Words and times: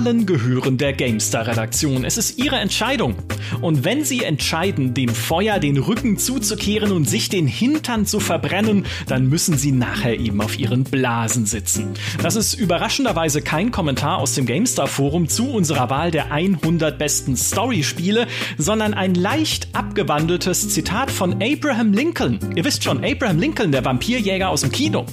Wahlen 0.00 0.24
gehören 0.24 0.78
der 0.78 0.94
GameStar-Redaktion. 0.94 2.06
Es 2.06 2.16
ist 2.16 2.38
ihre 2.38 2.56
Entscheidung. 2.56 3.16
Und 3.60 3.84
wenn 3.84 4.04
sie 4.04 4.24
entscheiden, 4.24 4.94
dem 4.94 5.08
Feuer 5.08 5.58
den 5.58 5.78
Rücken 5.78 6.18
zuzukehren 6.18 6.92
und 6.92 7.08
sich 7.08 7.28
den 7.28 7.46
Hintern 7.46 8.06
zu 8.06 8.20
verbrennen, 8.20 8.86
dann 9.06 9.28
müssen 9.28 9.56
sie 9.56 9.72
nachher 9.72 10.18
eben 10.18 10.40
auf 10.40 10.58
ihren 10.58 10.84
Blasen 10.84 11.46
sitzen. 11.46 11.94
Das 12.22 12.36
ist 12.36 12.54
überraschenderweise 12.54 13.42
kein 13.42 13.70
Kommentar 13.70 14.18
aus 14.18 14.34
dem 14.34 14.46
GameStar-Forum 14.46 15.28
zu 15.28 15.50
unserer 15.50 15.90
Wahl 15.90 16.10
der 16.10 16.32
100 16.32 16.98
besten 16.98 17.36
Story-Spiele, 17.36 18.26
sondern 18.58 18.94
ein 18.94 19.14
leicht 19.14 19.68
abgewandeltes 19.74 20.68
Zitat 20.68 21.10
von 21.10 21.42
Abraham 21.42 21.92
Lincoln. 21.92 22.38
Ihr 22.56 22.64
wisst 22.64 22.84
schon, 22.84 23.04
Abraham 23.04 23.38
Lincoln, 23.38 23.72
der 23.72 23.84
Vampirjäger 23.84 24.48
aus 24.48 24.62
dem 24.62 24.72
Kino. 24.72 25.06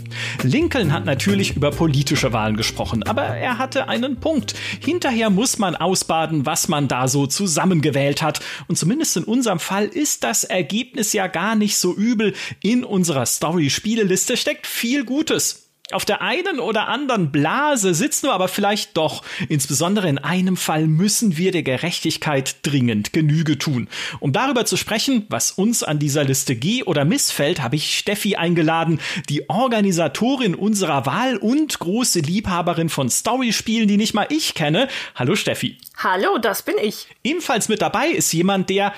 Lincoln 0.44 0.92
hat 0.92 1.06
natürlich 1.06 1.56
über 1.56 1.72
politische 1.72 2.34
Wahlen 2.34 2.58
gesprochen, 2.58 3.04
aber 3.04 3.24
er 3.24 3.58
hatte 3.58 3.88
einen 3.88 4.18
Punkt. 4.18 4.56
Hinterher 4.80 5.30
muss 5.30 5.58
man 5.58 5.76
ausbaden, 5.76 6.46
was 6.46 6.68
man 6.68 6.88
da 6.88 7.08
so 7.08 7.28
zusammengewählt 7.28 8.17
hat. 8.22 8.40
Und 8.68 8.78
zumindest 8.78 9.18
in 9.18 9.24
unserem 9.24 9.60
Fall 9.60 9.86
ist 9.86 10.24
das 10.24 10.44
Ergebnis 10.44 11.14
ja 11.14 11.28
gar 11.28 11.56
nicht 11.56 11.78
so 11.78 11.94
übel. 11.94 12.34
In 12.62 12.84
unserer 12.84 13.26
Story-Spieleliste 13.26 14.38
steckt 14.38 14.68
viel 14.68 15.06
Gutes. 15.06 15.67
Auf 15.94 16.04
der 16.04 16.22
einen 16.22 16.60
oder 16.60 16.90
anderen 16.90 17.32
Blase 17.32 17.94
sitzen 17.94 18.28
wir 18.28 18.34
aber 18.34 18.50
vielleicht 18.50 18.98
doch. 18.98 19.24
Insbesondere 19.48 20.10
in 20.10 20.18
einem 20.18 20.58
Fall 20.58 20.86
müssen 20.86 21.38
wir 21.38 21.54
der 21.54 21.64
Gerechtigkeit 21.64 22.58
dringend 22.64 23.14
Genüge 23.14 23.58
tun. 23.58 23.88
Um 24.20 24.34
darüber 24.34 24.66
zu 24.66 24.76
sprechen, 24.76 25.26
was 25.30 25.52
uns 25.52 25.84
an 25.84 25.98
dieser 25.98 26.26
Liste 26.26 26.58
geh- 26.58 26.84
oder 26.84 27.06
missfällt, 27.06 27.62
habe 27.62 27.78
ich 27.78 27.98
Steffi 27.98 28.36
eingeladen, 28.36 29.00
die 29.30 29.50
Organisatorin 29.50 30.56
unserer 30.56 31.06
Wahl 31.06 31.38
und 31.38 31.80
große 31.80 32.20
Liebhaberin 32.20 32.90
von 32.90 33.10
Storyspielen, 33.10 33.88
die 33.88 33.96
nicht 33.96 34.14
mal 34.14 34.28
ich 34.30 34.56
kenne. 34.56 34.90
Hallo 35.16 35.38
Steffi. 35.38 35.78
Hallo, 35.96 36.38
das 36.38 36.64
bin 36.64 36.76
ich. 36.82 37.08
Ebenfalls 37.24 37.70
mit 37.70 37.82
dabei 37.82 38.10
ist 38.10 38.34
jemand, 38.34 38.70
der 38.70 38.92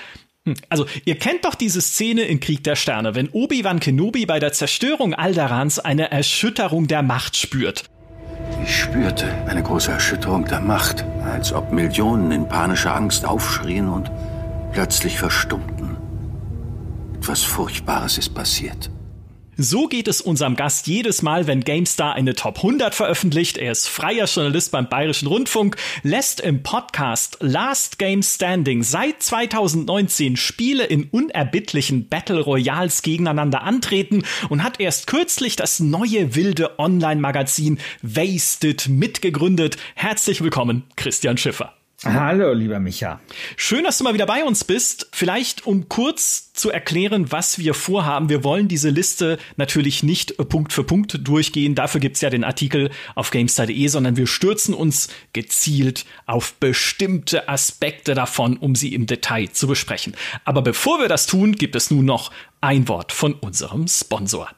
also, 0.68 0.86
ihr 1.04 1.18
kennt 1.18 1.44
doch 1.44 1.54
diese 1.54 1.80
Szene 1.80 2.22
in 2.22 2.40
Krieg 2.40 2.64
der 2.64 2.76
Sterne, 2.76 3.14
wenn 3.14 3.28
Obi-Wan 3.28 3.78
Kenobi 3.80 4.26
bei 4.26 4.38
der 4.38 4.52
Zerstörung 4.52 5.14
Alderans 5.14 5.78
eine 5.78 6.10
Erschütterung 6.10 6.86
der 6.86 7.02
Macht 7.02 7.36
spürt. 7.36 7.84
Ich 8.64 8.80
spürte 8.80 9.26
eine 9.46 9.62
große 9.62 9.92
Erschütterung 9.92 10.46
der 10.46 10.60
Macht, 10.60 11.04
als 11.24 11.52
ob 11.52 11.72
Millionen 11.72 12.32
in 12.32 12.48
panischer 12.48 12.94
Angst 12.94 13.24
aufschrien 13.24 13.88
und 13.88 14.10
plötzlich 14.72 15.18
verstummten. 15.18 15.96
Etwas 17.16 17.42
Furchtbares 17.42 18.16
ist 18.16 18.34
passiert. 18.34 18.90
So 19.62 19.88
geht 19.88 20.08
es 20.08 20.22
unserem 20.22 20.56
Gast 20.56 20.86
jedes 20.86 21.20
Mal, 21.20 21.46
wenn 21.46 21.60
GameStar 21.60 22.14
eine 22.14 22.34
Top 22.34 22.56
100 22.56 22.94
veröffentlicht. 22.94 23.58
Er 23.58 23.72
ist 23.72 23.90
freier 23.90 24.24
Journalist 24.24 24.72
beim 24.72 24.88
Bayerischen 24.88 25.28
Rundfunk, 25.28 25.76
lässt 26.02 26.40
im 26.40 26.62
Podcast 26.62 27.36
Last 27.40 27.98
Game 27.98 28.22
Standing 28.22 28.82
seit 28.82 29.22
2019 29.22 30.38
Spiele 30.38 30.86
in 30.86 31.04
unerbittlichen 31.10 32.08
Battle 32.08 32.40
Royals 32.40 33.02
gegeneinander 33.02 33.62
antreten 33.62 34.22
und 34.48 34.64
hat 34.64 34.80
erst 34.80 35.06
kürzlich 35.06 35.56
das 35.56 35.78
neue 35.78 36.34
wilde 36.34 36.78
Online-Magazin 36.78 37.80
Wasted 38.00 38.88
mitgegründet. 38.88 39.76
Herzlich 39.94 40.40
willkommen, 40.40 40.84
Christian 40.96 41.36
Schiffer. 41.36 41.74
Hallo, 42.02 42.54
lieber 42.54 42.80
Micha. 42.80 43.20
Schön, 43.56 43.84
dass 43.84 43.98
du 43.98 44.04
mal 44.04 44.14
wieder 44.14 44.24
bei 44.24 44.42
uns 44.42 44.64
bist. 44.64 45.08
Vielleicht, 45.12 45.66
um 45.66 45.90
kurz 45.90 46.54
zu 46.54 46.70
erklären, 46.70 47.30
was 47.30 47.58
wir 47.58 47.74
vorhaben. 47.74 48.30
Wir 48.30 48.42
wollen 48.42 48.68
diese 48.68 48.88
Liste 48.88 49.38
natürlich 49.56 50.02
nicht 50.02 50.34
Punkt 50.48 50.72
für 50.72 50.82
Punkt 50.82 51.28
durchgehen. 51.28 51.74
Dafür 51.74 52.00
gibt's 52.00 52.22
ja 52.22 52.30
den 52.30 52.42
Artikel 52.42 52.90
auf 53.14 53.30
GameStar.de, 53.30 53.86
sondern 53.88 54.16
wir 54.16 54.26
stürzen 54.26 54.72
uns 54.72 55.08
gezielt 55.34 56.06
auf 56.24 56.54
bestimmte 56.54 57.50
Aspekte 57.50 58.14
davon, 58.14 58.56
um 58.56 58.74
sie 58.74 58.94
im 58.94 59.04
Detail 59.04 59.50
zu 59.52 59.66
besprechen. 59.66 60.14
Aber 60.46 60.62
bevor 60.62 61.00
wir 61.00 61.08
das 61.08 61.26
tun, 61.26 61.52
gibt 61.52 61.76
es 61.76 61.90
nun 61.90 62.06
noch 62.06 62.32
ein 62.62 62.88
Wort 62.88 63.12
von 63.12 63.34
unserem 63.34 63.86
Sponsor. 63.88 64.48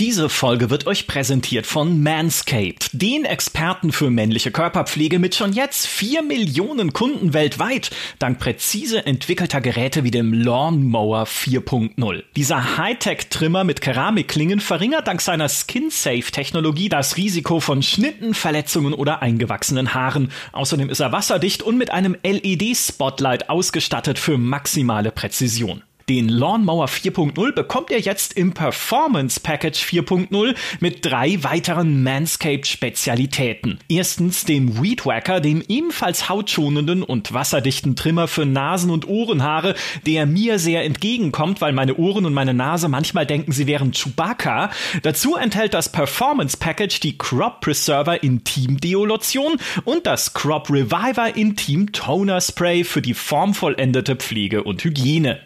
Diese 0.00 0.30
Folge 0.30 0.70
wird 0.70 0.86
euch 0.86 1.06
präsentiert 1.06 1.66
von 1.66 2.02
Manscaped, 2.02 2.88
den 2.94 3.26
Experten 3.26 3.92
für 3.92 4.08
männliche 4.08 4.50
Körperpflege 4.50 5.18
mit 5.18 5.34
schon 5.34 5.52
jetzt 5.52 5.86
vier 5.86 6.22
Millionen 6.22 6.94
Kunden 6.94 7.34
weltweit, 7.34 7.90
dank 8.18 8.38
präzise 8.38 9.04
entwickelter 9.04 9.60
Geräte 9.60 10.02
wie 10.02 10.10
dem 10.10 10.32
Lawnmower 10.32 11.24
4.0. 11.24 12.22
Dieser 12.34 12.78
Hightech-Trimmer 12.78 13.64
mit 13.64 13.82
Keramikklingen 13.82 14.60
verringert 14.60 15.06
dank 15.06 15.20
seiner 15.20 15.50
Skin-Safe-Technologie 15.50 16.88
das 16.88 17.18
Risiko 17.18 17.60
von 17.60 17.82
Schnitten, 17.82 18.32
Verletzungen 18.32 18.94
oder 18.94 19.20
eingewachsenen 19.20 19.92
Haaren. 19.92 20.32
Außerdem 20.52 20.88
ist 20.88 21.00
er 21.00 21.12
wasserdicht 21.12 21.62
und 21.62 21.76
mit 21.76 21.90
einem 21.90 22.16
LED-Spotlight 22.22 23.50
ausgestattet 23.50 24.18
für 24.18 24.38
maximale 24.38 25.10
Präzision. 25.10 25.82
Den 26.10 26.28
Lawnmower 26.28 26.86
4.0 26.86 27.52
bekommt 27.52 27.92
ihr 27.92 28.00
jetzt 28.00 28.32
im 28.32 28.52
Performance 28.52 29.38
Package 29.38 29.80
4.0 29.84 30.56
mit 30.80 31.06
drei 31.06 31.40
weiteren 31.44 32.02
Manscaped 32.02 32.66
Spezialitäten. 32.66 33.78
Erstens 33.88 34.44
dem 34.44 34.82
Weed 34.82 35.06
Wacker, 35.06 35.38
dem 35.38 35.62
ebenfalls 35.68 36.28
hautschonenden 36.28 37.04
und 37.04 37.32
wasserdichten 37.32 37.94
Trimmer 37.94 38.26
für 38.26 38.44
Nasen- 38.44 38.90
und 38.90 39.06
Ohrenhaare, 39.06 39.76
der 40.04 40.26
mir 40.26 40.58
sehr 40.58 40.82
entgegenkommt, 40.82 41.60
weil 41.60 41.72
meine 41.72 41.94
Ohren 41.94 42.26
und 42.26 42.34
meine 42.34 42.54
Nase 42.54 42.88
manchmal 42.88 43.24
denken, 43.24 43.52
sie 43.52 43.68
wären 43.68 43.92
Chewbacca. 43.92 44.70
Dazu 45.04 45.36
enthält 45.36 45.74
das 45.74 45.92
Performance 45.92 46.56
Package 46.56 46.98
die 46.98 47.18
Crop 47.18 47.60
Preserver 47.60 48.24
Intim 48.24 48.80
Deo 48.80 49.04
Lotion 49.04 49.58
und 49.84 50.06
das 50.06 50.34
Crop 50.34 50.70
Reviver 50.70 51.36
Intim 51.36 51.92
Toner 51.92 52.40
Spray 52.40 52.82
für 52.82 53.00
die 53.00 53.14
formvollendete 53.14 54.16
Pflege 54.16 54.64
und 54.64 54.82
Hygiene. 54.82 55.38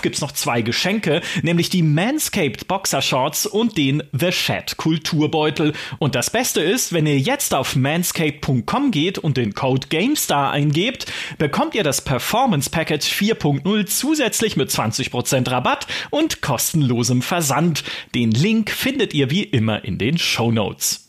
Obendrauf 0.00 0.02
gibt's 0.02 0.20
noch 0.20 0.32
zwei 0.32 0.62
Geschenke, 0.62 1.20
nämlich 1.42 1.68
die 1.68 1.82
Manscaped 1.82 2.66
Boxershorts 2.66 3.46
und 3.46 3.76
den 3.76 4.02
The 4.12 4.32
Shed 4.32 4.76
Kulturbeutel. 4.76 5.74
Und 5.98 6.14
das 6.14 6.30
Beste 6.30 6.60
ist, 6.62 6.92
wenn 6.92 7.06
ihr 7.06 7.18
jetzt 7.18 7.54
auf 7.54 7.76
manscaped.com 7.76 8.90
geht 8.90 9.18
und 9.18 9.36
den 9.36 9.54
Code 9.54 9.88
GameStar 9.88 10.52
eingebt, 10.52 11.06
bekommt 11.38 11.74
ihr 11.74 11.84
das 11.84 12.00
Performance 12.00 12.70
Package 12.70 13.06
4.0 13.06 13.86
zusätzlich 13.86 14.56
mit 14.56 14.70
20% 14.70 15.50
Rabatt 15.50 15.86
und 16.10 16.40
kostenlosem 16.40 17.20
Versand. 17.20 17.84
Den 18.14 18.30
Link 18.30 18.70
findet 18.70 19.12
ihr 19.12 19.30
wie 19.30 19.42
immer 19.42 19.84
in 19.84 19.98
den 19.98 20.16
Show 20.18 20.50
Notes. 20.50 21.06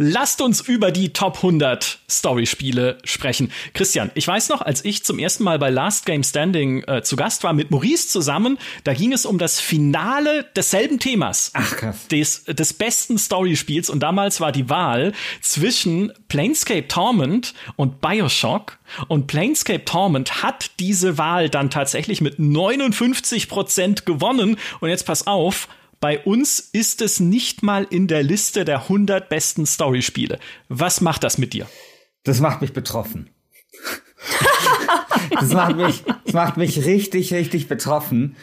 Lasst 0.00 0.40
uns 0.40 0.60
über 0.60 0.92
die 0.92 1.12
Top 1.12 1.38
100 1.38 1.98
Story-Spiele 2.08 2.98
sprechen. 3.02 3.50
Christian, 3.74 4.12
ich 4.14 4.28
weiß 4.28 4.48
noch, 4.48 4.62
als 4.62 4.84
ich 4.84 5.04
zum 5.04 5.18
ersten 5.18 5.42
Mal 5.42 5.58
bei 5.58 5.70
Last 5.70 6.06
Game 6.06 6.22
Standing 6.22 6.84
äh, 6.84 7.02
zu 7.02 7.16
Gast 7.16 7.42
war 7.42 7.52
mit 7.52 7.72
Maurice 7.72 8.06
zusammen, 8.06 8.58
da 8.84 8.94
ging 8.94 9.12
es 9.12 9.26
um 9.26 9.38
das 9.38 9.58
Finale 9.58 10.44
desselben 10.54 11.00
Themas. 11.00 11.50
Ach 11.54 11.76
krass. 11.76 12.06
Des, 12.08 12.44
des 12.44 12.74
besten 12.74 13.18
Story-Spiels 13.18 13.90
und 13.90 13.98
damals 13.98 14.40
war 14.40 14.52
die 14.52 14.70
Wahl 14.70 15.12
zwischen 15.40 16.12
Planescape 16.28 16.86
Torment 16.86 17.54
und 17.74 18.00
Bioshock 18.00 18.78
und 19.08 19.26
Planescape 19.26 19.84
Torment 19.84 20.44
hat 20.44 20.70
diese 20.78 21.18
Wahl 21.18 21.48
dann 21.50 21.70
tatsächlich 21.70 22.20
mit 22.20 22.38
59 22.38 23.48
Prozent 23.48 24.06
gewonnen 24.06 24.58
und 24.78 24.90
jetzt 24.90 25.06
pass 25.06 25.26
auf, 25.26 25.66
bei 26.00 26.20
uns 26.24 26.60
ist 26.60 27.02
es 27.02 27.20
nicht 27.20 27.62
mal 27.62 27.86
in 27.88 28.06
der 28.06 28.22
Liste 28.22 28.64
der 28.64 28.82
100 28.82 29.28
besten 29.28 29.66
Storyspiele. 29.66 30.38
Was 30.68 31.00
macht 31.00 31.24
das 31.24 31.38
mit 31.38 31.52
dir? 31.52 31.66
Das 32.24 32.40
macht 32.40 32.60
mich 32.60 32.72
betroffen. 32.72 33.30
das, 35.30 35.52
macht 35.52 35.76
mich, 35.76 36.04
das 36.24 36.34
macht 36.34 36.56
mich 36.56 36.84
richtig, 36.84 37.32
richtig 37.32 37.68
betroffen. 37.68 38.36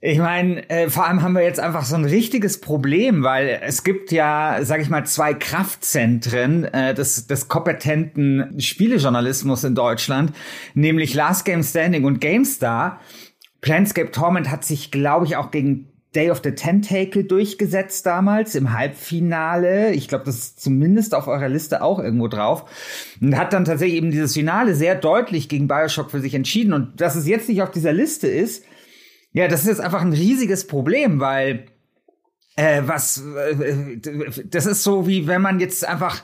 Ich 0.00 0.18
meine, 0.18 0.68
äh, 0.70 0.88
vor 0.90 1.06
allem 1.06 1.22
haben 1.22 1.32
wir 1.32 1.42
jetzt 1.42 1.58
einfach 1.58 1.84
so 1.84 1.96
ein 1.96 2.04
richtiges 2.04 2.60
Problem, 2.60 3.24
weil 3.24 3.60
es 3.62 3.82
gibt 3.82 4.12
ja, 4.12 4.58
sag 4.62 4.80
ich 4.80 4.88
mal, 4.88 5.04
zwei 5.06 5.34
Kraftzentren 5.34 6.64
äh, 6.64 6.94
des, 6.94 7.26
des 7.26 7.48
kompetenten 7.48 8.60
Spielejournalismus 8.60 9.64
in 9.64 9.74
Deutschland, 9.74 10.32
nämlich 10.74 11.14
Last 11.14 11.44
Game 11.44 11.64
Standing 11.64 12.04
und 12.04 12.20
GameStar. 12.20 13.00
Planscape 13.60 14.12
Torment 14.12 14.50
hat 14.50 14.64
sich, 14.64 14.92
glaube 14.92 15.26
ich, 15.26 15.34
auch 15.34 15.50
gegen 15.50 15.88
Day 16.14 16.30
of 16.30 16.40
the 16.42 16.52
Tentacle 16.52 17.24
durchgesetzt 17.24 18.06
damals 18.06 18.54
im 18.54 18.72
Halbfinale. 18.72 19.92
Ich 19.92 20.08
glaube, 20.08 20.24
das 20.24 20.36
ist 20.36 20.60
zumindest 20.60 21.14
auf 21.14 21.26
eurer 21.26 21.48
Liste 21.48 21.82
auch 21.82 21.98
irgendwo 21.98 22.28
drauf. 22.28 22.64
Und 23.20 23.36
hat 23.36 23.52
dann 23.52 23.66
tatsächlich 23.66 23.98
eben 23.98 24.10
dieses 24.10 24.32
Finale 24.32 24.74
sehr 24.74 24.94
deutlich 24.94 25.48
gegen 25.48 25.68
Bioshock 25.68 26.10
für 26.10 26.20
sich 26.20 26.34
entschieden. 26.34 26.72
Und 26.72 27.00
dass 27.00 27.14
es 27.14 27.28
jetzt 27.28 27.48
nicht 27.48 27.62
auf 27.62 27.70
dieser 27.70 27.92
Liste 27.92 28.26
ist, 28.26 28.64
ja, 29.32 29.48
das 29.48 29.60
ist 29.60 29.68
jetzt 29.68 29.80
einfach 29.80 30.00
ein 30.00 30.14
riesiges 30.14 30.66
Problem, 30.66 31.20
weil 31.20 31.66
äh, 32.56 32.82
was 32.86 33.22
äh, 33.22 33.98
das 34.46 34.66
ist 34.66 34.82
so 34.82 35.06
wie 35.06 35.26
wenn 35.26 35.42
man 35.42 35.60
jetzt 35.60 35.86
einfach 35.86 36.22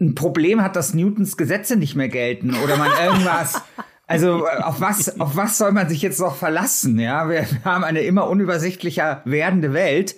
ein 0.00 0.14
Problem 0.14 0.62
hat, 0.62 0.76
dass 0.76 0.94
Newtons 0.94 1.36
Gesetze 1.36 1.76
nicht 1.76 1.96
mehr 1.96 2.08
gelten 2.08 2.54
oder 2.62 2.76
man 2.76 2.90
irgendwas 3.04 3.62
Also 4.06 4.46
auf 4.46 4.80
was, 4.80 5.18
auf 5.18 5.36
was 5.36 5.56
soll 5.56 5.72
man 5.72 5.88
sich 5.88 6.02
jetzt 6.02 6.20
noch 6.20 6.36
verlassen? 6.36 6.98
Ja, 6.98 7.28
wir, 7.28 7.46
haben 7.64 7.84
eine 7.84 8.02
immer 8.02 8.28
unübersichtlicher 8.28 9.22
werdende 9.24 9.72
Welt. 9.72 10.16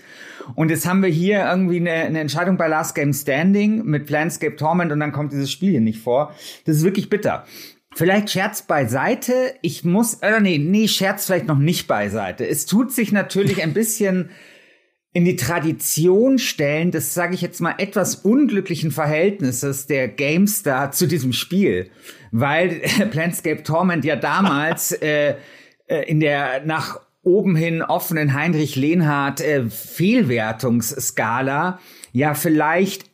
Und 0.54 0.70
jetzt 0.70 0.86
haben 0.86 1.02
wir 1.02 1.08
hier 1.08 1.44
irgendwie 1.44 1.76
eine, 1.76 1.92
eine 1.92 2.20
Entscheidung 2.20 2.56
bei 2.56 2.68
Last 2.68 2.94
Game 2.94 3.12
Standing 3.12 3.84
mit 3.84 4.06
Planscape 4.06 4.56
Torment 4.56 4.92
und 4.92 5.00
dann 5.00 5.12
kommt 5.12 5.32
dieses 5.32 5.50
Spiel 5.50 5.72
hier 5.72 5.80
nicht 5.80 6.00
vor. 6.00 6.34
Das 6.64 6.76
ist 6.76 6.84
wirklich 6.84 7.10
bitter. 7.10 7.44
Vielleicht 7.94 8.30
Scherz 8.30 8.62
beiseite. 8.62 9.54
Ich 9.62 9.84
muss, 9.84 10.14
äh, 10.14 10.40
nee, 10.40 10.58
nee, 10.58 10.86
Scherz 10.86 11.26
vielleicht 11.26 11.46
noch 11.46 11.58
nicht 11.58 11.88
beiseite. 11.88 12.46
Es 12.46 12.66
tut 12.66 12.92
sich 12.92 13.10
natürlich 13.10 13.62
ein 13.62 13.72
bisschen 13.72 14.30
in 15.16 15.24
die 15.24 15.36
Tradition 15.36 16.38
stellen 16.38 16.90
des, 16.90 17.14
sage 17.14 17.34
ich 17.34 17.40
jetzt 17.40 17.62
mal, 17.62 17.76
etwas 17.78 18.16
unglücklichen 18.16 18.90
Verhältnisses 18.90 19.86
der 19.86 20.08
GameStar 20.08 20.92
zu 20.92 21.06
diesem 21.06 21.32
Spiel, 21.32 21.88
weil 22.32 22.82
äh, 22.82 23.06
Planscape 23.06 23.62
Torment 23.62 24.04
ja 24.04 24.16
damals 24.16 24.92
äh, 25.00 25.36
äh, 25.86 26.02
in 26.06 26.20
der 26.20 26.66
nach 26.66 27.00
oben 27.22 27.56
hin 27.56 27.80
offenen 27.80 28.34
Heinrich 28.34 28.76
Lehnhardt 28.76 29.40
äh, 29.40 29.70
Fehlwertungsskala 29.70 31.80
ja 32.12 32.34
vielleicht 32.34 33.06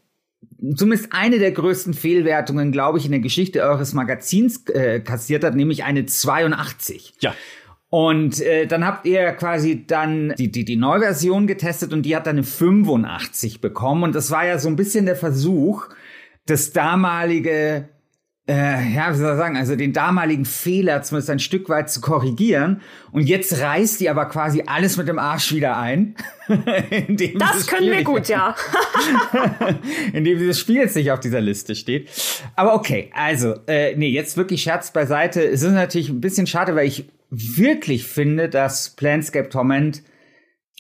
zumindest 0.75 1.13
eine 1.13 1.39
der 1.39 1.53
größten 1.53 1.95
Fehlwertungen, 1.95 2.73
glaube 2.73 2.99
ich, 2.99 3.05
in 3.05 3.13
der 3.13 3.21
Geschichte 3.21 3.63
eures 3.63 3.93
Magazins 3.93 4.67
äh, 4.71 4.99
kassiert 4.99 5.45
hat, 5.45 5.55
nämlich 5.55 5.85
eine 5.85 6.05
82. 6.05 7.15
Ja. 7.21 7.33
Und 7.93 8.41
äh, 8.41 8.67
dann 8.67 8.87
habt 8.87 9.05
ihr 9.05 9.33
quasi 9.33 9.87
dann 9.87 10.33
die, 10.39 10.51
die, 10.51 10.65
die 10.65 10.77
Neuversion 10.77 11.47
getestet 11.47 11.93
und 11.93 12.05
die 12.05 12.17
hat 12.17 12.27
dann 12.27 12.37
eine 12.37 12.43
85 12.43 13.61
bekommen. 13.61 14.05
Und 14.05 14.15
das 14.15 14.31
war 14.31 14.47
ja 14.47 14.59
so 14.59 14.69
ein 14.69 14.77
bisschen 14.77 15.05
der 15.05 15.15
Versuch, 15.15 15.91
das 16.47 16.73
damalige, 16.73 17.91
äh, 18.49 18.95
ja, 18.95 19.13
wie 19.13 19.19
soll 19.19 19.33
ich 19.33 19.37
sagen, 19.37 19.59
also 19.59 19.77
den 19.77 19.93
damaligen 19.93 20.47
Fehler 20.47 21.03
zumindest 21.03 21.29
ein 21.29 21.39
Stück 21.39 21.69
weit 21.69 21.91
zu 21.91 22.01
korrigieren. 22.01 22.81
Und 23.11 23.29
jetzt 23.29 23.61
reißt 23.61 24.01
die 24.01 24.09
aber 24.09 24.25
quasi 24.25 24.63
alles 24.65 24.97
mit 24.97 25.07
dem 25.07 25.19
Arsch 25.19 25.53
wieder 25.53 25.77
ein. 25.77 26.15
das 26.49 27.67
können 27.67 27.91
wir 27.91 28.05
gut, 28.05 28.27
ja. 28.27 28.57
indem 30.15 30.39
dieses 30.39 30.59
Spiel 30.59 30.77
jetzt 30.77 30.97
nicht 30.97 31.11
auf 31.11 31.21
dieser 31.21 31.43
Liste 31.43 31.75
steht. 31.75 32.09
Aber 32.57 32.73
okay, 32.73 33.11
also, 33.13 33.55
äh, 33.67 33.95
nee, 33.97 34.09
jetzt 34.09 34.39
wirklich 34.39 34.63
Scherz 34.63 34.95
beiseite. 34.95 35.45
Es 35.45 35.61
ist 35.61 35.73
natürlich 35.73 36.09
ein 36.09 36.23
bisschen 36.23 36.47
schade, 36.47 36.75
weil 36.75 36.87
ich 36.87 37.05
wirklich 37.33 38.05
finde, 38.07 38.49
dass 38.49 38.91
Planscape 38.91 39.49
Torment 39.49 40.03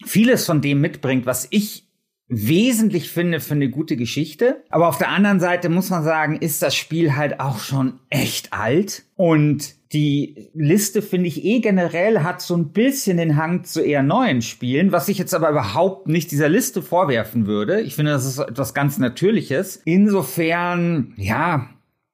vieles 0.05 0.45
von 0.45 0.61
dem 0.61 0.81
mitbringt, 0.81 1.25
was 1.25 1.49
ich 1.51 1.89
wesentlich 2.29 3.11
finde 3.11 3.41
für 3.41 3.55
eine 3.55 3.69
gute 3.69 3.97
Geschichte. 3.97 4.63
Aber 4.71 4.89
auf 4.89 4.99
der 4.99 5.11
anderen 5.11 5.41
Seite 5.41 5.69
muss 5.69 5.91
man 5.91 6.03
sagen, 6.03 6.37
ist 6.37 6.63
das 6.63 6.75
Spiel 6.75 7.17
halt 7.17 7.41
auch 7.41 7.59
schon 7.59 8.01
echt 8.09 8.53
alt. 8.53 9.05
Und 9.17 9.75
die 9.93 10.51
Liste, 10.55 11.03
finde 11.03 11.29
ich, 11.29 11.45
eh 11.45 11.61
generell 11.61 12.21
hat 12.21 12.41
so 12.41 12.57
ein 12.57 12.73
bisschen 12.73 13.19
den 13.19 13.37
Hang 13.37 13.65
zu 13.65 13.83
eher 13.83 14.03
neuen 14.03 14.41
Spielen, 14.41 14.93
was 14.93 15.09
ich 15.09 15.19
jetzt 15.19 15.35
aber 15.35 15.51
überhaupt 15.51 16.09
nicht 16.09 16.31
dieser 16.31 16.49
Liste 16.49 16.81
vorwerfen 16.81 17.47
würde. 17.47 17.81
Ich 17.83 17.97
finde, 17.97 18.13
das 18.13 18.25
ist 18.25 18.39
etwas 18.39 18.73
ganz 18.73 18.99
Natürliches. 18.99 19.83
Insofern, 19.85 21.13
ja, 21.17 21.69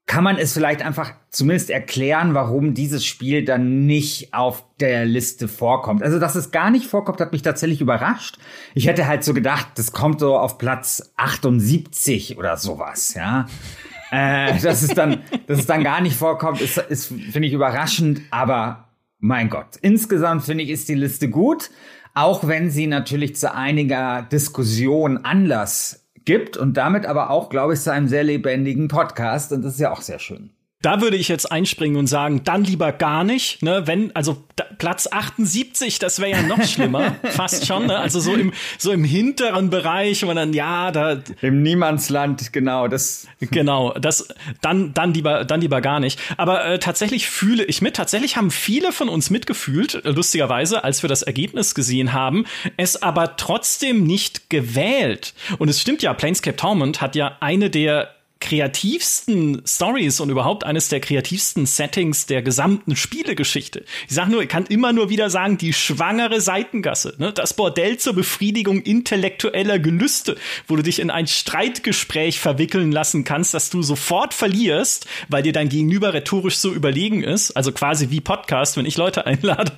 kann 0.08 0.24
man 0.24 0.38
es 0.38 0.54
vielleicht 0.54 0.80
einfach 0.80 1.12
zumindest 1.30 1.68
erklären, 1.68 2.32
warum 2.32 2.72
dieses 2.72 3.04
Spiel 3.04 3.44
dann 3.44 3.84
nicht 3.84 4.32
auf 4.32 4.64
der 4.80 5.04
Liste 5.04 5.48
vorkommt. 5.48 6.02
Also, 6.02 6.18
dass 6.18 6.34
es 6.34 6.50
gar 6.50 6.70
nicht 6.70 6.86
vorkommt, 6.86 7.20
hat 7.20 7.32
mich 7.32 7.42
tatsächlich 7.42 7.82
überrascht. 7.82 8.38
Ich 8.74 8.86
hätte 8.86 9.06
halt 9.06 9.22
so 9.22 9.34
gedacht, 9.34 9.68
das 9.74 9.92
kommt 9.92 10.20
so 10.20 10.38
auf 10.38 10.56
Platz 10.56 11.12
78 11.18 12.38
oder 12.38 12.56
sowas, 12.56 13.12
ja. 13.14 13.46
äh, 14.10 14.58
dass 14.58 14.80
es 14.80 14.94
dann, 14.94 15.20
dass 15.46 15.58
es 15.58 15.66
dann 15.66 15.84
gar 15.84 16.00
nicht 16.00 16.16
vorkommt, 16.16 16.62
ist, 16.62 16.78
ist 16.78 17.08
finde 17.08 17.46
ich 17.46 17.52
überraschend, 17.52 18.22
aber 18.30 18.88
mein 19.18 19.50
Gott. 19.50 19.76
Insgesamt 19.82 20.42
finde 20.42 20.64
ich, 20.64 20.70
ist 20.70 20.88
die 20.88 20.94
Liste 20.94 21.28
gut, 21.28 21.70
auch 22.14 22.48
wenn 22.48 22.70
sie 22.70 22.86
natürlich 22.86 23.36
zu 23.36 23.54
einiger 23.54 24.22
Diskussion 24.22 25.18
Anlass 25.18 26.07
gibt 26.28 26.58
und 26.58 26.76
damit 26.76 27.06
aber 27.06 27.30
auch, 27.30 27.48
glaube 27.48 27.72
ich, 27.72 27.80
zu 27.80 27.90
einem 27.90 28.06
sehr 28.06 28.22
lebendigen 28.22 28.88
Podcast. 28.88 29.50
Und 29.50 29.62
das 29.64 29.72
ist 29.72 29.80
ja 29.80 29.90
auch 29.90 30.02
sehr 30.02 30.18
schön. 30.18 30.50
Da 30.80 31.00
würde 31.00 31.16
ich 31.16 31.26
jetzt 31.26 31.50
einspringen 31.50 31.96
und 31.96 32.06
sagen, 32.06 32.44
dann 32.44 32.62
lieber 32.62 32.92
gar 32.92 33.24
nicht, 33.24 33.64
ne, 33.64 33.88
wenn, 33.88 34.14
also 34.14 34.44
da, 34.54 34.64
Platz 34.78 35.08
78, 35.10 35.98
das 35.98 36.20
wäre 36.20 36.30
ja 36.30 36.42
noch 36.42 36.62
schlimmer, 36.62 37.16
fast 37.24 37.66
schon, 37.66 37.86
ne? 37.86 37.98
also 37.98 38.20
so 38.20 38.32
im, 38.34 38.52
so 38.78 38.92
im 38.92 39.02
hinteren 39.02 39.70
Bereich, 39.70 40.22
wo 40.22 40.26
man 40.26 40.36
dann, 40.36 40.52
ja, 40.52 40.92
da. 40.92 41.20
Im 41.42 41.62
Niemandsland, 41.62 42.52
genau, 42.52 42.86
das. 42.86 43.26
Genau, 43.50 43.92
das, 43.94 44.28
dann, 44.60 44.94
dann 44.94 45.14
lieber, 45.14 45.44
dann 45.44 45.60
lieber 45.60 45.80
gar 45.80 46.00
nicht. 46.00 46.20
Aber 46.36 46.64
äh, 46.64 46.78
tatsächlich 46.78 47.28
fühle 47.28 47.64
ich 47.64 47.82
mit, 47.82 47.96
tatsächlich 47.96 48.36
haben 48.36 48.50
viele 48.50 48.92
von 48.92 49.08
uns 49.08 49.30
mitgefühlt, 49.30 49.94
äh, 50.04 50.10
lustigerweise, 50.10 50.84
als 50.84 51.02
wir 51.02 51.08
das 51.08 51.22
Ergebnis 51.22 51.74
gesehen 51.74 52.12
haben, 52.12 52.44
es 52.76 53.02
aber 53.02 53.36
trotzdem 53.36 54.04
nicht 54.04 54.50
gewählt. 54.50 55.34
Und 55.58 55.68
es 55.68 55.80
stimmt 55.80 56.02
ja, 56.02 56.14
Planescape 56.14 56.56
Torment 56.56 57.00
hat 57.00 57.16
ja 57.16 57.36
eine 57.40 57.70
der 57.70 58.14
kreativsten 58.40 59.62
Stories 59.66 60.20
und 60.20 60.30
überhaupt 60.30 60.64
eines 60.64 60.88
der 60.88 61.00
kreativsten 61.00 61.66
Settings 61.66 62.26
der 62.26 62.40
gesamten 62.42 62.94
Spielegeschichte. 62.94 63.84
Ich 64.08 64.14
sage 64.14 64.30
nur, 64.30 64.42
ich 64.42 64.48
kann 64.48 64.66
immer 64.66 64.92
nur 64.92 65.10
wieder 65.10 65.28
sagen, 65.28 65.58
die 65.58 65.72
schwangere 65.72 66.40
Seitengasse, 66.40 67.14
ne? 67.18 67.32
das 67.32 67.54
Bordell 67.54 67.98
zur 67.98 68.14
Befriedigung 68.14 68.80
intellektueller 68.82 69.78
Gelüste, 69.78 70.36
wo 70.68 70.76
du 70.76 70.82
dich 70.82 71.00
in 71.00 71.10
ein 71.10 71.26
Streitgespräch 71.26 72.38
verwickeln 72.38 72.92
lassen 72.92 73.24
kannst, 73.24 73.54
dass 73.54 73.70
du 73.70 73.82
sofort 73.82 74.34
verlierst, 74.34 75.06
weil 75.28 75.42
dir 75.42 75.52
dein 75.52 75.68
Gegenüber 75.68 76.14
rhetorisch 76.14 76.58
so 76.58 76.72
überlegen 76.72 77.24
ist, 77.24 77.52
also 77.52 77.72
quasi 77.72 78.10
wie 78.10 78.20
Podcast, 78.20 78.76
wenn 78.76 78.86
ich 78.86 78.96
Leute 78.96 79.26
einlade. 79.26 79.72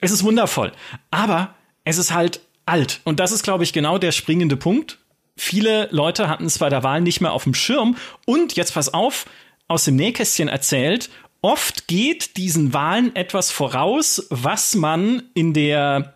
Es 0.00 0.10
ist 0.10 0.24
wundervoll, 0.24 0.72
aber 1.12 1.54
es 1.84 1.98
ist 1.98 2.12
halt 2.12 2.40
alt 2.66 3.00
und 3.04 3.20
das 3.20 3.32
ist 3.32 3.42
glaube 3.42 3.64
ich 3.64 3.72
genau 3.72 3.98
der 3.98 4.12
springende 4.12 4.56
Punkt 4.56 4.98
viele 5.36 5.88
Leute 5.90 6.28
hatten 6.28 6.46
es 6.46 6.58
bei 6.58 6.68
der 6.68 6.82
Wahl 6.82 7.00
nicht 7.00 7.20
mehr 7.20 7.32
auf 7.32 7.44
dem 7.44 7.54
Schirm. 7.54 7.96
Und 8.26 8.56
jetzt 8.56 8.74
pass 8.74 8.92
auf, 8.92 9.26
aus 9.68 9.84
dem 9.84 9.96
Nähkästchen 9.96 10.48
erzählt, 10.48 11.10
oft 11.40 11.88
geht 11.88 12.36
diesen 12.36 12.72
Wahlen 12.72 13.14
etwas 13.16 13.50
voraus, 13.50 14.26
was 14.30 14.74
man 14.74 15.22
in 15.34 15.52
der 15.52 16.14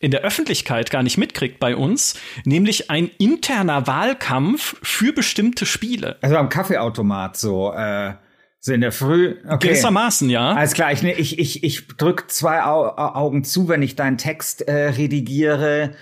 in 0.00 0.12
der 0.12 0.20
Öffentlichkeit 0.20 0.92
gar 0.92 1.02
nicht 1.02 1.18
mitkriegt 1.18 1.58
bei 1.58 1.74
uns, 1.74 2.14
nämlich 2.44 2.88
ein 2.88 3.10
interner 3.18 3.88
Wahlkampf 3.88 4.76
für 4.80 5.12
bestimmte 5.12 5.66
Spiele. 5.66 6.18
Also 6.20 6.36
am 6.36 6.48
Kaffeeautomat 6.48 7.36
so. 7.36 7.72
Äh 7.72 8.14
so 8.60 8.72
in 8.72 8.80
der 8.80 8.92
Früh. 8.92 9.36
Okay. 9.44 9.68
Gewissermaßen, 9.68 10.30
ja. 10.30 10.52
Alles 10.52 10.72
klar, 10.72 10.92
ich, 10.92 11.04
ich, 11.04 11.38
ich, 11.38 11.62
ich 11.62 11.86
drück 11.88 12.30
zwei 12.30 12.64
Au 12.64 12.88
Augen 12.96 13.44
zu, 13.44 13.68
wenn 13.68 13.82
ich 13.82 13.94
deinen 13.94 14.18
Text 14.18 14.62
äh, 14.62 14.88
redigiere 14.90 15.94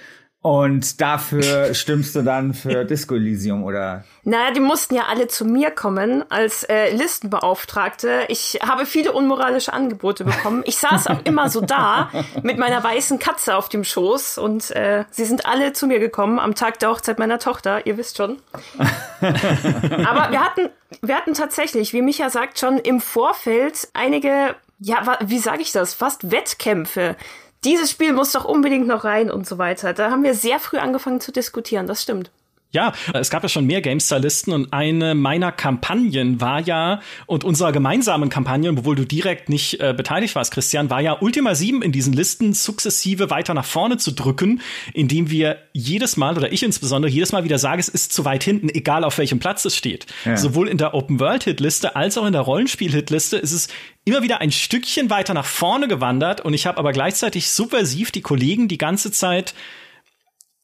und 0.47 1.01
dafür 1.01 1.75
stimmst 1.75 2.15
du 2.15 2.23
dann 2.23 2.55
für 2.55 2.85
Disco 2.85 3.17
Elysium 3.17 3.65
oder? 3.65 4.05
Naja, 4.23 4.53
die 4.53 4.61
mussten 4.61 4.95
ja 4.95 5.07
alle 5.11 5.27
zu 5.27 5.45
mir 5.45 5.73
kommen 5.73 6.25
als 6.31 6.63
äh, 6.63 6.95
Listenbeauftragte. 6.95 8.27
Ich 8.29 8.61
habe 8.63 8.87
viele 8.87 9.11
unmoralische 9.11 9.73
Angebote 9.73 10.23
bekommen. 10.23 10.63
Ich 10.65 10.77
saß 10.77 11.09
auch 11.09 11.19
immer 11.25 11.49
so 11.49 11.61
da 11.63 12.13
mit 12.45 12.59
meiner 12.59 12.85
weißen 12.85 13.19
Katze 13.19 13.57
auf 13.57 13.69
dem 13.69 13.83
Schoß 13.83 14.39
und 14.39 14.71
äh, 14.71 15.05
sie 15.11 15.25
sind 15.25 15.47
alle 15.47 15.73
zu 15.73 15.89
mir 15.89 15.99
gekommen 15.99 16.39
am 16.39 16.55
Tag 16.55 16.79
der 16.79 16.91
Hochzeit 16.91 17.19
meiner 17.19 17.41
Tochter. 17.41 17.85
Ihr 17.85 17.97
wisst 17.97 18.17
schon. 18.17 18.39
Aber 19.21 20.31
wir 20.31 20.45
hatten, 20.45 20.69
wir 21.03 21.17
hatten 21.17 21.35
tatsächlich, 21.35 21.93
wie 21.93 22.03
Micha 22.03 22.31
sagt, 22.31 22.61
schon 22.61 22.79
im 22.79 23.01
Vorfeld 23.01 23.89
einige, 23.95 24.55
ja, 24.79 25.19
wie 25.25 25.39
sage 25.39 25.63
ich 25.63 25.73
das, 25.73 25.93
fast 25.93 26.31
Wettkämpfe 26.31 27.17
dieses 27.65 27.91
Spiel 27.91 28.13
muss 28.13 28.33
doch 28.33 28.45
unbedingt 28.45 28.87
noch 28.87 29.05
rein 29.05 29.31
und 29.31 29.47
so 29.47 29.59
weiter. 29.59 29.93
Da 29.93 30.11
haben 30.11 30.23
wir 30.23 30.35
sehr 30.35 30.61
früh 30.61 30.79
angefangen 30.79 31.21
zu 31.21 31.33
diskutieren, 31.33 31.87
das 31.87 32.03
stimmt. 32.03 32.31
Ja, 32.73 32.93
es 33.15 33.31
gab 33.31 33.43
ja 33.43 33.49
schon 33.49 33.65
mehr 33.65 33.81
GameStar-Listen 33.81 34.53
und 34.53 34.73
eine 34.73 35.15
meiner 35.15 35.53
Kampagnen 35.53 36.41
war 36.41 36.61
ja, 36.61 37.01
und 37.27 37.45
unserer 37.45 37.73
gemeinsamen 37.73 38.29
Kampagnen, 38.29 38.79
obwohl 38.79 38.97
du 38.97 39.07
direkt 39.07 39.49
nicht 39.49 39.81
äh, 39.81 39.95
beteiligt 39.97 40.35
warst, 40.35 40.53
Christian, 40.53 40.91
war 40.91 41.01
ja 41.01 41.17
Ultima 41.21 41.55
7 41.55 41.81
in 41.81 41.93
diesen 41.93 42.13
Listen 42.13 42.53
sukzessive 42.53 43.31
weiter 43.31 43.55
nach 43.55 43.65
vorne 43.65 43.99
zu 43.99 44.11
drücken, 44.11 44.61
indem 44.93 45.31
wir 45.31 45.59
jedes 45.73 46.17
Mal, 46.17 46.37
oder 46.37 46.53
ich 46.53 46.63
insbesondere, 46.63 47.11
jedes 47.11 47.33
Mal 47.33 47.45
wieder 47.45 47.59
sage, 47.59 47.81
es 47.81 47.89
ist 47.89 48.13
zu 48.13 48.25
weit 48.25 48.43
hinten, 48.43 48.69
egal 48.69 49.05
auf 49.05 49.17
welchem 49.19 49.39
Platz 49.39 49.65
es 49.65 49.77
steht. 49.77 50.07
Ja. 50.25 50.37
Sowohl 50.37 50.69
in 50.69 50.77
der 50.77 50.93
Open-World-Hitliste 50.93 51.97
als 51.97 52.19
auch 52.19 52.27
in 52.27 52.33
der 52.33 52.43
Rollenspiel-Hitliste 52.43 53.37
ist 53.37 53.53
es 53.53 53.69
immer 54.05 54.23
wieder 54.23 54.41
ein 54.41 54.53
Stückchen 54.53 55.09
weiter 55.09 55.35
nach 55.35 55.47
vorne 55.47 55.89
gewandert 55.89 56.41
und 56.41 56.53
ich 56.53 56.67
habe 56.67 56.79
aber 56.79 56.93
gleichzeitig 56.93 57.49
subversiv 57.49 58.11
die 58.11 58.23
Kollegen 58.23 58.69
die 58.69 58.79
ganze 58.79 59.11
Zeit 59.13 59.55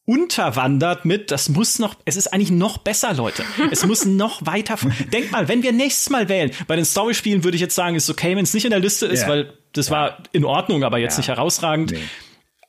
unterwandert 0.05 1.05
mit, 1.05 1.31
das 1.31 1.49
muss 1.49 1.79
noch, 1.79 1.95
es 2.05 2.17
ist 2.17 2.33
eigentlich 2.33 2.51
noch 2.51 2.79
besser, 2.79 3.15
Leute. 3.15 3.45
Es 3.71 3.87
muss 3.87 4.05
noch 4.07 4.45
weiter. 4.45 4.77
Denk 5.13 5.31
mal, 5.31 5.49
wenn 5.49 5.63
wir 5.63 5.73
nächstes 5.73 6.11
Mal 6.11 6.29
wählen, 6.29 6.51
bei 6.67 6.77
den 6.77 6.85
Story-Spielen 6.85 7.45
würde 7.45 7.55
ich 7.55 7.61
jetzt 7.61 7.75
sagen, 7.75 7.95
ist 7.95 8.11
okay, 8.11 8.37
wenn 8.37 8.43
es 8.45 8.55
nicht 8.55 8.65
in 8.65 8.71
der 8.71 8.81
Liste 8.81 9.07
ist, 9.07 9.21
yeah. 9.21 9.29
weil 9.29 9.53
das 9.73 9.89
ja. 9.89 9.93
war 9.93 10.19
in 10.33 10.45
Ordnung, 10.45 10.83
aber 10.83 10.99
jetzt 10.99 11.15
ja. 11.15 11.19
nicht 11.19 11.29
herausragend. 11.29 11.93
Nee. 11.93 11.99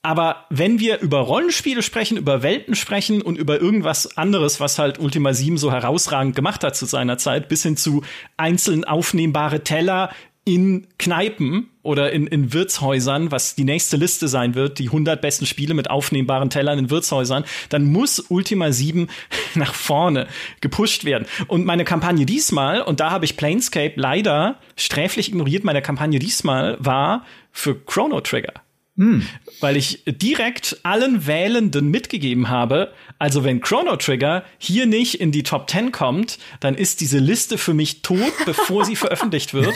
Aber 0.04 0.46
wenn 0.50 0.80
wir 0.80 1.00
über 1.00 1.20
Rollenspiele 1.20 1.82
sprechen, 1.82 2.18
über 2.18 2.44
Welten 2.44 2.75
sprechen 2.75 3.22
und 3.22 3.38
über 3.38 3.62
irgendwas 3.62 4.18
anderes, 4.18 4.60
was 4.60 4.78
halt 4.78 5.00
Ultima 5.00 5.34
7 5.34 5.58
so 5.58 5.72
herausragend 5.72 6.36
gemacht 6.36 6.63
hat 6.63 6.75
zu 6.75 6.86
seiner 6.86 7.18
Zeit, 7.18 7.48
bis 7.48 7.63
hin 7.63 7.78
zu 7.78 8.04
einzeln 8.36 8.84
aufnehmbare 8.84 9.63
Teller, 9.63 10.12
in 10.46 10.88
Kneipen 11.00 11.70
oder 11.84 12.12
in, 12.12 12.28
in 12.28 12.54
Wirtshäusern, 12.54 13.32
was 13.32 13.56
die 13.56 13.66
nächste 13.66 13.98
Liste 13.98 14.28
sein 14.28 14.56
wird, 14.56 14.80
die 14.80 14.88
100 14.88 15.22
besten 15.22 15.46
Spiele 15.46 15.74
mit 15.74 15.90
aufnehmbaren 15.90 16.50
Tellern 16.50 16.80
in 16.80 16.90
Wirtshäusern, 16.90 17.44
dann 17.70 17.86
muss 17.86 18.20
Ultima 18.30 18.72
7 18.72 19.10
nach 19.56 19.74
vorne 19.74 20.28
gepusht 20.62 21.06
werden. 21.06 21.28
Und 21.48 21.66
meine 21.66 21.84
Kampagne 21.84 22.25
diesmal, 22.25 22.82
und 22.82 23.00
da 23.00 23.12
habe 23.12 23.25
ich 23.25 23.38
Planescape 23.38 23.94
leider 23.98 24.60
sträflich 24.78 25.28
ignoriert, 25.28 25.63
meine 25.63 25.82
Kampagne 25.82 26.20
diesmal 26.20 26.78
war 26.80 27.25
für 27.52 27.75
Chrono 27.75 28.22
Trigger. 28.22 28.54
Hm. 28.96 29.28
Weil 29.60 29.75
ich 29.75 30.04
direkt 30.06 30.78
allen 30.84 31.25
Wählenden 31.25 31.90
mitgegeben 31.90 32.50
habe, 32.50 32.94
also 33.18 33.44
wenn 33.44 33.60
Chrono 33.60 33.96
Trigger 33.96 34.44
hier 34.60 34.86
nicht 34.86 35.20
in 35.20 35.32
die 35.32 35.44
Top 35.44 35.70
10 35.70 35.92
kommt, 35.92 36.38
dann 36.60 36.75
ist 36.75 37.02
diese 37.02 37.18
Liste 37.18 37.58
für 37.58 37.74
mich 37.74 38.04
tot, 38.04 38.34
bevor 38.46 38.86
sie 38.86 38.96
veröffentlicht 38.96 39.54
wird. 39.54 39.74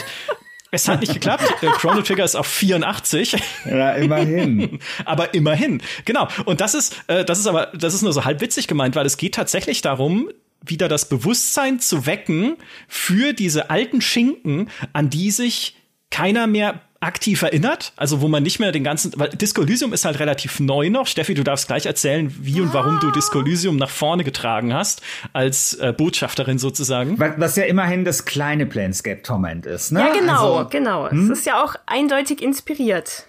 Es 0.70 0.86
hat 0.88 1.00
nicht 1.00 1.14
geklappt. 1.14 1.44
Der 1.62 1.70
Chrono 1.72 2.02
Trigger 2.02 2.24
ist 2.24 2.34
auf 2.34 2.46
84. 2.46 3.36
Ja, 3.64 3.92
immerhin. 3.92 4.78
aber 5.04 5.32
immerhin. 5.34 5.82
Genau. 6.04 6.28
Und 6.44 6.60
das 6.60 6.74
ist, 6.74 6.96
äh, 7.06 7.24
das 7.24 7.38
ist 7.38 7.46
aber, 7.46 7.66
das 7.74 7.94
ist 7.94 8.02
nur 8.02 8.12
so 8.12 8.24
halb 8.24 8.40
witzig 8.40 8.68
gemeint, 8.68 8.94
weil 8.94 9.06
es 9.06 9.16
geht 9.16 9.34
tatsächlich 9.34 9.80
darum, 9.80 10.28
wieder 10.60 10.88
das 10.88 11.08
Bewusstsein 11.08 11.80
zu 11.80 12.06
wecken 12.06 12.56
für 12.88 13.32
diese 13.32 13.70
alten 13.70 14.00
Schinken, 14.00 14.70
an 14.92 15.08
die 15.08 15.30
sich 15.30 15.76
keiner 16.10 16.46
mehr 16.46 16.80
aktiv 17.00 17.42
erinnert, 17.42 17.92
also 17.96 18.20
wo 18.20 18.28
man 18.28 18.42
nicht 18.42 18.58
mehr 18.58 18.72
den 18.72 18.82
ganzen, 18.82 19.12
weil 19.16 19.28
Disco 19.28 19.62
Elysium 19.62 19.92
ist 19.92 20.04
halt 20.04 20.18
relativ 20.18 20.58
neu 20.58 20.90
noch. 20.90 21.06
Steffi, 21.06 21.34
du 21.34 21.44
darfst 21.44 21.68
gleich 21.68 21.86
erzählen, 21.86 22.34
wie 22.40 22.60
und 22.60 22.74
warum 22.74 22.98
du 22.98 23.10
Disco 23.12 23.40
Elysium 23.40 23.76
nach 23.76 23.90
vorne 23.90 24.24
getragen 24.24 24.74
hast, 24.74 25.02
als 25.32 25.74
äh, 25.74 25.92
Botschafterin 25.96 26.58
sozusagen. 26.58 27.18
Was 27.18 27.54
ja 27.54 27.64
immerhin 27.64 28.04
das 28.04 28.24
kleine 28.24 28.66
Planescape 28.66 29.22
Torment 29.22 29.64
ist, 29.64 29.92
ne? 29.92 30.00
Ja, 30.00 30.12
genau, 30.12 30.56
also, 30.56 30.70
genau. 30.70 31.10
Hm? 31.10 31.30
Es 31.30 31.38
ist 31.38 31.46
ja 31.46 31.62
auch 31.62 31.76
eindeutig 31.86 32.42
inspiriert. 32.42 33.26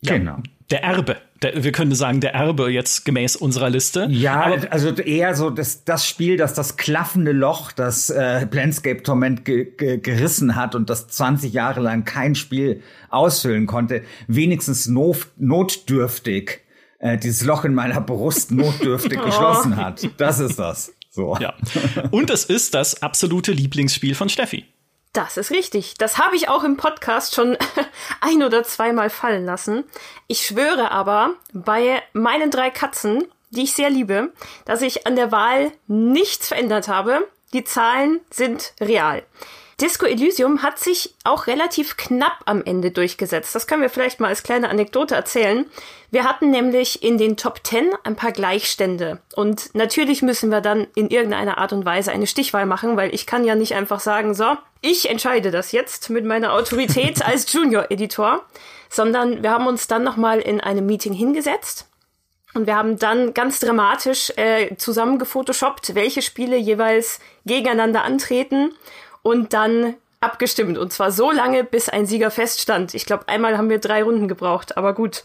Ja, 0.00 0.16
genau. 0.16 0.38
Der 0.70 0.82
Erbe 0.82 1.16
der, 1.42 1.64
wir 1.64 1.72
können 1.72 1.94
sagen, 1.94 2.20
der 2.20 2.34
Erbe 2.34 2.70
jetzt 2.70 3.04
gemäß 3.04 3.36
unserer 3.36 3.70
Liste. 3.70 4.06
Ja, 4.10 4.44
Aber, 4.44 4.72
also 4.72 4.90
eher 4.90 5.34
so 5.34 5.50
das, 5.50 5.84
das 5.84 6.06
Spiel, 6.06 6.36
das 6.36 6.54
das 6.54 6.76
klaffende 6.76 7.32
Loch, 7.32 7.72
das 7.72 8.10
äh, 8.10 8.46
Planescape 8.46 9.02
Torment 9.02 9.44
ge 9.44 9.64
ge 9.76 9.98
gerissen 9.98 10.56
hat 10.56 10.74
und 10.74 10.90
das 10.90 11.08
20 11.08 11.52
Jahre 11.52 11.80
lang 11.80 12.04
kein 12.04 12.34
Spiel 12.34 12.82
ausfüllen 13.08 13.66
konnte, 13.66 14.02
wenigstens 14.26 14.86
not 14.86 15.28
notdürftig 15.36 16.60
äh, 16.98 17.16
dieses 17.16 17.44
Loch 17.44 17.64
in 17.64 17.74
meiner 17.74 18.00
Brust 18.00 18.50
notdürftig 18.50 19.20
geschlossen 19.24 19.76
hat. 19.76 20.08
Das 20.18 20.38
ist 20.38 20.58
das. 20.58 20.92
So. 21.10 21.36
Ja. 21.40 21.54
Und 22.10 22.30
es 22.30 22.44
ist 22.44 22.74
das 22.74 23.02
absolute 23.02 23.52
Lieblingsspiel 23.52 24.14
von 24.14 24.28
Steffi. 24.28 24.64
Das 25.12 25.36
ist 25.36 25.50
richtig. 25.50 25.94
Das 25.94 26.18
habe 26.18 26.36
ich 26.36 26.48
auch 26.48 26.62
im 26.62 26.76
Podcast 26.76 27.34
schon 27.34 27.56
ein 28.20 28.42
oder 28.42 28.62
zweimal 28.62 29.10
fallen 29.10 29.44
lassen. 29.44 29.84
Ich 30.28 30.46
schwöre 30.46 30.92
aber 30.92 31.34
bei 31.52 32.00
meinen 32.12 32.50
drei 32.50 32.70
Katzen, 32.70 33.26
die 33.50 33.64
ich 33.64 33.72
sehr 33.72 33.90
liebe, 33.90 34.32
dass 34.66 34.82
ich 34.82 35.08
an 35.08 35.16
der 35.16 35.32
Wahl 35.32 35.72
nichts 35.88 36.48
verändert 36.48 36.86
habe. 36.86 37.28
Die 37.52 37.64
Zahlen 37.64 38.20
sind 38.30 38.72
real. 38.80 39.24
Disco 39.80 40.04
Elysium 40.04 40.62
hat 40.62 40.78
sich 40.78 41.14
auch 41.24 41.46
relativ 41.46 41.96
knapp 41.96 42.40
am 42.44 42.62
Ende 42.62 42.90
durchgesetzt. 42.90 43.54
Das 43.54 43.66
können 43.66 43.82
wir 43.82 43.88
vielleicht 43.88 44.20
mal 44.20 44.28
als 44.28 44.42
kleine 44.42 44.68
Anekdote 44.68 45.14
erzählen. 45.14 45.66
Wir 46.10 46.24
hatten 46.24 46.50
nämlich 46.50 47.02
in 47.02 47.16
den 47.16 47.36
Top 47.36 47.60
10 47.64 47.90
ein 48.04 48.16
paar 48.16 48.32
Gleichstände. 48.32 49.20
Und 49.34 49.74
natürlich 49.74 50.22
müssen 50.22 50.50
wir 50.50 50.60
dann 50.60 50.86
in 50.94 51.08
irgendeiner 51.08 51.58
Art 51.58 51.72
und 51.72 51.84
Weise 51.84 52.12
eine 52.12 52.26
Stichwahl 52.26 52.66
machen, 52.66 52.96
weil 52.96 53.14
ich 53.14 53.26
kann 53.26 53.44
ja 53.44 53.54
nicht 53.54 53.74
einfach 53.74 54.00
sagen, 54.00 54.34
so, 54.34 54.56
ich 54.82 55.08
entscheide 55.08 55.50
das 55.50 55.72
jetzt 55.72 56.10
mit 56.10 56.24
meiner 56.24 56.52
Autorität 56.52 57.22
als 57.24 57.50
Junior-Editor, 57.52 58.44
sondern 58.90 59.42
wir 59.42 59.50
haben 59.50 59.66
uns 59.66 59.86
dann 59.86 60.02
nochmal 60.02 60.40
in 60.40 60.60
einem 60.60 60.84
Meeting 60.84 61.14
hingesetzt 61.14 61.86
und 62.54 62.66
wir 62.66 62.76
haben 62.76 62.98
dann 62.98 63.32
ganz 63.32 63.60
dramatisch 63.60 64.32
äh, 64.36 64.74
zusammen 64.76 65.18
gefotoshoppt, 65.18 65.94
welche 65.94 66.20
Spiele 66.20 66.56
jeweils 66.56 67.20
gegeneinander 67.46 68.02
antreten 68.02 68.74
und 69.22 69.52
dann 69.52 69.94
abgestimmt. 70.20 70.78
Und 70.78 70.92
zwar 70.92 71.12
so 71.12 71.30
lange, 71.30 71.64
bis 71.64 71.88
ein 71.88 72.06
Sieger 72.06 72.30
feststand. 72.30 72.94
Ich 72.94 73.06
glaube, 73.06 73.28
einmal 73.28 73.56
haben 73.56 73.70
wir 73.70 73.78
drei 73.78 74.02
Runden 74.02 74.28
gebraucht, 74.28 74.76
aber 74.76 74.94
gut. 74.94 75.24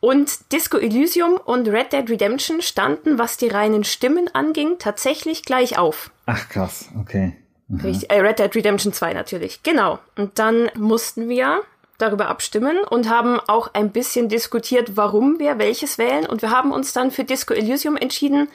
Und 0.00 0.50
Disco 0.52 0.78
Elysium 0.78 1.34
und 1.44 1.68
Red 1.68 1.92
Dead 1.92 2.08
Redemption 2.08 2.62
standen, 2.62 3.18
was 3.18 3.36
die 3.36 3.48
reinen 3.48 3.84
Stimmen 3.84 4.30
anging, 4.32 4.78
tatsächlich 4.78 5.42
gleich 5.42 5.76
auf. 5.76 6.10
Ach 6.24 6.48
krass, 6.48 6.88
okay. 6.98 7.36
Mhm. 7.68 7.80
Richtig, 7.80 8.10
äh, 8.10 8.20
Red 8.20 8.38
Dead 8.38 8.54
Redemption 8.54 8.94
2 8.94 9.12
natürlich. 9.12 9.62
Genau. 9.62 9.98
Und 10.16 10.38
dann 10.38 10.70
mussten 10.74 11.28
wir 11.28 11.60
darüber 11.98 12.28
abstimmen 12.28 12.78
und 12.88 13.10
haben 13.10 13.38
auch 13.46 13.74
ein 13.74 13.90
bisschen 13.90 14.30
diskutiert, 14.30 14.96
warum 14.96 15.38
wir 15.38 15.58
welches 15.58 15.98
wählen. 15.98 16.24
Und 16.24 16.40
wir 16.40 16.50
haben 16.50 16.72
uns 16.72 16.94
dann 16.94 17.10
für 17.10 17.24
Disco 17.24 17.52
Elysium 17.52 17.96
entschieden, 17.98 18.48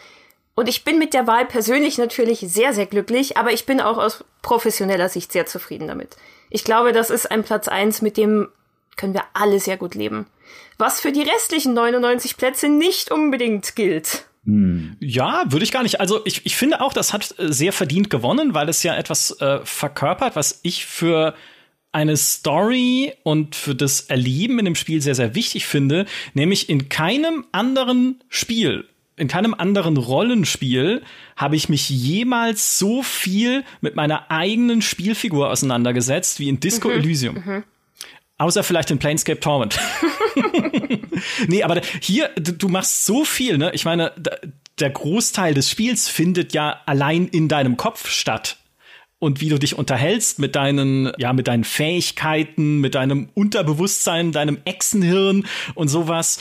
und 0.55 0.69
ich 0.69 0.85
bin 0.85 0.97
mit 0.97 1.13
der 1.13 1.27
Wahl 1.27 1.45
persönlich 1.45 1.97
natürlich 1.97 2.39
sehr, 2.39 2.73
sehr 2.73 2.85
glücklich, 2.85 3.37
aber 3.37 3.51
ich 3.51 3.65
bin 3.65 3.81
auch 3.81 3.97
aus 3.97 4.23
professioneller 4.41 5.09
Sicht 5.09 5.31
sehr 5.33 5.45
zufrieden 5.45 5.87
damit. 5.87 6.15
Ich 6.49 6.63
glaube, 6.63 6.93
das 6.93 7.09
ist 7.09 7.29
ein 7.29 7.43
Platz 7.43 7.67
eins, 7.67 8.01
mit 8.01 8.15
dem 8.15 8.47
können 8.95 9.13
wir 9.13 9.23
alle 9.33 9.59
sehr 9.59 9.75
gut 9.75 9.95
leben. 9.95 10.27
Was 10.77 11.01
für 11.01 11.11
die 11.11 11.23
restlichen 11.23 11.73
99 11.73 12.37
Plätze 12.37 12.69
nicht 12.69 13.11
unbedingt 13.11 13.75
gilt. 13.75 14.25
Hm. 14.45 14.95
Ja, 15.01 15.43
würde 15.47 15.65
ich 15.65 15.71
gar 15.71 15.83
nicht. 15.83 15.99
Also 15.99 16.21
ich, 16.23 16.45
ich 16.45 16.55
finde 16.55 16.79
auch, 16.79 16.93
das 16.93 17.11
hat 17.11 17.35
äh, 17.37 17.51
sehr 17.51 17.73
verdient 17.73 18.09
gewonnen, 18.09 18.53
weil 18.53 18.69
es 18.69 18.83
ja 18.83 18.95
etwas 18.95 19.31
äh, 19.41 19.59
verkörpert, 19.65 20.35
was 20.35 20.59
ich 20.63 20.85
für 20.85 21.35
eine 21.91 22.15
Story 22.15 23.13
und 23.23 23.55
für 23.55 23.73
das 23.73 24.01
Erleben 24.01 24.59
in 24.59 24.65
dem 24.65 24.75
Spiel 24.75 25.01
sehr, 25.01 25.15
sehr 25.15 25.33
wichtig 25.33 25.65
finde, 25.65 26.05
nämlich 26.33 26.69
in 26.69 26.89
keinem 26.89 27.45
anderen 27.51 28.21
Spiel 28.29 28.87
in 29.17 29.27
keinem 29.27 29.53
anderen 29.53 29.97
Rollenspiel 29.97 31.01
habe 31.35 31.55
ich 31.55 31.69
mich 31.69 31.89
jemals 31.89 32.77
so 32.77 33.01
viel 33.01 33.63
mit 33.81 33.95
meiner 33.95 34.29
eigenen 34.29 34.81
Spielfigur 34.81 35.49
auseinandergesetzt 35.49 36.39
wie 36.39 36.49
in 36.49 36.59
Disco 36.59 36.89
mhm. 36.89 36.95
Elysium. 36.95 37.35
Mhm. 37.35 37.63
Außer 38.37 38.63
vielleicht 38.63 38.91
in 38.91 38.99
Planescape 38.99 39.39
Torment. 39.39 39.79
nee, 41.47 41.63
aber 41.63 41.79
hier, 42.01 42.29
du 42.35 42.67
machst 42.67 43.05
so 43.05 43.23
viel, 43.23 43.57
ne? 43.57 43.71
Ich 43.73 43.85
meine, 43.85 44.11
der 44.79 44.89
Großteil 44.89 45.53
des 45.53 45.71
Spiels 45.71 46.09
findet 46.09 46.53
ja 46.53 46.81
allein 46.85 47.29
in 47.29 47.47
deinem 47.47 47.77
Kopf 47.77 48.09
statt. 48.09 48.57
Und 49.19 49.39
wie 49.39 49.47
du 49.47 49.57
dich 49.57 49.77
unterhältst 49.77 50.39
mit 50.39 50.57
deinen, 50.57 51.13
ja, 51.17 51.31
mit 51.31 51.47
deinen 51.47 51.63
Fähigkeiten, 51.63 52.81
mit 52.81 52.95
deinem 52.95 53.29
Unterbewusstsein, 53.33 54.33
deinem 54.33 54.57
Echsenhirn 54.65 55.47
und 55.73 55.87
sowas 55.87 56.39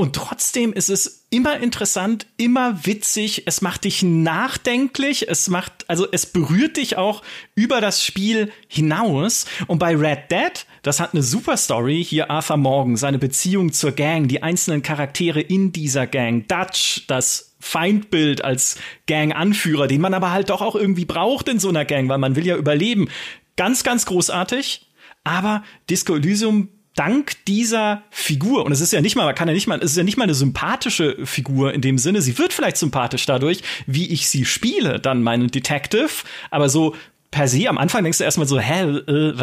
und 0.00 0.16
trotzdem 0.16 0.72
ist 0.72 0.88
es 0.88 1.26
immer 1.28 1.58
interessant, 1.58 2.26
immer 2.38 2.86
witzig. 2.86 3.42
Es 3.44 3.60
macht 3.60 3.84
dich 3.84 4.02
nachdenklich. 4.02 5.28
Es 5.28 5.48
macht, 5.48 5.84
also 5.88 6.06
es 6.10 6.24
berührt 6.24 6.78
dich 6.78 6.96
auch 6.96 7.22
über 7.54 7.82
das 7.82 8.02
Spiel 8.02 8.50
hinaus. 8.66 9.44
Und 9.66 9.78
bei 9.78 9.94
Red 9.94 10.30
Dead, 10.30 10.64
das 10.80 11.00
hat 11.00 11.12
eine 11.12 11.22
super 11.22 11.58
Story. 11.58 12.02
Hier 12.02 12.30
Arthur 12.30 12.56
Morgan, 12.56 12.96
seine 12.96 13.18
Beziehung 13.18 13.74
zur 13.74 13.92
Gang, 13.92 14.26
die 14.26 14.42
einzelnen 14.42 14.80
Charaktere 14.80 15.42
in 15.42 15.70
dieser 15.70 16.06
Gang. 16.06 16.48
Dutch, 16.48 17.06
das 17.06 17.54
Feindbild 17.60 18.42
als 18.42 18.76
Gang-Anführer, 19.06 19.86
den 19.86 20.00
man 20.00 20.14
aber 20.14 20.30
halt 20.30 20.48
doch 20.48 20.62
auch 20.62 20.76
irgendwie 20.76 21.04
braucht 21.04 21.46
in 21.46 21.60
so 21.60 21.68
einer 21.68 21.84
Gang, 21.84 22.08
weil 22.08 22.16
man 22.16 22.36
will 22.36 22.46
ja 22.46 22.56
überleben. 22.56 23.10
Ganz, 23.56 23.84
ganz 23.84 24.06
großartig. 24.06 24.86
Aber 25.24 25.62
Disco 25.90 26.16
Elysium 26.16 26.70
dank 27.00 27.32
dieser 27.46 28.02
Figur, 28.10 28.66
und 28.66 28.72
es 28.72 28.82
ist 28.82 28.92
ja 28.92 29.00
nicht 29.00 29.16
mal, 29.16 29.24
man 29.24 29.34
kann 29.34 29.48
ja 29.48 29.54
nicht 29.54 29.66
mal, 29.66 29.78
es 29.78 29.92
ist 29.92 29.96
ja 29.96 30.02
nicht 30.02 30.18
mal 30.18 30.24
eine 30.24 30.34
sympathische 30.34 31.24
Figur 31.24 31.72
in 31.72 31.80
dem 31.80 31.96
Sinne, 31.96 32.20
sie 32.20 32.36
wird 32.36 32.52
vielleicht 32.52 32.76
sympathisch 32.76 33.24
dadurch, 33.24 33.62
wie 33.86 34.12
ich 34.12 34.28
sie 34.28 34.44
spiele, 34.44 35.00
dann 35.00 35.22
meinen 35.22 35.48
Detective, 35.48 36.10
aber 36.50 36.68
so 36.68 36.94
per 37.30 37.48
se 37.48 37.70
am 37.70 37.78
Anfang 37.78 38.02
denkst 38.02 38.18
du 38.18 38.24
erstmal 38.24 38.46
so, 38.46 38.60
hä, 38.60 38.82
äh, 38.82 39.34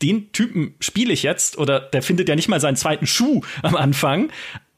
den 0.00 0.32
Typen 0.32 0.74
spiele 0.80 1.12
ich 1.12 1.22
jetzt 1.22 1.58
oder 1.58 1.80
der 1.80 2.02
findet 2.02 2.30
ja 2.30 2.34
nicht 2.34 2.48
mal 2.48 2.60
seinen 2.60 2.76
zweiten 2.76 3.06
Schuh 3.06 3.42
am 3.62 3.76
Anfang. 3.76 4.30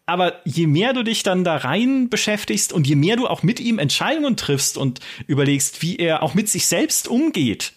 Aber 0.07 0.41
je 0.45 0.67
mehr 0.67 0.93
du 0.93 1.05
dich 1.05 1.23
dann 1.23 1.45
da 1.45 1.57
rein 1.57 2.09
beschäftigst 2.11 2.73
und 2.73 2.87
je 2.87 2.97
mehr 2.97 3.17
du 3.17 3.29
auch 3.29 3.45
mit 3.45 3.61
ihm 3.61 3.79
Entscheidungen 3.79 4.37
triffst 4.37 4.77
und 4.77 5.01
überlegst, 5.29 5.83
wie 5.83 5.97
er 5.97 6.23
auch 6.23 6.35
mit 6.35 6.49
sich 6.49 6.67
selbst 6.67 7.07
umgeht, 7.07 7.75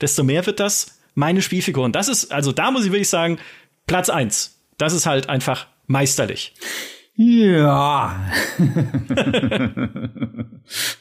desto 0.00 0.24
mehr 0.24 0.44
wird 0.46 0.58
das 0.58 0.98
meine 1.14 1.42
Spielfigur. 1.42 1.84
Und 1.84 1.94
das 1.94 2.08
ist, 2.08 2.32
also 2.32 2.50
da 2.50 2.70
muss 2.70 2.84
ich 2.84 2.92
wirklich 2.92 3.08
sagen, 3.08 3.38
Platz 3.86 4.08
eins. 4.08 4.60
Das 4.78 4.92
ist 4.92 5.06
halt 5.06 5.28
einfach 5.28 5.66
meisterlich. 5.86 6.54
Ja. 7.14 8.18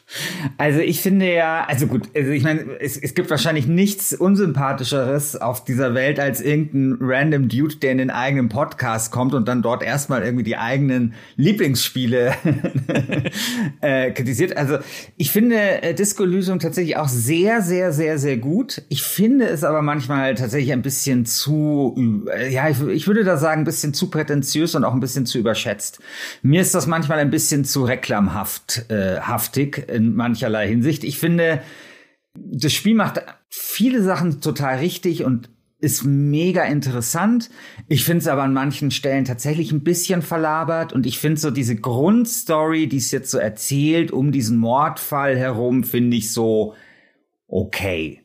Also 0.58 0.80
ich 0.80 1.01
finde 1.01 1.32
ja, 1.32 1.66
also 1.68 1.86
gut, 1.88 2.10
also 2.16 2.32
ich 2.32 2.44
meine, 2.44 2.80
es, 2.80 2.98
es 2.98 3.13
gibt 3.13 3.30
wahrscheinlich 3.30 3.68
nichts 3.68 4.13
unsympathischeres 4.13 5.36
auf 5.36 5.63
dieser 5.63 5.94
Welt 5.94 6.20
als 6.20 6.42
irgendein 6.42 6.98
random 7.00 7.48
Dude, 7.48 7.75
der 7.75 7.92
in 7.92 8.00
den 8.00 8.10
eigenen 8.10 8.50
Podcast 8.50 9.12
kommt 9.12 9.34
und 9.34 9.48
dann 9.48 9.62
dort 9.62 9.84
erstmal 9.84 10.24
irgendwie 10.24 10.44
die 10.44 10.58
eigenen 10.58 11.13
Lieblingsspiele 11.36 12.34
äh, 13.82 14.12
kritisiert. 14.12 14.58
Also 14.58 14.80
ich 15.18 15.32
finde 15.32 15.84
äh, 15.84 15.94
Disco 15.94 16.24
Elysium 16.24 16.60
tatsächlich 16.60 16.98
auch 16.98 17.08
sehr, 17.08 17.62
sehr, 17.62 17.92
sehr, 17.92 18.18
sehr 18.18 18.38
gut. 18.38 18.82
Ich 18.89 19.04
finde 19.04 19.46
es 19.46 19.63
aber 19.63 19.82
manchmal 19.82 20.34
tatsächlich 20.36 20.74
ein 20.74 20.82
bisschen 20.82 21.25
zu, 21.25 22.25
äh, 22.36 22.51
ja, 22.51 22.68
ich, 22.70 22.82
ich 22.82 23.08
würde 23.08 23.24
da 23.24 23.38
sagen, 23.38 23.62
ein 23.62 23.66
bisschen 23.66 23.94
zu 23.94 24.10
prätentiös 24.10 24.74
und 24.74 24.84
auch 24.84 24.94
ein 24.94 25.00
bisschen 25.00 25.28
zu 25.28 25.38
überschätzt. 25.38 26.00
Mir 26.42 26.62
ist 26.62 26.74
das 26.74 26.88
manchmal 26.88 27.20
ein 27.20 27.30
bisschen 27.30 27.63
zu 27.63 27.84
reklamhaft, 27.84 28.86
äh, 28.89 29.20
haftig 29.20 29.86
in 30.00 30.15
mancherlei 30.15 30.68
Hinsicht. 30.68 31.03
Ich 31.03 31.20
finde, 31.20 31.62
das 32.34 32.74
Spiel 32.74 32.96
macht 32.96 33.22
viele 33.50 34.01
Sachen 34.01 34.41
total 34.41 34.77
richtig 34.77 35.24
und 35.24 35.50
ist 35.82 36.03
mega 36.03 36.63
interessant. 36.65 37.50
Ich 37.88 38.03
finde 38.03 38.20
es 38.20 38.27
aber 38.27 38.44
an 38.44 38.53
manchen 38.53 38.91
Stellen 38.91 39.24
tatsächlich 39.24 39.72
ein 39.72 39.84
bisschen 39.84 40.22
verlabert 40.22 40.91
und 40.91 41.06
ich 41.06 41.20
finde 41.20 41.39
so 41.39 41.51
diese 41.51 41.77
Grundstory, 41.77 42.88
die 42.88 42.98
es 42.98 43.12
jetzt 43.12 43.32
so 43.32 43.38
erzählt 43.38 44.12
um 44.12 44.32
diesen 44.32 44.58
Mordfall 44.58 45.38
herum, 45.38 45.84
finde 45.84 46.18
ich 46.18 46.34
so 46.34 46.75
okay. 47.48 48.22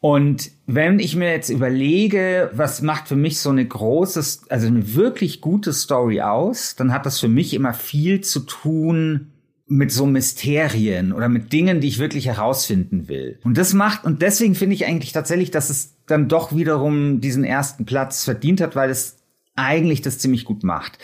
Und 0.00 0.50
wenn 0.66 0.98
ich 0.98 1.16
mir 1.16 1.30
jetzt 1.30 1.50
überlege, 1.50 2.50
was 2.54 2.82
macht 2.82 3.08
für 3.08 3.16
mich 3.16 3.38
so 3.40 3.50
eine 3.50 3.66
große, 3.66 4.46
also 4.48 4.66
eine 4.66 4.94
wirklich 4.94 5.40
gute 5.40 5.72
Story 5.72 6.20
aus, 6.20 6.76
dann 6.76 6.92
hat 6.92 7.04
das 7.04 7.18
für 7.18 7.28
mich 7.28 7.52
immer 7.52 7.74
viel 7.74 8.20
zu 8.20 8.40
tun 8.40 9.32
mit 9.68 9.92
so 9.92 10.06
Mysterien 10.06 11.12
oder 11.12 11.28
mit 11.28 11.52
Dingen, 11.52 11.80
die 11.80 11.88
ich 11.88 11.98
wirklich 11.98 12.26
herausfinden 12.26 13.08
will. 13.08 13.38
Und 13.44 13.58
das 13.58 13.74
macht, 13.74 14.04
und 14.04 14.22
deswegen 14.22 14.54
finde 14.54 14.74
ich 14.74 14.86
eigentlich 14.86 15.12
tatsächlich, 15.12 15.50
dass 15.50 15.68
es 15.68 15.94
dann 16.06 16.28
doch 16.28 16.56
wiederum 16.56 17.20
diesen 17.20 17.44
ersten 17.44 17.84
Platz 17.84 18.24
verdient 18.24 18.60
hat, 18.62 18.74
weil 18.74 18.90
es 18.90 19.18
eigentlich 19.58 20.02
das 20.02 20.18
ziemlich 20.18 20.44
gut 20.44 20.62
macht. 20.62 20.98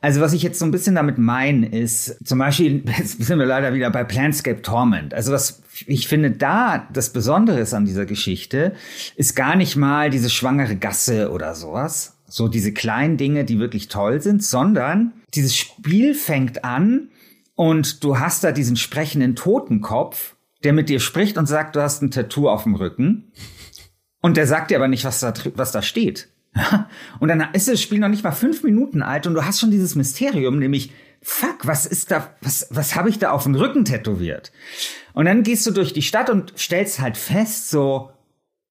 Also 0.00 0.20
was 0.20 0.32
ich 0.32 0.42
jetzt 0.42 0.58
so 0.58 0.64
ein 0.64 0.70
bisschen 0.70 0.94
damit 0.94 1.18
meine, 1.18 1.68
ist 1.68 2.24
zum 2.26 2.38
Beispiel, 2.38 2.82
jetzt 2.98 3.22
sind 3.22 3.38
wir 3.38 3.46
leider 3.46 3.74
wieder 3.74 3.90
bei 3.90 4.04
Planscape 4.04 4.62
Torment. 4.62 5.12
Also 5.12 5.32
was 5.32 5.62
ich 5.86 6.08
finde 6.08 6.30
da 6.30 6.88
das 6.92 7.12
Besondere 7.12 7.60
ist 7.60 7.74
an 7.74 7.84
dieser 7.84 8.06
Geschichte, 8.06 8.72
ist 9.16 9.34
gar 9.34 9.56
nicht 9.56 9.76
mal 9.76 10.08
diese 10.08 10.30
schwangere 10.30 10.76
Gasse 10.76 11.30
oder 11.30 11.54
sowas, 11.54 12.16
so 12.28 12.48
diese 12.48 12.72
kleinen 12.72 13.16
Dinge, 13.18 13.44
die 13.44 13.58
wirklich 13.58 13.88
toll 13.88 14.22
sind, 14.22 14.42
sondern 14.42 15.12
dieses 15.34 15.54
Spiel 15.54 16.14
fängt 16.14 16.64
an 16.64 17.08
und 17.56 18.04
du 18.04 18.18
hast 18.18 18.44
da 18.44 18.52
diesen 18.52 18.76
sprechenden 18.76 19.34
Totenkopf, 19.34 20.36
der 20.62 20.72
mit 20.72 20.88
dir 20.88 21.00
spricht 21.00 21.38
und 21.38 21.46
sagt, 21.46 21.74
du 21.74 21.82
hast 21.82 22.02
ein 22.02 22.10
Tattoo 22.10 22.48
auf 22.48 22.62
dem 22.62 22.74
Rücken. 22.74 23.32
Und 24.20 24.36
der 24.36 24.46
sagt 24.46 24.70
dir 24.70 24.76
aber 24.76 24.88
nicht, 24.88 25.04
was 25.04 25.20
da, 25.20 25.32
was 25.54 25.72
da 25.72 25.82
steht. 25.82 26.28
Und 27.20 27.28
dann 27.28 27.48
ist 27.52 27.68
das 27.68 27.80
Spiel 27.80 27.98
noch 27.98 28.08
nicht 28.08 28.24
mal 28.24 28.32
fünf 28.32 28.62
Minuten 28.62 29.02
alt 29.02 29.26
und 29.26 29.34
du 29.34 29.44
hast 29.44 29.60
schon 29.60 29.70
dieses 29.70 29.94
Mysterium, 29.94 30.58
nämlich, 30.58 30.92
fuck, 31.20 31.66
was 31.66 31.86
ist 31.86 32.10
da, 32.10 32.34
was, 32.40 32.68
was 32.70 32.94
habe 32.94 33.10
ich 33.10 33.18
da 33.18 33.30
auf 33.30 33.42
dem 33.42 33.54
Rücken 33.54 33.84
tätowiert? 33.84 34.52
Und 35.12 35.26
dann 35.26 35.42
gehst 35.42 35.66
du 35.66 35.70
durch 35.70 35.92
die 35.92 36.02
Stadt 36.02 36.30
und 36.30 36.54
stellst 36.58 37.00
halt 37.00 37.16
fest, 37.16 37.70
so, 37.70 38.10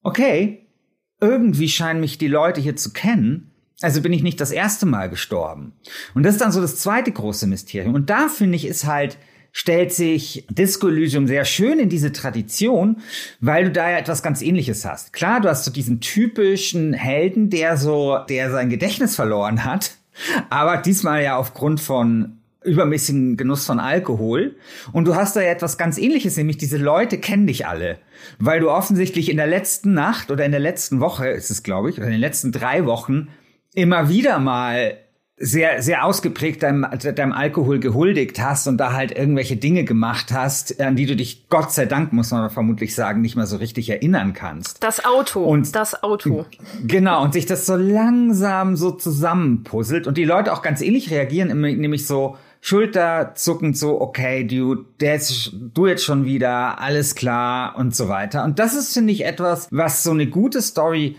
okay, 0.01 0.67
irgendwie 1.21 1.69
scheinen 1.69 1.99
mich 1.99 2.17
die 2.17 2.27
Leute 2.27 2.61
hier 2.61 2.75
zu 2.75 2.91
kennen. 2.91 3.51
Also 3.81 4.01
bin 4.01 4.13
ich 4.13 4.23
nicht 4.23 4.39
das 4.39 4.51
erste 4.51 4.85
Mal 4.85 5.09
gestorben. 5.09 5.73
Und 6.13 6.23
das 6.23 6.35
ist 6.35 6.41
dann 6.41 6.51
so 6.51 6.61
das 6.61 6.77
zweite 6.77 7.11
große 7.11 7.45
Mysterium. 7.47 7.93
Und 7.93 8.09
da 8.09 8.29
finde 8.29 8.55
ich, 8.55 8.65
ist 8.65 8.85
halt, 8.85 9.17
stellt 9.51 9.93
sich 9.93 10.45
Disco 10.49 10.87
Elysium 10.87 11.27
sehr 11.27 11.45
schön 11.45 11.79
in 11.79 11.89
diese 11.89 12.11
Tradition, 12.11 12.97
weil 13.41 13.65
du 13.65 13.71
da 13.71 13.89
ja 13.89 13.97
etwas 13.97 14.23
ganz 14.23 14.41
ähnliches 14.41 14.85
hast. 14.85 15.11
Klar, 15.13 15.41
du 15.41 15.49
hast 15.49 15.65
so 15.65 15.71
diesen 15.71 15.99
typischen 15.99 16.93
Helden, 16.93 17.49
der 17.49 17.77
so, 17.77 18.19
der 18.29 18.51
sein 18.51 18.69
Gedächtnis 18.69 19.15
verloren 19.15 19.65
hat, 19.65 19.91
aber 20.49 20.77
diesmal 20.77 21.23
ja 21.23 21.37
aufgrund 21.37 21.81
von 21.81 22.37
übermäßigen 22.65 23.37
Genuss 23.37 23.65
von 23.65 23.79
Alkohol. 23.79 24.55
Und 24.91 25.05
du 25.05 25.15
hast 25.15 25.35
da 25.35 25.41
ja 25.41 25.51
etwas 25.51 25.77
ganz 25.77 25.97
ähnliches, 25.97 26.35
nämlich 26.35 26.57
diese 26.57 26.77
Leute 26.77 27.17
kennen 27.17 27.47
dich 27.47 27.67
alle. 27.67 27.99
Weil 28.39 28.59
du 28.59 28.71
offensichtlich 28.71 29.29
in 29.29 29.37
der 29.37 29.47
letzten 29.47 29.93
Nacht 29.93 30.31
oder 30.31 30.45
in 30.45 30.51
der 30.51 30.59
letzten 30.59 30.99
Woche, 30.99 31.27
ist 31.27 31.51
es 31.51 31.63
glaube 31.63 31.89
ich, 31.89 31.97
oder 31.97 32.07
in 32.07 32.13
den 32.13 32.21
letzten 32.21 32.51
drei 32.51 32.85
Wochen 32.85 33.27
immer 33.75 34.09
wieder 34.09 34.39
mal 34.39 34.97
sehr, 35.37 35.81
sehr 35.83 36.05
ausgeprägt 36.05 36.63
deinem, 36.63 36.85
deinem 37.15 37.33
Alkohol 37.33 37.79
gehuldigt 37.79 38.39
hast 38.39 38.67
und 38.67 38.77
da 38.77 38.93
halt 38.93 39.11
irgendwelche 39.11 39.57
Dinge 39.57 39.83
gemacht 39.83 40.31
hast, 40.31 40.79
an 40.79 40.95
die 40.95 41.05
du 41.05 41.15
dich, 41.17 41.49
Gott 41.49 41.73
sei 41.73 41.85
Dank, 41.85 42.13
muss 42.13 42.31
man 42.31 42.49
vermutlich 42.49 42.95
sagen, 42.95 43.21
nicht 43.21 43.35
mehr 43.35 43.45
so 43.45 43.57
richtig 43.57 43.89
erinnern 43.89 44.31
kannst. 44.31 44.81
Das 44.81 45.03
Auto. 45.03 45.43
Und 45.43 45.75
das 45.75 46.03
Auto. 46.03 46.45
Genau. 46.87 47.21
Und 47.21 47.33
sich 47.33 47.45
das 47.45 47.65
so 47.65 47.75
langsam 47.75 48.77
so 48.77 48.91
zusammenpuzzelt 48.91 50.07
und 50.07 50.17
die 50.17 50.23
Leute 50.23 50.53
auch 50.53 50.61
ganz 50.61 50.81
ähnlich 50.81 51.11
reagieren, 51.11 51.49
nämlich 51.59 52.07
so, 52.07 52.37
Schulterzuckend 52.61 53.77
so, 53.77 54.01
okay, 54.01 54.43
du, 54.43 54.85
der 54.99 55.17
ist, 55.17 55.51
du 55.53 55.85
jetzt 55.85 56.03
schon 56.03 56.25
wieder, 56.25 56.81
alles 56.81 57.13
klar 57.13 57.75
und 57.77 57.95
so 57.95 58.09
weiter. 58.09 58.43
Und 58.43 58.57
das 58.57 58.73
ist, 58.73 58.91
finde 58.91 59.13
ich, 59.13 59.23
etwas, 59.23 59.67
was 59.69 60.01
so 60.01 60.09
eine 60.09 60.25
gute 60.25 60.63
Story 60.63 61.15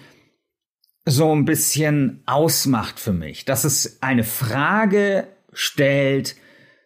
so 1.07 1.35
ein 1.35 1.45
bisschen 1.45 2.23
ausmacht 2.27 2.99
für 2.99 3.12
mich, 3.12 3.45
dass 3.45 3.64
es 3.64 4.03
eine 4.03 4.25
Frage 4.25 5.29
stellt, 5.53 6.37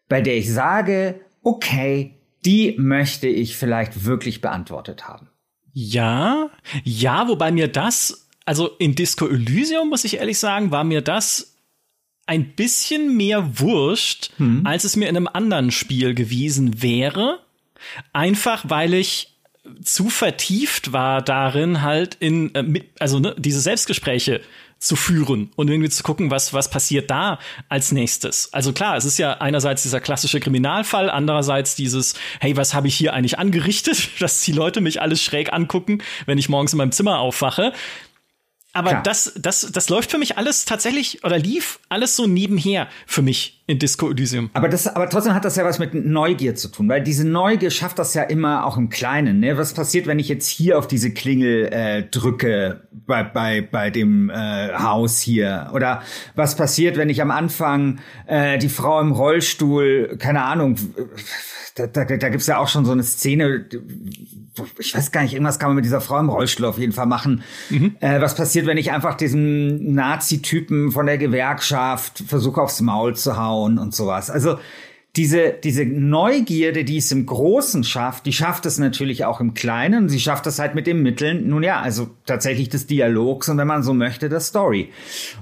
bei 0.08 0.20
der 0.20 0.36
ich 0.36 0.52
sage, 0.52 1.20
okay, 1.42 2.16
die 2.44 2.76
möchte 2.78 3.28
ich 3.28 3.56
vielleicht 3.56 4.04
wirklich 4.04 4.40
beantwortet 4.40 5.08
haben. 5.08 5.28
Ja, 5.72 6.50
ja, 6.84 7.28
wobei 7.28 7.50
mir 7.50 7.68
das, 7.68 8.28
also 8.44 8.68
in 8.78 8.94
Disco 8.94 9.26
Elysium, 9.26 9.88
muss 9.88 10.04
ich 10.04 10.18
ehrlich 10.18 10.38
sagen, 10.38 10.70
war 10.70 10.84
mir 10.84 11.00
das 11.00 11.56
ein 12.26 12.54
bisschen 12.54 13.16
mehr 13.16 13.58
wurscht, 13.58 14.32
hm. 14.36 14.66
als 14.66 14.84
es 14.84 14.96
mir 14.96 15.08
in 15.08 15.16
einem 15.16 15.28
anderen 15.28 15.70
Spiel 15.70 16.14
gewesen 16.14 16.82
wäre. 16.82 17.40
Einfach 18.12 18.64
weil 18.68 18.94
ich 18.94 19.39
zu 19.84 20.08
vertieft 20.08 20.92
war 20.92 21.22
darin, 21.22 21.82
halt 21.82 22.16
in, 22.20 22.54
äh, 22.54 22.62
mit, 22.62 22.90
also 22.98 23.18
ne, 23.18 23.34
diese 23.38 23.60
Selbstgespräche 23.60 24.40
zu 24.78 24.96
führen 24.96 25.52
und 25.56 25.68
irgendwie 25.68 25.90
zu 25.90 26.02
gucken, 26.02 26.30
was, 26.30 26.54
was 26.54 26.70
passiert 26.70 27.10
da 27.10 27.38
als 27.68 27.92
nächstes. 27.92 28.52
Also 28.54 28.72
klar, 28.72 28.96
es 28.96 29.04
ist 29.04 29.18
ja 29.18 29.34
einerseits 29.34 29.82
dieser 29.82 30.00
klassische 30.00 30.40
Kriminalfall, 30.40 31.10
andererseits 31.10 31.76
dieses, 31.76 32.14
hey, 32.40 32.56
was 32.56 32.72
habe 32.72 32.88
ich 32.88 32.94
hier 32.94 33.12
eigentlich 33.12 33.38
angerichtet, 33.38 34.08
dass 34.20 34.40
die 34.40 34.52
Leute 34.52 34.80
mich 34.80 35.02
alles 35.02 35.22
schräg 35.22 35.52
angucken, 35.52 36.02
wenn 36.24 36.38
ich 36.38 36.48
morgens 36.48 36.72
in 36.72 36.78
meinem 36.78 36.92
Zimmer 36.92 37.18
aufwache. 37.18 37.74
Aber 38.72 38.94
das, 38.94 39.32
das, 39.36 39.72
das 39.72 39.88
läuft 39.88 40.12
für 40.12 40.18
mich 40.18 40.38
alles 40.38 40.64
tatsächlich 40.64 41.24
oder 41.24 41.38
lief 41.38 41.80
alles 41.88 42.14
so 42.14 42.26
nebenher 42.26 42.88
für 43.04 43.20
mich 43.20 43.59
in 43.70 43.78
Disco 43.78 44.10
Elysium. 44.10 44.50
Aber 44.52 44.68
das, 44.68 44.88
aber 44.88 45.08
trotzdem 45.08 45.32
hat 45.32 45.44
das 45.44 45.54
ja 45.54 45.64
was 45.64 45.78
mit 45.78 45.94
Neugier 45.94 46.56
zu 46.56 46.68
tun, 46.68 46.88
weil 46.88 47.02
diese 47.02 47.26
Neugier 47.26 47.70
schafft 47.70 48.00
das 48.00 48.14
ja 48.14 48.24
immer 48.24 48.66
auch 48.66 48.76
im 48.76 48.88
Kleinen. 48.88 49.38
Ne? 49.38 49.56
Was 49.56 49.74
passiert, 49.74 50.08
wenn 50.08 50.18
ich 50.18 50.28
jetzt 50.28 50.48
hier 50.48 50.76
auf 50.76 50.88
diese 50.88 51.12
Klingel 51.12 51.68
äh, 51.72 52.02
drücke 52.02 52.88
bei, 52.90 53.22
bei, 53.22 53.60
bei 53.60 53.90
dem 53.90 54.28
äh, 54.28 54.74
Haus 54.74 55.20
hier? 55.20 55.70
Oder 55.72 56.02
was 56.34 56.56
passiert, 56.56 56.96
wenn 56.96 57.08
ich 57.10 57.22
am 57.22 57.30
Anfang 57.30 58.00
äh, 58.26 58.58
die 58.58 58.68
Frau 58.68 59.00
im 59.00 59.12
Rollstuhl, 59.12 60.16
keine 60.18 60.42
Ahnung, 60.42 60.74
da, 61.76 61.86
da, 61.86 62.04
da 62.04 62.28
gibt's 62.28 62.46
ja 62.46 62.58
auch 62.58 62.68
schon 62.68 62.84
so 62.84 62.92
eine 62.92 63.02
Szene, 63.02 63.66
ich 64.78 64.94
weiß 64.94 65.12
gar 65.12 65.22
nicht, 65.22 65.32
irgendwas 65.32 65.58
kann 65.58 65.68
man 65.68 65.76
mit 65.76 65.84
dieser 65.84 66.00
Frau 66.00 66.18
im 66.18 66.28
Rollstuhl 66.28 66.66
auf 66.66 66.78
jeden 66.78 66.92
Fall 66.92 67.06
machen. 67.06 67.42
Mhm. 67.70 67.96
Äh, 68.00 68.20
was 68.20 68.34
passiert, 68.34 68.66
wenn 68.66 68.78
ich 68.78 68.92
einfach 68.92 69.14
diesen 69.14 69.94
Nazi-Typen 69.94 70.90
von 70.90 71.06
der 71.06 71.18
Gewerkschaft 71.18 72.24
versuche 72.26 72.60
aufs 72.60 72.80
Maul 72.80 73.14
zu 73.14 73.36
hauen 73.36 73.59
und 73.60 73.94
sowas? 73.94 74.30
Also 74.30 74.58
diese, 75.16 75.52
diese 75.52 75.84
Neugierde, 75.84 76.84
die 76.84 76.98
es 76.98 77.10
im 77.10 77.26
Großen 77.26 77.82
schafft, 77.82 78.26
die 78.26 78.32
schafft 78.32 78.64
es 78.66 78.78
natürlich 78.78 79.24
auch 79.24 79.40
im 79.40 79.54
Kleinen. 79.54 80.08
Sie 80.08 80.20
schafft 80.20 80.46
es 80.46 80.58
halt 80.58 80.74
mit 80.74 80.86
den 80.86 81.02
Mitteln, 81.02 81.48
nun 81.48 81.62
ja, 81.62 81.80
also 81.80 82.10
tatsächlich 82.26 82.68
des 82.68 82.86
Dialogs 82.86 83.48
und 83.48 83.58
wenn 83.58 83.66
man 83.66 83.82
so 83.82 83.92
möchte, 83.92 84.28
der 84.28 84.40
Story. 84.40 84.92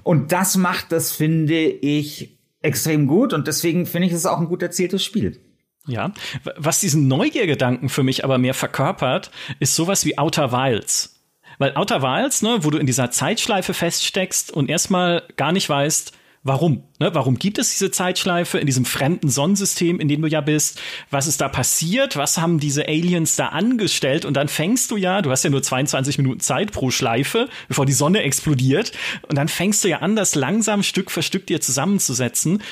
Und 0.03 0.33
das 0.33 0.57
macht 0.57 0.93
das, 0.93 1.13
finde 1.13 1.61
ich, 1.61 2.39
extrem 2.63 3.07
gut 3.07 3.33
und 3.33 3.47
deswegen 3.47 3.87
finde 3.87 4.09
ich 4.09 4.15
es 4.15 4.27
auch 4.27 4.39
ein 4.39 4.49
gut 4.49 4.63
erzähltes 4.63 5.05
Spiel. 5.05 5.39
Ja, 5.87 6.13
was 6.57 6.81
diesen 6.81 7.09
Neugiergedanken 7.09 7.89
für 7.89 8.03
mich 8.03 8.25
aber 8.25 8.37
mehr 8.37 8.55
verkörpert, 8.55 9.31
ist 9.59 9.75
sowas 9.75 10.05
wie 10.05 10.19
Outer 10.19 10.53
Wilds. 10.53 11.25
Weil 11.59 11.75
Outer 11.77 12.03
Wilds, 12.03 12.43
ne, 12.43 12.59
wo 12.61 12.71
du 12.71 12.79
in 12.79 12.87
dieser 12.87 13.11
Zeitschleife 13.11 13.75
feststeckst 13.75 14.51
und 14.53 14.69
erstmal 14.69 15.23
gar 15.37 15.53
nicht 15.53 15.69
weißt, 15.69 16.13
warum. 16.49 16.83
Ne? 16.99 17.15
Warum 17.15 17.39
gibt 17.39 17.59
es 17.59 17.71
diese 17.71 17.93
Zeitschleife 17.93 18.59
in 18.59 18.67
diesem 18.67 18.85
fremden 18.85 19.29
Sonnensystem, 19.29 20.01
in 20.01 20.09
dem 20.09 20.23
du 20.23 20.29
ja 20.29 20.41
bist? 20.41 20.81
Was 21.11 21.29
ist 21.29 21.41
da 21.41 21.49
passiert? 21.49 22.17
Was 22.17 22.39
haben 22.39 22.59
diese 22.59 22.89
Aliens 22.89 23.37
da 23.37 23.49
angestellt? 23.49 24.25
Und 24.25 24.35
dann 24.35 24.49
fängst 24.49 24.91
du 24.91 24.97
ja, 24.97 25.23
du 25.23 25.31
hast 25.31 25.45
ja 25.45 25.51
nur 25.51 25.63
22 25.63 26.19
Minuten 26.19 26.41
Zeit 26.41 26.73
pro 26.73 26.91
Schleife, 26.91 27.49
bevor 27.69 27.87
die 27.87 27.93
Sonne 27.93 28.23
explodiert. 28.23 28.91
Und 29.29 29.37
dann 29.37 29.49
fängst 29.49 29.85
du 29.85 29.89
ja 29.89 29.99
an, 29.99 30.17
das 30.17 30.35
langsam 30.35 30.83
Stück 30.83 31.13
für 31.13 31.23
Stück 31.23 31.47
dir 31.47 31.61
zusammenzusetzen. 31.61 32.63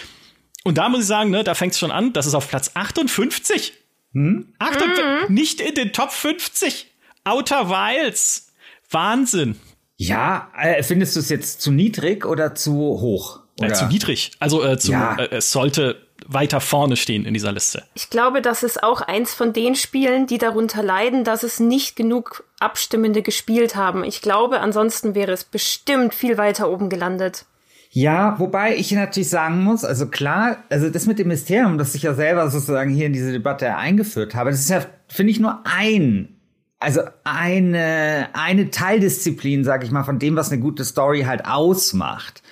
Und 0.65 0.79
da 0.79 0.89
muss 0.89 1.03
ich 1.03 1.07
sagen, 1.07 1.31
ne, 1.31 1.45
da 1.45 1.55
fängt 1.55 1.75
es 1.75 1.79
schon 1.79 1.93
an, 1.93 2.13
das 2.13 2.27
ist 2.27 2.35
auf 2.35 2.49
Platz 2.49 2.73
58 2.75 3.73
Hm? 4.17 4.55
Achtung, 4.59 4.89
mhm. 4.89 5.35
nicht 5.35 5.61
in 5.61 5.75
den 5.75 5.93
Top 5.93 6.11
50. 6.11 6.91
Outer 7.25 7.69
Wilds. 7.69 8.51
Wahnsinn. 8.91 9.57
Ja, 9.99 10.51
äh, 10.59 10.83
findest 10.83 11.17
du 11.17 11.21
es 11.21 11.29
jetzt 11.29 11.61
zu 11.61 11.71
niedrig 11.71 12.25
oder 12.25 12.55
zu 12.55 12.73
hoch? 12.73 13.41
Oder? 13.59 13.71
Äh, 13.71 13.75
zu 13.75 13.87
niedrig. 13.87 14.33
Also 14.39 14.65
äh, 14.65 14.79
zu, 14.79 14.93
ja. 14.93 15.17
äh, 15.17 15.37
es 15.37 15.53
sollte 15.53 15.97
weiter 16.27 16.61
vorne 16.61 16.97
stehen 16.97 17.25
in 17.25 17.35
dieser 17.35 17.53
Liste. 17.53 17.85
Ich 17.95 18.11
glaube, 18.11 18.43
das 18.43 18.63
ist 18.63 18.83
auch 18.83 19.01
eins 19.01 19.35
von 19.35 19.53
den 19.53 19.75
Spielen, 19.75 20.27
die 20.27 20.39
darunter 20.39 20.83
leiden, 20.83 21.25
dass 21.25 21.43
es 21.43 21.61
nicht 21.61 21.95
genug 21.95 22.45
Abstimmende 22.59 23.23
gespielt 23.23 23.77
haben. 23.77 24.03
Ich 24.03 24.23
glaube, 24.23 24.61
ansonsten 24.61 25.15
wäre 25.15 25.33
es 25.33 25.45
bestimmt 25.45 26.15
viel 26.15 26.39
weiter 26.39 26.71
oben 26.71 26.89
gelandet. 26.89 27.45
Ja, 27.91 28.39
wobei 28.39 28.77
ich 28.77 28.93
natürlich 28.93 29.29
sagen 29.29 29.63
muss, 29.63 29.85
also 29.85 30.09
klar, 30.09 30.59
also 30.69 30.91
das 30.91 31.07
mit 31.07 31.19
dem 31.19 31.29
Mysterium, 31.29 31.79
das 31.79 31.95
ich 31.95 32.03
ja 32.03 32.15
selber 32.15 32.51
sozusagen 32.51 32.91
hier 32.91 33.07
in 33.07 33.13
diese 33.13 33.33
Debatte 33.33 33.75
eingeführt 33.77 34.35
habe, 34.35 34.51
das 34.51 34.61
ist 34.61 34.71
ja, 34.71 34.85
finde 35.09 35.31
ich, 35.31 35.41
nur 35.41 35.61
ein 35.65 36.37
also 36.79 37.01
eine, 37.25 38.29
eine 38.35 38.71
Teildisziplin, 38.71 39.65
sag 39.65 39.83
ich 39.83 39.91
mal, 39.91 40.05
von 40.05 40.19
dem, 40.19 40.37
was 40.37 40.53
eine 40.53 40.61
gute 40.61 40.85
Story 40.85 41.23
halt 41.23 41.47
ausmacht. 41.47 42.43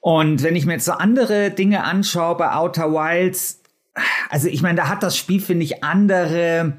Und 0.00 0.42
wenn 0.42 0.56
ich 0.56 0.66
mir 0.66 0.74
jetzt 0.74 0.84
so 0.84 0.92
andere 0.92 1.50
Dinge 1.50 1.84
anschaue 1.84 2.36
bei 2.36 2.52
Outer 2.52 2.92
Wilds, 2.92 3.62
also 4.30 4.48
ich 4.48 4.62
meine, 4.62 4.76
da 4.76 4.88
hat 4.88 5.02
das 5.02 5.16
Spiel, 5.16 5.40
finde 5.40 5.64
ich, 5.64 5.82
andere 5.82 6.78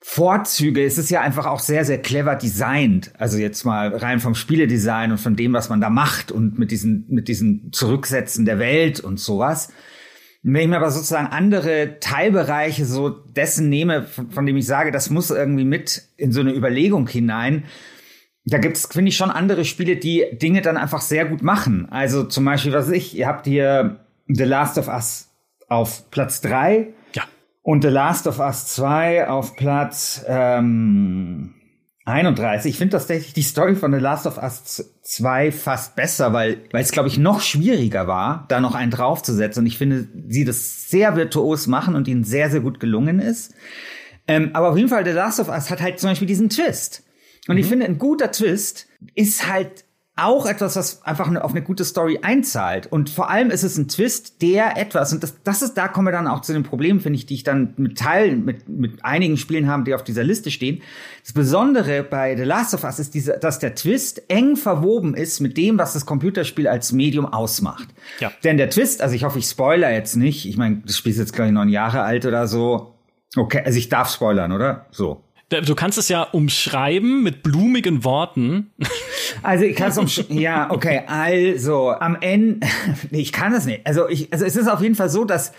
Vorzüge. 0.00 0.84
Es 0.84 0.98
ist 0.98 1.10
ja 1.10 1.20
einfach 1.20 1.46
auch 1.46 1.60
sehr, 1.60 1.84
sehr 1.84 2.00
clever 2.02 2.34
designt. 2.34 3.12
Also 3.18 3.38
jetzt 3.38 3.64
mal 3.64 3.94
rein 3.94 4.18
vom 4.18 4.34
Spieledesign 4.34 5.12
und 5.12 5.18
von 5.18 5.36
dem, 5.36 5.52
was 5.52 5.68
man 5.68 5.80
da 5.80 5.90
macht 5.90 6.32
und 6.32 6.58
mit 6.58 6.70
diesen, 6.70 7.06
mit 7.08 7.28
diesen 7.28 7.72
Zurücksetzen 7.72 8.44
der 8.44 8.58
Welt 8.58 8.98
und 9.00 9.20
sowas. 9.20 9.72
Wenn 10.42 10.62
ich 10.62 10.68
mir 10.68 10.78
aber 10.78 10.90
sozusagen 10.90 11.28
andere 11.28 11.98
Teilbereiche 12.00 12.84
so 12.84 13.10
dessen 13.10 13.68
nehme, 13.68 14.02
von, 14.02 14.32
von 14.32 14.44
dem 14.44 14.56
ich 14.56 14.66
sage, 14.66 14.90
das 14.90 15.08
muss 15.08 15.30
irgendwie 15.30 15.64
mit 15.64 16.02
in 16.16 16.32
so 16.32 16.40
eine 16.40 16.52
Überlegung 16.52 17.06
hinein, 17.06 17.64
da 18.44 18.58
gibt's 18.58 18.88
finde 18.90 19.10
ich, 19.10 19.16
schon 19.16 19.30
andere 19.30 19.64
Spiele, 19.64 19.96
die 19.96 20.24
Dinge 20.32 20.62
dann 20.62 20.76
einfach 20.76 21.00
sehr 21.00 21.26
gut 21.26 21.42
machen. 21.42 21.88
Also 21.90 22.24
zum 22.24 22.44
Beispiel, 22.44 22.72
was 22.72 22.90
ich, 22.90 23.16
ihr 23.16 23.26
habt 23.26 23.46
hier 23.46 24.00
The 24.26 24.44
Last 24.44 24.78
of 24.78 24.88
Us 24.88 25.28
auf 25.68 26.10
Platz 26.10 26.40
drei 26.40 26.88
ja. 27.14 27.22
und 27.62 27.82
The 27.82 27.88
Last 27.88 28.26
of 28.26 28.38
Us 28.40 28.66
2 28.74 29.28
auf 29.28 29.56
Platz 29.56 30.24
ähm, 30.28 31.54
31. 32.04 32.70
Ich 32.70 32.78
finde 32.78 32.96
tatsächlich 32.96 33.32
die 33.32 33.42
Story 33.42 33.76
von 33.76 33.92
The 33.92 34.00
Last 34.00 34.26
of 34.26 34.38
Us 34.38 34.92
2 35.02 35.52
fast 35.52 35.94
besser, 35.94 36.32
weil 36.32 36.58
weil 36.72 36.82
es, 36.82 36.90
glaube 36.90 37.08
ich, 37.08 37.18
noch 37.18 37.40
schwieriger 37.40 38.06
war, 38.08 38.44
da 38.48 38.60
noch 38.60 38.74
einen 38.74 38.90
draufzusetzen. 38.90 39.62
Und 39.62 39.66
ich 39.66 39.78
finde, 39.78 40.08
sie 40.28 40.44
das 40.44 40.90
sehr 40.90 41.16
virtuos 41.16 41.68
machen 41.68 41.94
und 41.94 42.08
ihnen 42.08 42.24
sehr, 42.24 42.50
sehr 42.50 42.60
gut 42.60 42.80
gelungen 42.80 43.20
ist. 43.20 43.54
Ähm, 44.26 44.50
aber 44.52 44.70
auf 44.70 44.76
jeden 44.76 44.88
Fall, 44.88 45.04
The 45.04 45.12
Last 45.12 45.40
of 45.40 45.48
Us 45.48 45.70
hat 45.70 45.80
halt 45.80 46.00
zum 46.00 46.10
Beispiel 46.10 46.28
diesen 46.28 46.50
Twist. 46.50 47.04
Und 47.48 47.56
mhm. 47.56 47.60
ich 47.60 47.66
finde, 47.66 47.86
ein 47.86 47.98
guter 47.98 48.30
Twist 48.32 48.86
ist 49.14 49.48
halt 49.48 49.84
auch 50.14 50.44
etwas, 50.44 50.76
was 50.76 51.02
einfach 51.04 51.34
auf 51.40 51.52
eine 51.52 51.62
gute 51.62 51.86
Story 51.86 52.18
einzahlt. 52.20 52.86
Und 52.86 53.08
vor 53.08 53.30
allem 53.30 53.50
ist 53.50 53.62
es 53.62 53.78
ein 53.78 53.88
Twist, 53.88 54.42
der 54.42 54.76
etwas, 54.76 55.10
und 55.12 55.22
das, 55.22 55.42
das 55.42 55.62
ist, 55.62 55.74
da 55.74 55.88
kommen 55.88 56.06
wir 56.06 56.12
dann 56.12 56.28
auch 56.28 56.42
zu 56.42 56.52
den 56.52 56.64
Problemen, 56.64 57.00
finde 57.00 57.16
ich, 57.16 57.24
die 57.24 57.34
ich 57.34 57.44
dann 57.44 57.72
mit 57.78 57.96
Teilen, 57.96 58.44
mit, 58.44 58.68
mit 58.68 59.04
einigen 59.06 59.38
Spielen 59.38 59.68
haben, 59.68 59.84
die 59.84 59.94
auf 59.94 60.04
dieser 60.04 60.22
Liste 60.22 60.50
stehen. 60.50 60.82
Das 61.22 61.32
Besondere 61.32 62.02
bei 62.02 62.36
The 62.36 62.42
Last 62.42 62.74
of 62.74 62.84
Us 62.84 62.98
ist 62.98 63.14
diese, 63.14 63.38
dass 63.38 63.58
der 63.58 63.74
Twist 63.74 64.22
eng 64.28 64.56
verwoben 64.56 65.14
ist 65.14 65.40
mit 65.40 65.56
dem, 65.56 65.78
was 65.78 65.94
das 65.94 66.04
Computerspiel 66.04 66.68
als 66.68 66.92
Medium 66.92 67.24
ausmacht. 67.24 67.88
Ja. 68.20 68.30
Denn 68.44 68.58
der 68.58 68.68
Twist, 68.68 69.00
also 69.00 69.14
ich 69.14 69.24
hoffe, 69.24 69.38
ich 69.38 69.46
spoiler 69.46 69.90
jetzt 69.90 70.16
nicht. 70.16 70.44
Ich 70.46 70.58
meine, 70.58 70.82
das 70.84 70.98
Spiel 70.98 71.12
ist 71.12 71.18
jetzt, 71.18 71.32
glaube 71.32 71.48
ich, 71.48 71.54
neun 71.54 71.70
Jahre 71.70 72.02
alt 72.02 72.26
oder 72.26 72.46
so. 72.46 72.96
Okay, 73.34 73.62
also 73.64 73.78
ich 73.78 73.88
darf 73.88 74.12
spoilern, 74.12 74.52
oder? 74.52 74.86
So. 74.90 75.24
Du 75.60 75.74
kannst 75.74 75.98
es 75.98 76.08
ja 76.08 76.22
umschreiben 76.22 77.22
mit 77.22 77.42
blumigen 77.42 78.04
Worten. 78.04 78.72
Also 79.42 79.64
ich 79.64 79.76
kann 79.76 79.90
es 79.90 79.98
umschreiben. 79.98 80.38
ja, 80.40 80.70
okay. 80.70 81.02
Also 81.06 81.90
am 81.90 82.16
Ende, 82.20 82.66
nee, 83.10 83.20
ich 83.20 83.32
kann 83.32 83.52
es 83.52 83.66
nicht. 83.66 83.86
Also 83.86 84.08
ich, 84.08 84.32
also 84.32 84.44
es 84.44 84.56
ist 84.56 84.68
auf 84.68 84.80
jeden 84.80 84.94
Fall 84.94 85.10
so, 85.10 85.24
dass 85.24 85.52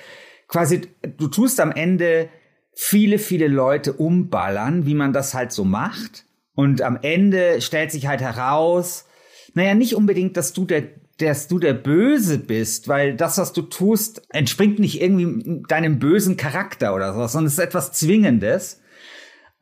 quasi 0.48 0.82
du 1.18 1.28
tust 1.28 1.60
am 1.60 1.72
Ende 1.72 2.30
viele, 2.74 3.20
viele 3.20 3.48
Leute 3.48 3.94
umballern, 3.94 4.86
wie 4.86 4.96
man 4.96 5.14
das 5.14 5.34
halt 5.34 5.52
so 5.52 5.64
macht. 5.64 6.26
Und 6.56 6.82
am 6.82 7.00
Ende 7.02 7.62
stellt 7.62 7.92
sich 7.92 8.08
halt 8.08 8.22
heraus, 8.22 9.06
naja, 9.54 9.76
nicht 9.76 9.96
unbedingt, 9.96 10.38
dass 10.38 10.54
du 10.54 10.66
der 10.66 10.84
dass 11.20 11.48
du 11.48 11.60
der 11.60 11.74
Böse 11.74 12.40
bist, 12.40 12.88
weil 12.88 13.16
das, 13.16 13.38
was 13.38 13.54
du 13.54 13.62
tust, 13.62 14.24
entspringt 14.30 14.80
nicht 14.80 15.00
irgendwie 15.02 15.62
deinem 15.68 16.00
bösen 16.00 16.38
Charakter 16.38 16.96
oder 16.96 17.14
sowas, 17.14 17.34
sondern 17.34 17.48
es 17.48 17.54
ist 17.54 17.60
etwas 17.60 17.92
Zwingendes. 17.92 18.82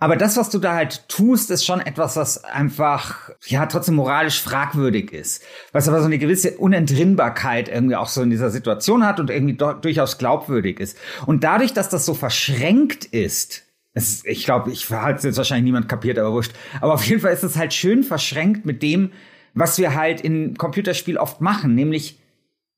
Aber 0.02 0.16
das, 0.16 0.36
was 0.36 0.50
du 0.50 0.58
da 0.58 0.74
halt 0.74 1.08
tust, 1.10 1.52
ist 1.52 1.64
schon 1.64 1.80
etwas, 1.80 2.16
was 2.16 2.44
einfach, 2.44 3.30
ja, 3.46 3.68
trotzdem 3.68 3.94
moralisch 3.94 4.42
fragwürdig 4.42 5.14
ist. 5.14 5.44
Was 5.74 5.88
aber 5.88 6.00
so 6.00 6.08
eine 6.08 6.18
gewisse 6.18 6.58
Unentrinnbarkeit 6.58 7.70
irgendwie 7.70 7.96
auch 7.96 8.08
so 8.08 8.24
in 8.24 8.32
dieser 8.32 8.50
Situation 8.50 9.06
hat 9.06 9.20
und 9.20 9.30
irgendwie 9.30 9.54
durchaus 9.54 10.18
glaubwürdig 10.18 10.80
ist. 10.80 10.98
Und 11.28 11.44
dadurch, 11.44 11.74
dass 11.74 11.88
das 11.90 12.08
so 12.08 12.16
verschränkt 12.16 13.06
ist, 13.06 13.62
ist 13.94 14.26
ich 14.26 14.44
glaube, 14.44 14.72
ich 14.72 14.90
hat 14.90 15.20
es 15.20 15.24
jetzt 15.24 15.38
wahrscheinlich 15.38 15.66
niemand 15.66 15.88
kapiert, 15.88 16.18
aber 16.18 16.32
wurscht. 16.32 16.54
Aber 16.80 16.96
auf 16.96 17.06
jeden 17.06 17.22
Fall 17.22 17.34
ist 17.34 17.44
es 17.44 17.56
halt 17.56 17.72
schön 17.72 18.04
verschränkt 18.04 18.66
mit 18.66 18.82
dem, 18.82 19.12
was 19.54 19.78
wir 19.78 19.94
halt 19.94 20.20
in 20.20 20.58
Computerspiel 20.58 21.18
oft 21.18 21.42
machen, 21.42 21.76
nämlich 21.76 22.20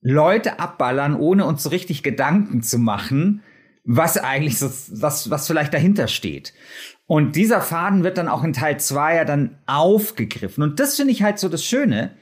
Leute 0.02 0.58
abballern, 0.58 1.16
ohne 1.16 1.46
uns 1.46 1.62
so 1.62 1.70
richtig 1.70 2.02
Gedanken 2.02 2.60
zu 2.60 2.78
machen, 2.78 3.42
was 3.84 4.16
eigentlich 4.16 4.58
so, 4.58 4.70
was, 4.90 5.30
was 5.30 5.46
vielleicht 5.46 5.74
dahinter 5.74 6.08
steht. 6.08 6.54
Und 7.06 7.36
dieser 7.36 7.60
Faden 7.60 8.02
wird 8.02 8.16
dann 8.16 8.28
auch 8.28 8.44
in 8.44 8.52
Teil 8.52 8.80
2 8.80 9.16
ja 9.16 9.24
dann 9.24 9.58
aufgegriffen. 9.66 10.62
Und 10.62 10.80
das 10.80 10.96
finde 10.96 11.12
ich 11.12 11.22
halt 11.22 11.38
so 11.38 11.48
das 11.48 11.64
Schöne, 11.64 12.12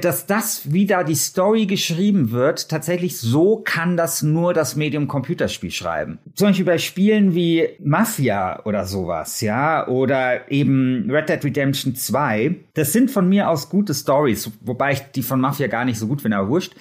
dass 0.00 0.26
das, 0.26 0.72
wie 0.72 0.86
da 0.86 1.04
die 1.04 1.14
Story 1.14 1.66
geschrieben 1.66 2.30
wird, 2.30 2.70
tatsächlich 2.70 3.18
so 3.18 3.56
kann 3.62 3.98
das 3.98 4.22
nur 4.22 4.54
das 4.54 4.76
Medium 4.76 5.08
Computerspiel 5.08 5.70
schreiben. 5.70 6.18
Zum 6.34 6.48
Beispiel 6.48 6.64
bei 6.64 6.78
Spielen 6.78 7.34
wie 7.34 7.68
Mafia 7.80 8.64
oder 8.64 8.86
sowas, 8.86 9.42
ja, 9.42 9.86
oder 9.86 10.50
eben 10.50 11.10
Red 11.10 11.28
Dead 11.28 11.44
Redemption 11.44 11.94
2. 11.94 12.56
Das 12.72 12.94
sind 12.94 13.10
von 13.10 13.28
mir 13.28 13.50
aus 13.50 13.68
gute 13.68 13.92
Stories, 13.92 14.50
wobei 14.62 14.92
ich 14.92 15.00
die 15.14 15.22
von 15.22 15.38
Mafia 15.38 15.66
gar 15.66 15.84
nicht 15.84 15.98
so 15.98 16.06
gut 16.06 16.22
finde, 16.22 16.38
aber 16.38 16.48
wurscht. 16.48 16.72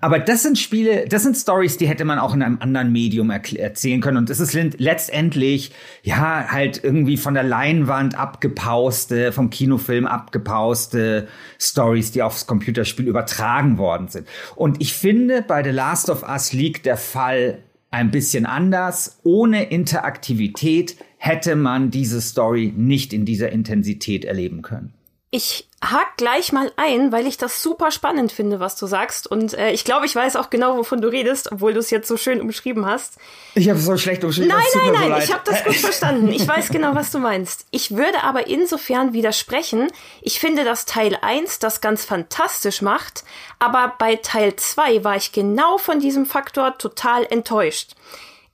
Aber 0.00 0.18
das 0.18 0.42
sind 0.42 0.58
Spiele, 0.58 1.06
das 1.08 1.24
sind 1.24 1.36
Stories, 1.36 1.76
die 1.76 1.86
hätte 1.86 2.06
man 2.06 2.18
auch 2.18 2.34
in 2.34 2.42
einem 2.42 2.58
anderen 2.60 2.90
Medium 2.90 3.28
erzählen 3.30 4.00
können. 4.00 4.16
Und 4.16 4.30
es 4.30 4.40
ist 4.40 4.54
letztendlich, 4.54 5.72
ja, 6.02 6.46
halt 6.50 6.82
irgendwie 6.82 7.18
von 7.18 7.34
der 7.34 7.42
Leinwand 7.42 8.18
abgepauste, 8.18 9.32
vom 9.32 9.50
Kinofilm 9.50 10.06
abgepauste 10.06 11.28
Stories, 11.58 12.12
die 12.12 12.22
aufs 12.22 12.45
Computerspiel 12.46 13.08
übertragen 13.08 13.78
worden 13.78 14.08
sind. 14.08 14.26
Und 14.54 14.80
ich 14.80 14.94
finde, 14.94 15.42
bei 15.42 15.62
The 15.62 15.70
Last 15.70 16.10
of 16.10 16.22
Us 16.22 16.52
liegt 16.52 16.86
der 16.86 16.96
Fall 16.96 17.58
ein 17.90 18.10
bisschen 18.10 18.46
anders. 18.46 19.18
Ohne 19.22 19.64
Interaktivität 19.64 20.96
hätte 21.18 21.56
man 21.56 21.90
diese 21.90 22.20
Story 22.20 22.72
nicht 22.76 23.12
in 23.12 23.24
dieser 23.24 23.50
Intensität 23.50 24.24
erleben 24.24 24.62
können. 24.62 24.92
Ich 25.30 25.68
hak 25.90 26.16
gleich 26.16 26.52
mal 26.52 26.72
ein, 26.76 27.12
weil 27.12 27.26
ich 27.26 27.36
das 27.36 27.62
super 27.62 27.90
spannend 27.90 28.32
finde, 28.32 28.60
was 28.60 28.76
du 28.76 28.86
sagst. 28.86 29.26
Und 29.26 29.54
äh, 29.54 29.70
ich 29.70 29.84
glaube, 29.84 30.06
ich 30.06 30.14
weiß 30.14 30.36
auch 30.36 30.50
genau, 30.50 30.76
wovon 30.76 31.00
du 31.00 31.08
redest, 31.08 31.52
obwohl 31.52 31.72
du 31.72 31.80
es 31.80 31.90
jetzt 31.90 32.08
so 32.08 32.16
schön 32.16 32.40
umschrieben 32.40 32.86
hast. 32.86 33.18
Ich 33.54 33.68
habe 33.68 33.78
es 33.78 33.84
so 33.84 33.96
schlecht 33.96 34.24
umschrieben. 34.24 34.48
Nein, 34.48 34.64
nein, 34.74 34.92
nein, 34.92 35.20
so 35.20 35.26
ich 35.26 35.32
habe 35.32 35.42
das 35.44 35.64
gut 35.64 35.76
verstanden. 35.76 36.28
Ich 36.32 36.46
weiß 36.46 36.68
genau, 36.68 36.94
was 36.94 37.10
du 37.10 37.18
meinst. 37.18 37.66
Ich 37.70 37.96
würde 37.96 38.22
aber 38.22 38.46
insofern 38.46 39.12
widersprechen. 39.12 39.88
Ich 40.22 40.40
finde, 40.40 40.64
dass 40.64 40.84
Teil 40.84 41.18
1 41.20 41.58
das 41.58 41.80
ganz 41.80 42.04
fantastisch 42.04 42.82
macht, 42.82 43.24
aber 43.58 43.94
bei 43.98 44.16
Teil 44.16 44.56
2 44.56 45.04
war 45.04 45.16
ich 45.16 45.32
genau 45.32 45.78
von 45.78 46.00
diesem 46.00 46.26
Faktor 46.26 46.78
total 46.78 47.26
enttäuscht. 47.30 47.92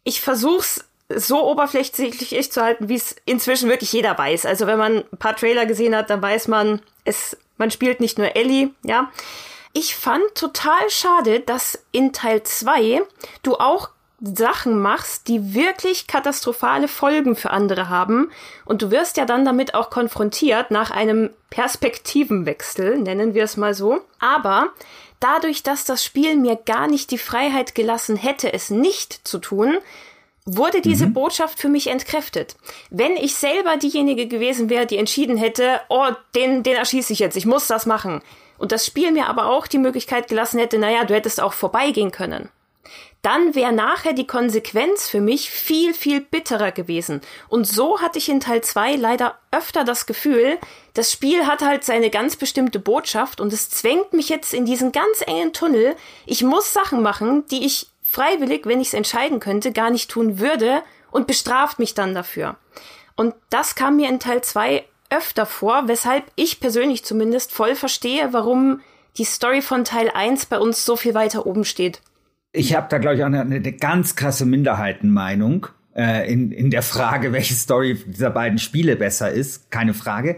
Ich 0.05 0.21
versuch's 0.21 0.85
so 1.15 1.45
oberflächlich 1.45 2.53
zu 2.53 2.63
halten, 2.63 2.89
wie 2.89 2.95
es 2.95 3.17
inzwischen 3.25 3.69
wirklich 3.69 3.93
jeder 3.93 4.17
weiß. 4.17 4.47
Also 4.47 4.67
wenn 4.67 4.79
man 4.79 5.05
ein 5.13 5.19
paar 5.19 5.37
Trailer 5.37 5.67
gesehen 5.67 5.95
hat, 5.95 6.11
dann 6.11 6.23
weiß 6.23 6.49
man, 6.49 6.81
es, 7.05 7.37
man 7.57 7.71
spielt 7.71 8.01
nicht 8.01 8.19
nur 8.19 8.37
Ellie, 8.37 8.71
ja. 8.83 9.11
Ich 9.75 9.97
fand 9.97 10.23
total 10.35 10.91
schade, 10.91 11.41
dass 11.41 11.83
in 11.93 12.13
Teil 12.13 12.43
2 12.43 13.03
du 13.43 13.57
auch 13.57 13.89
Sachen 14.23 14.79
machst, 14.79 15.27
die 15.27 15.55
wirklich 15.55 16.07
katastrophale 16.07 16.87
Folgen 16.87 17.35
für 17.35 17.51
andere 17.51 17.89
haben. 17.89 18.31
Und 18.65 18.83
du 18.83 18.91
wirst 18.91 19.17
ja 19.17 19.25
dann 19.25 19.45
damit 19.45 19.75
auch 19.75 19.91
konfrontiert 19.91 20.71
nach 20.71 20.91
einem 20.91 21.31
Perspektivenwechsel, 21.51 22.99
nennen 22.99 23.35
wir 23.35 23.45
es 23.45 23.57
mal 23.57 23.75
so. 23.75 24.01
Aber 24.21 24.69
dadurch, 25.19 25.65
dass 25.65 25.85
das 25.85 26.05
Spiel 26.05 26.37
mir 26.37 26.57
gar 26.57 26.87
nicht 26.87 27.11
die 27.11 27.19
Freiheit 27.19 27.75
gelassen 27.75 28.17
hätte, 28.17 28.53
es 28.53 28.71
nicht 28.71 29.27
zu 29.27 29.39
tun, 29.39 29.79
wurde 30.45 30.81
diese 30.81 31.07
mhm. 31.07 31.13
Botschaft 31.13 31.59
für 31.59 31.69
mich 31.69 31.87
entkräftet. 31.89 32.57
Wenn 32.91 33.17
ich 33.17 33.35
selber 33.37 33.77
diejenige 33.77 34.27
gewesen 34.27 34.69
wäre, 34.71 34.87
die 34.87 34.99
entschieden 34.99 35.37
hätte, 35.37 35.81
oh, 35.89 36.09
den, 36.35 36.63
den 36.63 36.77
erschieße 36.77 37.13
ich 37.13 37.21
jetzt, 37.21 37.37
ich 37.37 37.47
muss 37.47 37.67
das 37.69 37.87
machen. 37.87 38.23
Und 38.59 38.73
das 38.73 38.87
Spiel 38.87 39.13
mir 39.13 39.27
aber 39.27 39.47
auch 39.47 39.67
die 39.67 39.79
Möglichkeit 39.79 40.29
gelassen 40.29 40.59
hätte, 40.59 40.79
naja, 40.79 41.05
du 41.05 41.15
hättest 41.15 41.41
auch 41.41 41.53
vorbeigehen 41.53 42.11
können. 42.11 42.49
dann 43.23 43.55
wäre 43.55 43.73
nachher 43.73 44.15
die 44.15 44.27
Konsequenz 44.27 45.09
für 45.09 45.21
mich 45.21 45.49
viel, 45.49 45.95
viel 45.95 46.21
bitterer 46.21 46.73
gewesen. 46.73 47.21
Und 47.49 47.69
so 47.69 48.01
hatte 48.01 48.19
ich 48.19 48.29
in 48.29 48.41
Teil 48.41 48.63
2 48.63 48.97
leider 48.97 49.39
öfter 49.53 49.85
das 49.85 50.07
Gefühl, 50.07 50.59
das 50.95 51.13
Spiel 51.13 51.47
hat 51.47 51.63
halt 51.63 51.85
seine 51.85 52.11
ganz 52.11 52.35
bestimmte 52.35 52.81
Botschaft 52.81 53.41
und 53.41 53.53
es 53.53 53.71
zwängt 53.71 54.13
mich 54.13 54.29
jetzt 54.29 54.53
in 54.53 54.67
diesen 54.67 54.91
ganz 54.91 55.23
engen 55.25 55.53
Tunnel. 55.53 55.95
Ich 56.27 56.43
muss 56.43 56.73
Sachen 56.73 57.01
machen, 57.01 57.47
die 57.47 57.65
ich 57.65 57.92
freiwillig, 58.13 58.67
wenn 58.67 58.81
ich 58.81 58.89
es 58.89 58.95
entscheiden 58.95 59.41
könnte, 59.41 59.73
gar 59.73 59.91
nicht 59.91 60.11
tun 60.11 60.39
würde 60.39 60.83
und 61.11 61.27
bestraft 61.27 61.79
mich 61.79 61.95
dann 61.95 62.15
dafür. 62.15 62.57
Und 63.17 63.35
das 63.49 63.75
kam 63.75 63.97
mir 63.97 64.11
in 64.11 64.21
Teil 64.21 64.43
2 64.43 64.85
öfter 65.09 65.47
vor, 65.47 65.89
weshalb 65.89 66.25
ich 66.37 66.61
persönlich 66.61 67.05
zumindest 67.05 67.53
voll 67.53 67.75
verstehe, 67.75 68.33
warum 68.33 68.81
die 69.17 69.25
Story 69.25 69.63
von 69.63 69.85
Teil 69.85 70.11
1 70.13 70.47
bei 70.47 70.59
uns 70.59 70.85
so 70.85 70.97
viel 70.97 71.15
weiter 71.15 71.47
oben 71.47 71.65
steht. 71.65 72.03
Ich 72.53 72.75
habe 72.75 72.87
da, 72.91 72.99
glaube 72.99 73.17
ich, 73.17 73.23
auch 73.23 73.27
eine, 73.27 73.41
eine 73.41 73.73
ganz 73.73 74.15
krasse 74.15 74.45
Minderheitenmeinung 74.45 75.69
äh, 75.97 76.31
in, 76.31 76.53
in 76.53 76.71
der 76.71 76.83
Frage, 76.83 77.33
welche 77.33 77.55
Story 77.55 77.99
dieser 78.07 78.31
beiden 78.31 78.59
Spiele 78.59 78.97
besser 78.97 79.31
ist. 79.31 79.71
Keine 79.71 79.95
Frage. 79.95 80.37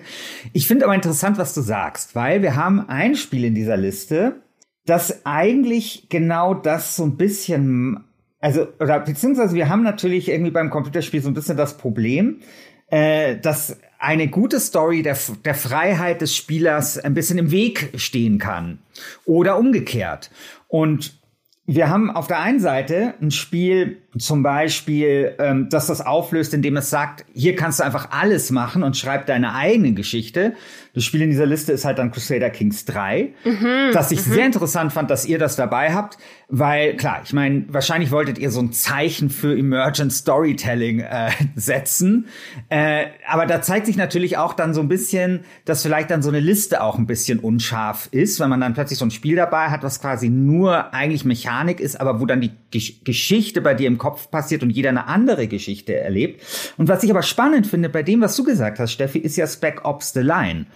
Ich 0.53 0.69
finde 0.69 0.85
aber 0.85 0.95
interessant, 0.95 1.39
was 1.39 1.55
du 1.55 1.61
sagst, 1.61 2.15
weil 2.15 2.43
wir 2.43 2.55
haben 2.55 2.89
ein 2.89 3.17
Spiel 3.17 3.45
in 3.45 3.57
dieser 3.57 3.77
Liste, 3.77 4.44
das 4.87 5.25
eigentlich 5.25 6.09
genau 6.09 6.55
das 6.55 6.97
so 6.97 7.05
ein 7.05 7.17
bisschen, 7.17 8.05
also, 8.41 8.67
oder 8.81 9.01
beziehungsweise 9.01 9.55
wir 9.55 9.69
haben 9.69 9.83
natürlich 9.83 10.29
irgendwie 10.29 10.51
beim 10.51 10.71
Computerspiel 10.71 11.23
so 11.23 11.29
ein 11.29 11.35
bisschen 11.35 11.57
das 11.57 11.77
Problem, 11.77 12.41
äh, 12.89 13.37
dass 13.39 13.79
eine 13.99 14.29
gute 14.29 14.61
Story 14.61 15.03
der, 15.03 15.17
der 15.45 15.55
Freiheit 15.55 16.21
des 16.21 16.37
Spielers 16.37 16.99
ein 16.99 17.15
bisschen 17.15 17.39
im 17.39 17.51
Weg 17.51 17.93
stehen 17.97 18.39
kann. 18.39 18.81
Oder 19.25 19.59
umgekehrt. 19.59 20.31
Und 20.69 21.19
wir 21.65 21.89
haben 21.89 22.11
auf 22.11 22.27
der 22.27 22.41
einen 22.41 22.61
Seite 22.61 23.15
ein 23.23 23.31
Spiel, 23.31 24.03
zum 24.19 24.43
Beispiel, 24.43 25.35
ähm, 25.39 25.69
dass 25.69 25.87
das 25.87 26.01
auflöst, 26.01 26.55
indem 26.55 26.77
es 26.77 26.91
sagt, 26.91 27.25
hier 27.35 27.57
kannst 27.57 27.81
du 27.81 27.85
einfach 27.85 28.11
alles 28.11 28.51
machen 28.51 28.83
und 28.83 28.97
schreib 28.97 29.27
deine 29.27 29.55
eigene 29.55 29.93
Geschichte. 29.93 30.55
Das 30.95 31.03
Spiel 31.03 31.23
in 31.23 31.31
dieser 31.31 31.47
Liste 31.47 31.73
ist 31.73 31.85
halt 31.85 31.99
dann 31.99 32.13
Crusader 32.13 32.51
Kings 32.51 32.85
3, 32.85 33.35
mhm, 33.45 33.93
dass 33.93 34.13
ich 34.13 34.25
mhm. 34.25 34.33
sehr 34.33 34.47
interessant 34.47 34.93
fand, 34.93 35.11
dass 35.11 35.27
ihr 35.27 35.39
das 35.39 35.57
dabei 35.57 35.93
habt, 35.93 36.19
weil 36.49 36.97
klar, 36.97 37.23
ich 37.25 37.33
meine, 37.33 37.65
wahrscheinlich 37.69 38.13
wolltet 38.13 38.39
ihr 38.39 38.53
so 38.53 38.61
ein 38.61 38.73
Zeichen 38.73 39.29
für 39.29 39.59
Emergent 39.59 40.13
Storytelling 40.13 41.01
äh, 41.01 41.31
setzen, 41.57 42.27
äh, 42.69 43.07
aber 43.29 43.47
da 43.47 43.61
zeigt 43.61 43.87
sich 43.87 43.97
natürlich 43.97 44.39
auch 44.39 44.53
dann 44.53 44.73
so 44.73 44.81
ein 44.81 44.89
bisschen, 44.89 45.41
dass 45.65 45.83
vielleicht 45.83 46.13
dann 46.13 46.23
so 46.23 46.29
eine 46.29 46.41
Liste 46.41 46.81
auch 46.81 46.97
ein 46.97 47.07
bisschen 47.07 47.41
unscharf 47.41 48.09
ist, 48.13 48.39
wenn 48.39 48.49
man 48.49 48.61
dann 48.61 48.75
plötzlich 48.75 49.01
so 49.01 49.05
ein 49.05 49.11
Spiel 49.11 49.35
dabei 49.35 49.71
hat, 49.71 49.83
was 49.83 50.01
quasi 50.01 50.29
nur 50.29 50.95
eigentlich 50.95 51.25
Mechanik 51.25 51.81
ist, 51.81 52.01
aber 52.01 52.21
wo 52.21 52.27
dann 52.27 52.41
die 52.41 52.53
Gesch 52.71 53.03
Geschichte 53.03 53.61
bei 53.61 53.75
dir 53.75 53.89
im 53.89 53.99
Kopf 54.05 54.31
passiert 54.31 54.63
und 54.63 54.69
jeder 54.69 54.91
eine 54.91 55.07
andere 55.07 55.49
Geschichte 55.49 55.95
erlebt. 55.95 56.43
Und 56.77 56.89
was 56.89 57.03
ich 57.03 57.11
aber 57.11 57.23
spannend 57.23 57.67
finde 57.67 57.89
bei 57.89 58.03
dem, 58.03 58.21
was 58.21 58.37
du 58.37 58.45
gesagt 58.45 58.79
hast, 58.79 58.93
Steffi, 58.93 59.19
ist 59.19 59.37
ja 59.37 59.47
Spec 59.47 59.87
Ops 59.87 60.13
The 60.13 60.21
Line. 60.21 60.67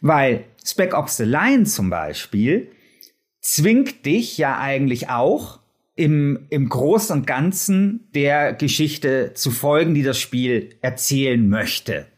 Weil 0.00 0.46
Spec 0.64 0.92
Ops 0.92 1.18
The 1.18 1.24
Line 1.24 1.66
zum 1.66 1.88
Beispiel 1.88 2.72
zwingt 3.40 4.04
dich 4.06 4.38
ja 4.38 4.58
eigentlich 4.58 5.08
auch, 5.08 5.60
im, 5.96 6.46
im 6.50 6.68
Großen 6.68 7.16
und 7.16 7.26
Ganzen 7.28 8.08
der 8.16 8.52
Geschichte 8.52 9.30
zu 9.34 9.52
folgen, 9.52 9.94
die 9.94 10.02
das 10.02 10.18
Spiel 10.18 10.70
erzählen 10.82 11.48
möchte. 11.48 12.08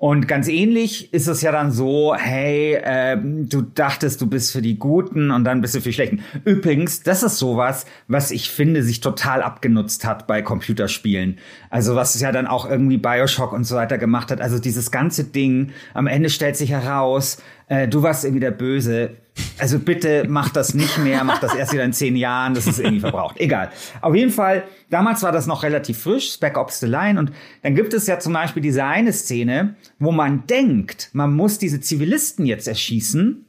Und 0.00 0.28
ganz 0.28 0.48
ähnlich 0.48 1.12
ist 1.12 1.26
es 1.26 1.42
ja 1.42 1.52
dann 1.52 1.72
so, 1.72 2.14
hey, 2.16 2.72
äh, 2.72 3.18
du 3.20 3.60
dachtest, 3.60 4.22
du 4.22 4.26
bist 4.26 4.50
für 4.50 4.62
die 4.62 4.78
Guten 4.78 5.30
und 5.30 5.44
dann 5.44 5.60
bist 5.60 5.74
du 5.74 5.80
für 5.80 5.90
die 5.90 5.92
Schlechten. 5.92 6.22
Übrigens, 6.46 7.02
das 7.02 7.22
ist 7.22 7.36
sowas, 7.36 7.84
was 8.08 8.30
ich 8.30 8.48
finde, 8.48 8.82
sich 8.82 9.00
total 9.00 9.42
abgenutzt 9.42 10.06
hat 10.06 10.26
bei 10.26 10.40
Computerspielen. 10.40 11.36
Also 11.68 11.96
was 11.96 12.18
ja 12.18 12.32
dann 12.32 12.46
auch 12.46 12.66
irgendwie 12.66 12.96
Bioshock 12.96 13.52
und 13.52 13.64
so 13.64 13.76
weiter 13.76 13.98
gemacht 13.98 14.30
hat. 14.30 14.40
Also 14.40 14.58
dieses 14.58 14.90
ganze 14.90 15.24
Ding, 15.24 15.72
am 15.92 16.06
Ende 16.06 16.30
stellt 16.30 16.56
sich 16.56 16.70
heraus, 16.70 17.42
äh, 17.68 17.86
du 17.86 18.02
warst 18.02 18.24
irgendwie 18.24 18.40
der 18.40 18.52
Böse. 18.52 19.10
Also 19.58 19.78
bitte 19.78 20.24
mach 20.28 20.48
das 20.48 20.74
nicht 20.74 20.98
mehr, 20.98 21.22
mach 21.24 21.40
das 21.40 21.54
erst 21.54 21.72
wieder 21.72 21.84
in 21.84 21.92
zehn 21.92 22.16
Jahren, 22.16 22.54
das 22.54 22.66
ist 22.66 22.78
irgendwie 22.78 23.00
verbraucht. 23.00 23.38
Egal. 23.38 23.70
Auf 24.00 24.14
jeden 24.14 24.30
Fall, 24.30 24.64
damals 24.88 25.22
war 25.22 25.32
das 25.32 25.46
noch 25.46 25.62
relativ 25.62 25.98
frisch, 25.98 26.32
Spec 26.32 26.56
Ops 26.56 26.80
The 26.80 26.86
Line. 26.86 27.18
Und 27.18 27.32
dann 27.62 27.74
gibt 27.74 27.92
es 27.94 28.06
ja 28.06 28.18
zum 28.18 28.32
Beispiel 28.32 28.62
diese 28.62 28.84
eine 28.84 29.12
Szene, 29.12 29.74
wo 29.98 30.12
man 30.12 30.46
denkt, 30.46 31.10
man 31.12 31.34
muss 31.34 31.58
diese 31.58 31.80
Zivilisten 31.80 32.46
jetzt 32.46 32.68
erschießen, 32.68 33.44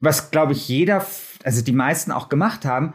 was 0.00 0.30
glaube 0.30 0.52
ich 0.52 0.68
jeder, 0.68 1.04
also 1.44 1.62
die 1.62 1.72
meisten 1.72 2.12
auch 2.12 2.28
gemacht 2.28 2.64
haben. 2.64 2.94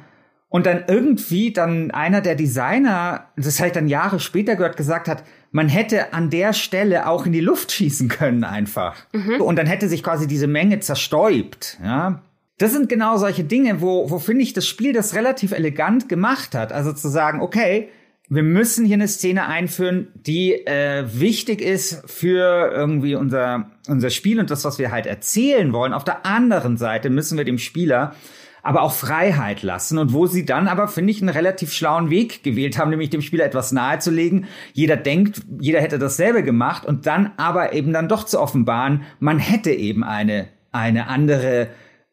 Und 0.50 0.68
dann 0.68 0.84
irgendwie 0.88 1.52
dann 1.52 1.90
einer 1.92 2.22
der 2.22 2.36
Designer, 2.36 3.32
das 3.36 3.60
habe 3.60 3.68
ich 3.68 3.74
dann 3.74 3.88
Jahre 3.88 4.20
später 4.20 4.56
gehört, 4.56 4.78
gesagt 4.78 5.08
hat, 5.08 5.24
man 5.54 5.70
hätte 5.70 6.14
an 6.14 6.30
der 6.30 6.52
Stelle 6.52 7.08
auch 7.08 7.26
in 7.26 7.32
die 7.32 7.40
Luft 7.40 7.72
schießen 7.72 8.10
können 8.10 8.44
einfach. 8.44 8.98
Mhm. 9.14 9.40
Und 9.40 9.56
dann 9.56 9.68
hätte 9.68 9.88
sich 9.88 10.04
quasi 10.04 10.28
diese 10.28 10.48
Menge 10.48 10.82
zerstäubt, 10.82 11.78
ja. 11.82 12.22
Das 12.60 12.72
sind 12.72 12.88
genau 12.88 13.18
solche 13.18 13.44
Dinge, 13.44 13.82
wo, 13.82 14.12
wo 14.12 14.20
finde 14.20 14.44
ich 14.44 14.54
das 14.54 14.68
Spiel 14.68 14.94
das 14.94 15.16
relativ 15.16 15.54
elegant 15.54 16.08
gemacht 16.08 16.54
hat. 16.54 16.72
Also 16.72 16.94
zu 16.94 17.10
sagen, 17.10 17.42
okay, 17.42 17.90
wir 18.30 18.44
müssen 18.44 18.86
hier 18.86 18.94
eine 18.94 19.08
Szene 19.08 19.48
einführen, 19.48 20.08
die 20.14 20.54
äh, 20.54 21.04
wichtig 21.08 21.62
ist 21.62 22.04
für 22.10 22.72
irgendwie 22.72 23.16
unser, 23.16 23.72
unser 23.88 24.12
Spiel 24.12 24.40
und 24.40 24.52
das, 24.52 24.64
was 24.66 24.78
wir 24.78 24.92
halt 24.92 25.08
erzählen 25.08 25.74
wollen. 25.74 25.94
Auf 25.94 26.04
der 26.04 26.26
anderen 26.26 26.78
Seite 26.78 27.10
müssen 27.10 27.38
wir 27.38 27.44
dem 27.44 27.58
Spieler 27.58 28.16
aber 28.64 28.82
auch 28.82 28.94
Freiheit 28.94 29.62
lassen 29.62 29.98
und 29.98 30.14
wo 30.14 30.26
sie 30.26 30.46
dann 30.46 30.70
aber, 30.70 30.88
finde 30.88 31.12
ich, 31.12 31.22
einen 31.22 31.30
relativ 31.30 31.74
schlauen 31.74 32.10
Weg 32.10 32.44
gewählt 32.44 32.78
haben, 32.78 32.90
nämlich 32.90 33.10
dem 33.10 33.22
Spieler 33.22 33.46
etwas 33.46 33.74
nahezulegen. 33.74 34.46
Jeder 34.72 34.96
denkt, 34.96 35.42
jeder 35.60 35.82
hätte 35.82 36.00
dasselbe 36.00 36.44
gemacht 36.44 36.86
und 36.86 37.06
dann 37.06 37.34
aber 37.36 37.74
eben 37.74 37.92
dann 37.92 38.08
doch 38.08 38.24
zu 38.24 38.40
offenbaren, 38.40 39.04
man 39.20 39.38
hätte 39.38 39.72
eben 39.72 40.04
eine, 40.06 40.48
eine 40.72 41.08
andere, 41.08 41.68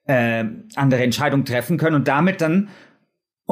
äh, 0.06 0.44
andere 0.74 1.04
Entscheidung 1.04 1.44
treffen 1.44 1.78
können 1.78 1.94
und 1.94 2.08
damit 2.08 2.40
dann 2.40 2.68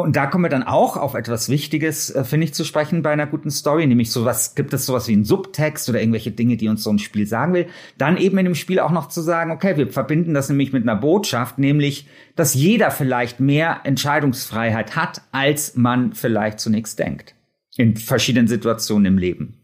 und 0.02 0.16
da 0.16 0.26
kommen 0.26 0.44
wir 0.44 0.48
dann 0.48 0.62
auch 0.62 0.96
auf 0.96 1.14
etwas 1.14 1.48
Wichtiges, 1.48 2.10
äh, 2.10 2.24
finde 2.24 2.44
ich, 2.44 2.54
zu 2.54 2.64
sprechen 2.64 3.02
bei 3.02 3.10
einer 3.10 3.26
guten 3.26 3.50
Story, 3.50 3.86
nämlich 3.86 4.10
sowas, 4.10 4.54
gibt 4.54 4.72
es 4.72 4.86
sowas 4.86 5.08
wie 5.08 5.12
einen 5.12 5.24
Subtext 5.24 5.88
oder 5.88 6.00
irgendwelche 6.00 6.30
Dinge, 6.30 6.56
die 6.56 6.68
uns 6.68 6.82
so 6.82 6.90
ein 6.90 6.98
Spiel 6.98 7.26
sagen 7.26 7.54
will. 7.54 7.66
Dann 7.96 8.16
eben 8.16 8.38
in 8.38 8.44
dem 8.44 8.54
Spiel 8.54 8.80
auch 8.80 8.90
noch 8.90 9.08
zu 9.08 9.20
sagen, 9.20 9.50
okay, 9.50 9.76
wir 9.76 9.88
verbinden 9.88 10.34
das 10.34 10.48
nämlich 10.48 10.72
mit 10.72 10.82
einer 10.82 10.96
Botschaft, 10.96 11.58
nämlich, 11.58 12.06
dass 12.36 12.54
jeder 12.54 12.90
vielleicht 12.90 13.40
mehr 13.40 13.80
Entscheidungsfreiheit 13.84 14.96
hat, 14.96 15.22
als 15.32 15.76
man 15.76 16.12
vielleicht 16.12 16.60
zunächst 16.60 16.98
denkt. 16.98 17.34
In 17.76 17.96
verschiedenen 17.96 18.48
Situationen 18.48 19.06
im 19.06 19.18
Leben. 19.18 19.54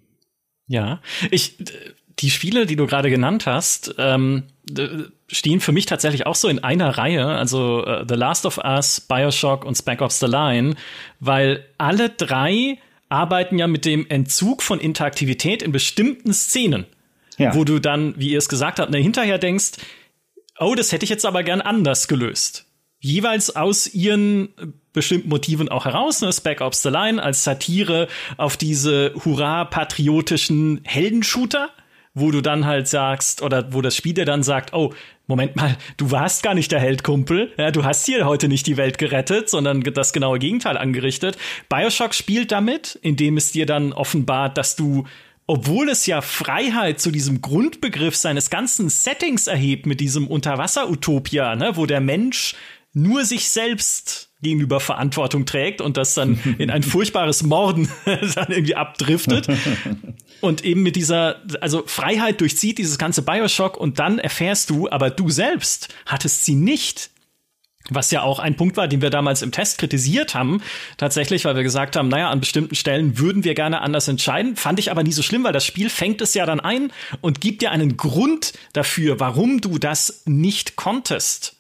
Ja, 0.67 1.01
ich, 1.31 1.59
die 2.19 2.31
Spiele, 2.31 2.67
die 2.67 2.77
du 2.77 2.87
gerade 2.87 3.11
genannt 3.11 3.47
hast, 3.47 3.95
ähm, 3.99 4.45
stehen 5.29 5.61
für 5.61 5.73
mich 5.73 5.87
tatsächlich 5.87 6.27
auch 6.27 6.35
so 6.35 6.49
in 6.49 6.63
einer 6.63 6.99
Reihe, 6.99 7.27
also 7.27 7.85
uh, 7.87 8.05
The 8.07 8.15
Last 8.15 8.47
of 8.47 8.59
Us, 8.59 9.01
Bioshock 9.01 9.65
und 9.65 9.75
Spec 9.75 10.01
Ops 10.01 10.21
The 10.21 10.27
Line, 10.27 10.75
weil 11.21 11.65
alle 11.79 12.11
drei 12.11 12.79
arbeiten 13.09 13.59
ja 13.59 13.67
mit 13.67 13.85
dem 13.85 14.07
Entzug 14.09 14.63
von 14.63 14.81
Interaktivität 14.81 15.63
in 15.63 15.73
bestimmten 15.73 16.33
Szenen, 16.33 16.87
ja. 17.39 17.55
wo 17.55 17.65
du 17.65 17.79
dann, 17.79 18.15
wie 18.19 18.31
ihr 18.31 18.39
es 18.39 18.49
gesagt 18.49 18.79
habt, 18.79 18.91
ne, 18.91 18.99
hinterher 18.99 19.39
denkst, 19.39 19.73
oh, 20.59 20.75
das 20.75 20.93
hätte 20.93 21.05
ich 21.05 21.11
jetzt 21.11 21.27
aber 21.27 21.43
gern 21.43 21.61
anders 21.61 22.09
gelöst. 22.09 22.67
Jeweils 23.01 23.55
aus 23.55 23.87
ihren 23.87 24.49
bestimmten 24.93 25.29
Motiven 25.29 25.69
auch 25.69 25.85
heraus, 25.85 26.23
ne? 26.23 26.33
Spec 26.33 26.63
Ops 26.63 26.83
The 26.83 26.89
Line 26.89 27.23
als 27.23 27.45
Satire 27.45 28.09
auf 28.39 28.57
diese 28.57 29.13
hurra-patriotischen 29.25 30.81
Heldenshooter 30.85 31.71
wo 32.15 32.31
du 32.31 32.41
dann 32.41 32.65
halt 32.65 32.89
sagst, 32.89 33.43
oder 33.43 33.73
wo 33.73 33.83
das 33.83 33.97
Spiel 33.97 34.15
dir 34.15 34.25
dann 34.25 34.45
sagt, 34.45 34.73
oh, 34.73 34.95
Moment 35.27 35.57
mal, 35.57 35.77
du 35.97 36.11
warst 36.11 36.43
gar 36.43 36.55
nicht 36.55 36.71
der 36.71 36.81
Heldkumpel, 36.81 37.53
ja, 37.57 37.71
du 37.71 37.85
hast 37.85 38.05
hier 38.05 38.27
heute 38.27 38.49
nicht 38.49 38.67
die 38.67 38.77
Welt 38.77 38.99
gerettet, 38.99 39.49
sondern 39.49 39.83
das 39.83 40.13
genaue 40.13 40.39
Gegenteil 40.39 40.77
angerichtet. 40.77 41.39
Bioshock 41.71 42.15
spielt 42.15 42.53
damit, 42.53 42.99
indem 43.01 43.39
es 43.39 43.51
dir 43.51 43.65
dann 43.65 43.93
offenbart, 43.93 44.59
dass 44.59 44.77
du 44.77 45.05
obwohl 45.47 45.91
es 45.91 46.07
ja 46.07 46.23
Freiheit 46.23 47.01
zu 47.01 47.11
diesem 47.11 47.43
Grundbegriff 47.43 48.17
seines 48.17 48.49
ganzen 48.49 48.89
Settings 48.89 49.47
erhebt 49.47 49.85
mit 49.85 50.01
diesem 50.01 50.27
Unterwasser-Utopia, 50.27 51.55
ne, 51.55 51.77
wo 51.77 51.85
der 51.85 52.01
Mensch 52.01 52.55
nur 52.95 53.25
sich 53.25 53.51
selbst 53.51 54.31
gegenüber 54.45 54.79
Verantwortung 54.79 55.47
trägt 55.47 55.81
und 55.81 55.97
das 55.97 56.15
dann 56.15 56.39
in 56.59 56.71
ein 56.71 56.83
furchtbares 56.85 57.43
Morden 57.43 57.89
dann 58.05 58.49
irgendwie 58.49 58.77
abdriftet. 58.77 59.49
Und 60.41 60.65
eben 60.65 60.83
mit 60.83 60.95
dieser, 60.95 61.43
also 61.61 61.83
Freiheit 61.87 62.41
durchzieht 62.41 62.79
dieses 62.79 62.99
ganze 62.99 63.23
Bioshock 63.23 63.77
und 63.77 63.99
dann 63.99 64.21
erfährst 64.21 64.71
du, 64.71 64.89
aber 64.89 65.11
du 65.11 65.31
selbst 65.31 65.93
hattest 66.07 66.45
sie 66.45 66.55
nicht. 66.55 67.11
Was 67.91 68.11
ja 68.11 68.23
auch 68.23 68.39
ein 68.39 68.57
Punkt 68.57 68.79
war, 68.79 68.89
den 68.89 69.03
wir 69.03 69.11
damals 69.11 69.43
im 69.43 69.53
Test 69.53 69.77
kritisiert 69.77 70.35
haben, 70.35 70.63
tatsächlich, 70.97 71.45
weil 71.45 71.55
wir 71.55 71.63
gesagt 71.63 71.97
haben, 71.97 72.09
naja, 72.09 72.31
an 72.31 72.41
bestimmten 72.41 72.75
Stellen 72.75 73.19
würden 73.19 73.45
wir 73.45 73.55
gerne 73.55 73.83
anders 73.83 74.09
entscheiden. 74.09 74.57
Fand 74.57 74.79
ich 74.79 74.91
aber 74.91 75.03
nie 75.03 75.13
so 75.13 75.23
schlimm, 75.23 75.45
weil 75.45 75.53
das 75.53 75.67
Spiel 75.67 75.91
fängt 75.91 76.23
es 76.23 76.33
ja 76.33 76.47
dann 76.47 76.61
ein 76.61 76.93
und 77.21 77.43
gibt 77.43 77.61
dir 77.61 77.73
einen 77.73 77.99
Grund 77.99 78.55
dafür, 78.73 79.21
warum 79.21 79.61
du 79.61 79.79
das 79.79 80.23
nicht 80.25 80.77
konntest. 80.77 81.57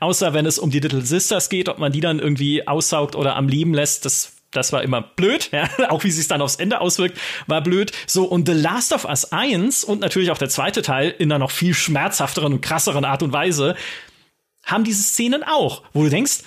Außer 0.00 0.34
wenn 0.34 0.46
es 0.46 0.58
um 0.58 0.70
die 0.70 0.80
Little 0.80 1.04
Sisters 1.04 1.48
geht, 1.48 1.68
ob 1.68 1.78
man 1.78 1.92
die 1.92 2.00
dann 2.00 2.18
irgendwie 2.18 2.66
aussaugt 2.66 3.14
oder 3.14 3.36
am 3.36 3.48
Leben 3.48 3.74
lässt, 3.74 4.04
das 4.04 4.32
das 4.52 4.72
war 4.72 4.82
immer 4.82 5.02
blöd, 5.02 5.50
ja? 5.52 5.68
auch 5.88 6.04
wie 6.04 6.10
sich 6.10 6.28
dann 6.28 6.40
aufs 6.40 6.56
Ende 6.56 6.80
auswirkt, 6.80 7.18
war 7.46 7.60
blöd. 7.60 7.92
So, 8.06 8.24
und 8.24 8.48
The 8.48 8.54
Last 8.54 8.92
of 8.92 9.04
Us 9.04 9.32
1 9.32 9.84
und 9.84 10.00
natürlich 10.00 10.30
auch 10.30 10.38
der 10.38 10.48
zweite 10.48 10.82
Teil 10.82 11.14
in 11.18 11.30
einer 11.30 11.38
noch 11.38 11.50
viel 11.50 11.74
schmerzhafteren 11.74 12.54
und 12.54 12.60
krasseren 12.60 13.04
Art 13.04 13.22
und 13.22 13.32
Weise 13.32 13.76
haben 14.64 14.84
diese 14.84 15.02
Szenen 15.02 15.44
auch, 15.44 15.82
wo 15.92 16.02
du 16.02 16.10
denkst, 16.10 16.40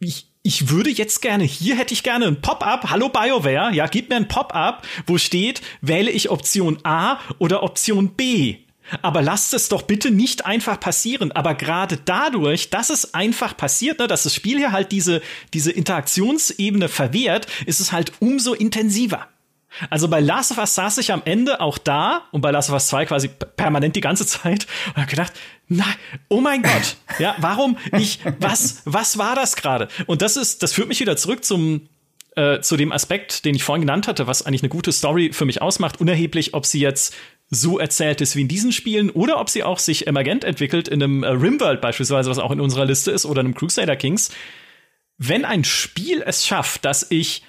ich, 0.00 0.26
ich 0.42 0.70
würde 0.70 0.90
jetzt 0.90 1.22
gerne, 1.22 1.44
hier 1.44 1.76
hätte 1.76 1.94
ich 1.94 2.02
gerne 2.02 2.26
ein 2.26 2.40
Pop-up, 2.40 2.90
hallo 2.90 3.08
BioWare, 3.08 3.72
ja, 3.72 3.86
gib 3.86 4.08
mir 4.08 4.16
ein 4.16 4.26
Pop-up, 4.26 4.86
wo 5.06 5.18
steht, 5.18 5.62
wähle 5.80 6.10
ich 6.10 6.30
Option 6.30 6.78
A 6.82 7.20
oder 7.38 7.62
Option 7.62 8.14
B. 8.14 8.61
Aber 9.00 9.22
lasst 9.22 9.54
es 9.54 9.68
doch 9.68 9.82
bitte 9.82 10.10
nicht 10.10 10.44
einfach 10.44 10.78
passieren. 10.78 11.32
Aber 11.32 11.54
gerade 11.54 11.98
dadurch, 12.04 12.70
dass 12.70 12.90
es 12.90 13.14
einfach 13.14 13.56
passiert, 13.56 13.98
ne, 13.98 14.06
dass 14.06 14.24
das 14.24 14.34
Spiel 14.34 14.58
hier 14.58 14.72
halt 14.72 14.92
diese, 14.92 15.22
diese 15.54 15.72
Interaktionsebene 15.72 16.88
verwehrt, 16.88 17.46
ist 17.66 17.80
es 17.80 17.92
halt 17.92 18.12
umso 18.20 18.54
intensiver. 18.54 19.28
Also 19.90 20.08
bei 20.08 20.20
Last 20.20 20.50
of 20.52 20.58
Us 20.58 20.74
saß 20.74 20.98
ich 20.98 21.12
am 21.12 21.22
Ende 21.24 21.60
auch 21.60 21.78
da 21.78 22.24
und 22.30 22.40
bei 22.40 22.50
Last 22.50 22.68
of 22.68 22.74
Us 22.74 22.88
2 22.88 23.06
quasi 23.06 23.28
permanent 23.28 23.96
die 23.96 24.00
ganze 24.00 24.26
Zeit 24.26 24.66
und 24.94 25.02
hab 25.02 25.08
gedacht, 25.08 25.32
nein, 25.68 25.94
oh 26.28 26.40
mein 26.40 26.62
Gott, 26.62 26.96
ja, 27.18 27.34
warum 27.38 27.78
ich, 27.98 28.20
was, 28.38 28.82
was 28.84 29.18
war 29.18 29.34
das 29.34 29.56
gerade? 29.56 29.88
Und 30.06 30.22
das 30.22 30.36
ist, 30.36 30.62
das 30.62 30.72
führt 30.72 30.88
mich 30.88 31.00
wieder 31.00 31.16
zurück 31.16 31.44
zum, 31.44 31.88
äh, 32.36 32.60
zu 32.60 32.76
dem 32.76 32.92
Aspekt, 32.92 33.44
den 33.44 33.54
ich 33.54 33.64
vorhin 33.64 33.82
genannt 33.82 34.08
hatte, 34.08 34.26
was 34.26 34.44
eigentlich 34.44 34.62
eine 34.62 34.68
gute 34.70 34.92
Story 34.92 35.32
für 35.32 35.46
mich 35.46 35.62
ausmacht, 35.62 36.00
unerheblich, 36.00 36.54
ob 36.54 36.66
sie 36.66 36.80
jetzt 36.80 37.14
so 37.54 37.78
erzählt 37.78 38.22
ist 38.22 38.34
wie 38.34 38.40
in 38.40 38.48
diesen 38.48 38.72
Spielen 38.72 39.10
oder 39.10 39.38
ob 39.38 39.50
sie 39.50 39.62
auch 39.62 39.78
sich 39.78 40.06
emergent 40.06 40.42
entwickelt 40.42 40.88
in 40.88 41.02
einem 41.02 41.22
äh, 41.22 41.28
Rimworld 41.28 41.82
beispielsweise, 41.82 42.30
was 42.30 42.38
auch 42.38 42.50
in 42.50 42.60
unserer 42.60 42.86
Liste 42.86 43.10
ist, 43.10 43.26
oder 43.26 43.40
einem 43.40 43.54
Crusader 43.54 43.94
Kings. 43.94 44.30
Wenn 45.18 45.44
ein 45.44 45.62
Spiel 45.62 46.22
es 46.26 46.46
schafft, 46.46 46.86
dass 46.86 47.06
ich 47.10 47.42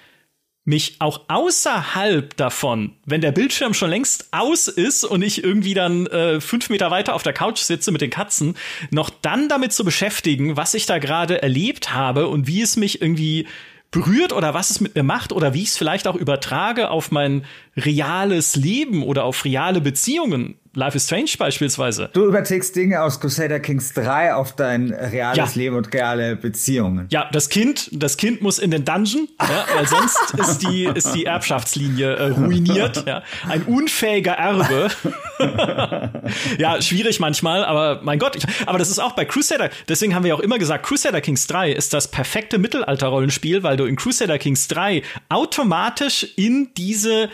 mich 0.65 0.97
auch 0.99 1.21
außerhalb 1.29 2.35
davon, 2.35 2.97
wenn 3.05 3.21
der 3.21 3.31
Bildschirm 3.31 3.73
schon 3.73 3.89
längst 3.89 4.27
aus 4.31 4.67
ist 4.67 5.05
und 5.05 5.21
ich 5.21 5.41
irgendwie 5.41 5.73
dann 5.73 6.05
äh, 6.07 6.41
fünf 6.41 6.69
Meter 6.69 6.91
weiter 6.91 7.15
auf 7.15 7.23
der 7.23 7.33
Couch 7.33 7.59
sitze 7.59 7.91
mit 7.91 8.01
den 8.01 8.09
Katzen, 8.09 8.55
noch 8.91 9.09
dann 9.09 9.47
damit 9.47 9.71
zu 9.71 9.85
beschäftigen, 9.85 10.57
was 10.57 10.73
ich 10.73 10.85
da 10.85 10.99
gerade 10.99 11.41
erlebt 11.41 11.93
habe 11.93 12.27
und 12.27 12.45
wie 12.47 12.61
es 12.61 12.75
mich 12.75 13.01
irgendwie 13.01 13.47
berührt 13.93 14.33
oder 14.33 14.53
was 14.53 14.71
es 14.71 14.81
mit 14.81 14.95
mir 14.95 15.03
macht 15.03 15.31
oder 15.31 15.53
wie 15.53 15.61
ich 15.61 15.69
es 15.69 15.77
vielleicht 15.77 16.07
auch 16.07 16.15
übertrage 16.15 16.89
auf 16.89 17.11
mein 17.11 17.45
reales 17.77 18.57
Leben 18.57 19.03
oder 19.03 19.23
auf 19.23 19.45
reale 19.45 19.79
Beziehungen. 19.79 20.55
Life 20.75 20.97
is 20.97 21.05
Strange 21.05 21.29
beispielsweise. 21.37 22.09
Du 22.13 22.25
überträgst 22.25 22.75
Dinge 22.75 23.03
aus 23.03 23.19
Crusader 23.19 23.59
Kings 23.59 23.93
3 23.93 24.33
auf 24.33 24.55
dein 24.55 24.91
reales 24.91 25.53
ja. 25.53 25.61
Leben 25.61 25.75
und 25.75 25.93
reale 25.93 26.35
Beziehungen. 26.35 27.05
Ja, 27.11 27.29
das 27.31 27.49
Kind, 27.49 27.89
das 27.91 28.17
Kind 28.17 28.41
muss 28.41 28.57
in 28.57 28.71
den 28.71 28.83
Dungeon, 28.83 29.27
ja, 29.39 29.65
weil 29.75 29.87
sonst 29.87 30.33
ist 30.39 30.63
die, 30.63 30.85
ist 30.85 31.13
die 31.13 31.25
Erbschaftslinie 31.25 32.15
äh, 32.15 32.29
ruiniert. 32.29 33.05
Ja. 33.05 33.21
Ein 33.47 33.61
unfähiger 33.63 34.31
Erbe. 34.31 34.89
ja, 36.57 36.81
schwierig 36.81 37.19
manchmal, 37.19 37.63
aber 37.63 38.01
mein 38.01 38.17
Gott. 38.17 38.35
Ich, 38.35 38.45
aber 38.65 38.79
das 38.79 38.89
ist 38.89 38.97
auch 38.97 39.11
bei 39.11 39.25
Crusader, 39.25 39.69
deswegen 39.87 40.15
haben 40.15 40.23
wir 40.23 40.33
auch 40.33 40.39
immer 40.39 40.57
gesagt, 40.57 40.87
Crusader 40.87 41.21
Kings 41.21 41.45
3 41.45 41.71
ist 41.71 41.93
das 41.93 42.07
perfekte 42.07 42.57
Mittelalter-Rollenspiel, 42.57 43.61
weil 43.61 43.77
du 43.77 43.85
in 43.85 43.95
Crusader 43.95 44.39
Kings 44.39 44.67
3 44.69 45.03
automatisch 45.29 46.25
in 46.35 46.69
diese 46.75 47.29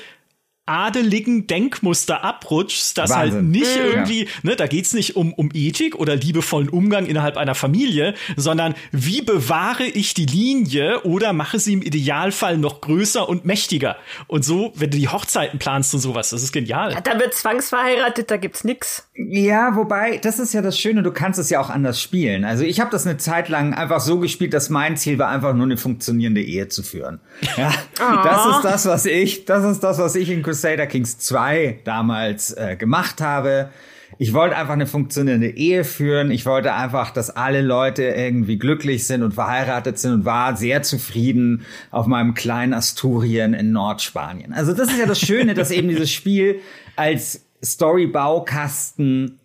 adeligen 0.70 1.48
Denkmuster 1.48 2.24
abrutschst, 2.24 2.98
dass 2.98 3.16
halt 3.16 3.34
Wahnsinn. 3.34 3.46
halt 3.46 3.52
nicht 3.52 3.76
ja, 3.76 3.84
irgendwie, 3.84 4.28
ne, 4.44 4.56
da 4.56 4.68
geht's 4.68 4.94
nicht 4.94 5.16
um, 5.16 5.34
um 5.34 5.50
Ethik 5.54 5.96
oder 5.96 6.16
liebevollen 6.16 6.70
Umgang 6.70 7.06
innerhalb 7.08 7.38
einer 7.38 7.56
Familie, 7.56 8.14
sondern 8.38 8.76
wie 8.92 9.22
bewahre 9.22 9.84
ich 9.84 10.14
die 10.14 10.26
Linie 10.26 11.02
oder 11.04 11.34
mache 11.34 11.60
sie 11.60 11.74
im 11.74 11.82
Idealfall 11.82 12.58
noch 12.58 12.82
größer 12.82 13.28
und 13.28 13.46
mächtiger. 13.46 13.98
Und 14.28 14.46
so, 14.46 14.72
wenn 14.76 14.92
du 14.92 14.98
die 14.98 15.10
Hochzeiten 15.10 15.60
planst 15.60 15.94
und 15.94 16.00
sowas, 16.00 16.30
das 16.30 16.44
ist 16.44 16.52
genial. 16.52 16.94
Ja, 16.94 17.02
da 17.02 17.20
wird 17.20 17.34
zwangsverheiratet, 17.34 18.30
da 18.30 18.38
gibt's 18.38 18.64
nix. 18.64 19.08
Ja, 19.16 19.76
wobei, 19.76 20.18
das 20.18 20.40
ist 20.40 20.54
ja 20.54 20.62
das 20.62 20.78
Schöne, 20.78 21.04
du 21.04 21.12
kannst 21.12 21.40
es 21.40 21.50
ja 21.50 21.60
auch 21.60 21.70
anders 21.70 22.02
spielen. 22.02 22.46
Also 22.46 22.64
ich 22.64 22.80
habe 22.80 22.92
das 22.92 23.08
eine 23.08 23.18
Zeit 23.18 23.50
lang 23.50 23.74
einfach 23.74 24.00
so 24.00 24.20
gespielt, 24.20 24.54
dass 24.54 24.70
mein 24.70 24.98
Ziel 24.98 25.18
war, 25.18 25.30
einfach 25.30 25.54
nur 25.54 25.66
eine 25.66 25.78
funktionierende 25.78 26.42
Ehe 26.42 26.68
zu 26.68 26.84
führen. 26.84 27.20
Ja, 27.58 27.72
oh. 28.00 28.24
das 28.24 28.46
ist 28.56 28.62
das, 28.64 28.86
was 28.86 29.06
ich, 29.06 29.46
das 29.46 29.64
ist 29.64 29.80
das, 29.80 29.98
was 29.98 30.16
ich 30.16 30.30
in 30.30 30.44
Crusader 30.60 30.88
Kings 30.88 31.18
2 31.20 31.80
damals 31.86 32.52
äh, 32.52 32.76
gemacht 32.76 33.22
habe. 33.22 33.70
Ich 34.18 34.34
wollte 34.34 34.58
einfach 34.58 34.74
eine 34.74 34.88
funktionierende 34.88 35.50
Ehe 35.52 35.86
führen. 35.86 36.32
Ich 36.32 36.46
wollte 36.46 36.74
einfach, 36.74 37.12
dass 37.12 37.30
alle 37.30 37.62
Leute 37.62 38.04
irgendwie 38.04 38.58
glücklich 38.58 39.08
sind 39.08 39.24
und 39.24 39.34
verheiratet 39.34 39.98
sind 39.98 40.12
und 40.12 40.26
war 40.26 40.58
sehr 40.58 40.84
zufrieden 40.84 41.66
auf 41.92 42.08
meinem 42.08 42.34
kleinen 42.34 42.74
Asturien 42.74 43.54
in 43.54 43.72
Nordspanien. 43.72 44.52
Also 44.52 44.74
das 44.74 44.90
ist 44.92 45.00
ja 45.00 45.06
das 45.06 45.22
Schöne, 45.22 45.54
dass 45.54 45.72
eben 45.72 45.88
dieses 45.88 46.12
Spiel 46.12 46.60
als 46.98 47.46
Storybaukasten 47.64 49.40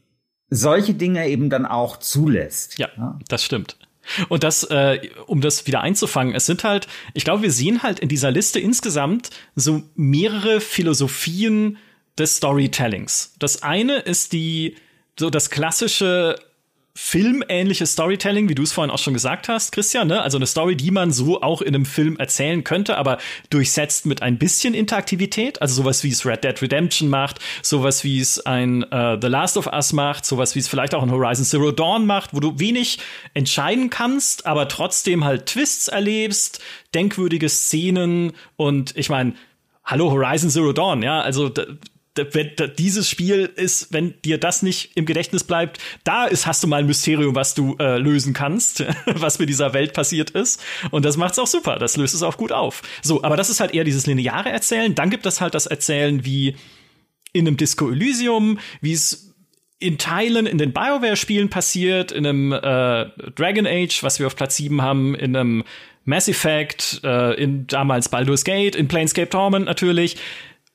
solche 0.50 0.94
Dinge 0.94 1.28
eben 1.28 1.50
dann 1.50 1.66
auch 1.66 1.98
zulässt. 1.98 2.78
Ja, 2.78 2.88
ja. 2.96 3.18
das 3.28 3.44
stimmt. 3.44 3.76
Und 4.28 4.44
das, 4.44 4.64
äh, 4.64 5.00
um 5.26 5.40
das 5.40 5.66
wieder 5.66 5.80
einzufangen, 5.80 6.34
es 6.34 6.46
sind 6.46 6.64
halt, 6.64 6.86
ich 7.14 7.24
glaube, 7.24 7.42
wir 7.42 7.50
sehen 7.50 7.82
halt 7.82 8.00
in 8.00 8.08
dieser 8.08 8.30
Liste 8.30 8.60
insgesamt 8.60 9.30
so 9.54 9.82
mehrere 9.94 10.60
Philosophien 10.60 11.78
des 12.18 12.36
Storytellings. 12.36 13.34
Das 13.38 13.62
eine 13.62 13.98
ist 13.98 14.32
die, 14.32 14.76
so 15.18 15.30
das 15.30 15.50
klassische 15.50 16.36
filmähnliches 16.96 17.92
Storytelling, 17.92 18.48
wie 18.48 18.54
du 18.54 18.62
es 18.62 18.72
vorhin 18.72 18.92
auch 18.92 18.98
schon 18.98 19.14
gesagt 19.14 19.48
hast, 19.48 19.72
Christian, 19.72 20.06
ne? 20.06 20.22
Also 20.22 20.38
eine 20.38 20.46
Story, 20.46 20.76
die 20.76 20.92
man 20.92 21.10
so 21.10 21.42
auch 21.42 21.60
in 21.60 21.74
einem 21.74 21.86
Film 21.86 22.16
erzählen 22.18 22.62
könnte, 22.62 22.96
aber 22.96 23.18
durchsetzt 23.50 24.06
mit 24.06 24.22
ein 24.22 24.38
bisschen 24.38 24.74
Interaktivität, 24.74 25.60
also 25.60 25.74
sowas 25.74 26.04
wie 26.04 26.10
es 26.10 26.24
Red 26.24 26.44
Dead 26.44 26.62
Redemption 26.62 27.08
macht, 27.08 27.40
sowas 27.62 28.04
wie 28.04 28.20
es 28.20 28.46
ein 28.46 28.84
uh, 28.84 29.18
The 29.20 29.26
Last 29.26 29.56
of 29.56 29.66
Us 29.66 29.92
macht, 29.92 30.24
sowas 30.24 30.54
wie 30.54 30.60
es 30.60 30.68
vielleicht 30.68 30.94
auch 30.94 31.02
ein 31.02 31.10
Horizon 31.10 31.44
Zero 31.44 31.72
Dawn 31.72 32.06
macht, 32.06 32.32
wo 32.32 32.38
du 32.38 32.60
wenig 32.60 33.00
entscheiden 33.34 33.90
kannst, 33.90 34.46
aber 34.46 34.68
trotzdem 34.68 35.24
halt 35.24 35.46
Twists 35.46 35.88
erlebst, 35.88 36.62
denkwürdige 36.94 37.48
Szenen 37.48 38.34
und 38.56 38.96
ich 38.96 39.10
meine, 39.10 39.34
Hallo 39.84 40.12
Horizon 40.12 40.48
Zero 40.48 40.72
Dawn, 40.72 41.02
ja, 41.02 41.20
also 41.20 41.52
dieses 42.16 43.08
Spiel 43.08 43.50
ist, 43.56 43.92
wenn 43.92 44.14
dir 44.24 44.38
das 44.38 44.62
nicht 44.62 44.96
im 44.96 45.04
Gedächtnis 45.04 45.44
bleibt, 45.44 45.78
da 46.04 46.26
ist, 46.26 46.46
hast 46.46 46.62
du 46.62 46.68
mal 46.68 46.80
ein 46.80 46.86
Mysterium, 46.86 47.34
was 47.34 47.54
du 47.54 47.76
äh, 47.78 47.98
lösen 47.98 48.34
kannst, 48.34 48.84
was 49.06 49.38
mit 49.38 49.48
dieser 49.48 49.72
Welt 49.72 49.92
passiert 49.92 50.30
ist. 50.30 50.62
Und 50.90 51.04
das 51.04 51.16
macht's 51.16 51.38
auch 51.38 51.46
super. 51.46 51.78
Das 51.78 51.96
löst 51.96 52.14
es 52.14 52.22
auch 52.22 52.36
gut 52.36 52.52
auf. 52.52 52.82
So, 53.02 53.22
aber 53.24 53.36
das 53.36 53.50
ist 53.50 53.60
halt 53.60 53.74
eher 53.74 53.84
dieses 53.84 54.06
lineare 54.06 54.50
Erzählen. 54.50 54.94
Dann 54.94 55.10
gibt 55.10 55.26
es 55.26 55.40
halt 55.40 55.54
das 55.54 55.66
Erzählen 55.66 56.24
wie 56.24 56.56
in 57.32 57.46
einem 57.46 57.56
Disco 57.56 57.90
Elysium, 57.90 58.58
wie 58.80 58.92
es 58.92 59.34
in 59.80 59.98
Teilen 59.98 60.46
in 60.46 60.56
den 60.56 60.72
BioWare-Spielen 60.72 61.50
passiert, 61.50 62.12
in 62.12 62.26
einem 62.26 62.52
äh, 62.52 63.06
Dragon 63.34 63.66
Age, 63.66 64.02
was 64.02 64.18
wir 64.18 64.28
auf 64.28 64.36
Platz 64.36 64.56
7 64.56 64.80
haben, 64.80 65.14
in 65.14 65.36
einem 65.36 65.64
Mass 66.04 66.28
Effect, 66.28 67.00
äh, 67.02 67.34
in 67.34 67.66
damals 67.66 68.08
Baldur's 68.08 68.44
Gate, 68.44 68.76
in 68.76 68.88
Planescape 68.88 69.28
Torment 69.28 69.66
natürlich 69.66 70.16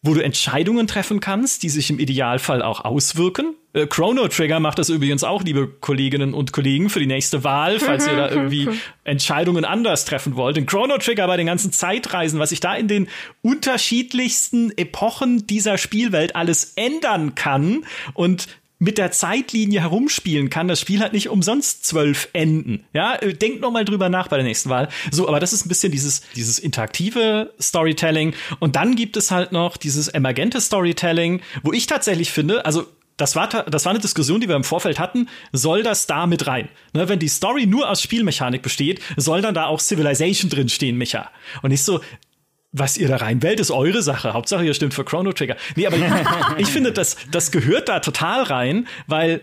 wo 0.01 0.13
du 0.13 0.23
Entscheidungen 0.23 0.87
treffen 0.87 1.19
kannst, 1.19 1.63
die 1.63 1.69
sich 1.69 1.89
im 1.89 1.99
Idealfall 1.99 2.61
auch 2.61 2.85
auswirken. 2.85 3.55
Äh, 3.73 3.85
Chrono 3.85 4.27
Trigger 4.29 4.59
macht 4.59 4.79
das 4.79 4.89
übrigens 4.89 5.23
auch, 5.23 5.43
liebe 5.43 5.67
Kolleginnen 5.67 6.33
und 6.33 6.53
Kollegen, 6.53 6.89
für 6.89 6.99
die 6.99 7.05
nächste 7.05 7.43
Wahl, 7.43 7.79
falls 7.79 8.07
ihr 8.07 8.15
da 8.15 8.29
irgendwie 8.31 8.69
Entscheidungen 9.03 9.65
anders 9.65 10.05
treffen 10.05 10.35
wollt. 10.35 10.57
In 10.57 10.65
Chrono 10.65 10.97
Trigger 10.97 11.27
bei 11.27 11.35
den 11.35 11.47
ganzen 11.47 11.73
Zeitreisen, 11.73 12.39
was 12.39 12.49
sich 12.49 12.61
da 12.61 12.75
in 12.75 12.87
den 12.87 13.09
unterschiedlichsten 13.41 14.71
Epochen 14.77 15.45
dieser 15.47 15.77
Spielwelt 15.77 16.35
alles 16.35 16.73
ändern 16.75 17.35
kann 17.35 17.83
und 18.13 18.47
mit 18.79 18.97
der 18.97 19.11
Zeitlinie 19.11 19.81
herumspielen 19.81 20.49
kann. 20.49 20.67
Das 20.69 20.79
Spiel 20.79 21.01
hat 21.01 21.13
nicht 21.13 21.29
umsonst 21.29 21.85
zwölf 21.85 22.29
Enden. 22.33 22.85
Ja, 22.93 23.15
äh, 23.15 23.33
denkt 23.33 23.59
noch 23.61 23.71
mal 23.71 23.85
drüber 23.85 24.09
nach 24.09 24.29
bei 24.29 24.37
der 24.37 24.45
nächsten 24.45 24.69
Wahl. 24.69 24.87
So, 25.11 25.27
aber 25.27 25.39
das 25.39 25.53
ist 25.53 25.65
ein 25.65 25.69
bisschen 25.69 25.91
dieses, 25.91 26.21
dieses 26.35 26.57
interaktive 26.59 27.53
Storytelling. 27.61 28.33
Und 28.59 28.77
dann 28.77 28.95
gibt 28.95 29.17
es 29.17 29.31
halt 29.31 29.51
noch 29.51 29.77
dieses 29.77 30.07
emergente 30.07 30.61
Storytelling, 30.61 31.41
wo 31.61 31.73
ich 31.73 31.87
tatsächlich 31.87 32.31
finde, 32.31 32.65
also 32.65 32.87
das 33.17 33.35
war, 33.35 33.49
das 33.49 33.83
war 33.83 33.89
eine 33.89 33.99
Diskussion, 33.99 34.39
die 34.39 34.47
wir 34.47 34.55
im 34.55 34.63
Vorfeld 34.63 34.97
hatten. 34.97 35.27
Soll 35.51 35.83
das 35.83 36.07
da 36.07 36.25
mit 36.25 36.47
rein? 36.47 36.69
Ne, 36.93 37.09
wenn 37.09 37.19
die 37.19 37.27
Story 37.27 37.65
nur 37.65 37.89
aus 37.89 38.01
Spielmechanik 38.01 38.61
besteht, 38.61 39.01
soll 39.17 39.41
dann 39.41 39.53
da 39.53 39.65
auch 39.65 39.81
Civilization 39.81 40.49
drinstehen, 40.49 40.97
Micha? 40.97 41.29
Und 41.61 41.71
nicht 41.71 41.83
so, 41.83 41.99
was 42.71 42.97
ihr 42.97 43.07
da 43.07 43.17
reinwählt, 43.17 43.59
ist 43.59 43.71
eure 43.71 44.01
Sache. 44.01 44.33
Hauptsache, 44.33 44.63
ihr 44.63 44.73
stimmt 44.73 44.93
für 44.93 45.03
Chrono 45.03 45.33
Trigger. 45.33 45.57
Nee, 45.75 45.87
aber 45.87 45.97
ich 46.57 46.67
finde, 46.67 46.91
das, 46.91 47.17
das 47.31 47.51
gehört 47.51 47.89
da 47.89 47.99
total 47.99 48.43
rein, 48.43 48.87
weil 49.07 49.41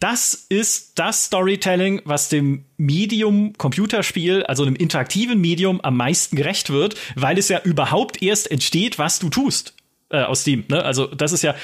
das 0.00 0.34
ist 0.48 0.98
das 0.98 1.24
Storytelling, 1.26 2.02
was 2.04 2.28
dem 2.28 2.64
Medium 2.76 3.52
Computerspiel, 3.56 4.42
also 4.44 4.64
einem 4.64 4.74
interaktiven 4.76 5.40
Medium, 5.40 5.80
am 5.80 5.96
meisten 5.96 6.36
gerecht 6.36 6.70
wird, 6.70 6.96
weil 7.14 7.38
es 7.38 7.48
ja 7.48 7.60
überhaupt 7.62 8.22
erst 8.22 8.50
entsteht, 8.50 8.98
was 8.98 9.18
du 9.18 9.30
tust 9.30 9.74
äh, 10.10 10.22
aus 10.22 10.44
dem. 10.44 10.64
Ne? 10.68 10.84
Also 10.84 11.06
das 11.06 11.32
ist 11.32 11.42
ja 11.42 11.54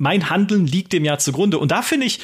mein 0.00 0.30
Handeln 0.30 0.66
liegt 0.66 0.94
dem 0.94 1.04
ja 1.04 1.18
zugrunde. 1.18 1.58
Und 1.58 1.72
da 1.72 1.82
finde 1.82 2.06
ich, 2.06 2.20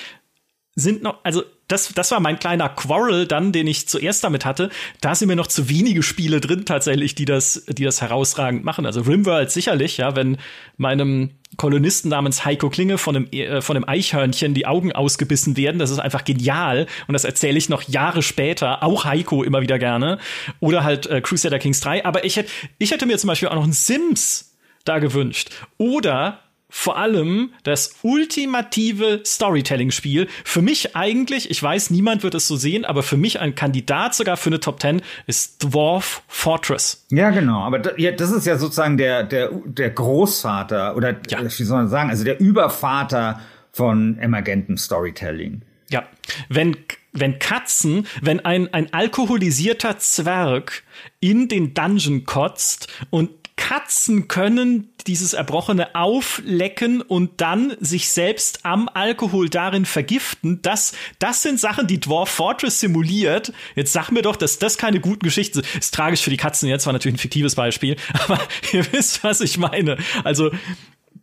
sind 0.74 1.02
noch, 1.02 1.22
also 1.24 1.42
das, 1.68 1.92
das 1.94 2.10
war 2.12 2.20
mein 2.20 2.38
kleiner 2.38 2.68
Quarrel 2.68 3.26
dann, 3.26 3.52
den 3.52 3.66
ich 3.66 3.88
zuerst 3.88 4.22
damit 4.22 4.44
hatte. 4.44 4.70
Da 5.00 5.14
sind 5.14 5.28
mir 5.28 5.36
noch 5.36 5.48
zu 5.48 5.68
wenige 5.68 6.02
Spiele 6.02 6.40
drin 6.40 6.64
tatsächlich, 6.64 7.14
die 7.14 7.24
das, 7.24 7.64
die 7.68 7.84
das 7.84 8.00
herausragend 8.00 8.64
machen. 8.64 8.86
Also 8.86 9.00
Rimworld 9.00 9.50
sicherlich, 9.50 9.96
ja, 9.96 10.14
wenn 10.14 10.38
meinem 10.76 11.30
Kolonisten 11.56 12.10
namens 12.10 12.44
Heiko 12.44 12.70
Klinge 12.70 12.98
von 12.98 13.16
einem, 13.16 13.26
äh, 13.32 13.60
von 13.62 13.76
einem 13.76 13.88
Eichhörnchen 13.88 14.54
die 14.54 14.66
Augen 14.66 14.92
ausgebissen 14.92 15.56
werden. 15.56 15.78
Das 15.78 15.90
ist 15.90 15.98
einfach 15.98 16.24
genial. 16.24 16.86
Und 17.08 17.14
das 17.14 17.24
erzähle 17.24 17.58
ich 17.58 17.68
noch 17.68 17.82
Jahre 17.82 18.22
später, 18.22 18.82
auch 18.82 19.04
Heiko 19.04 19.42
immer 19.42 19.60
wieder 19.60 19.78
gerne. 19.78 20.18
Oder 20.60 20.84
halt 20.84 21.06
äh, 21.06 21.20
Crusader 21.20 21.58
Kings 21.58 21.80
3. 21.80 22.04
Aber 22.04 22.24
ich 22.24 22.36
hätte, 22.36 22.50
ich 22.78 22.92
hätte 22.92 23.06
mir 23.06 23.18
zum 23.18 23.28
Beispiel 23.28 23.48
auch 23.48 23.54
noch 23.54 23.64
ein 23.64 23.72
Sims 23.72 24.56
da 24.84 24.98
gewünscht. 25.00 25.50
Oder 25.78 26.45
vor 26.68 26.98
allem 26.98 27.52
das 27.62 27.94
ultimative 28.02 29.22
Storytelling-Spiel. 29.24 30.26
Für 30.44 30.62
mich 30.62 30.96
eigentlich, 30.96 31.50
ich 31.50 31.62
weiß, 31.62 31.90
niemand 31.90 32.22
wird 32.22 32.34
es 32.34 32.48
so 32.48 32.56
sehen, 32.56 32.84
aber 32.84 33.02
für 33.02 33.16
mich 33.16 33.40
ein 33.40 33.54
Kandidat 33.54 34.14
sogar 34.14 34.36
für 34.36 34.50
eine 34.50 34.60
Top 34.60 34.80
10 34.80 35.02
ist 35.26 35.62
Dwarf 35.62 36.22
Fortress. 36.26 37.06
Ja, 37.10 37.30
genau. 37.30 37.60
Aber 37.60 37.78
da, 37.78 37.90
ja, 37.96 38.10
das 38.10 38.32
ist 38.32 38.46
ja 38.46 38.58
sozusagen 38.58 38.96
der, 38.96 39.22
der, 39.22 39.50
der 39.64 39.90
Großvater 39.90 40.96
oder 40.96 41.16
ja. 41.28 41.42
wie 41.42 41.64
soll 41.64 41.78
man 41.78 41.88
sagen, 41.88 42.10
also 42.10 42.24
der 42.24 42.40
Übervater 42.40 43.40
von 43.70 44.18
emergentem 44.18 44.76
Storytelling. 44.76 45.62
Ja, 45.88 46.04
wenn 46.48 46.76
wenn 47.18 47.38
Katzen, 47.38 48.06
wenn 48.20 48.44
ein, 48.44 48.72
ein 48.72 48.92
alkoholisierter 48.92 49.98
Zwerg 49.98 50.82
in 51.20 51.48
den 51.48 51.74
Dungeon 51.74 52.24
kotzt 52.24 52.88
und 53.10 53.35
Katzen 53.56 54.28
können 54.28 54.92
dieses 55.06 55.32
Erbrochene 55.32 55.94
auflecken 55.94 57.00
und 57.00 57.40
dann 57.40 57.74
sich 57.80 58.10
selbst 58.10 58.64
am 58.64 58.88
Alkohol 58.92 59.48
darin 59.48 59.86
vergiften. 59.86 60.60
Das, 60.62 60.92
das 61.18 61.42
sind 61.42 61.58
Sachen, 61.58 61.86
die 61.86 61.98
Dwarf 61.98 62.28
Fortress 62.28 62.80
simuliert. 62.80 63.52
Jetzt 63.74 63.92
sag 63.92 64.10
mir 64.10 64.22
doch, 64.22 64.36
dass 64.36 64.58
das 64.58 64.76
keine 64.76 65.00
guten 65.00 65.24
Geschichten 65.24 65.62
sind. 65.62 65.74
Ist 65.76 65.94
tragisch 65.94 66.22
für 66.22 66.30
die 66.30 66.36
Katzen. 66.36 66.68
Jetzt 66.68 66.86
war 66.86 66.92
natürlich 66.92 67.16
ein 67.16 67.20
fiktives 67.20 67.54
Beispiel, 67.54 67.96
aber 68.24 68.38
ihr 68.72 68.92
wisst, 68.92 69.24
was 69.24 69.40
ich 69.40 69.56
meine. 69.56 69.96
Also, 70.22 70.50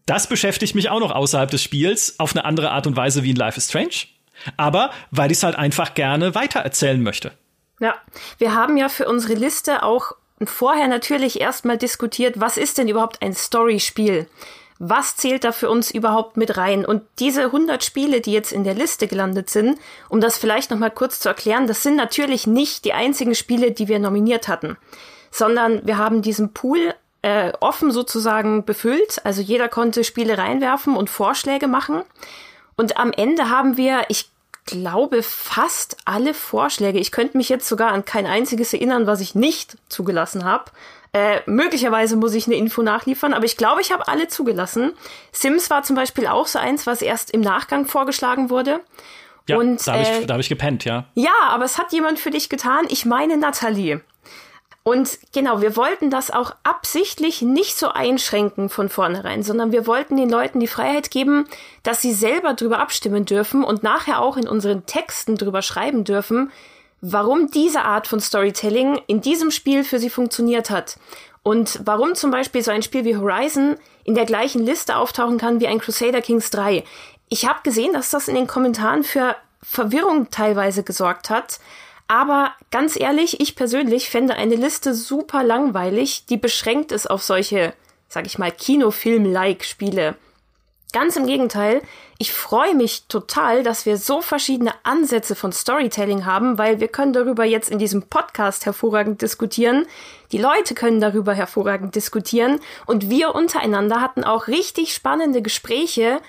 das 0.06 0.28
beschäftigt 0.28 0.76
mich 0.76 0.90
auch 0.90 1.00
noch 1.00 1.12
außerhalb 1.12 1.50
des 1.52 1.62
Spiels 1.62 2.20
auf 2.20 2.36
eine 2.36 2.46
andere 2.46 2.72
Art 2.72 2.88
und 2.88 2.98
Weise 2.98 3.24
wie 3.24 3.30
in 3.30 3.36
Life 3.36 3.58
is 3.58 3.70
Strange. 3.70 4.08
Aber 4.58 4.92
weil 5.12 5.32
ich 5.32 5.38
es 5.38 5.44
halt 5.44 5.56
einfach 5.56 5.94
gerne 5.94 6.36
weitererzählen 6.36 7.02
möchte. 7.02 7.32
Ja, 7.80 7.96
wir 8.38 8.54
haben 8.54 8.78
ja 8.78 8.90
für 8.90 9.08
unsere 9.08 9.36
Liste 9.36 9.84
auch 9.84 10.14
vorher 10.46 10.88
natürlich 10.88 11.40
erstmal 11.40 11.78
diskutiert, 11.78 12.40
was 12.40 12.58
ist 12.58 12.78
denn 12.78 12.88
überhaupt 12.88 13.22
ein 13.22 13.34
Story-Spiel? 13.34 14.28
Was 14.80 15.16
zählt 15.16 15.44
da 15.44 15.52
für 15.52 15.70
uns 15.70 15.92
überhaupt 15.92 16.36
mit 16.36 16.58
rein? 16.58 16.86
Und 16.86 17.04
diese 17.20 17.44
100 17.46 17.84
Spiele, 17.84 18.22
die 18.22 18.34
jetzt 18.34 18.52
in 18.52 18.64
der 18.64 18.74
Liste 18.74 19.08
gelandet 19.08 19.50
sind, 19.50 19.80
um 20.10 20.20
das 20.20 20.38
vielleicht 20.38 20.72
nochmal 20.72 20.92
kurz 20.92 21.20
zu 21.20 21.30
erklären, 21.30 21.68
das 21.68 21.84
sind 21.84 21.96
natürlich 21.96 22.48
nicht 22.48 22.84
die 22.84 22.94
einzigen 22.94 23.36
Spiele, 23.36 23.72
die 23.72 23.88
wir 23.88 24.00
nominiert 24.00 24.48
hatten, 24.48 24.78
sondern 25.32 25.86
wir 25.86 25.98
haben 25.98 26.22
diesen 26.22 26.54
Pool 26.54 26.94
äh, 27.22 27.54
offen 27.62 27.92
sozusagen 27.92 28.66
befüllt. 28.66 29.22
Also 29.24 29.42
jeder 29.42 29.70
konnte 29.70 30.04
Spiele 30.04 30.38
reinwerfen 30.38 30.96
und 30.96 31.10
Vorschläge 31.10 31.68
machen. 31.68 32.04
Und 32.76 32.98
am 32.98 33.12
Ende 33.12 33.50
haben 33.50 33.78
wir, 33.78 34.02
ich 34.10 34.33
glaube, 34.66 35.24
fast 35.24 35.98
alle 36.06 36.34
Vorschläge. 36.34 37.00
Ich 37.00 37.12
könnte 37.12 37.38
mich 37.38 37.50
jetzt 37.50 37.68
sogar 37.68 37.92
an 37.92 38.06
kein 38.06 38.26
einziges 38.26 38.74
erinnern, 38.74 39.08
was 39.08 39.22
ich 39.22 39.36
nicht 39.36 39.78
zugelassen 39.90 40.46
habe. 40.46 40.72
Äh, 41.14 41.42
möglicherweise 41.46 42.16
muss 42.16 42.34
ich 42.34 42.48
eine 42.48 42.56
Info 42.56 42.82
nachliefern, 42.82 43.34
aber 43.34 43.46
ich 43.46 43.56
glaube, 43.56 43.82
ich 43.82 43.92
habe 43.92 44.08
alle 44.08 44.28
zugelassen. 44.28 44.94
Sims 45.32 45.70
war 45.70 45.84
zum 45.84 45.96
Beispiel 45.96 46.26
auch 46.26 46.48
so 46.48 46.58
eins, 46.58 46.88
was 46.88 47.04
erst 47.04 47.32
im 47.32 47.42
Nachgang 47.42 47.86
vorgeschlagen 47.86 48.50
wurde. 48.50 48.80
Ja, 49.48 49.58
und, 49.58 49.86
da 49.86 49.94
habe 49.94 50.02
ich, 50.04 50.10
äh, 50.10 50.28
hab 50.28 50.40
ich 50.40 50.50
gepennt, 50.50 50.86
ja. 50.86 51.06
Ja, 51.14 51.34
aber 51.50 51.66
es 51.66 51.78
hat 51.78 51.92
jemand 51.92 52.18
für 52.18 52.32
dich 52.32 52.50
getan. 52.50 52.86
Ich 52.90 53.06
meine 53.06 53.38
Nathalie. 53.38 54.02
Und 54.84 55.18
genau, 55.32 55.62
wir 55.62 55.78
wollten 55.78 56.10
das 56.10 56.30
auch 56.30 56.56
absichtlich 56.64 57.42
nicht 57.42 57.78
so 57.78 57.88
einschränken 57.88 58.68
von 58.68 58.90
vornherein, 58.90 59.42
sondern 59.42 59.72
wir 59.72 59.88
wollten 59.88 60.18
den 60.18 60.30
Leuten 60.30 60.60
die 60.60 60.68
Freiheit 60.68 61.10
geben, 61.10 61.46
dass 61.84 62.02
sie 62.02 62.14
selber 62.14 62.54
drüber 62.54 62.80
abstimmen 62.80 63.24
dürfen 63.24 63.64
und 63.64 63.82
nachher 63.82 64.22
auch 64.22 64.36
in 64.36 64.48
unseren 64.48 64.86
Texten 64.86 65.38
drüber 65.38 65.62
schreiben 65.62 66.04
dürfen, 66.04 66.52
warum 67.00 67.50
diese 67.50 67.84
Art 67.84 68.08
von 68.08 68.20
Storytelling 68.20 69.00
in 69.08 69.22
diesem 69.22 69.52
Spiel 69.52 69.86
für 69.86 70.00
sie 70.00 70.10
funktioniert 70.10 70.70
hat. 70.70 70.98
Und 71.44 71.80
warum 71.84 72.16
zum 72.16 72.32
Beispiel 72.32 72.62
so 72.62 72.72
ein 72.72 72.84
Spiel 72.84 73.06
wie 73.06 73.18
Horizon 73.18 73.78
in 74.04 74.16
der 74.16 74.26
gleichen 74.26 74.66
Liste 74.66 74.98
auftauchen 74.98 75.38
kann 75.38 75.60
wie 75.62 75.68
ein 75.68 75.80
Crusader 75.80 76.22
Kings 76.22 76.50
3. 76.50 76.84
Ich 77.30 77.48
habe 77.48 77.60
gesehen, 77.64 77.94
dass 77.94 78.10
das 78.10 78.28
in 78.28 78.36
den 78.36 78.48
Kommentaren 78.48 79.04
für 79.04 79.36
Verwirrung 79.62 80.30
teilweise 80.30 80.84
gesorgt 80.84 81.30
hat, 81.30 81.60
aber 82.14 82.52
ganz 82.70 82.96
ehrlich, 82.96 83.40
ich 83.40 83.56
persönlich 83.56 84.08
fände 84.08 84.36
eine 84.36 84.54
Liste 84.54 84.94
super 84.94 85.44
langweilig, 85.44 86.28
die 86.30 86.38
beschränkt 86.38 86.92
ist 86.92 87.10
auf 87.10 87.24
solche, 87.24 87.74
sag 88.08 88.28
ich 88.28 88.38
mal, 88.38 88.52
Kinofilm-like 88.52 89.64
Spiele. 89.64 90.14
Ganz 90.92 91.16
im 91.16 91.26
Gegenteil, 91.26 91.82
ich 92.20 92.32
freue 92.32 92.76
mich 92.76 93.08
total, 93.08 93.64
dass 93.64 93.88
wir 93.88 93.98
so 93.98 94.22
verschiedene 94.22 94.74
Ansätze 94.84 95.34
von 95.34 95.52
Storytelling 95.52 96.24
haben, 96.24 96.60
weil 96.60 96.80
wir 96.80 96.88
können 96.88 97.14
darüber 97.14 97.46
jetzt 97.46 97.72
in 97.72 97.80
diesem 97.80 98.04
Podcast 98.04 98.68
hervorragend 98.68 99.24
diskutieren. 99.24 99.88
Die 100.32 100.38
Leute 100.38 100.76
können 100.76 101.02
darüber 101.02 101.34
hervorragend 101.34 101.96
diskutieren 101.96 102.60
und 102.86 103.10
wir 103.10 103.34
untereinander 103.34 104.02
hatten 104.02 104.24
auch 104.24 104.46
richtig 104.46 104.94
spannende 104.94 105.42
Gespräche, 105.42 106.22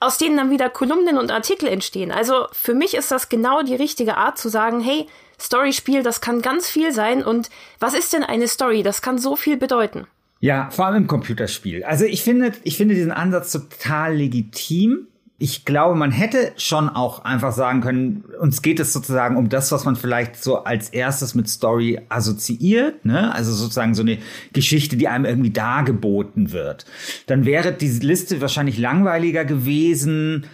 aus 0.00 0.18
denen 0.18 0.36
dann 0.36 0.50
wieder 0.50 0.68
Kolumnen 0.68 1.18
und 1.18 1.30
Artikel 1.30 1.68
entstehen. 1.68 2.10
Also 2.10 2.46
für 2.52 2.74
mich 2.74 2.94
ist 2.94 3.10
das 3.10 3.28
genau 3.28 3.62
die 3.62 3.74
richtige 3.74 4.16
Art 4.16 4.38
zu 4.38 4.48
sagen, 4.48 4.80
hey, 4.80 5.06
Storyspiel, 5.40 6.02
das 6.02 6.20
kann 6.20 6.42
ganz 6.42 6.68
viel 6.68 6.92
sein 6.92 7.24
und 7.24 7.50
was 7.78 7.94
ist 7.94 8.12
denn 8.12 8.22
eine 8.22 8.48
Story? 8.48 8.82
Das 8.82 9.02
kann 9.02 9.18
so 9.18 9.36
viel 9.36 9.56
bedeuten. 9.56 10.06
Ja, 10.40 10.70
vor 10.70 10.86
allem 10.86 11.02
im 11.02 11.06
Computerspiel. 11.06 11.84
Also 11.84 12.04
ich 12.04 12.22
finde, 12.22 12.52
ich 12.62 12.76
finde 12.76 12.94
diesen 12.94 13.12
Ansatz 13.12 13.52
total 13.52 14.16
legitim 14.16 15.08
ich 15.38 15.66
glaube, 15.66 15.94
man 15.96 16.12
hätte 16.12 16.52
schon 16.56 16.88
auch 16.88 17.24
einfach 17.24 17.52
sagen 17.52 17.82
können, 17.82 18.24
uns 18.40 18.62
geht 18.62 18.80
es 18.80 18.94
sozusagen 18.94 19.36
um 19.36 19.50
das, 19.50 19.70
was 19.70 19.84
man 19.84 19.94
vielleicht 19.94 20.42
so 20.42 20.64
als 20.64 20.88
erstes 20.88 21.34
mit 21.34 21.48
Story 21.48 22.00
assoziiert, 22.08 23.04
ne? 23.04 23.34
Also 23.34 23.52
sozusagen 23.52 23.94
so 23.94 24.02
eine 24.02 24.18
Geschichte, 24.54 24.96
die 24.96 25.08
einem 25.08 25.26
irgendwie 25.26 25.50
dargeboten 25.50 26.52
wird. 26.52 26.86
Dann 27.26 27.44
wäre 27.44 27.72
diese 27.72 28.00
Liste 28.00 28.40
wahrscheinlich 28.40 28.78
langweiliger 28.78 29.44
gewesen 29.44 30.46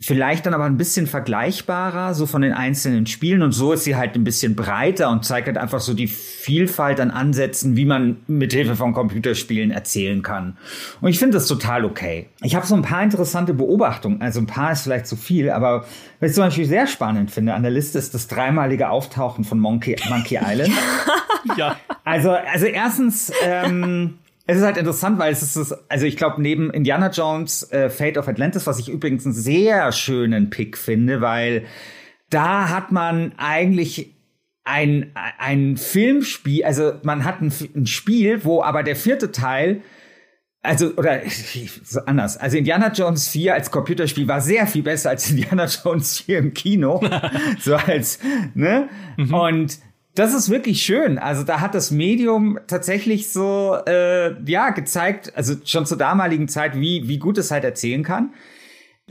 vielleicht 0.00 0.44
dann 0.44 0.54
aber 0.54 0.64
ein 0.64 0.76
bisschen 0.76 1.06
vergleichbarer, 1.06 2.14
so 2.14 2.26
von 2.26 2.42
den 2.42 2.52
einzelnen 2.52 3.06
Spielen. 3.06 3.42
Und 3.42 3.52
so 3.52 3.72
ist 3.72 3.84
sie 3.84 3.96
halt 3.96 4.16
ein 4.16 4.24
bisschen 4.24 4.54
breiter 4.56 5.10
und 5.10 5.24
zeigt 5.24 5.46
halt 5.46 5.56
einfach 5.56 5.80
so 5.80 5.94
die 5.94 6.08
Vielfalt 6.08 7.00
an 7.00 7.10
Ansätzen, 7.10 7.76
wie 7.76 7.84
man 7.84 8.18
mit 8.26 8.52
Hilfe 8.52 8.76
von 8.76 8.92
Computerspielen 8.92 9.70
erzählen 9.70 10.22
kann. 10.22 10.58
Und 11.00 11.08
ich 11.08 11.18
finde 11.18 11.38
das 11.38 11.46
total 11.46 11.84
okay. 11.84 12.28
Ich 12.42 12.54
habe 12.54 12.66
so 12.66 12.74
ein 12.74 12.82
paar 12.82 13.02
interessante 13.02 13.54
Beobachtungen. 13.54 14.20
Also 14.20 14.40
ein 14.40 14.46
paar 14.46 14.72
ist 14.72 14.82
vielleicht 14.82 15.06
zu 15.06 15.16
viel, 15.16 15.50
aber 15.50 15.86
was 16.20 16.30
ich 16.30 16.34
zum 16.34 16.44
Beispiel 16.44 16.66
sehr 16.66 16.86
spannend 16.86 17.30
finde 17.30 17.54
an 17.54 17.62
der 17.62 17.72
Liste 17.72 17.98
ist 17.98 18.14
das 18.14 18.26
dreimalige 18.26 18.90
Auftauchen 18.90 19.44
von 19.44 19.58
Monkey, 19.58 19.96
Monkey 20.08 20.38
Island. 20.42 20.72
ja. 21.56 21.76
Also, 22.04 22.32
also 22.32 22.66
erstens, 22.66 23.32
ähm, 23.42 24.18
es 24.46 24.58
ist 24.58 24.62
halt 24.62 24.76
interessant, 24.76 25.18
weil 25.18 25.32
es 25.32 25.56
ist, 25.56 25.72
also 25.88 26.04
ich 26.04 26.16
glaube, 26.16 26.42
neben 26.42 26.70
Indiana 26.70 27.10
Jones 27.10 27.70
äh, 27.72 27.88
Fate 27.88 28.18
of 28.18 28.28
Atlantis, 28.28 28.66
was 28.66 28.78
ich 28.78 28.88
übrigens 28.88 29.24
einen 29.24 29.34
sehr 29.34 29.90
schönen 29.92 30.50
Pick 30.50 30.76
finde, 30.76 31.20
weil 31.20 31.64
da 32.28 32.68
hat 32.68 32.92
man 32.92 33.32
eigentlich 33.38 34.14
ein, 34.64 35.12
ein 35.38 35.76
Filmspiel, 35.76 36.64
also 36.64 36.94
man 37.02 37.24
hat 37.24 37.40
ein, 37.40 37.52
ein 37.74 37.86
Spiel, 37.86 38.44
wo 38.44 38.62
aber 38.62 38.82
der 38.82 38.96
vierte 38.96 39.32
Teil 39.32 39.82
also, 40.64 40.94
oder 40.96 41.20
anders. 42.06 42.38
Also 42.38 42.56
Indiana 42.56 42.90
Jones 42.90 43.28
4 43.28 43.54
als 43.54 43.70
Computerspiel 43.70 44.26
war 44.26 44.40
sehr 44.40 44.66
viel 44.66 44.82
besser 44.82 45.10
als 45.10 45.30
Indiana 45.30 45.66
Jones 45.66 46.20
4 46.20 46.38
im 46.38 46.54
Kino. 46.54 47.02
so 47.60 47.76
als, 47.76 48.18
ne? 48.54 48.88
Mhm. 49.16 49.34
Und 49.34 49.78
das 50.14 50.32
ist 50.32 50.48
wirklich 50.48 50.82
schön. 50.82 51.18
Also 51.18 51.42
da 51.42 51.60
hat 51.60 51.74
das 51.74 51.90
Medium 51.90 52.58
tatsächlich 52.66 53.30
so 53.30 53.76
äh, 53.86 54.34
ja 54.48 54.70
gezeigt, 54.70 55.32
also 55.36 55.54
schon 55.64 55.86
zur 55.86 55.98
damaligen 55.98 56.48
Zeit, 56.48 56.78
wie 56.78 57.08
wie 57.08 57.18
gut 57.18 57.38
es 57.38 57.50
halt 57.50 57.64
erzählen 57.64 58.02
kann. 58.02 58.32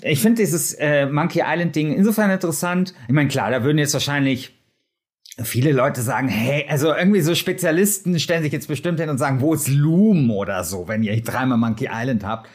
Ich 0.01 0.22
finde 0.22 0.41
dieses 0.41 0.74
äh, 0.74 1.06
Monkey 1.06 1.43
Island 1.45 1.76
Ding 1.76 1.93
insofern 1.93 2.32
interessant. 2.32 2.93
Ich 3.08 3.14
meine, 3.14 3.28
klar, 3.28 3.51
da 3.51 3.64
würden 3.64 3.78
jetzt 3.78 3.93
wahrscheinlich 3.93 4.54
viele 5.41 5.72
Leute 5.72 6.01
sagen, 6.01 6.28
hey, 6.28 6.66
also 6.70 6.93
irgendwie 6.93 7.22
so 7.22 7.36
Spezialisten 7.36 8.20
stellen 8.20 8.43
sich 8.43 8.54
jetzt 8.54 8.68
bestimmt 8.68 8.99
hin 8.99 9.10
und 9.10 9.18
sagen, 9.18 9.41
wo 9.41 9.54
ist 9.54 9.68
Loom 9.68 10.32
oder 10.32 10.64
so, 10.64 10.88
wenn 10.88 11.04
ihr 11.04 11.22
dreimal 11.22 11.58
Monkey 11.58 11.89
Island 11.91 12.24
habt. 12.24 12.49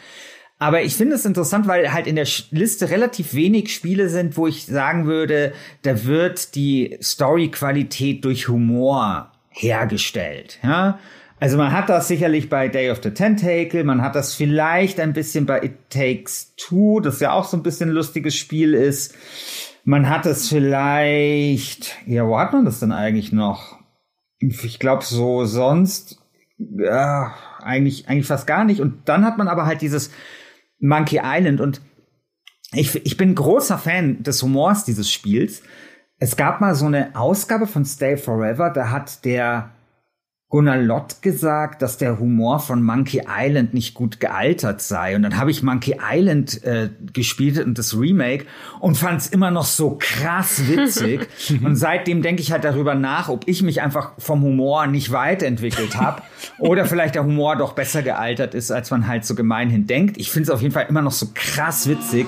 Aber 0.59 0.83
ich 0.83 0.97
finde 0.97 1.15
es 1.15 1.25
interessant, 1.25 1.69
weil 1.69 1.93
halt 1.93 2.09
in 2.09 2.17
der 2.17 2.27
Liste 2.51 2.91
relativ 2.91 3.35
wenig 3.35 3.73
Spiele 3.73 4.09
sind, 4.09 4.37
wo 4.37 4.49
ich 4.49 4.67
sagen 4.67 5.07
würde, 5.07 5.53
da 5.83 6.05
wird 6.05 6.57
die 6.57 6.99
Story-Qualität 7.01 8.25
durch 8.25 8.49
Humor 8.49 9.31
hergestellt. 9.51 10.59
Ja? 10.65 10.99
Also 11.39 11.57
man 11.57 11.73
hat 11.73 11.89
das 11.89 12.09
sicherlich 12.09 12.49
bei 12.49 12.67
Day 12.67 12.91
of 12.91 13.01
the 13.03 13.13
Tentacle, 13.13 13.85
man 13.85 14.03
hat 14.03 14.17
das 14.17 14.35
vielleicht 14.35 14.99
ein 14.99 15.13
bisschen 15.13 15.47
bei 15.47 15.63
It 15.63 15.91
Takes 15.91 16.55
Two, 16.57 16.99
das 16.99 17.21
ja 17.21 17.33
auch 17.33 17.45
so 17.45 17.57
ein 17.57 17.63
bisschen 17.63 17.91
ein 17.91 17.95
lustiges 17.95 18.35
Spiel 18.35 18.75
ist. 18.75 19.15
Man 19.85 20.09
hat 20.09 20.27
es 20.27 20.49
vielleicht, 20.49 21.97
ja, 22.07 22.27
wo 22.27 22.37
hat 22.37 22.53
man 22.53 22.65
das 22.65 22.81
denn 22.81 22.91
eigentlich 22.91 23.33
noch? 23.33 23.79
Ich 24.41 24.81
glaube 24.81 25.05
so 25.05 25.45
sonst, 25.45 26.19
ja, 26.59 27.35
eigentlich, 27.63 28.09
eigentlich 28.09 28.27
fast 28.27 28.49
gar 28.49 28.65
nicht. 28.65 28.81
Und 28.81 29.09
dann 29.09 29.25
hat 29.25 29.39
man 29.39 29.47
aber 29.47 29.65
halt 29.67 29.81
dieses 29.81 30.11
Monkey 30.79 31.21
Island 31.23 31.61
und 31.61 31.81
ich, 32.73 32.95
ich 33.07 33.17
bin 33.17 33.35
großer 33.35 33.79
Fan 33.79 34.23
des 34.23 34.43
Humors 34.43 34.85
dieses 34.85 35.11
Spiels. 35.11 35.63
Es 36.19 36.37
gab 36.37 36.61
mal 36.61 36.75
so 36.75 36.87
eine 36.87 37.17
Ausgabe 37.17 37.67
von 37.67 37.85
Stay 37.85 38.17
Forever, 38.17 38.71
da 38.71 38.91
hat 38.91 39.25
der 39.25 39.71
Gunnar 40.51 40.79
Lott 40.79 41.21
gesagt, 41.21 41.83
dass 41.83 41.99
der 41.99 42.19
Humor 42.19 42.59
von 42.59 42.83
Monkey 42.83 43.21
Island 43.29 43.75
nicht 43.75 43.93
gut 43.93 44.19
gealtert 44.19 44.81
sei. 44.81 45.15
Und 45.15 45.23
dann 45.23 45.37
habe 45.37 45.51
ich 45.51 45.63
Monkey 45.63 45.97
Island 46.03 46.65
äh, 46.65 46.89
gespielt 47.13 47.59
und 47.63 47.77
das 47.77 47.95
Remake 47.95 48.47
und 48.81 48.97
fand 48.97 49.21
es 49.21 49.27
immer 49.27 49.51
noch 49.51 49.67
so 49.67 49.99
krass 50.01 50.67
witzig. 50.67 51.29
und 51.63 51.77
seitdem 51.77 52.23
denke 52.23 52.41
ich 52.41 52.51
halt 52.51 52.65
darüber 52.65 52.95
nach, 52.95 53.29
ob 53.29 53.47
ich 53.47 53.63
mich 53.63 53.83
einfach 53.83 54.13
vom 54.17 54.41
Humor 54.41 54.87
nicht 54.87 55.13
weiterentwickelt 55.13 55.99
habe 55.99 56.23
oder 56.59 56.87
vielleicht 56.87 57.15
der 57.15 57.25
Humor 57.25 57.57
doch 57.57 57.75
besser 57.75 58.03
gealtert 58.03 58.55
ist, 58.55 58.71
als 58.71 58.91
man 58.91 59.07
halt 59.07 59.27
so 59.27 59.35
gemeinhin 59.35 59.87
denkt. 59.87 60.17
Ich 60.17 60.31
finde 60.31 60.45
es 60.45 60.51
auf 60.51 60.63
jeden 60.63 60.73
Fall 60.73 60.87
immer 60.89 61.03
noch 61.03 61.13
so 61.13 61.29
krass 61.35 61.87
witzig. 61.87 62.27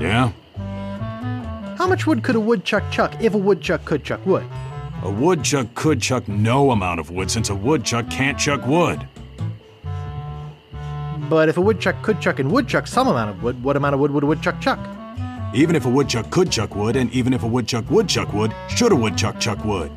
Yeah. 0.00 0.32
How 1.78 1.88
much 1.88 2.08
wood 2.08 2.24
could 2.24 2.36
a 2.36 2.40
woodchuck 2.40 2.82
chuck 2.90 3.12
if 3.22 3.34
a 3.34 3.38
woodchuck 3.38 3.84
could 3.84 4.02
chuck 4.02 4.18
wood? 4.26 4.42
A 5.04 5.10
woodchuck 5.10 5.74
could 5.74 6.00
chuck 6.00 6.26
no 6.28 6.70
amount 6.70 6.98
of 6.98 7.10
wood 7.10 7.30
since 7.30 7.50
a 7.50 7.54
woodchuck 7.54 8.08
can't 8.08 8.38
chuck 8.38 8.66
wood. 8.66 9.06
But 11.28 11.50
if 11.50 11.58
a 11.58 11.60
woodchuck 11.60 12.00
could 12.00 12.22
chuck 12.22 12.38
and 12.38 12.50
woodchuck 12.50 12.86
some 12.86 13.08
amount 13.08 13.28
of 13.28 13.42
wood, 13.42 13.62
what 13.62 13.76
amount 13.76 13.92
of 13.92 14.00
wood 14.00 14.12
would 14.12 14.24
a 14.24 14.26
woodchuck 14.26 14.62
chuck? 14.62 14.78
Even 15.52 15.76
if 15.76 15.84
a 15.84 15.90
woodchuck 15.90 16.30
could 16.30 16.50
chuck 16.50 16.74
wood, 16.74 16.96
and 16.96 17.12
even 17.12 17.34
if 17.34 17.42
a 17.42 17.46
woodchuck 17.46 17.90
would 17.90 18.08
chuck 18.08 18.32
wood, 18.32 18.54
should 18.68 18.92
a 18.92 18.96
woodchuck 18.96 19.38
chuck 19.38 19.62
wood? 19.62 19.92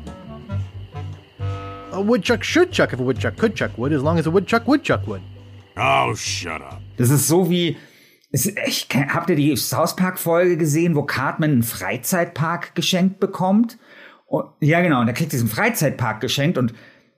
A 1.92 2.02
woodchuck 2.02 2.44
should 2.44 2.70
chuck 2.70 2.92
if 2.92 3.00
a 3.00 3.02
woodchuck 3.02 3.38
could 3.38 3.56
chuck 3.56 3.78
wood, 3.78 3.94
as 3.94 4.02
long 4.02 4.18
as 4.18 4.26
a 4.26 4.30
woodchuck 4.30 4.68
would 4.68 4.82
chuck 4.82 5.06
wood. 5.06 5.22
Oh, 5.78 6.14
shut 6.14 6.60
up. 6.60 6.82
Das 6.98 7.08
ist 7.08 7.26
so 7.26 7.48
wie, 7.48 7.78
es, 8.30 8.44
ich, 8.44 8.88
habt 8.90 9.30
ihr 9.30 9.36
die 9.36 9.56
South 9.56 9.96
Park 9.96 10.18
Folge 10.18 10.58
gesehen, 10.58 10.94
wo 10.94 11.02
Cartman 11.04 11.50
einen 11.50 11.62
Freizeitpark 11.62 12.74
geschenkt 12.74 13.20
bekommt? 13.20 13.78
Und, 14.28 14.44
ja, 14.60 14.80
genau, 14.80 15.00
und 15.00 15.08
er 15.08 15.14
kriegt 15.14 15.32
diesen 15.32 15.48
Freizeitpark 15.48 16.20
geschenkt 16.20 16.58
und 16.58 16.74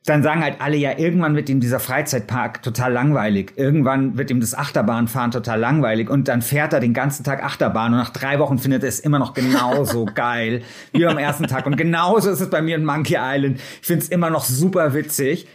dann 0.07 0.23
sagen 0.23 0.43
halt 0.43 0.61
alle, 0.61 0.77
ja, 0.77 0.99
irgendwann 0.99 1.37
wird 1.37 1.51
ihm 1.51 1.61
dieser 1.61 1.79
Freizeitpark 1.79 2.63
total 2.63 2.93
langweilig. 2.93 3.53
Irgendwann 3.57 4.17
wird 4.17 4.31
ihm 4.31 4.41
das 4.41 4.55
Achterbahnfahren 4.55 5.31
total 5.31 5.61
langweilig. 5.61 6.09
Und 6.09 6.29
dann 6.29 6.41
fährt 6.41 6.73
er 6.73 6.81
den 6.81 6.95
ganzen 6.95 7.23
Tag 7.23 7.45
Achterbahn 7.45 7.93
und 7.93 7.99
nach 7.99 8.11
drei 8.11 8.39
Wochen 8.39 8.59
findet 8.59 8.83
er 8.83 8.89
es 8.89 9.01
immer 9.01 9.19
noch 9.19 9.35
genauso 9.35 10.07
geil 10.15 10.63
wie 10.93 11.07
am 11.07 11.19
ersten 11.19 11.47
Tag. 11.49 11.67
Und 11.67 11.77
genauso 11.77 12.31
ist 12.31 12.41
es 12.41 12.49
bei 12.49 12.63
mir 12.63 12.77
in 12.77 12.85
Monkey 12.87 13.19
Island. 13.21 13.61
Ich 13.83 13.87
finde 13.87 14.03
es 14.03 14.09
immer 14.09 14.31
noch 14.31 14.45
super 14.45 14.95
witzig. 14.95 15.47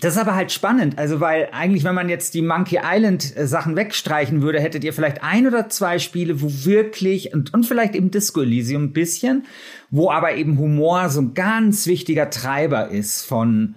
Das 0.00 0.14
ist 0.14 0.20
aber 0.20 0.36
halt 0.36 0.52
spannend, 0.52 0.96
also 0.96 1.18
weil 1.20 1.48
eigentlich, 1.50 1.82
wenn 1.82 1.94
man 1.94 2.08
jetzt 2.08 2.34
die 2.34 2.42
Monkey 2.42 2.78
Island 2.82 3.36
äh, 3.36 3.46
Sachen 3.46 3.74
wegstreichen 3.74 4.42
würde, 4.42 4.60
hättet 4.60 4.84
ihr 4.84 4.92
vielleicht 4.92 5.22
ein 5.24 5.46
oder 5.46 5.68
zwei 5.68 5.98
Spiele, 5.98 6.40
wo 6.40 6.48
wirklich 6.64 7.34
und, 7.34 7.52
und 7.52 7.66
vielleicht 7.66 7.96
eben 7.96 8.10
Disco 8.10 8.42
Elysium 8.42 8.84
ein 8.84 8.92
bisschen, 8.92 9.46
wo 9.90 10.10
aber 10.10 10.36
eben 10.36 10.58
Humor 10.58 11.08
so 11.08 11.20
ein 11.20 11.34
ganz 11.34 11.86
wichtiger 11.86 12.30
Treiber 12.30 12.88
ist 12.88 13.24
von 13.24 13.74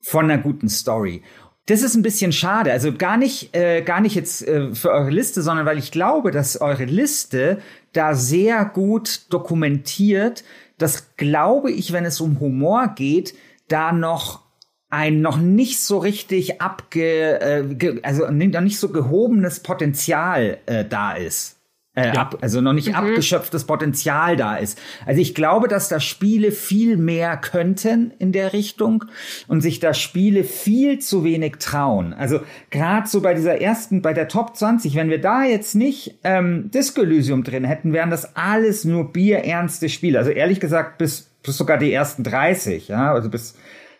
von 0.00 0.30
einer 0.30 0.40
guten 0.40 0.68
Story. 0.68 1.22
Das 1.66 1.82
ist 1.82 1.96
ein 1.96 2.02
bisschen 2.02 2.30
schade. 2.30 2.70
Also 2.70 2.92
gar 2.92 3.16
nicht, 3.16 3.56
äh, 3.56 3.82
gar 3.82 4.00
nicht 4.00 4.14
jetzt 4.14 4.46
äh, 4.46 4.72
für 4.72 4.92
eure 4.92 5.10
Liste, 5.10 5.42
sondern 5.42 5.66
weil 5.66 5.78
ich 5.78 5.90
glaube, 5.90 6.30
dass 6.30 6.60
eure 6.60 6.84
Liste 6.84 7.58
da 7.92 8.14
sehr 8.14 8.64
gut 8.64 9.32
dokumentiert, 9.32 10.44
dass 10.78 11.16
glaube 11.16 11.72
ich, 11.72 11.92
wenn 11.92 12.04
es 12.04 12.20
um 12.20 12.38
Humor 12.38 12.92
geht, 12.94 13.34
da 13.66 13.90
noch 13.90 14.45
ein 14.88 15.20
noch 15.20 15.38
nicht 15.38 15.80
so 15.80 15.98
richtig 15.98 16.60
abge, 16.60 17.40
äh, 17.40 17.74
ge, 17.74 18.00
also 18.02 18.30
noch 18.30 18.60
nicht 18.60 18.78
so 18.78 18.88
gehobenes 18.90 19.60
Potenzial 19.60 20.58
äh, 20.66 20.84
da 20.84 21.12
ist. 21.12 21.56
Äh, 21.96 22.08
ja. 22.08 22.12
ab, 22.12 22.38
also 22.42 22.60
noch 22.60 22.74
nicht 22.74 22.88
mhm. 22.88 22.94
abgeschöpftes 22.94 23.64
Potenzial 23.64 24.36
da 24.36 24.56
ist. 24.56 24.78
Also 25.06 25.22
ich 25.22 25.34
glaube, 25.34 25.66
dass 25.66 25.88
da 25.88 25.98
Spiele 25.98 26.52
viel 26.52 26.98
mehr 26.98 27.38
könnten 27.38 28.12
in 28.18 28.32
der 28.32 28.52
Richtung 28.52 29.06
und 29.48 29.62
sich 29.62 29.80
da 29.80 29.94
Spiele 29.94 30.44
viel 30.44 30.98
zu 30.98 31.24
wenig 31.24 31.56
trauen. 31.56 32.12
Also 32.12 32.40
gerade 32.68 33.08
so 33.08 33.22
bei 33.22 33.32
dieser 33.32 33.62
ersten, 33.62 34.02
bei 34.02 34.12
der 34.12 34.28
Top 34.28 34.54
20, 34.54 34.94
wenn 34.94 35.08
wir 35.08 35.22
da 35.22 35.44
jetzt 35.44 35.74
nicht 35.74 36.18
ähm, 36.22 36.70
Disco 36.70 37.00
Elysium 37.00 37.44
drin 37.44 37.64
hätten, 37.64 37.94
wären 37.94 38.10
das 38.10 38.36
alles 38.36 38.84
nur 38.84 39.10
bierernste 39.10 39.88
Spiele. 39.88 40.18
Also 40.18 40.32
ehrlich 40.32 40.60
gesagt 40.60 40.98
bis, 40.98 41.30
bis 41.42 41.56
sogar 41.56 41.78
die 41.78 41.94
ersten 41.94 42.24
30, 42.24 42.88
ja, 42.88 43.14
also 43.14 43.30
bis 43.30 43.54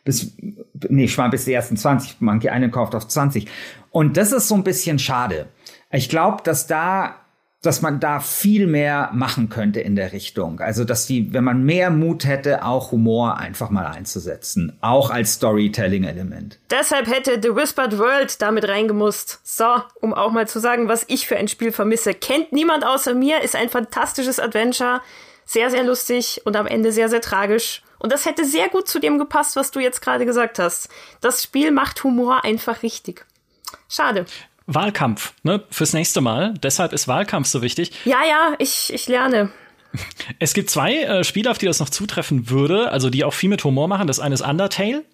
bis, 0.06 0.32
nee, 0.88 1.04
ich 1.04 1.18
war 1.18 1.28
bis 1.28 1.44
die 1.44 1.52
ersten 1.52 1.76
20, 1.76 2.16
manche 2.20 2.50
einen 2.50 2.70
kauft 2.70 2.94
auf 2.94 3.06
20. 3.06 3.46
Und 3.90 4.16
das 4.16 4.32
ist 4.32 4.48
so 4.48 4.54
ein 4.54 4.64
bisschen 4.64 4.98
schade. 4.98 5.48
Ich 5.90 6.08
glaube, 6.08 6.42
dass 6.42 6.66
da 6.66 7.16
dass 7.66 7.82
man 7.82 7.98
da 7.98 8.20
viel 8.20 8.66
mehr 8.66 9.10
machen 9.12 9.48
könnte 9.48 9.80
in 9.80 9.96
der 9.96 10.12
Richtung. 10.12 10.60
Also, 10.60 10.84
dass 10.84 11.06
die, 11.06 11.32
wenn 11.32 11.42
man 11.42 11.64
mehr 11.64 11.90
Mut 11.90 12.24
hätte, 12.24 12.64
auch 12.64 12.92
Humor 12.92 13.38
einfach 13.38 13.70
mal 13.70 13.86
einzusetzen. 13.86 14.78
Auch 14.80 15.10
als 15.10 15.34
Storytelling-Element. 15.34 16.60
Deshalb 16.70 17.08
hätte 17.08 17.40
The 17.42 17.56
Whispered 17.56 17.98
World 17.98 18.40
damit 18.40 18.68
reingemusst. 18.68 19.40
So, 19.42 19.82
um 20.00 20.14
auch 20.14 20.30
mal 20.30 20.46
zu 20.46 20.60
sagen, 20.60 20.88
was 20.88 21.04
ich 21.08 21.26
für 21.26 21.36
ein 21.36 21.48
Spiel 21.48 21.72
vermisse. 21.72 22.14
Kennt 22.14 22.52
niemand 22.52 22.86
außer 22.86 23.14
mir, 23.14 23.42
ist 23.42 23.56
ein 23.56 23.68
fantastisches 23.68 24.38
Adventure. 24.38 25.00
Sehr, 25.44 25.70
sehr 25.70 25.82
lustig 25.82 26.42
und 26.44 26.56
am 26.56 26.66
Ende 26.66 26.92
sehr, 26.92 27.08
sehr 27.08 27.20
tragisch. 27.20 27.82
Und 27.98 28.12
das 28.12 28.26
hätte 28.26 28.44
sehr 28.44 28.68
gut 28.68 28.88
zu 28.88 28.98
dem 28.98 29.18
gepasst, 29.18 29.56
was 29.56 29.70
du 29.70 29.80
jetzt 29.80 30.02
gerade 30.02 30.26
gesagt 30.26 30.58
hast. 30.58 30.88
Das 31.20 31.42
Spiel 31.42 31.70
macht 31.70 32.02
Humor 32.04 32.44
einfach 32.44 32.82
richtig. 32.82 33.26
Schade. 33.88 34.26
Wahlkampf, 34.66 35.32
ne, 35.42 35.62
fürs 35.70 35.92
nächste 35.92 36.20
Mal. 36.20 36.54
Deshalb 36.62 36.92
ist 36.92 37.08
Wahlkampf 37.08 37.46
so 37.46 37.62
wichtig. 37.62 37.92
Ja, 38.04 38.24
ja, 38.28 38.54
ich, 38.58 38.92
ich 38.92 39.06
lerne. 39.06 39.50
Es 40.38 40.52
gibt 40.52 40.70
zwei 40.70 40.94
äh, 41.02 41.24
Spiele, 41.24 41.50
auf 41.50 41.58
die 41.58 41.66
das 41.66 41.80
noch 41.80 41.88
zutreffen 41.88 42.50
würde, 42.50 42.90
also 42.90 43.08
die 43.08 43.24
auch 43.24 43.32
viel 43.32 43.48
mit 43.48 43.64
Humor 43.64 43.88
machen. 43.88 44.06
Das 44.06 44.20
eine 44.20 44.34
ist 44.34 44.42
Undertale. 44.42 45.04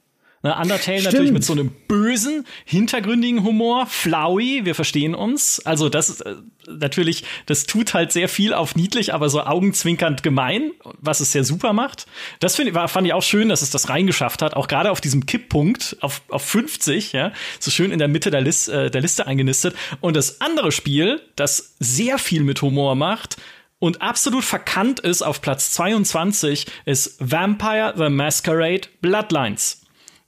Ne, 0.44 0.56
Undertale 0.56 0.98
Stimmt. 0.98 1.12
natürlich 1.12 1.32
mit 1.32 1.44
so 1.44 1.52
einem 1.52 1.70
bösen, 1.86 2.44
hintergründigen 2.64 3.44
Humor, 3.44 3.86
flowey, 3.86 4.64
wir 4.64 4.74
verstehen 4.74 5.14
uns. 5.14 5.60
Also 5.64 5.88
das 5.88 6.20
äh, 6.20 6.34
natürlich, 6.66 7.22
das 7.46 7.66
tut 7.66 7.94
halt 7.94 8.10
sehr 8.10 8.28
viel 8.28 8.52
auf 8.52 8.74
niedlich, 8.74 9.14
aber 9.14 9.28
so 9.28 9.40
augenzwinkernd 9.42 10.24
gemein, 10.24 10.72
was 11.00 11.20
es 11.20 11.30
sehr 11.30 11.44
super 11.44 11.72
macht. 11.72 12.06
Das 12.40 12.56
find, 12.56 12.74
war, 12.74 12.88
fand 12.88 13.06
ich 13.06 13.12
auch 13.12 13.22
schön, 13.22 13.50
dass 13.50 13.62
es 13.62 13.70
das 13.70 13.88
reingeschafft 13.88 14.42
hat, 14.42 14.54
auch 14.54 14.66
gerade 14.66 14.90
auf 14.90 15.00
diesem 15.00 15.26
Kipppunkt 15.26 15.96
auf, 16.00 16.22
auf 16.28 16.42
50, 16.42 17.12
ja, 17.12 17.32
so 17.60 17.70
schön 17.70 17.92
in 17.92 18.00
der 18.00 18.08
Mitte 18.08 18.32
der, 18.32 18.40
List, 18.40 18.68
äh, 18.68 18.90
der 18.90 19.00
Liste 19.00 19.28
eingenistet. 19.28 19.76
Und 20.00 20.16
das 20.16 20.40
andere 20.40 20.72
Spiel, 20.72 21.20
das 21.36 21.76
sehr 21.78 22.18
viel 22.18 22.42
mit 22.42 22.60
Humor 22.62 22.96
macht, 22.96 23.36
und 23.78 24.00
absolut 24.00 24.44
verkannt 24.44 25.00
ist 25.00 25.22
auf 25.22 25.40
Platz 25.40 25.72
22 25.72 26.66
ist 26.84 27.16
Vampire 27.18 27.94
the 27.96 28.10
Masquerade 28.10 28.82
Bloodlines. 29.00 29.81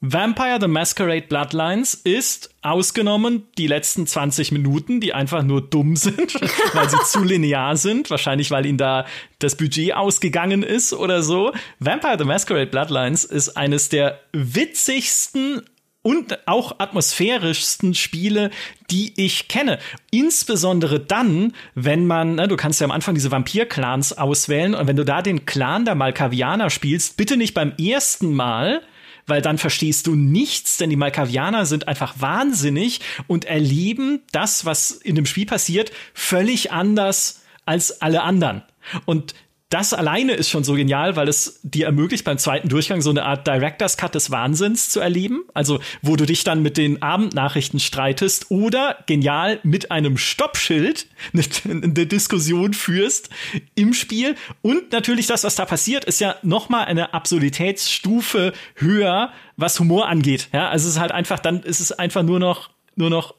Vampire 0.06 0.58
the 0.60 0.68
Masquerade 0.68 1.28
Bloodlines 1.28 1.94
ist 1.94 2.50
ausgenommen 2.60 3.44
die 3.56 3.66
letzten 3.66 4.06
20 4.06 4.52
Minuten, 4.52 5.00
die 5.00 5.14
einfach 5.14 5.42
nur 5.42 5.62
dumm 5.62 5.96
sind, 5.96 6.34
weil 6.74 6.90
sie 6.90 7.02
zu 7.06 7.24
linear 7.24 7.74
sind, 7.78 8.10
wahrscheinlich 8.10 8.50
weil 8.50 8.66
ihnen 8.66 8.76
da 8.76 9.06
das 9.38 9.56
Budget 9.56 9.94
ausgegangen 9.94 10.62
ist 10.62 10.92
oder 10.92 11.22
so. 11.22 11.54
Vampire 11.78 12.18
the 12.18 12.24
Masquerade 12.24 12.66
Bloodlines 12.66 13.24
ist 13.24 13.56
eines 13.56 13.88
der 13.88 14.20
witzigsten 14.32 15.62
und 16.02 16.46
auch 16.46 16.80
atmosphärischsten 16.80 17.94
Spiele, 17.94 18.50
die 18.90 19.14
ich 19.16 19.48
kenne. 19.48 19.78
Insbesondere 20.10 21.00
dann, 21.00 21.54
wenn 21.74 22.06
man, 22.06 22.34
ne, 22.34 22.46
du 22.46 22.56
kannst 22.56 22.78
ja 22.78 22.84
am 22.84 22.90
Anfang 22.90 23.14
diese 23.14 23.30
Vampir-Clans 23.30 24.18
auswählen 24.18 24.74
und 24.74 24.86
wenn 24.86 24.96
du 24.96 25.06
da 25.06 25.22
den 25.22 25.46
Clan 25.46 25.86
der 25.86 25.94
Malkavianer 25.94 26.68
spielst, 26.68 27.16
bitte 27.16 27.38
nicht 27.38 27.54
beim 27.54 27.72
ersten 27.78 28.34
Mal, 28.34 28.82
weil 29.26 29.42
dann 29.42 29.58
verstehst 29.58 30.06
du 30.06 30.14
nichts, 30.14 30.76
denn 30.76 30.90
die 30.90 30.96
Malkavianer 30.96 31.66
sind 31.66 31.88
einfach 31.88 32.14
wahnsinnig 32.18 33.00
und 33.26 33.44
erleben 33.44 34.22
das, 34.32 34.64
was 34.64 34.90
in 34.90 35.14
dem 35.14 35.26
Spiel 35.26 35.46
passiert, 35.46 35.92
völlig 36.12 36.72
anders 36.72 37.42
als 37.64 38.02
alle 38.02 38.22
anderen. 38.22 38.62
Und 39.06 39.34
das 39.74 39.92
alleine 39.92 40.34
ist 40.34 40.50
schon 40.50 40.62
so 40.62 40.74
genial, 40.74 41.16
weil 41.16 41.26
es 41.26 41.58
dir 41.64 41.86
ermöglicht, 41.86 42.24
beim 42.24 42.38
zweiten 42.38 42.68
Durchgang 42.68 43.02
so 43.02 43.10
eine 43.10 43.24
Art 43.24 43.44
Director's 43.44 43.96
Cut 43.96 44.14
des 44.14 44.30
Wahnsinns 44.30 44.88
zu 44.88 45.00
erleben. 45.00 45.42
Also, 45.52 45.80
wo 46.00 46.14
du 46.14 46.26
dich 46.26 46.44
dann 46.44 46.62
mit 46.62 46.76
den 46.76 47.02
Abendnachrichten 47.02 47.80
streitest 47.80 48.52
oder 48.52 49.02
genial 49.08 49.58
mit 49.64 49.90
einem 49.90 50.16
Stoppschild 50.16 51.08
eine, 51.64 52.06
Diskussion 52.06 52.72
führst 52.72 53.30
im 53.74 53.94
Spiel. 53.94 54.36
Und 54.62 54.92
natürlich 54.92 55.26
das, 55.26 55.42
was 55.42 55.56
da 55.56 55.64
passiert, 55.64 56.04
ist 56.04 56.20
ja 56.20 56.36
nochmal 56.42 56.84
eine 56.84 57.12
Absurditätsstufe 57.12 58.52
höher, 58.76 59.32
was 59.56 59.80
Humor 59.80 60.06
angeht. 60.06 60.50
Ja, 60.52 60.68
also 60.68 60.86
es 60.86 60.94
ist 60.94 61.00
halt 61.00 61.10
einfach, 61.10 61.40
dann 61.40 61.64
ist 61.64 61.80
es 61.80 61.90
einfach 61.90 62.22
nur 62.22 62.38
noch, 62.38 62.70
nur 62.94 63.10
noch 63.10 63.34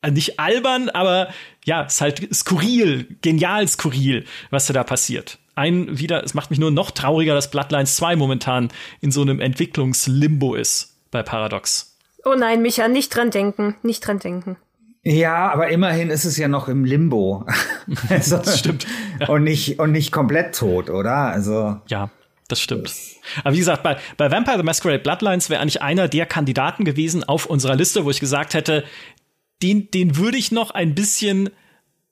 also 0.00 0.14
nicht 0.14 0.40
albern, 0.40 0.88
aber 0.88 1.28
ja, 1.64 1.84
es 1.84 1.94
ist 1.94 2.00
halt 2.00 2.34
skurril, 2.34 3.16
genial 3.22 3.68
skurril, 3.68 4.24
was 4.50 4.66
da 4.66 4.82
passiert. 4.82 5.38
Ein 5.58 5.98
wieder, 5.98 6.22
es 6.22 6.34
macht 6.34 6.50
mich 6.50 6.58
nur 6.58 6.70
noch 6.70 6.92
trauriger, 6.92 7.34
dass 7.34 7.50
Bloodlines 7.50 7.96
2 7.96 8.16
momentan 8.16 8.68
in 9.00 9.10
so 9.10 9.22
einem 9.22 9.40
Entwicklungslimbo 9.40 10.54
ist 10.54 10.96
bei 11.10 11.22
Paradox. 11.22 11.96
Oh 12.24 12.34
nein, 12.36 12.62
Micha, 12.62 12.86
nicht 12.88 13.14
dran 13.14 13.30
denken, 13.30 13.76
nicht 13.82 14.06
dran 14.06 14.18
denken. 14.18 14.56
Ja, 15.02 15.50
aber 15.50 15.68
immerhin 15.68 16.10
ist 16.10 16.24
es 16.24 16.36
ja 16.36 16.48
noch 16.48 16.68
im 16.68 16.84
Limbo. 16.84 17.46
also, 18.08 18.36
das 18.38 18.58
stimmt. 18.58 18.86
Ja. 19.20 19.28
Und 19.28 19.44
nicht, 19.44 19.78
und 19.78 19.92
nicht 19.92 20.12
komplett 20.12 20.54
tot, 20.54 20.90
oder? 20.90 21.16
Also. 21.16 21.80
Ja, 21.86 22.10
das 22.48 22.60
stimmt. 22.60 22.92
Aber 23.42 23.54
wie 23.54 23.58
gesagt, 23.58 23.82
bei, 23.82 23.96
bei 24.16 24.30
Vampire 24.30 24.58
the 24.58 24.62
Masquerade 24.62 25.02
Bloodlines 25.02 25.50
wäre 25.50 25.60
eigentlich 25.60 25.82
einer 25.82 26.08
der 26.08 26.26
Kandidaten 26.26 26.84
gewesen 26.84 27.24
auf 27.24 27.46
unserer 27.46 27.76
Liste, 27.76 28.04
wo 28.04 28.10
ich 28.10 28.20
gesagt 28.20 28.54
hätte, 28.54 28.84
den, 29.62 29.90
den 29.90 30.16
würde 30.16 30.38
ich 30.38 30.52
noch 30.52 30.70
ein 30.70 30.94
bisschen 30.94 31.50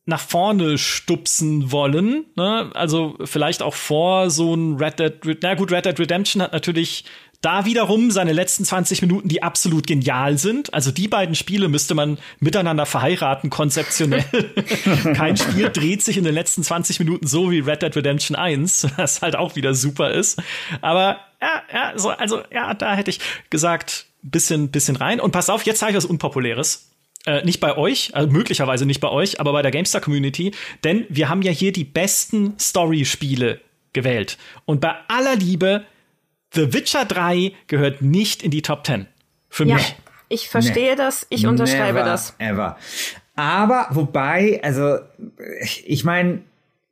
nach 0.06 0.20
vorne 0.20 0.78
stupsen 0.78 1.72
wollen. 1.72 2.24
Ne? 2.36 2.70
Also 2.74 3.16
vielleicht 3.24 3.62
auch 3.62 3.74
vor 3.74 4.30
so 4.30 4.54
ein 4.54 4.76
Red 4.76 5.00
Dead. 5.00 5.38
Na 5.42 5.54
gut, 5.54 5.72
Red 5.72 5.84
Dead 5.84 5.98
Redemption 5.98 6.40
hat 6.40 6.52
natürlich 6.52 7.04
da 7.40 7.64
wiederum 7.64 8.10
seine 8.10 8.32
letzten 8.32 8.64
20 8.64 9.02
Minuten, 9.02 9.28
die 9.28 9.42
absolut 9.42 9.86
genial 9.86 10.38
sind. 10.38 10.72
Also 10.72 10.90
die 10.90 11.08
beiden 11.08 11.34
Spiele 11.34 11.68
müsste 11.68 11.94
man 11.94 12.18
miteinander 12.40 12.86
verheiraten, 12.86 13.50
konzeptionell. 13.50 14.24
Kein 15.14 15.36
Spiel 15.36 15.70
dreht 15.70 16.02
sich 16.02 16.16
in 16.16 16.24
den 16.24 16.34
letzten 16.34 16.62
20 16.62 16.98
Minuten 17.00 17.26
so 17.26 17.50
wie 17.50 17.58
Red 17.58 17.82
Dead 17.82 17.94
Redemption 17.94 18.36
1, 18.36 18.88
was 18.96 19.22
halt 19.22 19.36
auch 19.36 19.56
wieder 19.56 19.74
super 19.74 20.12
ist. 20.12 20.40
Aber 20.80 21.18
ja, 21.42 21.62
ja, 21.72 21.92
so, 21.98 22.10
also 22.10 22.42
ja, 22.52 22.74
da 22.74 22.94
hätte 22.94 23.10
ich 23.10 23.20
gesagt, 23.50 24.06
bisschen, 24.22 24.70
bisschen 24.70 24.96
rein. 24.96 25.20
Und 25.20 25.32
pass 25.32 25.50
auf, 25.50 25.62
jetzt 25.64 25.80
sage 25.80 25.92
ich 25.92 25.96
was 25.96 26.06
Unpopuläres. 26.06 26.90
Äh, 27.26 27.44
nicht 27.44 27.58
bei 27.58 27.76
euch, 27.76 28.14
also 28.14 28.30
möglicherweise 28.30 28.86
nicht 28.86 29.00
bei 29.00 29.08
euch, 29.08 29.40
aber 29.40 29.52
bei 29.52 29.60
der 29.60 29.72
GameStar 29.72 30.00
Community, 30.00 30.52
denn 30.84 31.06
wir 31.08 31.28
haben 31.28 31.42
ja 31.42 31.50
hier 31.50 31.72
die 31.72 31.82
besten 31.82 32.56
Story-Spiele 32.56 33.60
gewählt. 33.92 34.38
Und 34.64 34.80
bei 34.80 34.94
aller 35.08 35.34
Liebe, 35.34 35.84
The 36.54 36.72
Witcher 36.72 37.04
3 37.04 37.52
gehört 37.66 38.00
nicht 38.00 38.44
in 38.44 38.52
die 38.52 38.62
Top 38.62 38.86
10. 38.86 39.06
Für 39.48 39.64
ja, 39.64 39.74
mich. 39.74 39.96
Ich 40.28 40.48
verstehe 40.48 40.90
nee. 40.90 40.96
das, 40.96 41.26
ich 41.28 41.46
unterschreibe 41.46 41.98
Never, 41.98 42.04
das. 42.04 42.34
Ever. 42.38 42.78
Aber 43.34 43.88
wobei, 43.90 44.60
also 44.62 44.98
ich 45.84 46.04
meine, 46.04 46.42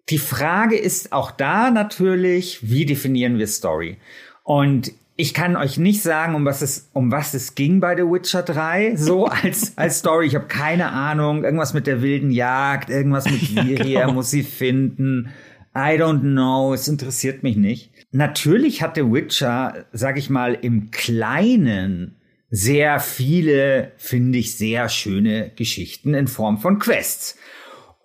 die 0.09 0.19
Frage 0.19 0.77
ist 0.77 1.13
auch 1.13 1.31
da 1.31 1.71
natürlich, 1.71 2.69
wie 2.69 2.87
definieren 2.87 3.39
wir 3.39 3.47
Story? 3.47 3.99
Und 4.43 4.93
ich 5.17 5.33
kann 5.33 5.57
euch 5.57 5.79
nicht 5.79 6.03
sagen, 6.03 6.35
um 6.35 6.45
was 6.45 6.61
es, 6.61 6.91
um 6.93 7.13
was 7.13 7.35
es 7.35 7.55
ging 7.55 7.81
bei 7.81 7.97
The 7.97 8.03
Witcher 8.03 8.43
3, 8.43 8.97
so 8.97 9.27
als, 9.43 9.77
als 9.77 10.01
Story. 10.01 10.27
Ich 10.27 10.35
habe 10.35 10.47
keine 10.47 10.91
Ahnung. 10.91 11.45
Irgendwas 11.45 11.75
mit 11.75 11.87
der 11.87 12.03
wilden 12.03 12.31
Jagd, 12.31 12.91
irgendwas 12.91 13.27
mit 13.27 13.55
Viria, 13.55 13.85
ja, 13.85 14.01
genau. 14.03 14.15
muss 14.15 14.31
sie 14.31 14.43
finden. 14.43 15.31
I 15.77 15.99
don't 15.99 16.21
know, 16.21 16.73
es 16.73 16.87
interessiert 16.87 17.43
mich 17.43 17.57
nicht. 17.57 17.91
Natürlich 18.13 18.83
hat 18.83 18.95
The 18.95 19.03
Witcher, 19.03 19.87
sag 19.93 20.19
ich 20.19 20.31
mal, 20.31 20.55
im 20.55 20.93
Kleinen 20.93 22.17
sehr 22.51 23.01
viele, 23.01 23.91
finde 23.97 24.39
ich, 24.39 24.57
sehr 24.57 24.89
schöne 24.89 25.51
Geschichten 25.57 26.15
in 26.15 26.29
Form 26.29 26.59
von 26.59 26.79
Quests. 26.79 27.37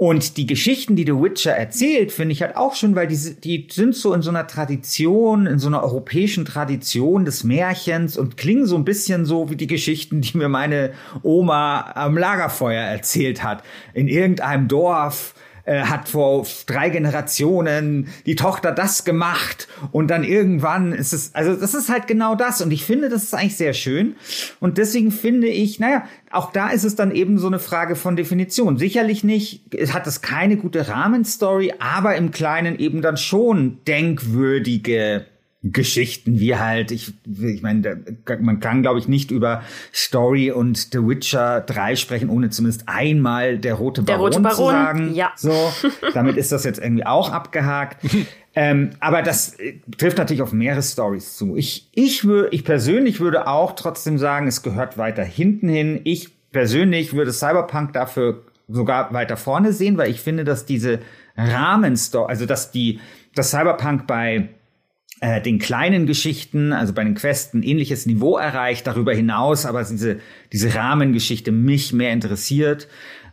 Und 0.01 0.37
die 0.37 0.45
Geschichten, 0.45 0.95
die 0.95 1.03
The 1.03 1.11
Witcher 1.11 1.51
erzählt, 1.51 2.13
finde 2.13 2.31
ich 2.31 2.41
halt 2.41 2.55
auch 2.55 2.73
schon, 2.73 2.95
weil 2.95 3.07
die, 3.07 3.17
die 3.35 3.67
sind 3.69 3.93
so 3.93 4.13
in 4.13 4.21
so 4.21 4.29
einer 4.29 4.47
Tradition, 4.47 5.45
in 5.45 5.59
so 5.59 5.67
einer 5.67 5.83
europäischen 5.83 6.45
Tradition 6.45 7.25
des 7.25 7.43
Märchens 7.43 8.17
und 8.17 8.37
klingen 8.37 8.65
so 8.65 8.77
ein 8.77 8.85
bisschen 8.85 9.25
so 9.25 9.49
wie 9.49 9.57
die 9.57 9.67
Geschichten, 9.67 10.21
die 10.21 10.37
mir 10.37 10.47
meine 10.47 10.93
Oma 11.21 11.91
am 11.95 12.17
Lagerfeuer 12.17 12.81
erzählt 12.81 13.43
hat. 13.43 13.61
In 13.93 14.07
irgendeinem 14.07 14.69
Dorf 14.69 15.35
äh, 15.65 15.81
hat 15.81 16.09
vor 16.09 16.45
drei 16.65 16.89
Generationen 16.89 18.07
die 18.25 18.35
Tochter 18.35 18.71
das 18.71 19.03
gemacht 19.05 19.67
und 19.91 20.09
dann 20.09 20.23
irgendwann 20.23 20.93
ist 20.93 21.13
es, 21.13 21.33
also 21.35 21.55
das 21.55 21.73
ist 21.73 21.89
halt 21.89 22.07
genau 22.07 22.35
das 22.35 22.61
und 22.61 22.71
ich 22.71 22.85
finde, 22.85 23.09
das 23.09 23.23
ist 23.23 23.33
eigentlich 23.33 23.57
sehr 23.57 23.73
schön 23.73 24.15
und 24.59 24.77
deswegen 24.77 25.11
finde 25.11 25.47
ich, 25.47 25.79
naja, 25.79 26.03
auch 26.31 26.51
da 26.51 26.69
ist 26.69 26.83
es 26.83 26.95
dann 26.95 27.11
eben 27.11 27.37
so 27.37 27.47
eine 27.47 27.59
Frage 27.59 27.95
von 27.95 28.15
Definition. 28.15 28.77
Sicherlich 28.77 29.23
nicht, 29.23 29.63
hat 29.93 30.05
es 30.07 30.21
keine 30.21 30.57
gute 30.57 30.87
Rahmenstory, 30.87 31.73
aber 31.79 32.15
im 32.15 32.31
Kleinen 32.31 32.77
eben 32.77 33.01
dann 33.01 33.17
schon 33.17 33.79
denkwürdige 33.87 35.25
Geschichten 35.61 36.39
wie 36.39 36.55
halt, 36.55 36.89
ich, 36.91 37.13
ich 37.25 37.61
meine, 37.61 38.01
man 38.39 38.61
kann, 38.61 38.81
glaube 38.81 38.97
ich, 38.97 39.09
nicht 39.09 39.29
über 39.29 39.61
Story 39.93 40.51
und 40.51 40.77
The 40.93 40.99
Witcher 40.99 41.59
3 41.59 41.97
sprechen, 41.97 42.29
ohne 42.29 42.49
zumindest 42.49 42.83
einmal 42.87 43.57
der 43.57 43.73
rote 43.73 44.03
Baron, 44.03 44.31
der 44.31 44.39
rote 44.39 44.39
Baron 44.39 44.55
zu 44.55 44.71
sagen. 44.71 45.13
Ja. 45.13 45.33
So, 45.35 45.53
damit 46.13 46.37
ist 46.37 46.53
das 46.53 46.63
jetzt 46.63 46.79
irgendwie 46.79 47.05
auch 47.05 47.31
abgehakt. 47.33 48.05
ähm, 48.55 48.91
aber 49.01 49.21
das 49.21 49.59
äh, 49.59 49.81
trifft 49.97 50.17
natürlich 50.17 50.41
auf 50.41 50.53
mehrere 50.53 50.81
Stories 50.81 51.35
zu. 51.35 51.57
Ich, 51.57 51.89
ich, 51.93 52.23
würde, 52.23 52.49
ich 52.51 52.63
persönlich 52.63 53.19
würde 53.19 53.45
auch 53.45 53.73
trotzdem 53.73 54.17
sagen, 54.17 54.47
es 54.47 54.63
gehört 54.63 54.97
weiter 54.97 55.23
hinten 55.23 55.67
hin. 55.67 55.99
Ich 56.05 56.29
persönlich 56.53 57.13
würde 57.13 57.33
Cyberpunk 57.33 57.91
dafür 57.91 58.45
sogar 58.69 59.11
weiter 59.13 59.35
vorne 59.35 59.73
sehen, 59.73 59.97
weil 59.97 60.09
ich 60.09 60.21
finde, 60.21 60.45
dass 60.45 60.65
diese 60.65 60.99
Rahmenstory, 61.35 62.29
also 62.29 62.45
dass 62.45 62.71
die, 62.71 63.01
dass 63.35 63.51
Cyberpunk 63.51 64.07
bei 64.07 64.49
äh, 65.21 65.41
den 65.41 65.59
kleinen 65.59 66.05
Geschichten, 66.05 66.71
also 66.71 66.93
bei 66.93 67.03
den 67.03 67.15
Questen, 67.15 67.61
ähnliches 67.63 68.05
Niveau 68.05 68.37
erreicht, 68.37 68.87
darüber 68.87 69.13
hinaus 69.13 69.65
aber 69.65 69.83
diese, 69.83 70.19
diese 70.53 70.73
Rahmengeschichte 70.73 71.51
mich 71.51 71.91
mehr 71.93 72.13
interessiert. 72.13 72.87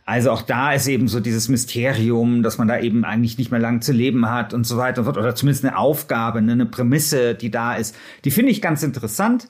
Also 0.05 0.31
auch 0.31 0.41
da 0.41 0.71
ist 0.71 0.87
eben 0.87 1.09
so 1.09 1.19
dieses 1.19 1.49
Mysterium, 1.49 2.41
dass 2.41 2.57
man 2.57 2.69
da 2.69 2.79
eben 2.79 3.03
eigentlich 3.03 3.37
nicht 3.37 3.51
mehr 3.51 3.59
lang 3.59 3.81
zu 3.81 3.91
leben 3.91 4.29
hat 4.29 4.53
und 4.53 4.65
so 4.65 4.77
weiter 4.77 4.99
und 4.99 5.05
so 5.05 5.11
fort. 5.11 5.17
Oder 5.17 5.35
zumindest 5.35 5.65
eine 5.65 5.77
Aufgabe, 5.77 6.41
ne, 6.41 6.53
eine 6.53 6.65
Prämisse, 6.65 7.35
die 7.35 7.51
da 7.51 7.75
ist. 7.75 7.93
Die 8.23 8.31
finde 8.31 8.51
ich 8.51 8.61
ganz 8.61 8.83
interessant. 8.83 9.49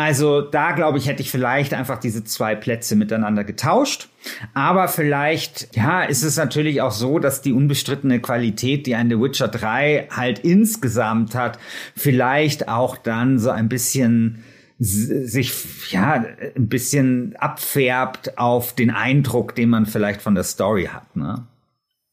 Also 0.00 0.40
da 0.40 0.72
glaube 0.72 0.96
ich, 0.96 1.06
hätte 1.06 1.20
ich 1.20 1.30
vielleicht 1.30 1.74
einfach 1.74 1.98
diese 1.98 2.24
zwei 2.24 2.54
Plätze 2.54 2.96
miteinander 2.96 3.44
getauscht. 3.44 4.08
Aber 4.54 4.88
vielleicht, 4.88 5.76
ja, 5.76 6.02
ist 6.02 6.22
es 6.22 6.36
natürlich 6.36 6.80
auch 6.80 6.90
so, 6.90 7.18
dass 7.18 7.42
die 7.42 7.52
unbestrittene 7.52 8.20
Qualität, 8.20 8.86
die 8.86 8.94
ein 8.94 9.10
The 9.10 9.20
Witcher 9.20 9.48
3 9.48 10.08
halt 10.10 10.40
insgesamt 10.40 11.34
hat, 11.34 11.58
vielleicht 11.94 12.68
auch 12.68 12.96
dann 12.96 13.38
so 13.38 13.50
ein 13.50 13.68
bisschen 13.68 14.42
sich 14.78 15.52
ja 15.90 16.24
ein 16.56 16.68
bisschen 16.68 17.36
abfärbt 17.36 18.38
auf 18.38 18.74
den 18.74 18.90
Eindruck, 18.90 19.54
den 19.54 19.68
man 19.68 19.84
vielleicht 19.84 20.22
von 20.22 20.34
der 20.34 20.44
Story 20.44 20.88
hat, 20.90 21.14
ne? 21.14 21.46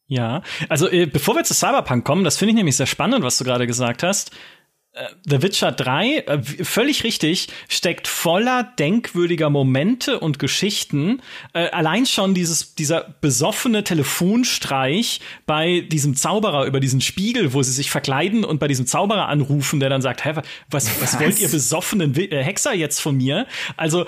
Ja, 0.09 0.41
also 0.69 0.89
äh, 0.89 1.05
bevor 1.05 1.35
wir 1.35 1.43
zu 1.43 1.53
Cyberpunk 1.53 2.05
kommen, 2.05 2.23
das 2.23 2.37
finde 2.37 2.51
ich 2.51 2.55
nämlich 2.55 2.77
sehr 2.77 2.85
spannend, 2.85 3.23
was 3.23 3.37
du 3.37 3.43
gerade 3.43 3.67
gesagt 3.67 4.03
hast. 4.03 4.31
The 5.25 5.41
Witcher 5.41 5.71
3, 5.71 6.17
äh, 6.17 6.43
völlig 6.63 7.03
richtig, 7.03 7.47
steckt 7.69 8.07
voller 8.07 8.63
denkwürdiger 8.79 9.49
Momente 9.49 10.19
und 10.19 10.39
Geschichten. 10.39 11.21
Äh, 11.53 11.69
allein 11.69 12.05
schon 12.05 12.33
dieses, 12.33 12.75
dieser 12.75 13.15
besoffene 13.21 13.83
Telefonstreich 13.83 15.19
bei 15.45 15.81
diesem 15.81 16.15
Zauberer 16.15 16.65
über 16.65 16.79
diesen 16.79 17.01
Spiegel, 17.01 17.53
wo 17.53 17.61
sie 17.63 17.71
sich 17.71 17.91
verkleiden 17.91 18.43
und 18.43 18.59
bei 18.59 18.67
diesem 18.67 18.87
Zauberer 18.87 19.27
anrufen, 19.27 19.79
der 19.79 19.89
dann 19.89 20.01
sagt, 20.01 20.25
hä, 20.25 20.33
was, 20.69 21.01
was 21.01 21.19
wollt 21.19 21.39
ihr 21.39 21.49
besoffenen 21.49 22.15
äh, 22.15 22.43
Hexer 22.43 22.73
jetzt 22.73 22.99
von 22.99 23.17
mir? 23.17 23.45
Also, 23.75 24.05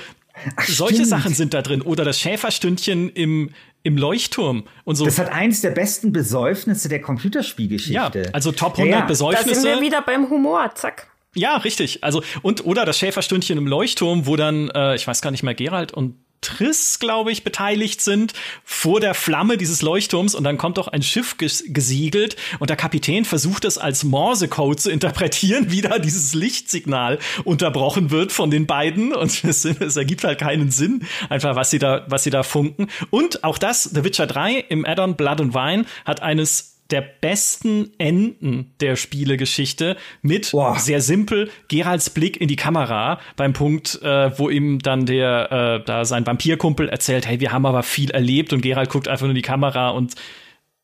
Ach, 0.55 0.67
solche 0.67 1.05
Sachen 1.05 1.33
sind 1.33 1.53
da 1.53 1.61
drin. 1.61 1.81
Oder 1.81 2.05
das 2.05 2.19
Schäferstündchen 2.19 3.09
im, 3.09 3.51
im 3.83 3.97
Leuchtturm 3.97 4.65
und 4.83 4.95
so. 4.95 5.05
Das 5.05 5.19
hat 5.19 5.31
eins 5.31 5.61
der 5.61 5.71
besten 5.71 6.11
Besäufnisse 6.11 6.89
der 6.89 7.01
Computerspielgeschichte. 7.01 7.93
Ja, 7.93 8.11
also 8.33 8.51
Top 8.51 8.73
100 8.73 8.91
ja, 8.91 8.99
ja. 8.99 9.05
Besäufnisse. 9.05 9.49
Da 9.49 9.55
sind 9.55 9.75
wir 9.75 9.81
wieder 9.81 10.01
beim 10.01 10.29
Humor, 10.29 10.71
zack. 10.75 11.07
Ja, 11.35 11.57
richtig. 11.57 12.03
Also 12.03 12.23
und 12.41 12.65
oder 12.65 12.85
das 12.85 12.97
Schäferstündchen 12.97 13.57
im 13.57 13.67
Leuchtturm, 13.67 14.25
wo 14.25 14.35
dann 14.35 14.69
äh, 14.69 14.95
ich 14.95 15.07
weiß 15.07 15.21
gar 15.21 15.31
nicht 15.31 15.43
mehr 15.43 15.53
Gerald 15.53 15.93
und 15.93 16.15
Triss, 16.41 16.99
glaube 16.99 17.31
ich, 17.31 17.43
beteiligt 17.43 18.01
sind 18.01 18.33
vor 18.63 18.99
der 18.99 19.13
Flamme 19.13 19.57
dieses 19.57 19.81
Leuchtturms. 19.81 20.35
Und 20.35 20.43
dann 20.43 20.57
kommt 20.57 20.77
doch 20.77 20.87
ein 20.87 21.01
Schiff 21.01 21.37
ges 21.37 21.63
gesiegelt. 21.67 22.35
Und 22.59 22.69
der 22.69 22.77
Kapitän 22.77 23.25
versucht 23.25 23.65
es 23.65 23.77
als 23.77 24.03
Morsecode 24.03 24.79
zu 24.79 24.89
interpretieren, 24.89 25.71
wie 25.71 25.81
da 25.81 25.99
dieses 25.99 26.33
Lichtsignal 26.33 27.19
unterbrochen 27.43 28.11
wird 28.11 28.31
von 28.31 28.51
den 28.51 28.65
beiden. 28.65 29.13
Und 29.13 29.43
es, 29.43 29.65
es, 29.65 29.95
ergibt 29.95 30.23
halt 30.23 30.39
keinen 30.39 30.71
Sinn, 30.71 31.05
einfach 31.29 31.55
was 31.55 31.69
sie 31.69 31.79
da, 31.79 32.05
was 32.07 32.23
sie 32.23 32.29
da 32.29 32.43
funken. 32.43 32.87
Und 33.09 33.43
auch 33.43 33.57
das, 33.57 33.83
The 33.83 34.03
Witcher 34.03 34.27
3 34.27 34.65
im 34.69 34.85
Addon 34.85 35.15
Blood 35.15 35.41
and 35.41 35.53
Wine 35.53 35.85
hat 36.05 36.21
eines 36.21 36.78
der 36.91 37.01
besten 37.01 37.91
Enden 37.97 38.73
der 38.79 38.95
Spielegeschichte 38.95 39.97
mit 40.21 40.51
Boah. 40.51 40.77
sehr 40.79 41.01
simpel 41.01 41.49
Geralds 41.67 42.09
Blick 42.09 42.39
in 42.41 42.47
die 42.47 42.55
Kamera 42.55 43.19
beim 43.35 43.53
Punkt, 43.53 44.01
äh, 44.01 44.37
wo 44.37 44.49
ihm 44.49 44.79
dann 44.79 45.05
der 45.05 45.51
äh, 45.81 45.85
da 45.85 46.05
sein 46.05 46.25
Vampirkumpel 46.25 46.89
erzählt, 46.89 47.27
hey, 47.27 47.39
wir 47.39 47.51
haben 47.51 47.65
aber 47.65 47.83
viel 47.83 48.11
erlebt 48.11 48.53
und 48.53 48.61
Gerald 48.61 48.89
guckt 48.89 49.07
einfach 49.07 49.23
nur 49.23 49.31
in 49.31 49.35
die 49.35 49.41
Kamera 49.41 49.89
und 49.89 50.15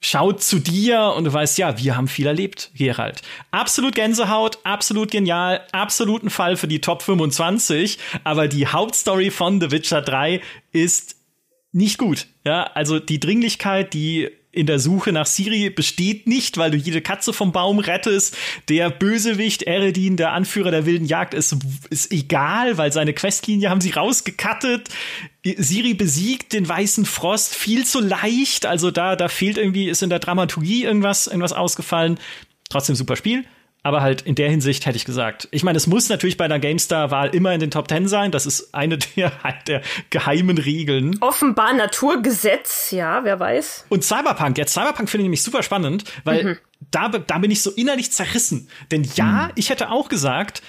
schaut 0.02 0.44
zu 0.44 0.60
dir 0.60 1.14
und 1.18 1.24
du 1.24 1.34
weißt, 1.34 1.58
ja, 1.58 1.80
wir 1.80 1.98
haben 1.98 2.08
viel 2.08 2.28
erlebt, 2.28 2.72
Gerald. 2.76 3.22
Absolut 3.52 3.96
Gänsehaut, 3.96 4.60
absolut 4.64 5.10
genial, 5.10 5.62
absoluten 5.72 6.30
Fall 6.30 6.58
für 6.58 6.68
die 6.68 6.82
Top 6.82 7.02
25, 7.02 7.98
aber 8.24 8.48
die 8.48 8.68
Hauptstory 8.68 9.32
von 9.32 9.60
The 9.60 9.72
Witcher 9.72 10.02
3 10.02 10.42
ist 10.72 11.16
nicht 11.72 11.98
gut. 11.98 12.28
Ja, 12.46 12.64
also 12.74 13.00
die 13.00 13.20
Dringlichkeit, 13.20 13.94
die 13.94 14.30
in 14.56 14.66
der 14.66 14.80
Suche 14.80 15.12
nach 15.12 15.26
Siri 15.26 15.70
besteht 15.70 16.28
nicht, 16.28 16.58
weil 16.58 16.72
du 16.72 16.78
jede 16.78 17.02
Katze 17.02 17.34
vom 17.34 17.52
Baum 17.52 17.80
rettest. 17.80 18.38
Der 18.70 18.90
Bösewicht 18.90 19.64
Eredin, 19.64 20.18
der 20.18 20.32
Anführer 20.32 20.72
der 20.72 20.86
wilden 20.86 21.06
Jagd, 21.06 21.34
ist, 21.34 21.58
ist 21.90 22.12
egal, 22.12 22.78
weil 22.78 22.92
seine 22.92 23.14
Questlinie 23.14 23.70
haben 23.70 23.82
sie 23.82 23.92
rausgekattet. 23.92 24.90
Siri 25.44 25.94
besiegt 25.94 26.54
den 26.54 26.68
weißen 26.68 27.06
Frost 27.06 27.54
viel 27.54 27.86
zu 27.86 28.00
leicht. 28.00 28.66
Also 28.66 28.92
da, 28.92 29.16
da 29.16 29.28
fehlt 29.28 29.58
irgendwie, 29.58 29.90
ist 29.90 30.02
in 30.02 30.10
der 30.10 30.20
Dramaturgie 30.20 30.84
irgendwas, 30.86 31.28
irgendwas 31.28 31.54
ausgefallen. 31.54 32.18
Trotzdem 32.70 32.96
super 32.96 33.16
Spiel. 33.16 33.44
Aber 33.86 34.02
halt 34.02 34.24
in 34.24 34.34
der 34.34 34.50
Hinsicht 34.50 34.88
hätte 34.88 34.96
ich 34.96 35.06
gesagt. 35.06 35.48
Ich 35.52 35.64
meine, 35.64 35.78
es 35.78 35.86
muss 35.86 36.10
natürlich 36.10 36.38
bei 36.38 36.46
einer 36.46 36.58
GameStar-Wahl 36.58 37.36
immer 37.36 37.54
in 37.54 37.60
den 37.60 37.70
Top 37.70 37.88
Ten 37.88 38.08
sein. 38.08 38.32
Das 38.32 38.48
ist 38.48 38.74
eine 38.74 38.98
der, 38.98 39.32
halt 39.44 39.68
der 39.68 39.84
geheimen 40.10 40.58
Regeln. 40.58 41.20
Offenbar 41.22 41.72
Naturgesetz, 41.72 42.90
ja, 42.90 43.24
wer 43.24 43.40
weiß. 43.40 43.86
Und 43.90 44.04
Cyberpunk, 44.04 44.58
jetzt 44.58 44.74
Cyberpunk 44.74 45.08
finde 45.08 45.22
ich 45.22 45.26
nämlich 45.26 45.44
super 45.44 45.62
spannend, 45.62 46.04
weil 46.24 46.44
mhm. 46.44 46.58
da, 46.90 47.10
da 47.10 47.38
bin 47.38 47.52
ich 47.52 47.62
so 47.62 47.70
innerlich 47.70 48.12
zerrissen. 48.12 48.70
Denn 48.90 49.08
ja, 49.14 49.50
mhm. 49.50 49.52
ich 49.54 49.70
hätte 49.70 49.92
auch 49.92 50.10
gesagt, 50.10 50.64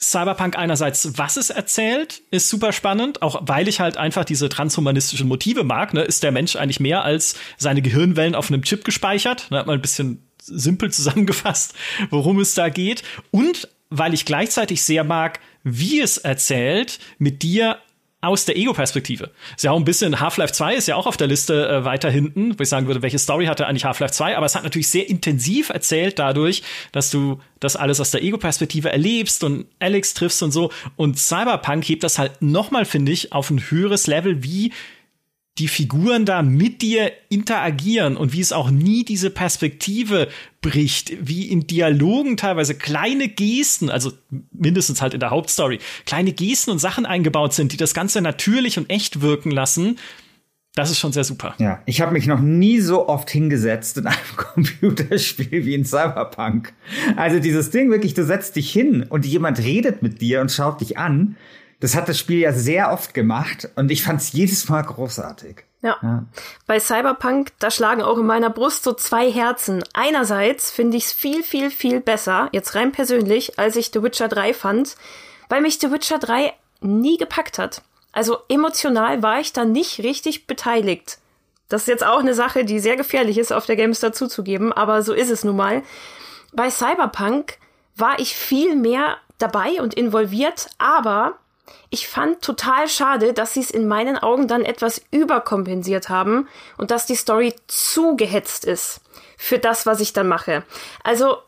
Cyberpunk 0.00 0.56
einerseits, 0.56 1.18
was 1.18 1.36
es 1.36 1.50
erzählt, 1.50 2.22
ist 2.30 2.48
super 2.48 2.70
spannend, 2.72 3.20
auch 3.20 3.42
weil 3.46 3.66
ich 3.66 3.80
halt 3.80 3.96
einfach 3.96 4.24
diese 4.24 4.48
transhumanistischen 4.48 5.26
Motive 5.26 5.64
mag. 5.64 5.92
Ne? 5.92 6.02
Ist 6.02 6.22
der 6.22 6.30
Mensch 6.30 6.54
eigentlich 6.54 6.78
mehr 6.78 7.04
als 7.04 7.34
seine 7.56 7.82
Gehirnwellen 7.82 8.36
auf 8.36 8.48
einem 8.48 8.62
Chip 8.62 8.84
gespeichert? 8.84 9.48
Da 9.50 9.58
hat 9.58 9.66
man 9.66 9.76
ein 9.76 9.82
bisschen 9.82 10.23
simpel 10.46 10.90
zusammengefasst, 10.92 11.74
worum 12.10 12.40
es 12.40 12.54
da 12.54 12.68
geht. 12.68 13.02
Und 13.30 13.68
weil 13.90 14.14
ich 14.14 14.24
gleichzeitig 14.24 14.82
sehr 14.82 15.04
mag, 15.04 15.40
wie 15.62 16.00
es 16.00 16.18
erzählt, 16.18 16.98
mit 17.18 17.42
dir 17.42 17.78
aus 18.24 18.44
der 18.44 18.56
Ego-Perspektive. 18.56 19.30
Ist 19.54 19.64
ja 19.64 19.70
auch 19.70 19.78
ein 19.78 19.84
bisschen, 19.84 20.18
Half-Life 20.20 20.52
2 20.52 20.74
ist 20.74 20.88
ja 20.88 20.96
auch 20.96 21.06
auf 21.06 21.16
der 21.16 21.26
Liste 21.26 21.68
äh, 21.68 21.84
weiter 21.84 22.10
hinten, 22.10 22.58
wo 22.58 22.62
ich 22.62 22.68
sagen 22.68 22.86
würde, 22.86 23.02
welche 23.02 23.18
Story 23.18 23.46
hatte 23.46 23.66
eigentlich 23.66 23.84
Half-Life 23.84 24.14
2, 24.14 24.36
aber 24.36 24.46
es 24.46 24.54
hat 24.54 24.64
natürlich 24.64 24.88
sehr 24.88 25.08
intensiv 25.08 25.68
erzählt 25.68 26.18
dadurch, 26.18 26.62
dass 26.92 27.10
du 27.10 27.40
das 27.60 27.76
alles 27.76 28.00
aus 28.00 28.10
der 28.10 28.22
Ego-Perspektive 28.22 28.90
erlebst 28.90 29.44
und 29.44 29.66
Alex 29.78 30.14
triffst 30.14 30.42
und 30.42 30.52
so. 30.52 30.70
Und 30.96 31.18
Cyberpunk 31.18 31.84
hebt 31.84 32.02
das 32.02 32.18
halt 32.18 32.40
nochmal, 32.40 32.84
finde 32.84 33.12
ich, 33.12 33.32
auf 33.32 33.50
ein 33.50 33.70
höheres 33.70 34.06
Level, 34.06 34.42
wie 34.42 34.72
die 35.58 35.68
Figuren 35.68 36.24
da 36.24 36.42
mit 36.42 36.82
dir 36.82 37.12
interagieren 37.28 38.16
und 38.16 38.32
wie 38.32 38.40
es 38.40 38.52
auch 38.52 38.70
nie 38.70 39.04
diese 39.04 39.30
Perspektive 39.30 40.28
bricht, 40.60 41.12
wie 41.20 41.46
in 41.46 41.66
Dialogen 41.66 42.36
teilweise 42.36 42.74
kleine 42.74 43.28
Gesten, 43.28 43.88
also 43.88 44.10
mindestens 44.52 45.00
halt 45.00 45.14
in 45.14 45.20
der 45.20 45.30
Hauptstory, 45.30 45.78
kleine 46.06 46.32
Gesten 46.32 46.72
und 46.72 46.80
Sachen 46.80 47.06
eingebaut 47.06 47.52
sind, 47.52 47.72
die 47.72 47.76
das 47.76 47.94
Ganze 47.94 48.20
natürlich 48.20 48.78
und 48.78 48.90
echt 48.90 49.20
wirken 49.20 49.52
lassen. 49.52 49.98
Das 50.74 50.90
ist 50.90 50.98
schon 50.98 51.12
sehr 51.12 51.22
super. 51.22 51.54
Ja, 51.58 51.80
ich 51.86 52.00
habe 52.00 52.12
mich 52.12 52.26
noch 52.26 52.40
nie 52.40 52.80
so 52.80 53.08
oft 53.08 53.30
hingesetzt 53.30 53.96
in 53.96 54.08
einem 54.08 54.18
Computerspiel 54.36 55.64
wie 55.64 55.74
in 55.74 55.84
Cyberpunk. 55.84 56.72
Also 57.14 57.38
dieses 57.38 57.70
Ding 57.70 57.92
wirklich, 57.92 58.14
du 58.14 58.24
setzt 58.24 58.56
dich 58.56 58.72
hin 58.72 59.06
und 59.08 59.24
jemand 59.24 59.60
redet 59.60 60.02
mit 60.02 60.20
dir 60.20 60.40
und 60.40 60.50
schaut 60.50 60.80
dich 60.80 60.98
an 60.98 61.36
das 61.84 61.94
hat 61.94 62.08
das 62.08 62.18
Spiel 62.18 62.38
ja 62.38 62.54
sehr 62.54 62.90
oft 62.92 63.12
gemacht 63.12 63.68
und 63.76 63.90
ich 63.90 64.02
fand 64.02 64.18
es 64.18 64.32
jedes 64.32 64.70
Mal 64.70 64.80
großartig. 64.80 65.64
Ja. 65.82 65.98
ja. 66.00 66.24
Bei 66.66 66.80
Cyberpunk, 66.80 67.52
da 67.58 67.70
schlagen 67.70 68.00
auch 68.00 68.16
in 68.16 68.24
meiner 68.24 68.48
Brust 68.48 68.84
so 68.84 68.94
zwei 68.94 69.30
Herzen. 69.30 69.84
Einerseits 69.92 70.70
finde 70.70 70.96
ich 70.96 71.04
es 71.04 71.12
viel, 71.12 71.42
viel, 71.42 71.70
viel 71.70 72.00
besser, 72.00 72.48
jetzt 72.52 72.74
rein 72.74 72.90
persönlich, 72.90 73.58
als 73.58 73.76
ich 73.76 73.90
The 73.92 74.02
Witcher 74.02 74.28
3 74.28 74.54
fand, 74.54 74.96
weil 75.50 75.60
mich 75.60 75.78
The 75.78 75.92
Witcher 75.92 76.18
3 76.18 76.54
nie 76.80 77.18
gepackt 77.18 77.58
hat. 77.58 77.82
Also 78.12 78.38
emotional 78.48 79.22
war 79.22 79.40
ich 79.40 79.52
da 79.52 79.66
nicht 79.66 79.98
richtig 79.98 80.46
beteiligt. 80.46 81.18
Das 81.68 81.82
ist 81.82 81.88
jetzt 81.88 82.06
auch 82.06 82.20
eine 82.20 82.32
Sache, 82.32 82.64
die 82.64 82.80
sehr 82.80 82.96
gefährlich 82.96 83.36
ist, 83.36 83.52
auf 83.52 83.66
der 83.66 83.76
Games 83.76 84.00
dazuzugeben, 84.00 84.72
aber 84.72 85.02
so 85.02 85.12
ist 85.12 85.30
es 85.30 85.44
nun 85.44 85.56
mal. 85.56 85.82
Bei 86.54 86.70
Cyberpunk 86.70 87.58
war 87.94 88.18
ich 88.20 88.34
viel 88.34 88.74
mehr 88.74 89.18
dabei 89.36 89.82
und 89.82 89.92
involviert, 89.92 90.70
aber 90.78 91.38
ich 91.90 92.08
fand 92.08 92.42
total 92.42 92.88
schade, 92.88 93.32
dass 93.32 93.54
sie 93.54 93.60
es 93.60 93.70
in 93.70 93.88
meinen 93.88 94.18
Augen 94.18 94.48
dann 94.48 94.64
etwas 94.64 95.00
überkompensiert 95.10 96.08
haben 96.08 96.48
und 96.76 96.90
dass 96.90 97.06
die 97.06 97.14
Story 97.14 97.54
zu 97.66 98.16
gehetzt 98.16 98.64
ist 98.64 99.00
für 99.36 99.58
das, 99.58 99.86
was 99.86 100.00
ich 100.00 100.12
dann 100.12 100.28
mache. 100.28 100.64
Also 101.02 101.38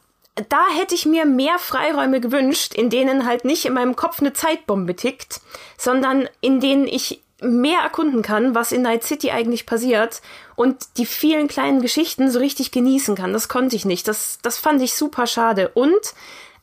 da 0.48 0.62
hätte 0.78 0.94
ich 0.94 1.06
mir 1.06 1.24
mehr 1.24 1.58
Freiräume 1.58 2.20
gewünscht, 2.20 2.74
in 2.74 2.90
denen 2.90 3.26
halt 3.26 3.44
nicht 3.44 3.64
in 3.64 3.72
meinem 3.72 3.96
Kopf 3.96 4.20
eine 4.20 4.34
Zeitbombe 4.34 4.94
tickt, 4.94 5.40
sondern 5.78 6.28
in 6.40 6.60
denen 6.60 6.86
ich 6.86 7.22
mehr 7.40 7.80
erkunden 7.80 8.22
kann, 8.22 8.54
was 8.54 8.72
in 8.72 8.82
Night 8.82 9.04
City 9.04 9.30
eigentlich 9.30 9.66
passiert 9.66 10.22
und 10.54 10.96
die 10.96 11.06
vielen 11.06 11.48
kleinen 11.48 11.82
Geschichten 11.82 12.30
so 12.30 12.38
richtig 12.38 12.70
genießen 12.70 13.14
kann. 13.14 13.32
Das 13.32 13.48
konnte 13.48 13.76
ich 13.76 13.84
nicht. 13.84 14.08
Das, 14.08 14.38
das 14.42 14.58
fand 14.58 14.80
ich 14.82 14.94
super 14.94 15.26
schade. 15.26 15.68
Und 15.68 16.14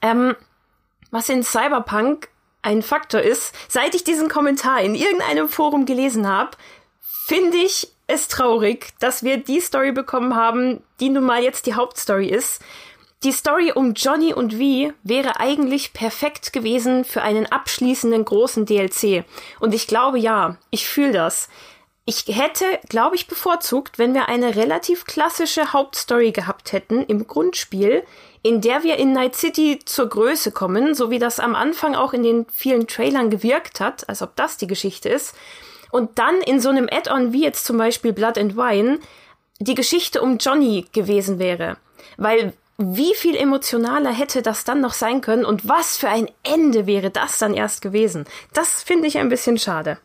ähm, 0.02 0.36
was 1.12 1.30
in 1.30 1.44
Cyberpunk 1.44 2.30
ein 2.64 2.82
Faktor 2.82 3.22
ist, 3.22 3.54
seit 3.68 3.94
ich 3.94 4.04
diesen 4.04 4.30
Kommentar 4.30 4.82
in 4.82 4.96
irgendeinem 4.96 5.48
Forum 5.48 5.86
gelesen 5.86 6.28
habe, 6.28 6.58
finde 7.26 7.58
ich 7.58 7.90
es 8.08 8.28
traurig, 8.28 8.94
dass 9.00 9.24
wir 9.24 9.38
die 9.38 9.62
Story 9.62 9.92
bekommen 9.92 10.36
haben, 10.36 10.82
die 11.00 11.10
nun 11.10 11.24
mal 11.24 11.44
jetzt 11.44 11.66
die 11.66 11.76
Hauptstory 11.76 12.28
ist. 12.28 12.62
Die 13.24 13.32
Story 13.32 13.72
um 13.74 13.94
Johnny 13.94 14.34
und 14.34 14.60
Vi 14.60 14.92
wäre 15.04 15.40
eigentlich 15.40 15.94
perfekt 15.94 16.52
gewesen 16.52 17.06
für 17.06 17.22
einen 17.22 17.46
abschließenden 17.46 18.26
großen 18.26 18.66
DLC. 18.66 19.24
Und 19.62 19.74
ich 19.74 19.88
glaube 19.88 20.20
ja, 20.20 20.58
ich 20.72 20.88
fühle 20.88 21.14
das. 21.14 21.48
Ich 22.06 22.26
hätte, 22.28 22.66
glaube 22.90 23.16
ich, 23.16 23.28
bevorzugt, 23.28 23.98
wenn 23.98 24.14
wir 24.14 24.28
eine 24.28 24.58
relativ 24.58 25.06
klassische 25.06 25.72
Hauptstory 25.72 26.34
gehabt 26.34 26.74
hätten 26.74 27.02
im 27.04 27.26
Grundspiel, 27.26 28.04
in 28.44 28.60
der 28.60 28.84
wir 28.84 28.98
in 28.98 29.14
Night 29.14 29.36
City 29.36 29.80
zur 29.84 30.10
Größe 30.10 30.52
kommen, 30.52 30.94
so 30.94 31.10
wie 31.10 31.18
das 31.18 31.40
am 31.40 31.56
Anfang 31.56 31.96
auch 31.96 32.14
in 32.14 32.24
den 32.24 32.46
vielen 32.54 32.88
Trailern 32.88 33.30
gewirkt 33.30 33.80
hat, 33.80 34.08
als 34.10 34.22
ob 34.22 34.36
das 34.36 34.58
die 34.58 34.68
Geschichte 34.68 35.10
ist, 35.10 35.34
und 35.92 36.20
dann 36.20 36.42
in 36.42 36.60
so 36.60 36.70
einem 36.70 36.90
Add-on 36.92 37.34
wie 37.34 37.44
jetzt 37.44 37.66
zum 37.66 37.78
Beispiel 37.78 38.14
Blood 38.14 38.38
and 38.38 38.58
Wine 38.58 39.00
die 39.60 39.76
Geschichte 39.76 40.22
um 40.22 40.38
Johnny 40.40 40.86
gewesen 40.92 41.40
wäre. 41.40 41.78
Weil 42.18 42.54
wie 42.78 43.14
viel 43.16 43.36
emotionaler 43.36 44.12
hätte 44.12 44.42
das 44.42 44.66
dann 44.66 44.82
noch 44.82 44.94
sein 44.94 45.22
können 45.22 45.46
und 45.46 45.68
was 45.68 45.98
für 45.98 46.10
ein 46.10 46.28
Ende 46.44 46.86
wäre 46.88 47.12
das 47.12 47.38
dann 47.38 47.54
erst 47.54 47.82
gewesen? 47.82 48.26
Das 48.54 48.84
finde 48.84 49.08
ich 49.08 49.20
ein 49.20 49.30
bisschen 49.30 49.58
schade. 49.58 50.00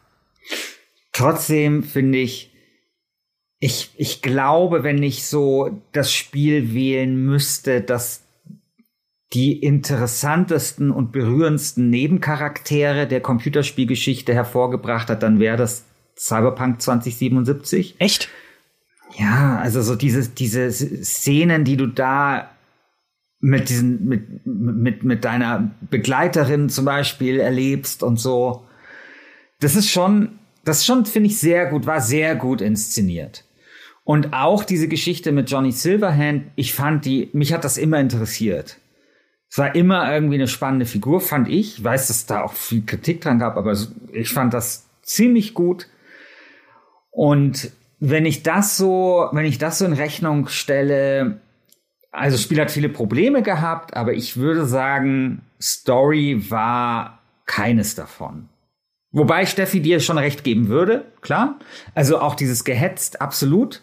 Trotzdem 1.13 1.83
finde 1.83 2.19
ich, 2.19 2.53
ich, 3.59 3.91
ich 3.97 4.23
glaube, 4.23 4.85
wenn 4.85 5.03
ich 5.03 5.27
so 5.27 5.81
das 5.93 6.13
Spiel 6.13 6.75
wählen 6.75 7.17
müsste, 7.17 7.81
dass 7.81 8.28
die 9.35 9.59
interessantesten 9.59 10.91
und 10.91 11.13
berührendsten 11.13 11.91
Nebencharaktere 11.91 13.07
der 13.07 13.21
Computerspielgeschichte 13.21 14.33
hervorgebracht 14.33 15.11
hat, 15.11 15.23
dann 15.23 15.39
wäre 15.39 15.57
das 15.57 15.85
Cyberpunk 16.17 16.81
2077. 16.81 17.97
Echt? 17.99 18.29
Ja, 19.19 19.59
also 19.59 19.83
so 19.83 19.95
diese, 19.95 20.29
diese 20.29 20.71
Szenen, 20.71 21.65
die 21.65 21.77
du 21.77 21.87
da 21.87 22.51
mit 23.41 23.69
diesen, 23.69 24.07
mit, 24.07 24.47
mit, 24.47 25.05
mit 25.05 25.25
deiner 25.25 25.71
Begleiterin 25.91 26.69
zum 26.69 26.85
Beispiel 26.85 27.39
erlebst 27.39 28.03
und 28.03 28.19
so. 28.19 28.67
Das 29.61 29.77
ist 29.77 29.91
schon, 29.91 30.39
das 30.65 30.85
schon, 30.85 31.07
finde 31.07 31.29
ich, 31.29 31.39
sehr 31.39 31.67
gut, 31.67 31.87
war 31.87 32.01
sehr 32.01 32.35
gut 32.35 32.61
inszeniert. 32.61 33.45
Und 34.05 34.33
auch 34.33 34.65
diese 34.65 34.89
Geschichte 34.89 35.33
mit 35.33 35.51
Johnny 35.51 35.71
Silverhand, 35.71 36.45
ich 36.57 36.73
fand 36.73 37.05
die, 37.05 37.29
mich 37.33 37.53
hat 37.53 37.65
das 37.65 37.77
immer 37.77 38.01
interessiert. 38.01 38.79
Es 39.51 39.59
war 39.59 39.75
immer 39.75 40.13
irgendwie 40.13 40.35
eine 40.35 40.49
spannende 40.49 40.87
Figur, 40.87 41.21
fand 41.21 41.49
ich. 41.49 41.79
Ich 41.79 41.85
weiß, 41.85 42.09
dass 42.09 42.27
da 42.27 42.43
auch 42.43 42.53
viel 42.53 42.85
Kritik 42.85 43.21
dran 43.21 43.39
gab, 43.39 43.57
aber 43.57 43.75
ich 44.13 44.29
fand 44.29 44.53
das 44.53 44.87
ziemlich 45.03 45.55
gut. 45.55 45.87
Und 47.11 47.71
wenn 47.99 48.27
ich 48.27 48.43
das 48.43 48.77
so, 48.77 49.29
wenn 49.33 49.47
ich 49.47 49.59
das 49.59 49.79
so 49.79 49.87
in 49.87 49.95
Rechnung 49.95 50.49
stelle, 50.49 51.41
also 52.11 52.37
das 52.37 52.43
Spiel 52.43 52.61
hat 52.61 52.71
viele 52.71 52.89
Probleme 52.89 53.43
gehabt, 53.43 53.97
aber 53.97 54.13
ich 54.13 54.37
würde 54.37 54.67
sagen, 54.67 55.43
Story 55.61 56.51
war 56.51 57.23
keines 57.47 57.95
davon. 57.95 58.49
Wobei 59.11 59.47
Steffi 59.47 59.81
dir 59.81 60.01
schon 60.01 60.19
recht 60.19 60.45
geben 60.45 60.69
würde, 60.69 61.07
klar. 61.23 61.59
Also 61.95 62.21
auch 62.21 62.35
dieses 62.35 62.65
gehetzt, 62.65 63.23
absolut. 63.23 63.81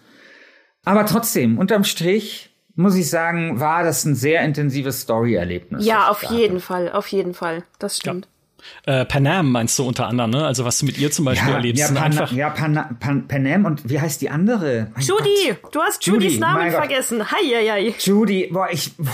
Aber 0.86 1.06
trotzdem, 1.08 1.58
unterm 1.58 1.84
Strich, 1.84 2.55
muss 2.76 2.96
ich 2.96 3.10
sagen, 3.10 3.60
war 3.60 3.84
das 3.84 4.06
ein 4.06 4.16
sehr 4.16 4.44
intensives 4.44 5.02
Story-Erlebnis. 5.02 5.86
Ja, 5.86 6.10
auf 6.10 6.24
jeden 6.24 6.60
Fall, 6.60 6.92
auf 6.92 7.08
jeden 7.08 7.34
Fall. 7.34 7.64
Das 7.80 7.98
stimmt. 7.98 8.28
Ja. 8.88 9.02
Äh, 9.02 9.06
Panam 9.06 9.52
meinst 9.52 9.78
du 9.78 9.84
unter 9.84 10.08
anderem, 10.08 10.32
ne? 10.32 10.46
Also 10.46 10.66
was 10.66 10.80
du 10.80 10.86
mit 10.86 10.98
ihr 10.98 11.12
zum 11.12 11.26
Beispiel 11.26 11.50
ja, 11.50 11.56
erlebst. 11.56 11.80
Ja, 11.82 11.88
Pan 11.88 11.98
einfach 11.98 12.32
ja 12.32 12.50
Pan 12.50 12.98
Pan 13.00 13.28
Panam 13.28 13.66
und 13.66 13.88
wie 13.88 14.00
heißt 14.00 14.22
die 14.22 14.30
andere? 14.30 14.92
Mein 14.96 15.04
Judy! 15.04 15.56
Gott. 15.62 15.76
Du 15.76 15.82
hast 15.82 16.06
Judys 16.06 16.40
Namen 16.40 16.72
vergessen. 16.72 17.32
Hei, 17.32 17.44
hei, 17.44 17.70
hei. 17.70 17.96
Judy, 18.00 18.50
boah, 18.52 18.68
ich, 18.72 18.96
boah, 18.98 19.14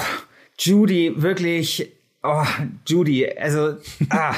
Judy, 0.58 1.14
wirklich, 1.18 1.92
Oh, 2.24 2.46
Judy, 2.86 3.28
also, 3.36 3.78
ah, 4.12 4.36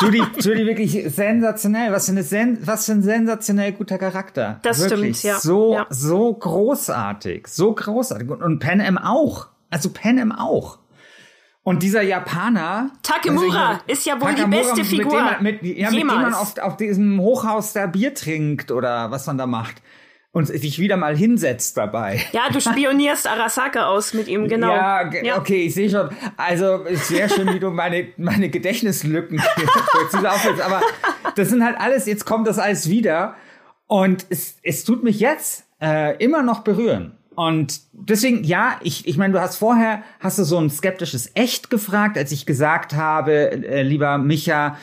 Judy, 0.00 0.20
Judy 0.40 0.66
wirklich 0.66 1.14
sensationell. 1.14 1.92
Was 1.92 2.06
für, 2.06 2.12
eine 2.12 2.24
sen 2.24 2.58
was 2.62 2.86
für 2.86 2.92
ein 2.92 3.02
sensationell 3.02 3.72
guter 3.72 3.98
Charakter. 3.98 4.58
Das 4.62 4.80
wirklich, 4.80 5.18
stimmt, 5.18 5.34
ja. 5.34 5.38
So, 5.38 5.74
ja. 5.74 5.86
so 5.90 6.34
großartig, 6.34 7.46
so 7.46 7.72
großartig. 7.72 8.28
Und, 8.28 8.42
und 8.42 8.58
Pan 8.58 8.80
Am 8.80 8.98
auch. 8.98 9.46
Also 9.70 9.90
Pan 9.90 10.18
Am 10.18 10.32
auch. 10.32 10.78
Und 11.62 11.82
dieser 11.82 12.02
Japaner. 12.02 12.90
Takemura 13.02 13.68
also, 13.68 13.80
ist 13.86 14.06
ja 14.06 14.20
wohl 14.20 14.30
Takamura, 14.34 14.44
die 14.44 14.56
beste 14.56 14.84
Figur. 14.84 15.04
Mit 15.04 15.12
dem, 15.12 15.24
man- 15.24 15.42
mit, 15.42 15.62
ja, 15.78 15.90
mit 15.90 16.00
dem 16.00 16.08
jemals. 16.08 16.22
man 16.22 16.34
auf, 16.34 16.58
auf 16.58 16.76
diesem 16.78 17.20
Hochhaus 17.20 17.74
da 17.74 17.86
Bier 17.86 18.14
trinkt 18.14 18.72
oder 18.72 19.10
was 19.12 19.26
man 19.26 19.38
da 19.38 19.46
macht. 19.46 19.82
Und 20.30 20.46
sich 20.46 20.78
wieder 20.78 20.96
mal 20.98 21.16
hinsetzt 21.16 21.76
dabei. 21.78 22.20
Ja, 22.32 22.50
du 22.52 22.60
spionierst 22.60 23.26
Arasaka 23.26 23.86
aus 23.86 24.12
mit 24.12 24.28
ihm, 24.28 24.46
genau. 24.46 24.70
Ja, 24.72 25.02
ge- 25.04 25.32
okay, 25.32 25.64
ich 25.64 25.74
sehe 25.74 25.88
schon. 25.88 26.10
Also 26.36 26.84
ist 26.84 27.08
sehr 27.08 27.28
schön, 27.30 27.52
wie 27.54 27.58
du 27.58 27.70
meine, 27.70 28.08
meine 28.18 28.50
Gedächtnislücken 28.50 29.40
aufhältst. 30.26 30.60
Aber 30.60 30.82
das 31.34 31.48
sind 31.48 31.64
halt 31.64 31.80
alles, 31.80 32.06
jetzt 32.06 32.26
kommt 32.26 32.46
das 32.46 32.58
alles 32.58 32.88
wieder. 32.90 33.34
Und 33.86 34.26
es, 34.28 34.58
es 34.62 34.84
tut 34.84 35.02
mich 35.02 35.18
jetzt 35.18 35.64
äh, 35.80 36.16
immer 36.22 36.42
noch 36.42 36.60
berühren. 36.60 37.16
Und 37.34 37.80
deswegen, 37.92 38.44
ja, 38.44 38.78
ich, 38.82 39.08
ich 39.08 39.16
meine, 39.16 39.32
du 39.32 39.40
hast 39.40 39.56
vorher, 39.56 40.02
hast 40.20 40.38
du 40.38 40.44
so 40.44 40.58
ein 40.58 40.68
skeptisches 40.70 41.30
Echt 41.34 41.70
gefragt, 41.70 42.18
als 42.18 42.32
ich 42.32 42.44
gesagt 42.46 42.94
habe, 42.94 43.50
äh, 43.50 43.82
lieber 43.82 44.18
Micha, 44.18 44.76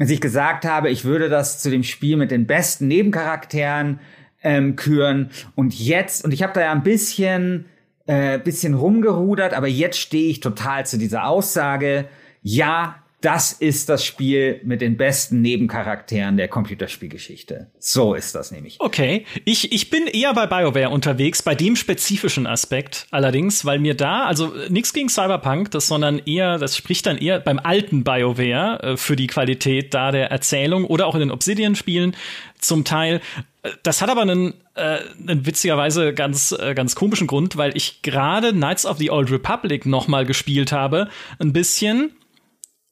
als 0.00 0.10
ich 0.10 0.20
gesagt 0.20 0.64
habe, 0.64 0.90
ich 0.90 1.04
würde 1.04 1.28
das 1.28 1.60
zu 1.62 1.70
dem 1.70 1.84
Spiel 1.84 2.16
mit 2.16 2.30
den 2.32 2.46
besten 2.46 2.88
Nebencharakteren 2.88 4.00
ähm, 4.42 4.76
küren. 4.76 5.30
Und 5.54 5.78
jetzt, 5.78 6.24
und 6.24 6.32
ich 6.32 6.42
habe 6.42 6.52
da 6.52 6.60
ja 6.60 6.72
ein 6.72 6.82
bisschen, 6.82 7.66
äh, 8.06 8.38
bisschen 8.38 8.74
rumgerudert, 8.74 9.54
aber 9.54 9.66
jetzt 9.66 9.98
stehe 9.98 10.30
ich 10.30 10.40
total 10.40 10.86
zu 10.86 10.98
dieser 10.98 11.26
Aussage. 11.26 12.06
Ja, 12.42 12.96
das 13.20 13.52
ist 13.52 13.88
das 13.88 14.04
Spiel 14.04 14.60
mit 14.62 14.80
den 14.80 14.96
besten 14.96 15.40
Nebencharakteren 15.42 16.36
der 16.36 16.46
Computerspielgeschichte. 16.46 17.66
So 17.78 18.14
ist 18.14 18.34
das 18.36 18.52
nämlich. 18.52 18.76
Okay, 18.78 19.26
ich, 19.44 19.72
ich 19.72 19.90
bin 19.90 20.06
eher 20.06 20.32
bei 20.34 20.46
BioWare 20.46 20.90
unterwegs, 20.90 21.42
bei 21.42 21.56
dem 21.56 21.74
spezifischen 21.74 22.46
Aspekt 22.46 23.06
allerdings, 23.10 23.64
weil 23.64 23.80
mir 23.80 23.94
da, 23.94 24.26
also 24.26 24.54
äh, 24.54 24.70
nichts 24.70 24.92
gegen 24.92 25.08
Cyberpunk, 25.08 25.72
das, 25.72 25.88
sondern 25.88 26.20
eher, 26.20 26.58
das 26.58 26.76
spricht 26.76 27.06
dann 27.06 27.18
eher 27.18 27.40
beim 27.40 27.58
alten 27.58 28.04
BioWare 28.04 28.82
äh, 28.82 28.96
für 28.96 29.16
die 29.16 29.26
Qualität 29.26 29.94
da 29.94 30.12
der 30.12 30.30
Erzählung 30.30 30.84
oder 30.84 31.06
auch 31.08 31.14
in 31.14 31.20
den 31.20 31.30
Obsidian-Spielen 31.32 32.14
zum 32.60 32.84
Teil. 32.84 33.20
Äh, 33.62 33.70
Das 33.82 34.00
hat 34.00 34.10
aber 34.10 34.22
einen, 34.22 34.54
äh, 34.74 34.98
einen 35.26 35.44
witzigerweise 35.44 36.14
ganz, 36.14 36.52
äh, 36.52 36.74
ganz 36.74 36.94
komischen 36.94 37.26
Grund, 37.26 37.56
weil 37.56 37.76
ich 37.76 38.02
gerade 38.02 38.52
Knights 38.52 38.86
of 38.86 38.98
the 38.98 39.10
Old 39.10 39.32
Republic 39.32 39.86
noch 39.86 40.06
mal 40.06 40.24
gespielt 40.24 40.70
habe, 40.70 41.08
ein 41.40 41.52
bisschen 41.52 42.12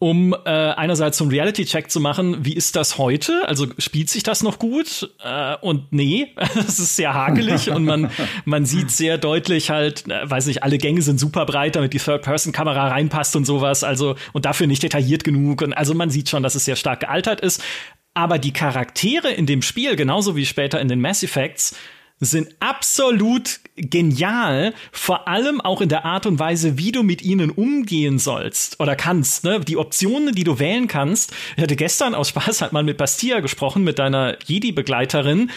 um 0.08 0.36
äh, 0.44 0.50
einerseits 0.50 1.18
so 1.18 1.24
einen 1.24 1.32
Reality-Check 1.32 1.90
zu 1.90 1.98
machen, 1.98 2.44
wie 2.44 2.52
ist 2.52 2.76
das 2.76 2.96
heute? 2.96 3.42
Also 3.48 3.66
spielt 3.78 4.08
sich 4.08 4.22
das 4.22 4.44
noch 4.44 4.60
gut? 4.60 5.10
Äh, 5.24 5.56
und 5.62 5.92
nee, 5.92 6.28
es 6.54 6.78
ist 6.78 6.94
sehr 6.94 7.12
hakelig 7.12 7.70
und 7.70 7.84
man, 7.84 8.12
man 8.44 8.66
sieht 8.66 8.92
sehr 8.92 9.18
deutlich 9.18 9.70
halt, 9.70 10.08
äh, 10.08 10.30
weiß 10.30 10.46
nicht, 10.46 10.62
alle 10.62 10.78
Gänge 10.78 11.02
sind 11.02 11.18
super 11.18 11.44
breit, 11.44 11.74
damit 11.74 11.92
die 11.92 11.98
Third-Person-Kamera 11.98 12.86
reinpasst 12.86 13.34
und 13.34 13.46
sowas, 13.46 13.82
also 13.82 14.14
und 14.32 14.44
dafür 14.44 14.68
nicht 14.68 14.84
detailliert 14.84 15.24
genug. 15.24 15.62
Und 15.62 15.72
also 15.72 15.92
man 15.92 16.10
sieht 16.10 16.28
schon, 16.28 16.44
dass 16.44 16.54
es 16.54 16.66
sehr 16.66 16.76
stark 16.76 17.00
gealtert 17.00 17.40
ist. 17.40 17.60
Aber 18.14 18.38
die 18.38 18.52
Charaktere 18.52 19.32
in 19.32 19.46
dem 19.46 19.60
Spiel, 19.60 19.96
genauso 19.96 20.36
wie 20.36 20.46
später 20.46 20.80
in 20.80 20.86
den 20.86 21.00
Mass 21.00 21.24
Effects, 21.24 21.74
sind 22.20 22.48
absolut 22.60 23.60
genial, 23.76 24.72
vor 24.90 25.28
allem 25.28 25.60
auch 25.60 25.80
in 25.80 25.88
der 25.88 26.04
Art 26.04 26.24
und 26.26 26.38
Weise, 26.38 26.78
wie 26.78 26.92
du 26.92 27.02
mit 27.02 27.22
ihnen 27.22 27.50
umgehen 27.50 28.18
sollst 28.18 28.80
oder 28.80 28.96
kannst. 28.96 29.44
Ne? 29.44 29.60
Die 29.60 29.76
Optionen, 29.76 30.34
die 30.34 30.44
du 30.44 30.58
wählen 30.58 30.88
kannst. 30.88 31.34
Ich 31.56 31.62
hatte 31.62 31.76
gestern 31.76 32.14
aus 32.14 32.30
Spaß 32.30 32.62
halt 32.62 32.72
mal 32.72 32.84
mit 32.84 32.96
Bastia 32.96 33.40
gesprochen, 33.40 33.84
mit 33.84 33.98
deiner 33.98 34.36
Jedi-Begleiterin 34.46 35.50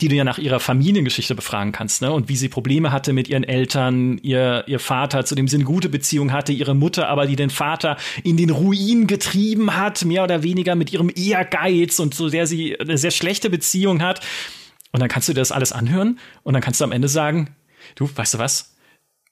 die 0.00 0.08
du 0.08 0.14
ja 0.14 0.24
nach 0.24 0.38
ihrer 0.38 0.60
Familiengeschichte 0.60 1.34
befragen 1.34 1.72
kannst, 1.72 2.00
ne? 2.00 2.12
Und 2.12 2.28
wie 2.28 2.36
sie 2.36 2.48
Probleme 2.48 2.92
hatte 2.92 3.12
mit 3.12 3.28
ihren 3.28 3.44
Eltern, 3.44 4.18
ihr, 4.18 4.64
ihr 4.66 4.78
Vater, 4.78 5.24
zu 5.24 5.34
dem 5.34 5.48
sie 5.48 5.56
eine 5.56 5.64
gute 5.64 5.88
Beziehung 5.88 6.32
hatte, 6.32 6.52
ihre 6.52 6.74
Mutter 6.74 7.08
aber, 7.08 7.26
die 7.26 7.36
den 7.36 7.50
Vater 7.50 7.96
in 8.22 8.36
den 8.36 8.50
Ruin 8.50 9.06
getrieben 9.06 9.76
hat, 9.76 10.04
mehr 10.04 10.24
oder 10.24 10.42
weniger 10.42 10.74
mit 10.74 10.92
ihrem 10.92 11.10
Ehrgeiz 11.14 11.98
und 11.98 12.14
so 12.14 12.30
der 12.30 12.46
sie 12.46 12.78
eine 12.78 12.96
sehr 12.96 13.10
schlechte 13.10 13.50
Beziehung 13.50 14.00
hat. 14.00 14.20
Und 14.92 15.00
dann 15.00 15.08
kannst 15.08 15.28
du 15.28 15.32
dir 15.32 15.40
das 15.40 15.52
alles 15.52 15.72
anhören 15.72 16.18
und 16.42 16.54
dann 16.54 16.62
kannst 16.62 16.80
du 16.80 16.84
am 16.84 16.92
Ende 16.92 17.08
sagen, 17.08 17.54
du, 17.94 18.10
weißt 18.12 18.34
du 18.34 18.38
was? 18.38 18.74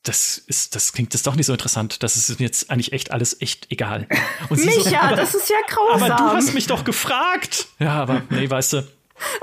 Das 0.05 0.39
ist, 0.39 0.77
das 0.77 0.93
klingt 0.93 1.13
jetzt 1.13 1.27
doch 1.27 1.35
nicht 1.35 1.47
so 1.47 1.53
interessant. 1.53 2.03
Das 2.03 2.17
ist 2.17 2.39
jetzt 2.39 2.71
eigentlich 2.71 2.93
echt 2.93 3.11
alles 3.11 3.41
echt 3.41 3.71
egal. 3.71 4.07
Und 4.49 4.59
sie 4.59 4.71
so, 4.71 4.85
Micha, 4.85 5.01
aber, 5.01 5.17
das 5.17 5.35
ist 5.35 5.51
ja 5.51 5.57
grausam. 5.67 6.11
aber 6.11 6.17
du 6.17 6.37
hast 6.37 6.55
mich 6.55 6.69
doch 6.69 6.85
gefragt. 6.85 7.67
Ja, 7.81 7.95
aber 8.03 8.23
nee, 8.31 8.49
weißt 8.49 8.75
du. 8.75 8.89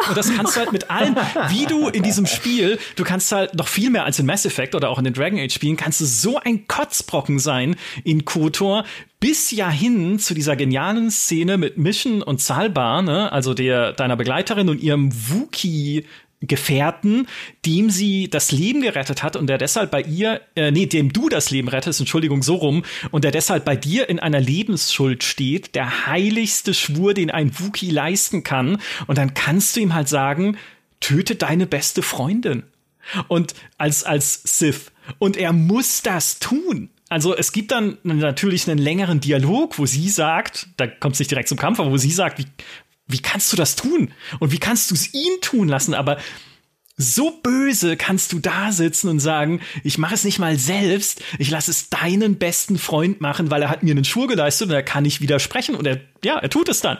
Und 0.08 0.18
das 0.18 0.34
kannst 0.34 0.56
du 0.56 0.60
halt 0.62 0.72
mit 0.72 0.90
allen, 0.90 1.16
wie 1.50 1.66
du 1.66 1.90
in 1.90 2.04
diesem 2.04 2.26
Spiel, 2.26 2.80
du 2.96 3.04
kannst 3.04 3.32
halt 3.32 3.56
noch 3.56 3.68
viel 3.68 3.90
mehr 3.90 4.06
als 4.06 4.20
in 4.20 4.26
Mass 4.26 4.46
Effect 4.46 4.76
oder 4.76 4.90
auch 4.90 4.98
in 4.98 5.04
den 5.04 5.14
Dragon 5.14 5.40
Age 5.40 5.54
Spielen, 5.54 5.76
kannst 5.76 6.02
du 6.02 6.06
so 6.06 6.40
ein 6.40 6.68
Kotzbrocken 6.68 7.40
sein 7.40 7.76
in 8.04 8.26
KOTOR, 8.26 8.86
bis 9.26 9.50
ja 9.50 9.72
hin 9.72 10.20
zu 10.20 10.36
dieser 10.36 10.56
genialen 10.56 11.10
Szene 11.10 11.58
mit 11.58 11.80
Mission 11.80 12.22
und 12.22 12.42
Salbar, 12.42 13.02
ne, 13.02 13.32
also 13.32 13.56
der, 13.56 13.92
deiner 13.92 14.16
Begleiterin 14.16 14.70
und 14.70 14.84
ihrem 14.84 15.12
Wookie 15.12 16.06
Gefährten, 16.42 17.28
dem 17.66 17.90
sie 17.90 18.30
das 18.30 18.52
Leben 18.52 18.84
gerettet 18.84 19.24
hat 19.24 19.36
und 19.36 19.48
der 19.48 19.58
deshalb 19.58 19.90
bei 19.90 20.04
ihr, 20.04 20.42
äh, 20.56 20.70
nee, 20.70 20.86
dem 20.86 21.12
du 21.12 21.28
das 21.28 21.50
Leben 21.50 21.70
rettest, 21.70 22.00
Entschuldigung, 22.00 22.44
so 22.44 22.54
rum, 22.54 22.86
und 23.10 23.24
der 23.24 23.32
deshalb 23.32 23.66
bei 23.66 23.76
dir 23.76 24.10
in 24.10 24.20
einer 24.20 24.40
Lebensschuld 24.40 25.24
steht, 25.24 25.74
der 25.74 26.06
heiligste 26.06 26.76
Schwur, 26.76 27.16
den 27.16 27.32
ein 27.32 27.58
Wookie 27.58 27.90
leisten 27.90 28.44
kann. 28.44 28.78
Und 29.08 29.18
dann 29.18 29.34
kannst 29.34 29.76
du 29.76 29.80
ihm 29.80 29.96
halt 29.96 30.08
sagen, 30.08 30.56
töte 31.00 31.34
deine 31.34 31.66
beste 31.66 32.04
Freundin. 32.04 32.62
Und 33.28 33.56
als, 33.80 34.04
als 34.04 34.44
Sith. 34.44 34.92
Und 35.18 35.36
er 35.36 35.52
muss 35.52 36.04
das 36.04 36.38
tun. 36.38 36.92
Also 37.10 37.36
es 37.36 37.52
gibt 37.52 37.72
dann 37.72 37.98
natürlich 38.04 38.68
einen 38.68 38.80
längeren 38.80 39.20
Dialog, 39.20 39.78
wo 39.78 39.86
sie 39.86 40.10
sagt, 40.10 40.68
da 40.78 40.88
kommt 40.88 41.14
es 41.14 41.20
nicht 41.20 41.32
direkt 41.32 41.50
zum 41.50 41.58
Kampf, 41.58 41.80
aber 41.80 41.92
wo 41.92 41.98
sie 41.98 42.12
sagt, 42.12 42.40
wie, 42.40 42.48
wie 43.08 43.22
kannst 43.22 43.54
du 43.54 43.58
das 43.58 43.76
tun? 43.76 44.12
Und 44.40 44.52
wie 44.52 44.58
kannst 44.58 44.90
du 44.90 44.96
es 44.96 45.14
ihn 45.14 45.42
tun 45.42 45.68
lassen? 45.68 45.94
Aber 45.94 46.18
so 46.98 47.32
böse 47.44 47.98
kannst 47.98 48.32
du 48.32 48.40
da 48.40 48.72
sitzen 48.72 49.10
und 49.10 49.20
sagen, 49.20 49.62
ich 49.84 49.98
mache 49.98 50.16
es 50.16 50.24
nicht 50.24 50.40
mal 50.40 50.58
selbst, 50.58 51.22
ich 51.38 51.52
lasse 51.52 51.72
es 51.72 51.90
deinen 51.90 52.38
besten 52.38 52.78
Freund 52.78 53.22
machen, 53.22 53.52
weil 53.52 53.62
er 53.62 53.70
hat 53.70 53.84
mir 53.84 53.92
einen 53.92 54.06
Schwur 54.06 54.28
geleistet 54.28 54.70
und 54.70 54.74
er 54.74 54.84
kann 54.84 55.04
nicht 55.04 55.22
widersprechen 55.22 55.76
und 55.76 55.86
er, 55.86 56.00
ja, 56.24 56.38
er 56.40 56.50
tut 56.50 56.70
es 56.70 56.82
dann. 56.82 56.98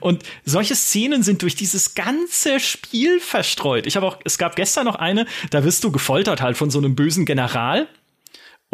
Und 0.00 0.22
solche 0.44 0.74
Szenen 0.74 1.22
sind 1.22 1.42
durch 1.42 1.54
dieses 1.54 1.94
ganze 1.94 2.60
Spiel 2.60 3.20
verstreut. 3.20 3.86
Ich 3.86 3.96
habe 3.96 4.06
auch, 4.06 4.18
es 4.24 4.38
gab 4.38 4.56
gestern 4.56 4.86
noch 4.86 4.94
eine, 4.94 5.26
da 5.50 5.64
wirst 5.64 5.84
du 5.84 5.90
gefoltert 5.90 6.40
halt 6.40 6.56
von 6.56 6.70
so 6.70 6.78
einem 6.78 6.94
bösen 6.94 7.26
General 7.26 7.88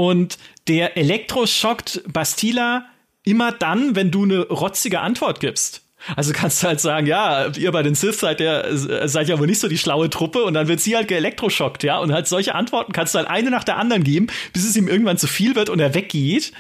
und 0.03 0.37
der 0.67 0.97
elektroschockt 0.97 2.03
Bastila 2.09 2.87
immer 3.23 3.53
dann, 3.53 3.95
wenn 3.95 4.11
du 4.11 4.25
eine 4.25 4.49
rotzige 4.49 4.99
Antwort 4.99 5.39
gibst. 5.39 5.83
Also 6.17 6.33
kannst 6.33 6.61
du 6.61 6.67
halt 6.67 6.81
sagen, 6.81 7.07
ja, 7.07 7.47
ihr 7.57 7.71
bei 7.71 7.85
den 7.85 7.95
Sith 7.95 8.19
seid 8.19 8.41
ja, 8.41 8.65
seid 9.07 9.29
ja 9.29 9.39
wohl 9.39 9.47
nicht 9.47 9.61
so 9.61 9.69
die 9.69 9.79
schlaue 9.79 10.11
Truppe 10.11 10.43
und 10.43 10.55
dann 10.55 10.67
wird 10.67 10.81
sie 10.81 10.97
halt 10.97 11.07
geelektroschockt, 11.07 11.85
ja. 11.85 12.01
Und 12.01 12.13
halt 12.13 12.27
solche 12.27 12.57
Antworten 12.57 12.93
kannst 12.93 13.15
du 13.15 13.19
halt 13.21 13.29
eine 13.29 13.53
nach 13.53 13.63
der 13.63 13.77
anderen 13.77 14.03
geben, 14.03 14.27
bis 14.53 14.65
es 14.65 14.75
ihm 14.75 14.89
irgendwann 14.89 15.19
zu 15.19 15.29
viel 15.29 15.55
wird 15.55 15.71
und 15.71 15.79
er 15.79 15.95
weggeht. 15.95 16.53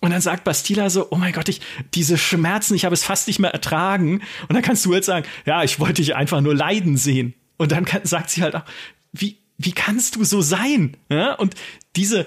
Und 0.00 0.12
dann 0.12 0.22
sagt 0.22 0.44
Bastila 0.44 0.88
so, 0.88 1.08
oh 1.10 1.16
mein 1.16 1.34
Gott, 1.34 1.50
ich, 1.50 1.60
diese 1.92 2.16
Schmerzen, 2.16 2.74
ich 2.74 2.86
habe 2.86 2.94
es 2.94 3.04
fast 3.04 3.26
nicht 3.26 3.40
mehr 3.40 3.52
ertragen. 3.52 4.22
Und 4.48 4.54
dann 4.54 4.62
kannst 4.62 4.86
du 4.86 4.94
halt 4.94 5.04
sagen, 5.04 5.26
ja, 5.44 5.64
ich 5.64 5.80
wollte 5.80 6.00
dich 6.00 6.16
einfach 6.16 6.40
nur 6.40 6.54
leiden 6.54 6.96
sehen. 6.96 7.34
Und 7.58 7.72
dann 7.72 7.84
kann, 7.84 8.06
sagt 8.06 8.30
sie 8.30 8.42
halt 8.42 8.56
auch, 8.56 8.64
wie, 9.12 9.36
wie 9.58 9.72
kannst 9.72 10.16
du 10.16 10.24
so 10.24 10.40
sein? 10.40 10.96
Ja? 11.10 11.34
Und 11.34 11.54
diese, 11.96 12.26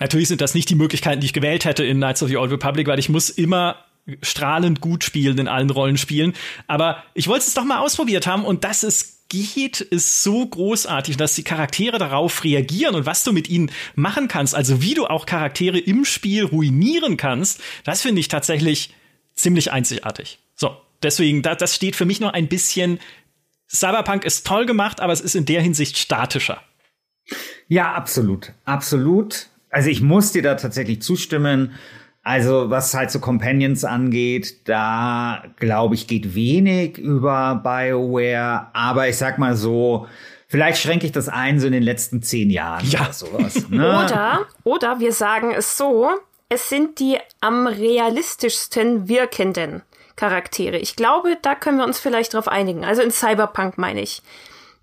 natürlich 0.00 0.28
sind 0.28 0.40
das 0.40 0.54
nicht 0.54 0.68
die 0.70 0.74
Möglichkeiten, 0.74 1.20
die 1.20 1.26
ich 1.26 1.32
gewählt 1.32 1.64
hätte 1.64 1.84
in 1.84 1.98
Knights 1.98 2.22
of 2.22 2.28
the 2.28 2.36
Old 2.36 2.50
Republic, 2.50 2.86
weil 2.86 2.98
ich 2.98 3.08
muss 3.08 3.30
immer 3.30 3.84
strahlend 4.22 4.80
gut 4.80 5.04
spielen 5.04 5.38
in 5.38 5.48
allen 5.48 5.70
Rollenspielen. 5.70 6.34
Aber 6.66 7.02
ich 7.14 7.28
wollte 7.28 7.46
es 7.46 7.54
doch 7.54 7.64
mal 7.64 7.78
ausprobiert 7.78 8.26
haben 8.26 8.44
und 8.44 8.64
dass 8.64 8.82
es 8.82 9.16
geht, 9.28 9.80
ist 9.80 10.22
so 10.22 10.46
großartig, 10.46 11.16
dass 11.16 11.34
die 11.34 11.42
Charaktere 11.42 11.98
darauf 11.98 12.44
reagieren 12.44 12.94
und 12.94 13.06
was 13.06 13.24
du 13.24 13.32
mit 13.32 13.48
ihnen 13.48 13.72
machen 13.94 14.28
kannst, 14.28 14.54
also 14.54 14.82
wie 14.82 14.94
du 14.94 15.06
auch 15.06 15.26
Charaktere 15.26 15.78
im 15.78 16.04
Spiel 16.04 16.44
ruinieren 16.44 17.16
kannst, 17.16 17.60
das 17.84 18.02
finde 18.02 18.20
ich 18.20 18.28
tatsächlich 18.28 18.94
ziemlich 19.34 19.72
einzigartig. 19.72 20.38
So, 20.54 20.76
deswegen, 21.02 21.42
das 21.42 21.74
steht 21.74 21.96
für 21.96 22.04
mich 22.04 22.20
noch 22.20 22.32
ein 22.32 22.48
bisschen. 22.48 23.00
Cyberpunk 23.68 24.24
ist 24.24 24.46
toll 24.46 24.64
gemacht, 24.64 25.00
aber 25.00 25.12
es 25.12 25.20
ist 25.20 25.34
in 25.34 25.44
der 25.44 25.60
Hinsicht 25.60 25.98
statischer. 25.98 26.62
Ja, 27.66 27.92
absolut. 27.94 28.52
Absolut. 28.64 29.48
Also 29.70 29.88
ich 29.90 30.00
muss 30.00 30.32
dir 30.32 30.42
da 30.42 30.54
tatsächlich 30.54 31.02
zustimmen. 31.02 31.72
Also 32.22 32.70
was 32.70 32.92
halt 32.94 33.10
so 33.12 33.20
Companions 33.20 33.84
angeht, 33.84 34.68
da 34.68 35.44
glaube 35.56 35.94
ich 35.94 36.08
geht 36.08 36.34
wenig 36.34 36.98
über 36.98 37.60
BioWare, 37.62 38.66
aber 38.72 39.08
ich 39.08 39.16
sag 39.16 39.38
mal 39.38 39.54
so, 39.54 40.08
vielleicht 40.48 40.80
schränke 40.80 41.06
ich 41.06 41.12
das 41.12 41.28
ein 41.28 41.60
so 41.60 41.68
in 41.68 41.72
den 41.72 41.84
letzten 41.84 42.22
zehn 42.22 42.50
Jahren 42.50 42.84
Ja. 42.88 43.02
oder 43.02 43.12
sowas. 43.12 43.66
Ne? 43.70 43.86
Oder, 44.04 44.46
oder 44.64 44.98
wir 44.98 45.12
sagen 45.12 45.52
es 45.56 45.76
so, 45.76 46.08
es 46.48 46.68
sind 46.68 46.98
die 46.98 47.18
am 47.40 47.68
realistischsten 47.68 49.08
wirkenden 49.08 49.82
Charaktere. 50.16 50.78
Ich 50.78 50.96
glaube, 50.96 51.36
da 51.42 51.54
können 51.54 51.78
wir 51.78 51.84
uns 51.84 52.00
vielleicht 52.00 52.34
drauf 52.34 52.48
einigen. 52.48 52.84
Also 52.84 53.02
in 53.02 53.10
Cyberpunk 53.10 53.78
meine 53.78 54.00
ich. 54.00 54.22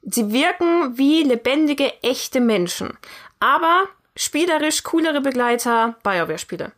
Sie 0.03 0.31
wirken 0.31 0.97
wie 0.97 1.23
lebendige, 1.23 1.91
echte 2.03 2.39
Menschen. 2.39 2.93
Aber 3.39 3.85
spielerisch 4.15 4.83
coolere 4.83 5.21
Begleiter 5.21 5.95
BioWare-Spiele. 6.03 6.71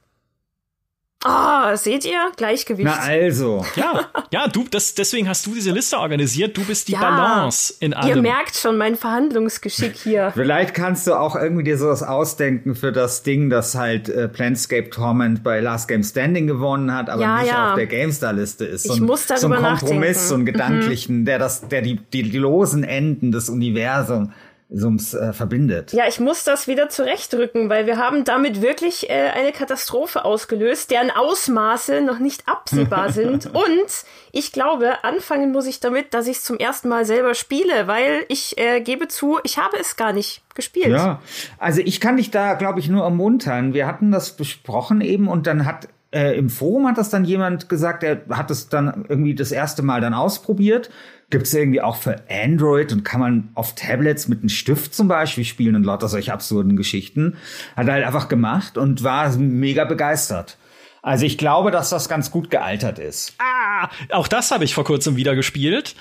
Ah, 1.28 1.74
oh, 1.74 1.76
seht 1.76 2.06
ihr? 2.06 2.32
Gleichgewicht. 2.38 2.86
Na 2.86 3.00
also. 3.00 3.66
Ja, 3.76 4.12
ja, 4.30 4.48
du, 4.48 4.66
das, 4.70 4.94
deswegen 4.94 5.28
hast 5.28 5.48
du 5.48 5.56
diese 5.56 5.72
Liste 5.72 5.98
organisiert. 5.98 6.56
Du 6.56 6.64
bist 6.64 6.88
die 6.88 6.92
ja, 6.92 7.00
Balance 7.00 7.74
in 7.80 7.96
allem. 7.96 8.18
Ihr 8.18 8.22
merkt 8.22 8.56
schon 8.56 8.78
mein 8.78 8.96
Verhandlungsgeschick 8.96 9.96
hier. 9.96 10.32
Vielleicht 10.36 10.76
kannst 10.76 11.08
du 11.08 11.16
auch 11.16 11.36
irgendwie 11.36 11.64
dir 11.64 11.80
sowas 11.80 12.04
ausdenken 12.04 12.76
für 12.76 12.92
das 12.92 13.24
Ding, 13.24 13.50
das 13.50 13.74
halt 13.74 14.08
äh, 14.08 14.28
Planscape 14.28 14.92
Torment 14.92 15.44
bei 15.44 15.62
Last 15.62 15.88
Game 15.88 16.04
Standing 16.04 16.46
gewonnen 16.46 16.94
hat, 16.94 17.10
aber 17.10 17.24
ja, 17.24 17.40
nicht 17.40 17.52
ja. 17.52 17.70
auf 17.72 17.76
der 17.76 17.88
GameStar-Liste 17.88 18.66
ist. 18.66 18.84
So 18.84 18.94
ich 18.94 19.00
ein, 19.00 19.06
muss 19.08 19.26
darüber 19.26 19.42
so 19.42 19.48
ein 19.48 19.78
Kompromiss, 19.78 19.90
nachdenken. 20.00 20.28
so 20.28 20.36
einen 20.36 20.46
gedanklichen, 20.46 21.20
mhm. 21.22 21.26
der 21.26 21.40
das, 21.40 21.68
der 21.68 21.82
die, 21.82 21.96
die 21.96 22.22
losen 22.22 22.84
Enden 22.84 23.32
des 23.32 23.50
Universums 23.50 24.30
Sums 24.78 25.14
äh, 25.14 25.32
verbindet. 25.32 25.94
Ja, 25.94 26.06
ich 26.08 26.20
muss 26.20 26.44
das 26.44 26.68
wieder 26.68 26.90
zurechtrücken, 26.90 27.70
weil 27.70 27.86
wir 27.86 27.98
haben 27.98 28.26
damit 28.26 28.62
wirklich 28.62 29.10
äh, 29.10 29.30
eine 29.34 29.54
Katastrophe 29.54 30.26
ausgelöst, 30.26 30.92
deren 30.92 31.12
Ausmaße 31.12 32.02
noch 32.02 32.20
nicht 32.20 32.48
absehbar 32.48 33.10
sind. 33.14 33.48
Und 33.48 34.06
ich 34.34 34.52
glaube, 34.52 35.04
anfangen 35.04 35.54
muss 35.54 35.66
ich 35.66 35.80
damit, 35.80 36.14
dass 36.14 36.28
ich 36.28 36.38
es 36.38 36.44
zum 36.44 36.58
ersten 36.58 36.90
Mal 36.90 37.06
selber 37.06 37.36
spiele, 37.36 37.88
weil 37.88 38.26
ich 38.28 38.58
äh, 38.58 38.82
gebe 38.82 39.08
zu, 39.08 39.40
ich 39.44 39.58
habe 39.58 39.78
es 39.80 39.96
gar 39.96 40.12
nicht 40.12 40.42
gespielt. 40.56 40.88
Ja, 40.88 41.22
also 41.58 41.80
ich 41.80 42.02
kann 42.02 42.18
dich 42.18 42.32
da, 42.32 42.56
glaube 42.56 42.80
ich, 42.82 42.90
nur 42.90 43.04
ermuntern. 43.04 43.74
Wir 43.74 43.88
hatten 43.88 44.12
das 44.12 44.36
besprochen 44.36 45.00
eben 45.00 45.30
und 45.30 45.48
dann 45.48 45.66
hat 45.66 45.88
äh, 46.12 46.38
im 46.38 46.50
Forum 46.50 46.88
hat 46.88 46.98
das 46.98 47.10
dann 47.10 47.26
jemand 47.26 47.70
gesagt, 47.70 48.04
der 48.04 48.22
hat 48.30 48.52
es 48.52 48.70
dann 48.70 49.06
irgendwie 49.08 49.36
das 49.36 49.52
erste 49.52 49.84
Mal 49.84 50.02
dann 50.02 50.14
ausprobiert 50.14 50.90
Gibt 51.30 51.48
es 51.48 51.54
irgendwie 51.54 51.82
auch 51.82 51.96
für 51.96 52.24
Android 52.30 52.92
und 52.92 53.04
kann 53.04 53.20
man 53.20 53.50
auf 53.56 53.74
Tablets 53.76 54.28
mit 54.28 54.40
einem 54.40 54.50
Stift 54.50 54.94
zum 54.94 55.08
Beispiel 55.08 55.44
spielen 55.44 55.76
und 55.76 55.84
lauter 55.84 56.08
solche 56.08 56.32
absurden 56.32 56.76
Geschichten. 56.78 57.38
Hat 57.76 57.88
er 57.88 57.94
halt 57.94 58.06
einfach 58.06 58.28
gemacht 58.28 58.78
und 58.78 59.04
war 59.04 59.36
mega 59.38 59.86
begeistert. 59.86 60.58
Also 61.02 61.26
ich 61.26 61.38
glaube, 61.38 61.72
dass 61.72 61.90
das 61.90 62.10
ganz 62.10 62.32
gut 62.32 62.50
gealtert 62.50 62.98
ist. 63.00 63.36
Ah, 63.38 63.90
auch 64.10 64.28
das 64.28 64.52
habe 64.52 64.64
ich 64.64 64.74
vor 64.74 64.84
kurzem 64.86 65.16
wieder 65.16 65.36
gespielt. 65.36 65.96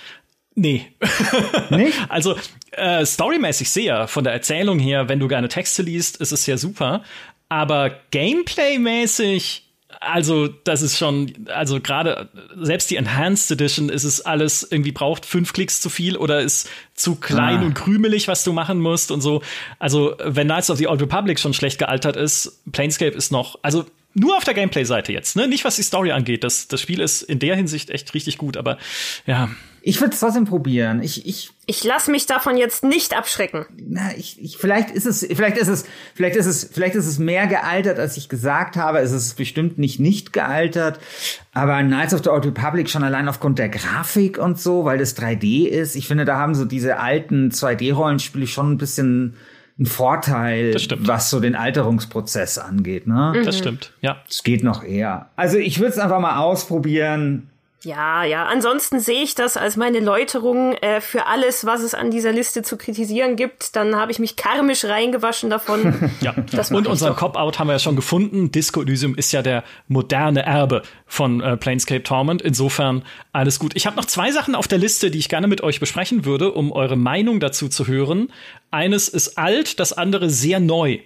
Nee. 0.54 0.86
Nicht? 1.70 1.92
also 2.08 2.36
äh, 2.70 3.04
storymäßig 3.04 3.70
sehr, 3.70 4.08
von 4.08 4.24
der 4.24 4.32
Erzählung 4.32 4.78
her, 4.78 5.08
wenn 5.08 5.18
du 5.18 5.28
gerne 5.28 5.48
Texte 5.48 5.82
liest, 5.82 6.18
ist 6.18 6.32
es 6.32 6.46
ja 6.46 6.56
super. 6.56 7.02
Aber 7.48 7.90
gameplaymäßig 8.10 9.73
also 10.04 10.48
das 10.48 10.82
ist 10.82 10.98
schon, 10.98 11.32
also 11.48 11.80
gerade 11.80 12.28
selbst 12.56 12.90
die 12.90 12.96
Enhanced 12.96 13.50
Edition 13.50 13.88
ist 13.88 14.04
es 14.04 14.20
alles 14.20 14.66
irgendwie 14.70 14.92
braucht 14.92 15.26
fünf 15.26 15.52
Klicks 15.52 15.80
zu 15.80 15.88
viel 15.88 16.16
oder 16.16 16.40
ist 16.40 16.68
zu 16.94 17.16
klein 17.16 17.60
ah. 17.60 17.66
und 17.66 17.74
krümelig, 17.74 18.28
was 18.28 18.44
du 18.44 18.52
machen 18.52 18.80
musst 18.80 19.10
und 19.10 19.20
so. 19.20 19.42
Also 19.78 20.16
wenn 20.24 20.48
Knights 20.48 20.70
of 20.70 20.78
the 20.78 20.86
Old 20.86 21.00
Republic 21.02 21.40
schon 21.40 21.54
schlecht 21.54 21.78
gealtert 21.78 22.16
ist, 22.16 22.60
Planescape 22.72 23.16
ist 23.16 23.32
noch, 23.32 23.58
also 23.62 23.86
nur 24.14 24.36
auf 24.36 24.44
der 24.44 24.54
Gameplay-Seite 24.54 25.12
jetzt, 25.12 25.36
ne? 25.36 25.48
Nicht 25.48 25.64
was 25.64 25.76
die 25.76 25.82
Story 25.82 26.12
angeht. 26.12 26.44
Das, 26.44 26.68
das 26.68 26.80
Spiel 26.80 27.00
ist 27.00 27.22
in 27.22 27.40
der 27.40 27.56
Hinsicht 27.56 27.90
echt 27.90 28.14
richtig 28.14 28.38
gut, 28.38 28.56
aber 28.56 28.78
ja. 29.26 29.50
Ich 29.86 30.00
würde 30.00 30.14
es 30.14 30.20
trotzdem 30.20 30.46
probieren. 30.46 31.02
Ich, 31.02 31.26
ich, 31.26 31.50
ich 31.66 31.84
lasse 31.84 32.10
mich 32.10 32.24
davon 32.24 32.56
jetzt 32.56 32.84
nicht 32.84 33.14
abschrecken. 33.14 33.66
Na, 33.76 34.12
ich, 34.16 34.42
ich, 34.42 34.56
vielleicht 34.56 34.90
ist 34.90 35.04
es, 35.04 35.26
vielleicht 35.34 35.58
ist 35.58 35.68
es, 35.68 35.84
vielleicht 36.14 36.36
ist 36.36 36.46
es, 36.46 36.70
vielleicht 36.72 36.94
ist 36.94 37.06
es 37.06 37.18
mehr 37.18 37.46
gealtert, 37.46 37.98
als 37.98 38.16
ich 38.16 38.30
gesagt 38.30 38.76
habe. 38.76 39.00
Es 39.00 39.12
ist 39.12 39.36
bestimmt 39.36 39.78
nicht 39.78 40.00
nicht 40.00 40.32
gealtert. 40.32 41.00
Aber 41.52 41.82
Knights 41.82 42.14
of 42.14 42.24
the 42.24 42.30
Old 42.30 42.46
Republic 42.46 42.88
schon 42.88 43.04
allein 43.04 43.28
aufgrund 43.28 43.58
der 43.58 43.68
Grafik 43.68 44.38
und 44.38 44.58
so, 44.58 44.86
weil 44.86 44.96
das 44.96 45.18
3D 45.18 45.66
ist. 45.68 45.96
Ich 45.96 46.08
finde, 46.08 46.24
da 46.24 46.38
haben 46.38 46.54
so 46.54 46.64
diese 46.64 46.98
alten 46.98 47.50
2D-Rollenspiele 47.50 48.46
schon 48.46 48.72
ein 48.72 48.78
bisschen 48.78 49.34
ein 49.78 49.84
Vorteil, 49.84 50.74
was 51.00 51.28
so 51.28 51.40
den 51.40 51.56
Alterungsprozess 51.56 52.56
angeht. 52.56 53.06
Ne? 53.06 53.42
Das 53.44 53.58
stimmt, 53.58 53.92
ja. 54.00 54.22
Es 54.30 54.44
geht 54.44 54.64
noch 54.64 54.82
eher. 54.82 55.28
Also 55.36 55.58
ich 55.58 55.78
würde 55.78 55.90
es 55.90 55.98
einfach 55.98 56.20
mal 56.20 56.38
ausprobieren. 56.38 57.50
Ja, 57.84 58.24
ja. 58.24 58.46
Ansonsten 58.46 59.00
sehe 59.00 59.22
ich 59.22 59.34
das 59.34 59.56
als 59.56 59.76
meine 59.76 60.00
Läuterung 60.00 60.72
äh, 60.74 61.00
für 61.00 61.26
alles, 61.26 61.66
was 61.66 61.82
es 61.82 61.94
an 61.94 62.10
dieser 62.10 62.32
Liste 62.32 62.62
zu 62.62 62.76
kritisieren 62.76 63.36
gibt. 63.36 63.76
Dann 63.76 63.96
habe 63.96 64.12
ich 64.12 64.18
mich 64.18 64.36
karmisch 64.36 64.84
reingewaschen 64.84 65.50
davon. 65.50 66.10
ja. 66.20 66.34
Und 66.70 66.86
unseren 66.86 67.14
Cop-Out 67.16 67.58
haben 67.58 67.68
wir 67.68 67.74
ja 67.74 67.78
schon 67.78 67.96
gefunden. 67.96 68.50
Disco 68.50 68.82
Elysium 68.82 69.14
ist 69.14 69.32
ja 69.32 69.42
der 69.42 69.64
moderne 69.88 70.42
Erbe 70.42 70.82
von 71.06 71.40
äh, 71.40 71.56
Planescape 71.56 72.02
Torment. 72.02 72.42
Insofern 72.42 73.02
alles 73.32 73.58
gut. 73.58 73.72
Ich 73.76 73.86
habe 73.86 73.96
noch 73.96 74.06
zwei 74.06 74.32
Sachen 74.32 74.54
auf 74.54 74.68
der 74.68 74.78
Liste, 74.78 75.10
die 75.10 75.18
ich 75.18 75.28
gerne 75.28 75.46
mit 75.46 75.62
euch 75.62 75.80
besprechen 75.80 76.24
würde, 76.24 76.52
um 76.52 76.72
eure 76.72 76.96
Meinung 76.96 77.40
dazu 77.40 77.68
zu 77.68 77.86
hören. 77.86 78.32
Eines 78.70 79.08
ist 79.08 79.38
alt, 79.38 79.78
das 79.78 79.92
andere 79.92 80.30
sehr 80.30 80.60
neu. 80.60 81.00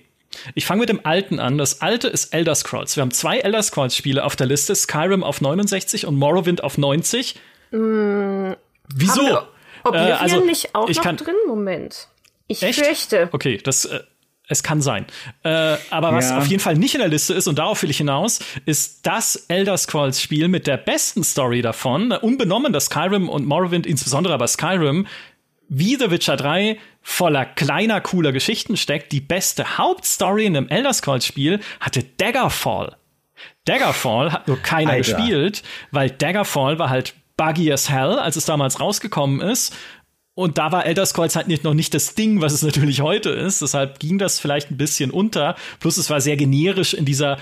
Ich 0.55 0.67
fange 0.67 0.81
mit 0.81 0.89
dem 0.89 1.05
alten 1.05 1.41
an. 1.41 1.59
Das 1.59 1.81
alte 1.81 2.09
ist 2.09 2.35
Elder 2.35 2.55
Scrolls. 2.55 2.97
Wir 2.97 3.03
haben 3.03 3.11
zwei 3.11 3.39
Elder 3.39 3.63
Scrolls 3.63 3.97
Spiele 3.97 4.25
auf 4.25 4.37
der 4.37 4.47
Liste. 4.47 4.75
Skyrim 4.75 5.25
auf 5.25 5.41
69 5.41 6.07
und 6.07 6.17
Morrowind 6.17 6.63
auf 6.63 6.79
90. 6.79 7.37
Mm, 7.71 8.53
Wieso? 8.95 9.39
Oblivion 9.85 10.11
äh, 10.11 10.13
also, 10.13 10.45
nicht 10.45 10.75
auch 10.75 10.89
noch 10.89 11.03
kann, 11.03 11.17
drin? 11.17 11.35
Moment. 11.47 12.09
Ich 12.47 12.63
echt? 12.63 12.85
fürchte. 12.85 13.29
Okay, 13.33 13.59
das 13.63 13.85
äh, 13.85 14.01
es 14.49 14.63
kann 14.63 14.81
sein. 14.81 15.05
Äh, 15.43 15.77
aber 15.91 16.13
was 16.13 16.31
ja. 16.31 16.39
auf 16.39 16.47
jeden 16.47 16.61
Fall 16.61 16.75
nicht 16.75 16.95
in 16.95 17.01
der 17.01 17.09
Liste 17.09 17.35
ist, 17.35 17.47
und 17.47 17.59
darauf 17.59 17.83
will 17.83 17.91
ich 17.91 17.99
hinaus, 17.99 18.41
ist 18.65 19.07
das 19.07 19.37
Elder 19.49 19.77
Scrolls 19.77 20.23
Spiel 20.23 20.49
mit 20.49 20.67
der 20.67 20.79
besten 20.79 21.23
Story 21.23 21.61
davon. 21.61 22.13
Unbenommen, 22.13 22.73
dass 22.73 22.87
Skyrim 22.87 23.29
und 23.29 23.47
Morrowind, 23.47 23.87
insbesondere 23.87 24.33
aber 24.33 24.49
Skyrim, 24.49 25.07
wie 25.69 25.97
The 25.97 26.11
Witcher 26.11 26.37
3 26.37 26.79
voller 27.09 27.47
kleiner, 27.47 28.03
cooler 28.03 28.33
Geschichten 28.33 28.77
steckt, 28.77 29.13
die 29.13 29.23
beste 29.23 29.79
Hauptstory 29.79 30.45
in 30.45 30.57
einem 30.57 30.69
Elder 30.69 30.93
Scrolls 30.93 31.25
Spiel 31.25 31.59
hatte 31.81 32.05
Daggerfall. 32.05 32.97
Daggerfall 33.65 34.31
hat 34.31 34.47
nur 34.47 34.59
keiner 34.59 34.93
Alter. 34.93 35.15
gespielt, 35.17 35.63
weil 35.91 36.11
Daggerfall 36.11 36.79
war 36.79 36.91
halt 36.91 37.15
buggy 37.39 37.73
as 37.73 37.89
hell, 37.89 38.19
als 38.19 38.37
es 38.37 38.45
damals 38.45 38.79
rausgekommen 38.79 39.41
ist. 39.41 39.75
Und 40.35 40.59
da 40.59 40.71
war 40.71 40.85
Elder 40.85 41.07
Scrolls 41.07 41.35
halt 41.35 41.49
nicht, 41.49 41.65
noch 41.65 41.73
nicht 41.73 41.95
das 41.95 42.15
Ding, 42.15 42.43
was 42.43 42.53
es 42.53 42.63
natürlich 42.63 43.01
heute 43.01 43.31
ist. 43.31 43.63
Deshalb 43.63 43.99
ging 44.01 44.19
das 44.19 44.39
vielleicht 44.39 44.71
ein 44.71 44.77
bisschen 44.77 45.11
unter. 45.11 45.57
Plus 45.81 45.97
es 45.97 46.11
war 46.11 46.21
sehr 46.21 46.37
generisch 46.37 46.93
in 46.93 47.07
dieser 47.07 47.39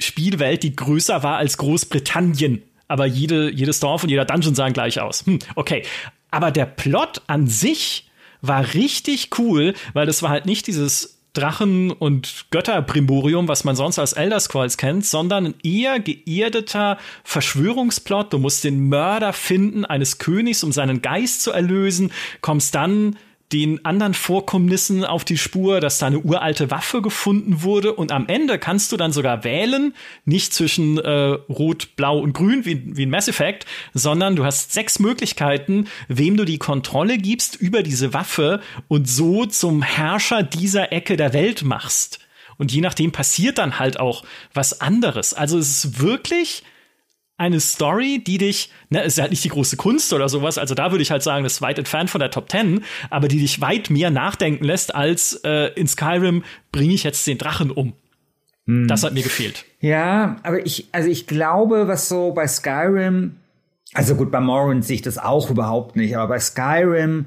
Spielwelt, 0.00 0.64
die 0.64 0.74
größer 0.74 1.22
war 1.22 1.36
als 1.36 1.56
Großbritannien. 1.56 2.62
Aber 2.88 3.06
jede, 3.06 3.50
jedes 3.50 3.78
Dorf 3.78 4.02
und 4.02 4.08
jeder 4.08 4.24
Dungeon 4.24 4.56
sahen 4.56 4.72
gleich 4.72 5.00
aus. 5.00 5.24
Hm, 5.24 5.38
okay. 5.54 5.84
Aber 6.32 6.50
der 6.50 6.66
Plot 6.66 7.22
an 7.28 7.46
sich 7.46 8.07
war 8.40 8.74
richtig 8.74 9.30
cool, 9.38 9.74
weil 9.92 10.06
das 10.06 10.22
war 10.22 10.30
halt 10.30 10.46
nicht 10.46 10.66
dieses 10.66 11.18
Drachen- 11.34 11.92
und 11.92 12.46
Götterprimborium, 12.50 13.46
was 13.48 13.62
man 13.62 13.76
sonst 13.76 13.98
als 13.98 14.14
Elder 14.14 14.40
Scrolls 14.40 14.76
kennt, 14.76 15.06
sondern 15.06 15.46
ein 15.46 15.54
eher 15.62 16.00
geerdeter 16.00 16.98
Verschwörungsplot. 17.22 18.32
Du 18.32 18.38
musst 18.38 18.64
den 18.64 18.88
Mörder 18.88 19.32
finden 19.32 19.84
eines 19.84 20.18
Königs, 20.18 20.64
um 20.64 20.72
seinen 20.72 21.00
Geist 21.02 21.42
zu 21.42 21.52
erlösen, 21.52 22.12
kommst 22.40 22.74
dann 22.74 23.16
den 23.52 23.84
anderen 23.84 24.12
Vorkommnissen 24.12 25.04
auf 25.04 25.24
die 25.24 25.38
Spur, 25.38 25.80
dass 25.80 25.98
da 25.98 26.06
eine 26.06 26.18
uralte 26.18 26.70
Waffe 26.70 27.00
gefunden 27.00 27.62
wurde 27.62 27.94
und 27.94 28.12
am 28.12 28.26
Ende 28.26 28.58
kannst 28.58 28.92
du 28.92 28.98
dann 28.98 29.10
sogar 29.10 29.42
wählen, 29.42 29.94
nicht 30.26 30.52
zwischen 30.52 30.98
äh, 30.98 31.10
Rot, 31.48 31.96
Blau 31.96 32.18
und 32.18 32.34
Grün 32.34 32.66
wie, 32.66 32.82
wie 32.96 33.04
in 33.04 33.10
Mass 33.10 33.26
Effect, 33.26 33.64
sondern 33.94 34.36
du 34.36 34.44
hast 34.44 34.72
sechs 34.72 34.98
Möglichkeiten, 34.98 35.86
wem 36.08 36.36
du 36.36 36.44
die 36.44 36.58
Kontrolle 36.58 37.16
gibst 37.16 37.56
über 37.56 37.82
diese 37.82 38.12
Waffe 38.12 38.60
und 38.86 39.08
so 39.08 39.46
zum 39.46 39.82
Herrscher 39.82 40.42
dieser 40.42 40.92
Ecke 40.92 41.16
der 41.16 41.32
Welt 41.32 41.62
machst. 41.62 42.18
Und 42.58 42.72
je 42.72 42.82
nachdem 42.82 43.12
passiert 43.12 43.56
dann 43.58 43.78
halt 43.78 43.98
auch 43.98 44.24
was 44.52 44.80
anderes. 44.80 45.32
Also 45.32 45.58
es 45.58 45.84
ist 45.84 46.00
wirklich 46.00 46.64
eine 47.38 47.60
Story, 47.60 48.22
die 48.24 48.36
dich, 48.36 48.70
ne, 48.90 49.02
ist 49.02 49.18
halt 49.18 49.30
nicht 49.30 49.44
die 49.44 49.48
große 49.48 49.76
Kunst 49.76 50.12
oder 50.12 50.28
sowas, 50.28 50.58
also 50.58 50.74
da 50.74 50.90
würde 50.90 51.02
ich 51.02 51.10
halt 51.10 51.22
sagen, 51.22 51.44
das 51.44 51.54
ist 51.54 51.62
weit 51.62 51.78
entfernt 51.78 52.10
von 52.10 52.18
der 52.18 52.30
Top 52.30 52.48
Ten, 52.48 52.84
aber 53.10 53.28
die 53.28 53.38
dich 53.38 53.60
weit 53.60 53.90
mehr 53.90 54.10
nachdenken 54.10 54.64
lässt, 54.64 54.94
als 54.94 55.34
äh, 55.44 55.72
in 55.74 55.86
Skyrim 55.86 56.42
bringe 56.72 56.92
ich 56.92 57.04
jetzt 57.04 57.26
den 57.26 57.38
Drachen 57.38 57.70
um. 57.70 57.94
Hm. 58.66 58.88
Das 58.88 59.04
hat 59.04 59.14
mir 59.14 59.22
gefehlt. 59.22 59.64
Ja, 59.80 60.36
aber 60.42 60.66
ich, 60.66 60.88
also 60.92 61.08
ich 61.08 61.26
glaube, 61.26 61.88
was 61.88 62.08
so 62.08 62.32
bei 62.32 62.46
Skyrim, 62.46 63.36
also 63.94 64.16
gut, 64.16 64.30
bei 64.30 64.40
Morrowind 64.40 64.84
sehe 64.84 64.96
ich 64.96 65.02
das 65.02 65.16
auch 65.16 65.48
überhaupt 65.48 65.96
nicht, 65.96 66.16
aber 66.16 66.28
bei 66.28 66.40
Skyrim 66.40 67.26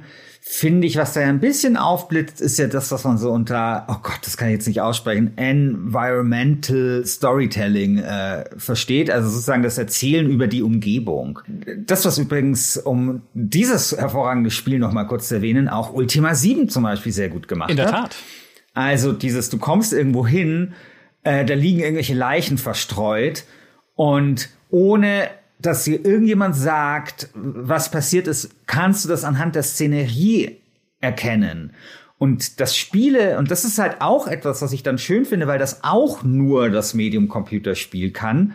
finde 0.53 0.85
ich, 0.85 0.97
was 0.97 1.13
da 1.13 1.21
ein 1.21 1.39
bisschen 1.39 1.77
aufblitzt, 1.77 2.41
ist 2.41 2.59
ja 2.59 2.67
das, 2.67 2.91
was 2.91 3.05
man 3.05 3.17
so 3.17 3.31
unter, 3.31 3.85
oh 3.87 3.95
Gott, 4.03 4.19
das 4.23 4.35
kann 4.35 4.49
ich 4.49 4.55
jetzt 4.55 4.67
nicht 4.67 4.81
aussprechen, 4.81 5.31
Environmental 5.37 7.05
Storytelling 7.05 7.99
äh, 7.99 8.43
versteht, 8.57 9.09
also 9.09 9.29
sozusagen 9.29 9.63
das 9.63 9.77
Erzählen 9.77 10.29
über 10.29 10.47
die 10.47 10.61
Umgebung. 10.61 11.39
Das, 11.85 12.03
was 12.03 12.17
übrigens, 12.17 12.75
um 12.75 13.21
dieses 13.33 13.95
hervorragende 13.97 14.51
Spiel 14.51 14.77
noch 14.77 14.91
mal 14.91 15.05
kurz 15.05 15.29
zu 15.29 15.35
erwähnen, 15.35 15.69
auch 15.69 15.93
Ultima 15.93 16.35
7 16.35 16.67
zum 16.67 16.83
Beispiel 16.83 17.13
sehr 17.13 17.29
gut 17.29 17.47
gemacht 17.47 17.69
hat. 17.69 17.71
In 17.71 17.77
der 17.77 17.89
Tat. 17.89 18.15
Also 18.73 19.13
dieses, 19.13 19.49
du 19.49 19.57
kommst 19.57 19.93
irgendwo 19.93 20.27
hin, 20.27 20.73
Äh, 21.23 21.45
da 21.45 21.53
liegen 21.53 21.79
irgendwelche 21.81 22.15
Leichen 22.15 22.57
verstreut 22.57 23.43
und 23.93 24.49
ohne 24.71 25.29
dass 25.61 25.83
dir 25.83 26.05
irgendjemand 26.05 26.55
sagt, 26.55 27.29
was 27.33 27.91
passiert 27.91 28.27
ist, 28.27 28.49
kannst 28.67 29.05
du 29.05 29.09
das 29.09 29.23
anhand 29.23 29.55
der 29.55 29.63
Szenerie 29.63 30.57
erkennen. 30.99 31.73
Und 32.17 32.59
das 32.59 32.77
Spiele, 32.77 33.39
und 33.39 33.49
das 33.49 33.65
ist 33.65 33.79
halt 33.79 34.01
auch 34.01 34.27
etwas, 34.27 34.61
was 34.61 34.73
ich 34.73 34.83
dann 34.83 34.97
schön 34.97 35.25
finde, 35.25 35.47
weil 35.47 35.59
das 35.59 35.83
auch 35.83 36.23
nur 36.23 36.69
das 36.69 36.93
Medium 36.93 37.27
Computerspiel 37.27 38.11
kann, 38.11 38.53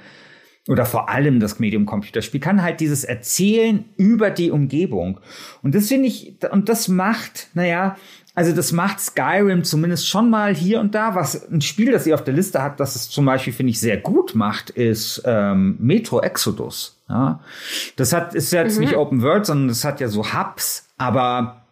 oder 0.69 0.85
vor 0.85 1.09
allem 1.09 1.39
das 1.41 1.59
Medium 1.59 1.87
Computerspiel, 1.87 2.41
kann 2.41 2.63
halt 2.63 2.81
dieses 2.81 3.05
Erzählen 3.05 3.85
über 3.97 4.31
die 4.31 4.51
Umgebung. 4.51 5.21
Und 5.63 5.75
das 5.75 5.89
finde 5.89 6.09
ich, 6.09 6.37
und 6.51 6.69
das 6.69 6.89
macht, 6.89 7.49
naja, 7.55 7.97
also 8.35 8.53
das 8.53 8.73
macht 8.73 9.01
Skyrim 9.01 9.65
zumindest 9.65 10.09
schon 10.09 10.29
mal 10.29 10.55
hier 10.55 10.81
und 10.81 10.95
da. 10.95 11.15
Was 11.15 11.51
ein 11.51 11.63
Spiel, 11.63 11.93
das 11.93 12.07
ihr 12.07 12.15
auf 12.15 12.25
der 12.25 12.35
Liste 12.35 12.63
habt, 12.63 12.81
das 12.81 12.95
es 12.95 13.09
zum 13.09 13.25
Beispiel, 13.25 13.53
finde 13.53 13.71
ich, 13.71 13.81
sehr 13.81 13.97
gut 13.97 14.35
macht, 14.35 14.71
ist 14.71 15.23
ähm, 15.25 15.77
Metro 15.79 16.21
Exodus. 16.21 16.96
Ja? 17.09 17.41
Das 17.97 18.13
hat, 18.13 18.35
ist 18.35 18.53
jetzt 18.53 18.77
mhm. 18.77 18.85
nicht 18.85 18.97
Open 18.97 19.23
World, 19.23 19.47
sondern 19.47 19.71
es 19.71 19.85
hat 19.85 20.01
ja 20.01 20.09
so 20.09 20.33
Hubs, 20.33 20.89
aber 20.99 21.63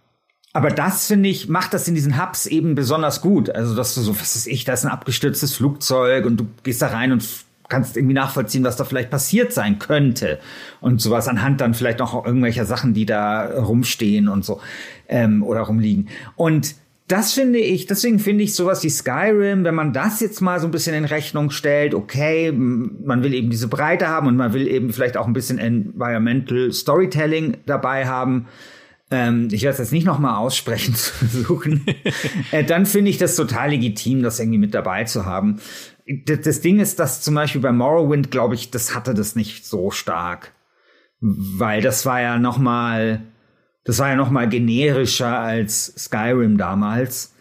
aber 0.57 0.71
das 0.71 1.09
finde 1.09 1.29
ich, 1.29 1.49
macht 1.49 1.75
das 1.75 1.89
in 1.89 1.97
diesen 1.97 2.17
Hubs 2.23 2.47
eben 2.47 2.77
besonders 2.77 3.21
gut. 3.21 3.51
Also, 3.51 3.75
dass 3.75 3.97
du 3.97 4.03
so, 4.03 4.19
was 4.21 4.37
ist 4.37 4.47
ich, 4.47 4.65
da 4.65 4.73
ist 4.73 4.85
ein 4.85 4.93
abgestürztes 4.93 5.57
Flugzeug 5.57 6.27
und 6.27 6.37
du 6.37 6.47
gehst 6.63 6.81
da 6.81 6.87
rein 6.87 7.11
und 7.11 7.25
kannst 7.69 7.97
irgendwie 7.97 8.15
nachvollziehen, 8.15 8.63
was 8.63 8.77
da 8.77 8.85
vielleicht 8.85 9.11
passiert 9.11 9.53
sein 9.53 9.81
könnte 9.81 10.39
und 10.81 11.01
sowas 11.01 11.27
anhand 11.27 11.61
dann 11.61 11.75
vielleicht 11.75 12.01
auch 12.01 12.25
irgendwelcher 12.25 12.67
Sachen, 12.67 12.95
die 12.95 13.05
da 13.05 13.47
rumstehen 13.47 14.29
und 14.29 14.45
so 14.45 14.61
ähm, 15.09 15.43
oder 15.43 15.63
rumliegen. 15.63 16.09
Und 16.37 16.77
das 17.07 17.33
finde 17.35 17.59
ich, 17.59 17.87
deswegen 17.87 18.19
finde 18.19 18.45
ich 18.45 18.55
sowas 18.55 18.83
wie 18.83 18.89
Skyrim, 18.89 19.65
wenn 19.65 19.75
man 19.75 19.93
das 19.93 20.21
jetzt 20.21 20.41
mal 20.41 20.59
so 20.59 20.67
ein 20.67 20.71
bisschen 20.71 20.95
in 20.95 21.05
Rechnung 21.05 21.51
stellt, 21.51 21.95
okay, 21.95 22.51
man 22.51 23.23
will 23.23 23.35
eben 23.35 23.51
diese 23.51 23.69
Breite 23.69 24.09
haben 24.09 24.27
und 24.27 24.37
man 24.37 24.55
will 24.55 24.67
eben 24.67 24.93
vielleicht 24.93 25.17
auch 25.17 25.27
ein 25.27 25.35
bisschen 25.35 25.59
Environmental 25.59 26.73
Storytelling 26.73 27.59
dabei 27.67 28.07
haben, 28.07 28.47
ähm, 29.11 29.49
ich 29.53 29.63
werde 29.63 29.75
es 29.75 29.79
jetzt 29.79 29.93
nicht 29.93 30.07
nochmal 30.07 30.37
aussprechen 30.37 30.95
zu 30.95 31.13
versuchen, 31.13 31.85
äh, 32.53 32.65
dann 32.65 32.87
finde 32.87 33.11
ich 33.11 33.19
das 33.19 33.37
total 33.37 33.71
legitim, 33.71 34.23
das 34.23 34.41
irgendwie 34.41 34.59
mit 34.59 34.75
dabei 34.75 35.05
zu 35.05 35.27
haben. 35.27 35.61
Das, 36.27 36.41
das 36.41 36.61
Ding 36.61 36.81
ist, 36.81 36.99
dass 36.99 37.23
zum 37.23 37.35
Beispiel 37.35 37.61
bei 37.61 37.73
Morrowind, 37.73 38.31
glaube 38.31 38.55
ich, 38.55 38.71
das 38.71 38.95
hatte 38.95 39.15
das 39.15 39.37
nicht 39.37 39.67
so 39.67 39.91
stark. 39.91 40.53
Weil 41.21 41.81
das 41.81 42.05
war 42.05 42.21
ja 42.21 42.39
nochmal, 42.39 43.23
das 43.85 43.99
war 43.99 44.09
ja 44.09 44.17
nochmal 44.17 44.49
generischer 44.49 45.39
als 45.39 45.95
Skyrim 45.97 46.59
damals. 46.59 47.35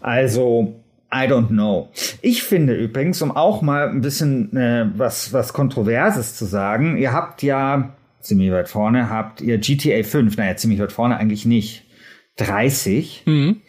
Also, 0.00 0.80
I 1.12 1.26
don't 1.28 1.48
know. 1.48 1.90
Ich 2.22 2.42
finde 2.42 2.74
übrigens, 2.74 3.22
um 3.22 3.30
auch 3.30 3.62
mal 3.62 3.88
ein 3.88 4.00
bisschen 4.00 4.56
äh, 4.56 4.86
was, 4.96 5.32
was 5.32 5.52
Kontroverses 5.52 6.36
zu 6.36 6.44
sagen, 6.44 6.96
ihr 6.96 7.12
habt 7.12 7.42
ja 7.42 7.94
ziemlich 8.20 8.50
weit 8.50 8.68
vorne, 8.68 9.10
habt 9.10 9.40
ihr 9.40 9.58
GTA 9.58 10.02
5, 10.02 10.36
naja, 10.36 10.56
ziemlich 10.56 10.80
weit 10.80 10.92
vorne 10.92 11.16
eigentlich 11.16 11.46
nicht, 11.46 11.84
30. 12.36 13.22
Mhm. 13.26 13.60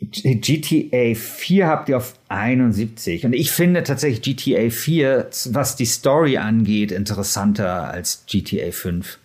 GTA 0.00 1.14
4 1.14 1.66
habt 1.66 1.88
ihr 1.90 1.98
auf 1.98 2.14
71. 2.28 3.26
Und 3.26 3.34
ich 3.34 3.50
finde 3.50 3.82
tatsächlich 3.82 4.22
GTA 4.22 4.70
4, 4.70 5.28
was 5.50 5.76
die 5.76 5.84
Story 5.84 6.38
angeht, 6.38 6.90
interessanter 6.90 7.90
als 7.90 8.24
GTA 8.26 8.72
5. 8.72 9.19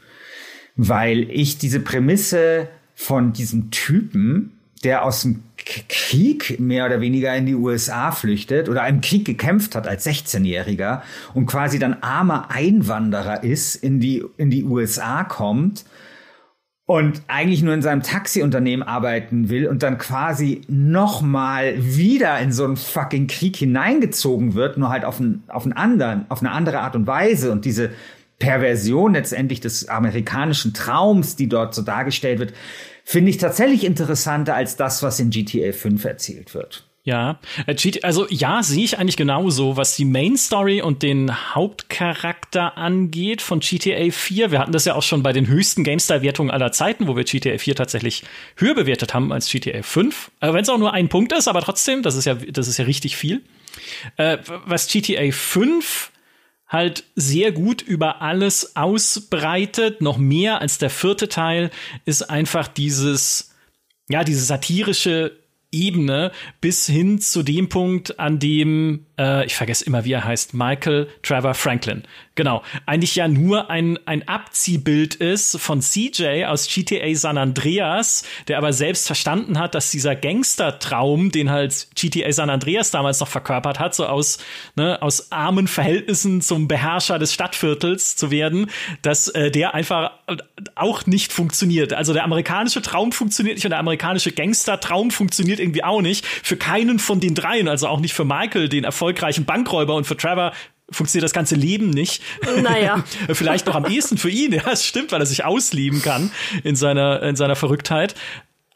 Weil 0.75 1.29
ich 1.29 1.57
diese 1.57 1.79
Prämisse 1.79 2.67
von 2.95 3.33
diesem 3.33 3.71
Typen, 3.71 4.51
der 4.83 5.03
aus 5.05 5.23
dem 5.23 5.43
Krieg 5.57 6.59
mehr 6.59 6.85
oder 6.85 7.01
weniger 7.01 7.35
in 7.35 7.45
die 7.45 7.55
USA 7.55 8.11
flüchtet 8.11 8.69
oder 8.69 8.87
im 8.87 9.01
Krieg 9.01 9.25
gekämpft 9.25 9.75
hat 9.75 9.87
als 9.87 10.05
16-Jähriger 10.05 11.01
und 11.33 11.47
quasi 11.47 11.79
dann 11.79 11.97
armer 12.01 12.51
Einwanderer 12.51 13.43
ist, 13.43 13.75
in 13.75 13.99
die, 13.99 14.23
in 14.37 14.51
die 14.51 14.63
USA 14.63 15.23
kommt 15.23 15.85
und 16.85 17.23
eigentlich 17.27 17.63
nur 17.63 17.73
in 17.73 17.81
seinem 17.81 18.03
Taxiunternehmen 18.03 18.87
arbeiten 18.87 19.49
will 19.49 19.67
und 19.67 19.81
dann 19.81 19.97
quasi 19.97 20.61
nochmal 20.67 21.73
wieder 21.79 22.39
in 22.39 22.51
so 22.51 22.63
einen 22.63 22.77
fucking 22.77 23.25
Krieg 23.25 23.55
hineingezogen 23.55 24.53
wird, 24.53 24.77
nur 24.77 24.89
halt 24.89 25.03
auf, 25.03 25.19
einen, 25.19 25.43
auf, 25.47 25.63
einen 25.63 25.73
anderen, 25.73 26.25
auf 26.29 26.41
eine 26.41 26.51
andere 26.51 26.81
Art 26.81 26.95
und 26.95 27.07
Weise 27.07 27.51
und 27.51 27.65
diese 27.65 27.89
Perversion 28.39 29.13
letztendlich 29.13 29.61
des 29.61 29.87
amerikanischen 29.87 30.73
Traums, 30.73 31.35
die 31.35 31.47
dort 31.47 31.73
so 31.73 31.81
dargestellt 31.81 32.39
wird, 32.39 32.53
finde 33.03 33.29
ich 33.29 33.37
tatsächlich 33.37 33.83
interessanter 33.83 34.55
als 34.55 34.75
das, 34.75 35.03
was 35.03 35.19
in 35.19 35.29
GTA 35.29 35.71
5 35.71 36.03
erzählt 36.03 36.53
wird. 36.53 36.85
Ja, 37.05 37.39
äh, 37.67 37.75
also 38.01 38.25
ja, 38.29 38.63
sehe 38.63 38.83
ich 38.83 38.97
eigentlich 38.97 39.15
genauso, 39.15 39.77
was 39.77 39.95
die 39.95 40.05
Main 40.05 40.37
Story 40.37 40.81
und 40.81 41.03
den 41.03 41.53
Hauptcharakter 41.53 42.79
angeht 42.79 43.43
von 43.43 43.59
GTA 43.59 44.09
4. 44.09 44.49
Wir 44.49 44.57
hatten 44.57 44.71
das 44.71 44.85
ja 44.85 44.95
auch 44.95 45.03
schon 45.03 45.21
bei 45.21 45.31
den 45.31 45.47
höchsten 45.47 45.83
GameStar-Wertungen 45.83 46.49
aller 46.49 46.71
Zeiten, 46.71 47.07
wo 47.07 47.15
wir 47.15 47.23
GTA 47.23 47.59
4 47.59 47.75
tatsächlich 47.75 48.23
höher 48.57 48.73
bewertet 48.73 49.13
haben 49.13 49.31
als 49.31 49.47
GTA 49.47 49.83
5. 49.83 50.31
Wenn 50.41 50.55
es 50.55 50.69
auch 50.69 50.79
nur 50.79 50.93
ein 50.93 51.07
Punkt 51.07 51.31
ist, 51.31 51.47
aber 51.47 51.61
trotzdem, 51.61 52.01
das 52.01 52.15
ist 52.15 52.25
ja, 52.25 52.33
das 52.33 52.67
ist 52.67 52.77
ja 52.77 52.85
richtig 52.85 53.15
viel. 53.15 53.43
Äh, 54.17 54.39
was 54.65 54.87
GTA 54.87 55.31
5 55.31 56.11
halt 56.67 57.03
sehr 57.15 57.51
gut 57.51 57.81
über 57.81 58.21
alles 58.21 58.75
ausbreitet, 58.75 60.01
noch 60.01 60.17
mehr 60.17 60.61
als 60.61 60.77
der 60.77 60.89
vierte 60.89 61.29
Teil, 61.29 61.71
ist 62.05 62.23
einfach 62.23 62.67
dieses, 62.67 63.55
ja, 64.09 64.23
diese 64.23 64.43
satirische 64.43 65.37
Ebene 65.71 66.31
bis 66.61 66.87
hin 66.87 67.19
zu 67.19 67.43
dem 67.43 67.69
Punkt, 67.69 68.19
an 68.19 68.39
dem, 68.39 69.05
äh, 69.17 69.45
ich 69.45 69.55
vergesse 69.55 69.85
immer, 69.85 70.05
wie 70.05 70.13
er 70.13 70.23
heißt, 70.23 70.53
Michael 70.53 71.07
Trevor 71.23 71.53
Franklin. 71.53 72.03
Genau. 72.35 72.63
Eigentlich 72.85 73.15
ja 73.15 73.27
nur 73.27 73.69
ein, 73.69 73.97
ein 74.05 74.27
Abziehbild 74.27 75.15
ist 75.15 75.57
von 75.59 75.81
CJ 75.81 76.45
aus 76.45 76.67
GTA 76.67 77.15
San 77.15 77.37
Andreas, 77.37 78.25
der 78.47 78.57
aber 78.57 78.73
selbst 78.73 79.07
verstanden 79.07 79.57
hat, 79.57 79.73
dass 79.73 79.89
dieser 79.89 80.15
Gangstertraum, 80.15 81.31
den 81.31 81.49
halt 81.49 81.87
GTA 81.95 82.31
San 82.33 82.49
Andreas 82.49 82.91
damals 82.91 83.21
noch 83.21 83.29
verkörpert 83.29 83.79
hat, 83.79 83.95
so 83.95 84.05
aus, 84.05 84.37
ne, 84.75 85.01
aus 85.01 85.31
armen 85.31 85.67
Verhältnissen 85.67 86.41
zum 86.41 86.67
Beherrscher 86.67 87.19
des 87.19 87.33
Stadtviertels 87.33 88.17
zu 88.17 88.31
werden, 88.31 88.69
dass 89.01 89.29
äh, 89.29 89.49
der 89.49 89.73
einfach 89.73 90.11
auch 90.75 91.05
nicht 91.05 91.31
funktioniert. 91.31 91.93
Also 91.93 92.13
der 92.13 92.25
amerikanische 92.25 92.81
Traum 92.81 93.13
funktioniert 93.13 93.55
nicht 93.55 93.65
und 93.65 93.71
der 93.71 93.79
amerikanische 93.79 94.31
Gangstertraum 94.31 95.11
funktioniert 95.11 95.59
irgendwie 95.59 95.83
auch 95.83 96.01
nicht. 96.01 96.25
Für 96.25 96.57
keinen 96.57 96.99
von 96.99 97.19
den 97.19 97.33
dreien, 97.33 97.67
also 97.67 97.87
auch 97.87 97.99
nicht 97.99 98.13
für 98.13 98.25
Michael, 98.25 98.69
den 98.69 98.85
erfolgreichen 99.05 99.45
Bankräuber 99.45 99.93
und 99.93 100.05
für 100.05 100.17
Trevor 100.17 100.51
funktioniert 100.89 101.23
das 101.23 101.33
ganze 101.33 101.55
Leben 101.55 101.89
nicht. 101.91 102.23
Naja. 102.61 103.03
Vielleicht 103.33 103.67
noch 103.67 103.75
am 103.75 103.85
ehesten 103.85 104.17
für 104.17 104.29
ihn, 104.29 104.51
ja, 104.51 104.63
es 104.71 104.85
stimmt, 104.85 105.11
weil 105.11 105.21
er 105.21 105.25
sich 105.25 105.45
ausleben 105.45 106.01
kann 106.01 106.31
in 106.63 106.75
seiner, 106.75 107.21
in 107.21 107.35
seiner 107.35 107.55
Verrücktheit. 107.55 108.15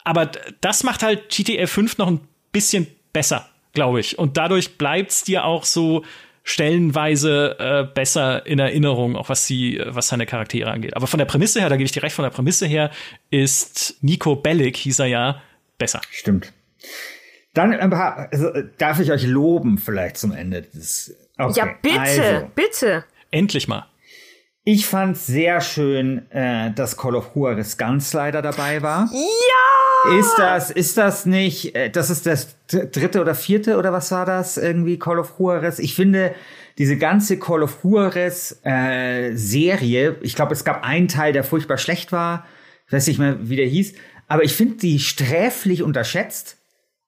Aber 0.04 0.28
das 0.62 0.84
macht 0.84 1.04
halt 1.04 1.30
GTA 1.30 1.66
5 1.66 1.98
noch 1.98 2.08
ein 2.08 2.20
bisschen 2.52 2.88
besser, 3.12 3.50
glaube 3.74 4.00
ich. 4.00 4.20
Und 4.20 4.38
dadurch 4.38 4.78
bleibt 4.78 5.12
es 5.12 5.24
dir 5.24 5.46
auch 5.46 5.66
so 5.66 6.04
stellenweise 6.44 7.58
äh, 7.60 7.94
besser 7.94 8.46
in 8.46 8.60
Erinnerung, 8.60 9.16
auch 9.16 9.30
was 9.30 9.46
sie, 9.46 9.82
was 9.86 10.08
seine 10.08 10.26
Charaktere 10.26 10.72
angeht. 10.72 10.96
Aber 10.96 11.08
von 11.08 11.20
der 11.20 11.26
Prämisse 11.26 11.60
her, 11.60 11.70
da 11.70 11.76
gebe 11.76 11.86
ich 11.86 11.92
dir 11.92 12.04
recht, 12.04 12.16
von 12.16 12.24
der 12.24 12.32
Prämisse 12.32 12.66
her 12.66 12.92
ist 13.30 13.98
Nico 14.02 14.36
Bellic, 14.36 14.78
hieß 14.78 15.00
er 15.00 15.06
ja, 15.08 15.42
besser. 15.78 16.02
Stimmt. 16.12 16.54
Dann 17.54 17.74
also, 17.74 18.52
darf 18.78 19.00
ich 19.00 19.12
euch 19.12 19.26
loben 19.26 19.78
vielleicht 19.78 20.18
zum 20.18 20.32
Ende 20.32 20.62
des. 20.62 21.16
Okay, 21.38 21.60
ja, 21.60 21.70
bitte, 21.82 22.00
also. 22.00 22.52
bitte. 22.56 23.06
Endlich 23.32 23.68
mal. 23.68 23.86
Ich 24.64 24.86
fand 24.86 25.18
sehr 25.18 25.62
schön, 25.62 26.30
äh, 26.32 26.72
dass 26.74 26.95
Call 26.95 27.16
of 27.16 27.32
Juarez 27.34 27.78
ganz 27.78 28.14
leider 28.14 28.41
dabei 28.41 28.84
war. 28.84 29.10
Ja! 29.11 30.19
Ist 30.19 30.36
das, 30.38 30.69
ist 30.69 30.98
das 30.98 31.26
nicht, 31.26 31.76
äh, 31.76 31.90
das 31.90 32.10
ist 32.10 32.26
das 32.26 32.56
dritte 32.68 33.19
oder 33.19 33.36
vierte 33.36 33.78
oder 33.78 33.91
was 33.91 34.11
war 34.11 34.26
das 34.26 34.57
irgendwie, 34.57 34.99
Call 34.99 35.18
of 35.18 35.34
Juarez? 35.40 35.80
Ich 35.80 35.95
finde, 35.95 36.36
diese 36.78 36.98
ganze 36.98 37.40
Call 37.40 37.64
of 37.64 37.80
Juarez 37.84 38.60
äh, 38.64 39.34
Serie, 39.34 40.18
ich 40.22 40.36
glaube, 40.36 40.53
es 40.53 40.64
gab 40.64 40.84
einen 40.84 41.07
Teil, 41.07 41.34
der 41.34 41.44
furchtbar 41.44 41.78
schlecht 41.78 42.11
war, 42.11 42.45
ich 42.86 42.94
weiß 42.94 43.07
nicht 43.07 43.19
mehr, 43.19 43.38
wie 43.41 43.56
der 43.56 43.65
hieß, 43.65 43.94
aber 44.28 44.44
ich 44.44 44.53
finde 44.53 44.78
die 44.78 44.99
sträflich 44.99 45.84
unterschätzt 45.84 46.59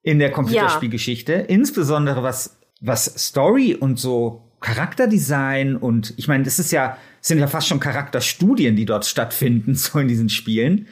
in 0.02 0.18
der 0.18 0.30
Computerspielgeschichte, 0.30 1.32
ja. 1.32 1.40
insbesondere 1.40 2.22
was 2.22 2.58
was 2.80 3.04
Story 3.04 3.74
und 3.74 3.98
so 3.98 4.42
Charakterdesign 4.60 5.76
und 5.76 6.14
ich 6.16 6.28
meine, 6.28 6.44
das 6.44 6.58
ist 6.58 6.72
ja 6.72 6.98
sind 7.20 7.38
ja 7.38 7.46
fast 7.46 7.68
schon 7.68 7.80
Charakterstudien, 7.80 8.76
die 8.76 8.84
dort 8.84 9.06
stattfinden, 9.06 9.74
so 9.76 9.98
in 9.98 10.08
diesen 10.08 10.28
Spielen. 10.28 10.88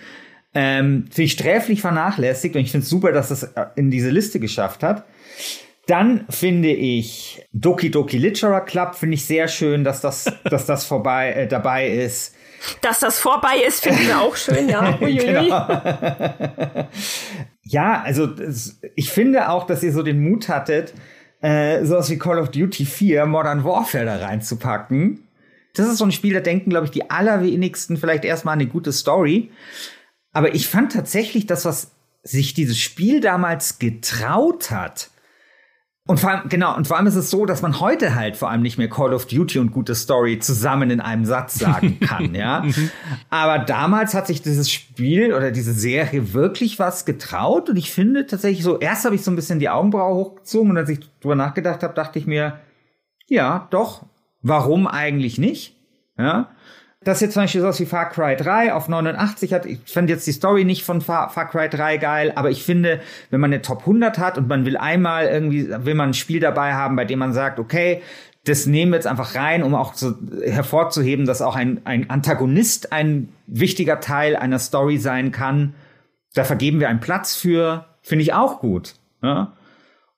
Ähm, 0.53 1.05
finde 1.11 1.23
ich 1.23 1.32
sträflich 1.32 1.81
vernachlässigt 1.81 2.57
und 2.57 2.62
ich 2.62 2.73
finde 2.73 2.85
es 2.85 2.91
super, 2.91 3.12
dass 3.12 3.28
das 3.28 3.45
äh, 3.45 3.66
in 3.77 3.91
diese 3.91 4.11
Liste 4.11 4.41
geschafft 4.41 4.82
hat. 4.82 5.05
Dann 5.87 6.24
finde 6.28 6.70
ich 6.70 7.43
Doki 7.53 7.91
Doki 7.91 8.19
Literature 8.19 8.65
Club 8.65 8.95
finde 8.95 9.15
ich 9.15 9.24
sehr 9.24 9.49
schön, 9.49 9.85
dass 9.85 10.01
das, 10.01 10.32
dass 10.45 10.66
das 10.66 10.85
vorbei 10.85 11.32
äh, 11.32 11.49
dabei 11.49 11.89
ist. 11.89 12.35
Dass 12.82 13.01
das 13.01 13.19
vorbei 13.19 13.62
ist, 13.66 13.82
finden 13.82 14.07
wir 14.07 14.20
auch 14.20 14.37
schön, 14.37 14.69
ja. 14.69 14.93
genau. 15.01 16.89
ja, 17.62 18.03
also 18.03 18.28
ich 18.95 19.11
finde 19.11 19.49
auch, 19.49 19.66
dass 19.66 19.82
ihr 19.82 19.93
so 19.93 20.03
den 20.03 20.23
Mut 20.23 20.49
hattet, 20.49 20.93
äh, 21.41 21.85
sowas 21.85 22.11
wie 22.11 22.19
Call 22.19 22.39
of 22.39 22.51
Duty 22.51 22.85
4 22.85 23.27
Modern 23.27 23.65
Warfare 23.65 24.05
da 24.05 24.16
reinzupacken. 24.16 25.27
Das 25.74 25.89
ist 25.89 25.99
so 25.99 26.05
ein 26.05 26.12
Spiel, 26.12 26.35
da 26.35 26.41
denken, 26.41 26.70
glaube 26.70 26.87
ich, 26.87 26.91
die 26.91 27.11
allerwenigsten 27.11 27.97
vielleicht 27.97 28.24
erstmal 28.24 28.55
an 28.55 28.61
eine 28.61 28.69
gute 28.69 28.93
Story. 28.93 29.51
Aber 30.32 30.55
ich 30.55 30.69
fand 30.69 30.93
tatsächlich 30.93 31.47
das, 31.47 31.65
was 31.65 31.93
sich 32.23 32.55
dieses 32.55 32.78
Spiel 32.78 33.20
damals 33.20 33.78
getraut 33.78 34.70
hat, 34.70 35.11
und 36.11 36.19
vor 36.19 36.31
allem, 36.31 36.49
genau, 36.49 36.77
und 36.77 36.89
vor 36.89 36.97
allem 36.97 37.07
ist 37.07 37.15
es 37.15 37.31
so, 37.31 37.47
dass 37.47 37.62
man 37.62 37.78
heute 37.78 38.16
halt 38.16 38.37
vor 38.37 38.51
allem 38.51 38.62
nicht 38.62 38.78
mehr 38.78 38.89
Call 38.89 39.15
of 39.15 39.27
Duty 39.27 39.61
und 39.61 39.70
gute 39.70 39.95
Story 39.95 40.41
zusammen 40.41 40.91
in 40.91 41.01
einem 41.01 41.24
Satz 41.24 41.55
sagen 41.55 42.01
kann, 42.05 42.35
ja. 42.35 42.62
Mhm. 42.62 42.91
Aber 43.31 43.61
damals 43.61 44.12
hat 44.12 44.27
sich 44.27 44.43
dieses 44.43 44.73
Spiel 44.73 45.32
oder 45.32 45.53
diese 45.53 45.73
Serie 45.73 46.35
wirklich 46.35 46.81
was 46.81 47.05
getraut 47.05 47.70
und 47.70 47.77
ich 47.77 47.93
finde 47.93 48.27
tatsächlich 48.27 48.65
so, 48.65 48.81
erst 48.81 49.05
habe 49.05 49.15
ich 49.15 49.23
so 49.23 49.31
ein 49.31 49.37
bisschen 49.37 49.61
die 49.61 49.69
Augenbraue 49.69 50.16
hochgezogen 50.16 50.70
und 50.70 50.78
als 50.78 50.89
ich 50.89 50.99
drüber 51.20 51.37
nachgedacht 51.37 51.85
habe, 51.85 51.95
dachte 51.95 52.19
ich 52.19 52.27
mir, 52.27 52.59
ja, 53.28 53.69
doch, 53.70 54.05
warum 54.43 54.89
eigentlich 54.89 55.39
nicht? 55.39 55.77
Ja 56.19 56.51
dass 57.03 57.21
jetzt 57.21 57.33
zum 57.33 57.43
Beispiel 57.43 57.63
sowas 57.63 57.81
wie 57.81 57.87
Far 57.87 58.11
Cry 58.11 58.37
3 58.37 58.75
auf 58.75 58.89
89 58.89 59.55
hat, 59.55 59.65
ich 59.65 59.81
fand 59.87 60.11
jetzt 60.11 60.27
die 60.27 60.33
Story 60.33 60.65
nicht 60.65 60.85
von 60.85 61.01
Far, 61.01 61.31
Far, 61.31 61.49
Cry 61.49 61.69
3 61.69 61.97
geil, 61.97 62.33
aber 62.35 62.51
ich 62.51 62.63
finde, 62.63 63.01
wenn 63.31 63.41
man 63.41 63.53
eine 63.53 63.63
Top 63.63 63.81
100 63.81 64.19
hat 64.19 64.37
und 64.37 64.49
man 64.49 64.67
will 64.67 64.77
einmal 64.77 65.27
irgendwie, 65.27 65.69
will 65.71 65.95
man 65.95 66.11
ein 66.11 66.15
Spiel 66.15 66.41
dabei 66.41 66.75
haben, 66.75 66.97
bei 66.97 67.07
dem 67.07 67.19
man 67.19 67.33
sagt, 67.33 67.59
okay, 67.59 68.03
das 68.45 68.67
nehmen 68.67 68.93
wir 68.93 68.97
jetzt 68.97 69.07
einfach 69.07 69.35
rein, 69.35 69.63
um 69.63 69.75
auch 69.75 69.95
so 69.95 70.15
hervorzuheben, 70.45 71.27
dass 71.27 71.43
auch 71.43 71.57
ein, 71.57 71.81
ein 71.85 72.11
Antagonist 72.11 72.93
ein 72.93 73.31
wichtiger 73.47 74.01
Teil 74.01 74.37
einer 74.37 74.59
Story 74.59 74.99
sein 74.99 75.31
kann. 75.31 75.75
Da 76.35 76.45
vergeben 76.45 76.81
wir 76.81 76.89
einen 76.89 77.01
Platz 77.01 77.35
für, 77.35 77.87
finde 78.03 78.23
ich 78.23 78.33
auch 78.33 78.61
gut. 78.61 78.95
Ja? 79.23 79.53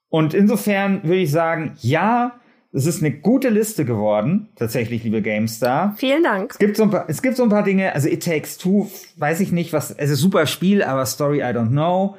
Und 0.09 0.35
insofern 0.35 1.03
würde 1.05 1.23
ich 1.23 1.31
sagen, 1.31 1.75
ja, 1.81 2.41
es 2.73 2.87
ist 2.87 3.03
eine 3.03 3.13
gute 3.13 3.51
Liste 3.51 3.85
geworden, 3.85 4.49
tatsächlich, 4.57 5.05
liebe 5.05 5.21
GameStar. 5.21 5.95
Vielen 5.99 6.23
Dank. 6.23 6.53
Es 6.53 6.59
gibt 6.59 6.77
so 6.77 6.85
ein 6.85 6.91
paar, 6.91 7.05
es 7.09 7.21
gibt 7.21 7.37
so 7.37 7.43
ein 7.43 7.51
paar 7.51 7.63
Dinge, 7.63 7.95
also 7.95 8.09
It 8.09 8.25
Takes 8.25 8.57
Two, 8.57 8.91
weiß 9.17 9.41
ich 9.41 9.53
nicht, 9.53 9.73
was, 9.73 9.91
es 9.91 10.11
ist 10.11 10.21
super 10.21 10.47
Spiel, 10.47 10.83
aber 10.83 11.05
Story 11.05 11.41
I 11.41 11.55
don't 11.55 11.69
know. 11.69 12.17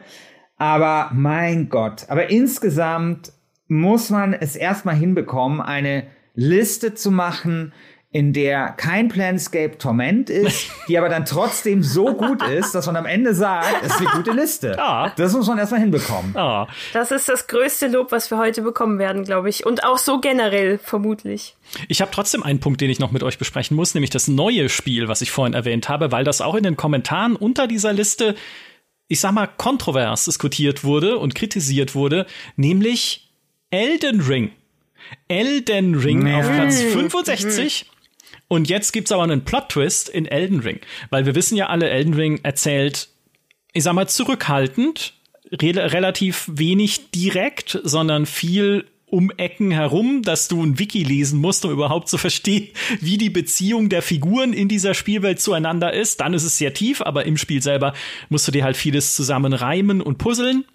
Aber 0.58 1.10
mein 1.14 1.70
Gott, 1.70 2.06
aber 2.08 2.30
insgesamt 2.30 3.34
muss 3.68 4.12
man 4.12 4.34
es 4.34 4.56
erstmal 4.56 4.96
hinbekommen, 4.96 5.60
eine 5.60 6.06
Liste 6.36 6.94
zu 6.94 7.10
machen, 7.10 7.74
in 8.14 8.32
der 8.32 8.70
kein 8.70 9.10
Planscape 9.10 9.80
Torment 9.80 10.30
ist, 10.30 10.70
die 10.88 11.00
aber 11.00 11.10
dann 11.10 11.26
trotzdem 11.26 11.82
so 11.82 12.14
gut 12.14 12.48
ist, 12.48 12.76
dass 12.76 12.86
man 12.86 12.96
am 12.96 13.08
Ende 13.08 13.34
sagt, 13.34 13.84
es 13.84 13.92
ist 13.92 14.02
eine 14.02 14.10
gute 14.12 14.32
Liste. 14.32 14.76
Ja. 14.78 15.12
Das 15.18 15.34
muss 15.34 15.48
man 15.48 15.58
erstmal 15.58 15.82
hinbekommen. 15.82 16.32
Ja. 16.36 16.68
Das 16.94 17.10
ist 17.10 17.28
das 17.28 17.48
größte 17.48 17.88
Lob, 17.88 18.12
was 18.12 18.30
wir 18.30 18.38
heute 18.38 18.62
bekommen 18.62 19.00
werden, 19.00 19.24
glaube 19.24 19.50
ich. 19.50 19.66
Und 19.66 19.84
auch 19.84 19.98
so 19.98 20.22
generell, 20.22 20.78
vermutlich. 20.78 21.56
Ich 21.88 22.02
habe 22.02 22.12
trotzdem 22.14 22.44
einen 22.44 22.60
Punkt, 22.60 22.82
den 22.82 22.92
ich 22.92 23.00
noch 23.00 23.12
mit 23.12 23.24
euch 23.24 23.40
besprechen 23.40 23.76
muss, 23.76 23.96
nämlich 23.96 24.12
das 24.12 24.28
neue 24.28 24.70
Spiel, 24.70 25.08
was 25.08 25.22
ich 25.22 25.32
vorhin 25.32 25.56
erwähnt 25.56 25.90
habe, 25.90 26.12
weil 26.12 26.24
das 26.24 26.40
auch 26.40 26.54
in 26.54 26.64
den 26.64 26.78
Kommentaren 26.78 27.36
unter 27.36 27.66
dieser 27.66 27.94
Liste, 27.94 28.36
ich 29.08 29.22
sag 29.22 29.32
mal, 29.32 29.48
kontrovers 29.48 30.26
diskutiert 30.26 30.84
wurde 30.84 31.18
und 31.18 31.34
kritisiert 31.34 31.96
wurde, 31.96 32.28
nämlich 32.58 33.32
Elden 33.72 34.22
Ring. 34.22 34.52
Elden 35.28 35.96
Ring 35.96 36.28
ja. 36.28 36.40
auf 36.40 36.52
Platz 36.52 36.80
65 36.80 37.88
und 38.54 38.70
jetzt 38.70 38.92
gibt's 38.94 39.12
aber 39.12 39.24
einen 39.24 39.46
Plot-Twist 39.46 40.10
in 40.10 40.28
Elden 40.28 40.60
Ring. 40.60 40.80
Weil 41.10 41.26
wir 41.26 41.34
wissen 41.34 41.58
ja 41.58 41.68
alle, 41.70 41.90
Elden 41.90 42.14
Ring 42.14 42.40
erzählt, 42.44 43.10
ich 43.74 43.82
sag 43.82 43.94
mal, 43.94 44.08
zurückhaltend, 44.08 45.16
re 45.52 45.74
relativ 45.92 46.48
wenig 46.52 47.10
direkt, 47.10 47.80
sondern 47.84 48.28
viel 48.28 48.86
um 49.08 49.32
Ecken 49.38 49.72
herum, 49.72 50.22
dass 50.22 50.50
du 50.50 50.64
ein 50.64 50.78
Wiki 50.78 51.02
lesen 51.02 51.40
musst, 51.40 51.66
um 51.66 51.72
überhaupt 51.72 52.10
zu 52.10 52.20
verstehen, 52.20 52.70
wie 53.00 53.18
die 53.18 53.32
Beziehung 53.32 53.90
der 53.90 54.04
Figuren 54.04 54.54
in 54.54 54.68
dieser 54.68 54.94
Spielwelt 54.94 55.42
zueinander 55.42 55.92
ist. 55.92 56.20
Dann 56.20 56.36
ist 56.36 56.44
es 56.44 56.60
sehr 56.60 56.76
tief, 56.76 57.02
aber 57.02 57.26
im 57.26 57.38
Spiel 57.38 57.64
selber 57.64 57.94
musst 58.30 58.48
du 58.48 58.52
dir 58.52 58.64
halt 58.64 58.78
vieles 58.78 59.16
zusammen 59.16 59.54
reimen 59.54 60.00
und 60.00 60.20
puzzeln. 60.20 60.66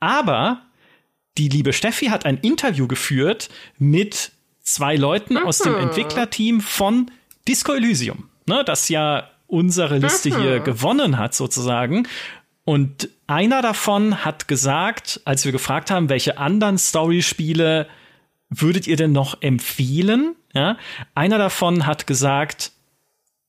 Aber 0.00 0.62
die 1.38 1.48
liebe 1.48 1.72
Steffi 1.72 2.06
hat 2.06 2.26
ein 2.26 2.38
Interview 2.38 2.88
geführt 2.88 3.48
mit 3.78 4.32
zwei 4.62 4.96
Leuten 4.96 5.34
mhm. 5.34 5.46
aus 5.46 5.58
dem 5.58 5.72
mhm. 5.72 5.80
Entwicklerteam 5.80 6.60
von 6.60 7.10
Disco 7.48 7.72
Elysium, 7.72 8.28
ne, 8.46 8.62
das 8.64 8.88
ja 8.88 9.28
unsere 9.46 9.98
Liste 9.98 10.30
mhm. 10.30 10.40
hier 10.40 10.60
gewonnen 10.60 11.18
hat 11.18 11.34
sozusagen. 11.34 12.06
Und 12.64 13.08
einer 13.26 13.62
davon 13.62 14.24
hat 14.24 14.46
gesagt, 14.46 15.20
als 15.24 15.44
wir 15.44 15.52
gefragt 15.52 15.90
haben, 15.90 16.08
welche 16.08 16.38
anderen 16.38 16.78
Story-Spiele 16.78 17.88
würdet 18.48 18.86
ihr 18.86 18.96
denn 18.96 19.12
noch 19.12 19.42
empfehlen? 19.42 20.36
Ja, 20.52 20.76
einer 21.14 21.38
davon 21.38 21.86
hat 21.86 22.06
gesagt 22.06 22.72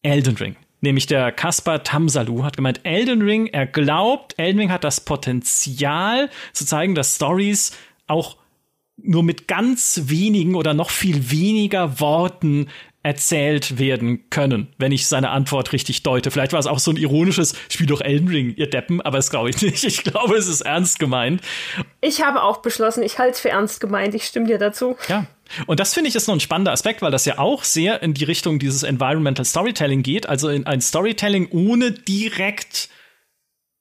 Elden 0.02 0.38
Ring. 0.38 0.56
Nämlich 0.82 1.06
der 1.06 1.32
Kaspar 1.32 1.84
Tamsalu 1.84 2.44
hat 2.44 2.58
gemeint, 2.58 2.82
Elden 2.84 3.22
Ring, 3.22 3.48
er 3.48 3.68
glaubt, 3.68 4.34
Elden 4.40 4.60
Ring 4.60 4.72
hat 4.72 4.84
das 4.84 5.02
Potenzial 5.02 6.30
zu 6.54 6.66
zeigen, 6.66 6.96
dass 6.96 7.16
Stories 7.16 7.78
auch 8.08 8.38
nur 9.04 9.24
mit 9.24 9.48
ganz 9.48 10.04
wenigen 10.06 10.56
oder 10.56 10.74
noch 10.74 10.90
viel 10.90 11.32
weniger 11.32 12.00
Worten 12.00 12.68
erzählt 13.04 13.80
werden 13.80 14.30
können, 14.30 14.68
wenn 14.78 14.92
ich 14.92 15.08
seine 15.08 15.32
Antwort 15.32 15.74
richtig 15.74 16.04
deute. 16.04 16.30
Vielleicht 16.30 16.54
war 16.54 16.60
es 16.60 16.68
auch 16.68 16.78
so 16.78 16.92
ein 16.92 16.98
ironisches 16.98 17.56
Spiel 17.70 17.88
doch 17.88 18.02
Elden 18.02 18.28
Ring, 18.28 18.54
ihr 18.56 18.70
Deppen, 18.70 19.02
aber 19.02 19.18
das 19.18 19.32
glaube 19.32 19.50
ich 19.50 19.62
nicht. 19.62 19.84
Ich 19.84 20.04
glaube, 20.04 20.36
es 20.36 20.48
ist 20.48 20.62
ernst 20.62 21.00
gemeint. 21.00 21.42
Ich 22.00 22.22
habe 22.22 22.44
auch 22.44 22.58
beschlossen, 22.58 23.02
ich 23.02 23.18
halte 23.18 23.34
es 23.34 23.40
für 23.40 23.50
ernst 23.50 23.82
gemeint. 23.82 24.14
Ich 24.14 24.26
stimme 24.26 24.46
dir 24.46 24.60
dazu. 24.60 24.98
Ja. 25.08 25.26
Und 25.66 25.80
das 25.80 25.96
finde 25.96 26.10
ich 26.10 26.16
ist 26.16 26.28
noch 26.28 26.36
ein 26.36 26.40
spannender 26.40 26.72
Aspekt, 26.72 27.02
weil 27.02 27.12
das 27.12 27.26
ja 27.26 27.40
auch 27.40 27.64
sehr 27.64 28.04
in 28.04 28.14
die 28.14 28.24
Richtung 28.24 28.60
dieses 28.60 28.84
Environmental 28.84 29.46
Storytelling 29.46 30.04
geht, 30.04 30.30
also 30.30 30.50
in 30.50 30.68
ein 30.68 30.80
Storytelling 30.80 31.50
ohne 31.50 31.92
direkt 31.92 32.90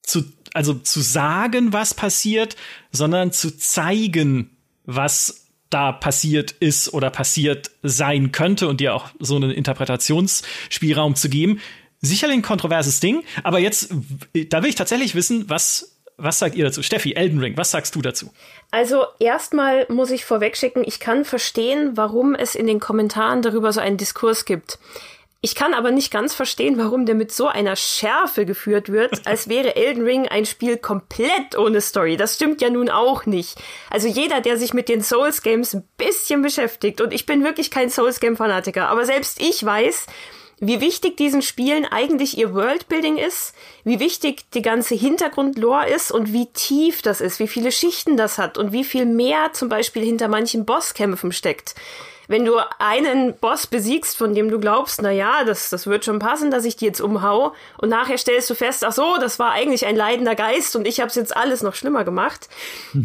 zu 0.02 0.24
also 0.52 0.74
zu 0.74 1.00
sagen, 1.00 1.72
was 1.72 1.94
passiert, 1.94 2.56
sondern 2.90 3.30
zu 3.30 3.56
zeigen, 3.56 4.56
was 4.96 5.46
da 5.70 5.92
passiert 5.92 6.50
ist 6.50 6.92
oder 6.92 7.10
passiert 7.10 7.70
sein 7.82 8.32
könnte 8.32 8.68
und 8.68 8.80
dir 8.80 8.94
auch 8.94 9.10
so 9.20 9.36
einen 9.36 9.52
Interpretationsspielraum 9.52 11.14
zu 11.14 11.28
geben. 11.28 11.60
Sicherlich 12.00 12.38
ein 12.38 12.42
kontroverses 12.42 12.98
Ding, 12.98 13.22
aber 13.44 13.60
jetzt, 13.60 13.94
da 14.48 14.62
will 14.62 14.70
ich 14.70 14.74
tatsächlich 14.74 15.14
wissen, 15.14 15.48
was 15.48 15.96
was 16.22 16.38
sagt 16.38 16.54
ihr 16.54 16.64
dazu? 16.64 16.82
Steffi, 16.82 17.14
Elden 17.14 17.38
Ring, 17.38 17.56
was 17.56 17.70
sagst 17.70 17.94
du 17.94 18.02
dazu? 18.02 18.30
Also 18.70 19.04
erstmal 19.18 19.86
muss 19.88 20.10
ich 20.10 20.26
vorwegschicken, 20.26 20.84
ich 20.86 21.00
kann 21.00 21.24
verstehen, 21.24 21.92
warum 21.94 22.34
es 22.34 22.54
in 22.54 22.66
den 22.66 22.78
Kommentaren 22.78 23.40
darüber 23.40 23.72
so 23.72 23.80
einen 23.80 23.96
Diskurs 23.96 24.44
gibt. 24.44 24.78
Ich 25.42 25.54
kann 25.54 25.72
aber 25.72 25.90
nicht 25.90 26.12
ganz 26.12 26.34
verstehen, 26.34 26.76
warum 26.76 27.06
der 27.06 27.14
mit 27.14 27.32
so 27.32 27.46
einer 27.46 27.74
Schärfe 27.74 28.44
geführt 28.44 28.92
wird, 28.92 29.22
als 29.26 29.48
wäre 29.48 29.74
Elden 29.74 30.04
Ring 30.04 30.28
ein 30.28 30.44
Spiel 30.44 30.76
komplett 30.76 31.56
ohne 31.56 31.80
Story. 31.80 32.18
Das 32.18 32.34
stimmt 32.34 32.60
ja 32.60 32.68
nun 32.68 32.90
auch 32.90 33.24
nicht. 33.24 33.58
Also 33.88 34.06
jeder, 34.06 34.42
der 34.42 34.58
sich 34.58 34.74
mit 34.74 34.90
den 34.90 35.02
Souls 35.02 35.42
Games 35.42 35.72
ein 35.72 35.88
bisschen 35.96 36.42
beschäftigt, 36.42 37.00
und 37.00 37.14
ich 37.14 37.24
bin 37.24 37.42
wirklich 37.42 37.70
kein 37.70 37.88
Souls 37.88 38.20
Game 38.20 38.36
Fanatiker, 38.36 38.88
aber 38.88 39.06
selbst 39.06 39.40
ich 39.40 39.64
weiß, 39.64 40.06
wie 40.62 40.82
wichtig 40.82 41.16
diesen 41.16 41.40
Spielen 41.40 41.86
eigentlich 41.86 42.36
ihr 42.36 42.52
Worldbuilding 42.52 43.16
ist, 43.16 43.54
wie 43.82 43.98
wichtig 43.98 44.50
die 44.52 44.60
ganze 44.60 44.94
Hintergrundlore 44.94 45.88
ist 45.88 46.12
und 46.12 46.34
wie 46.34 46.52
tief 46.52 47.00
das 47.00 47.22
ist, 47.22 47.40
wie 47.40 47.48
viele 47.48 47.72
Schichten 47.72 48.18
das 48.18 48.36
hat 48.36 48.58
und 48.58 48.72
wie 48.72 48.84
viel 48.84 49.06
mehr 49.06 49.54
zum 49.54 49.70
Beispiel 49.70 50.04
hinter 50.04 50.28
manchen 50.28 50.66
Bosskämpfen 50.66 51.32
steckt 51.32 51.74
wenn 52.30 52.44
du 52.44 52.58
einen 52.78 53.34
Boss 53.34 53.66
besiegst, 53.66 54.16
von 54.16 54.36
dem 54.36 54.52
du 54.52 54.60
glaubst, 54.60 55.02
na 55.02 55.10
ja, 55.10 55.42
das, 55.42 55.68
das 55.68 55.88
wird 55.88 56.04
schon 56.04 56.20
passen, 56.20 56.52
dass 56.52 56.64
ich 56.64 56.76
die 56.76 56.84
jetzt 56.84 57.00
umhau, 57.00 57.54
und 57.78 57.88
nachher 57.88 58.18
stellst 58.18 58.48
du 58.48 58.54
fest, 58.54 58.84
ach 58.84 58.92
so, 58.92 59.16
das 59.18 59.40
war 59.40 59.50
eigentlich 59.50 59.84
ein 59.84 59.96
leidender 59.96 60.36
Geist 60.36 60.76
und 60.76 60.86
ich 60.86 61.00
habe 61.00 61.10
jetzt 61.12 61.36
alles 61.36 61.64
noch 61.64 61.74
schlimmer 61.74 62.04
gemacht. 62.04 62.48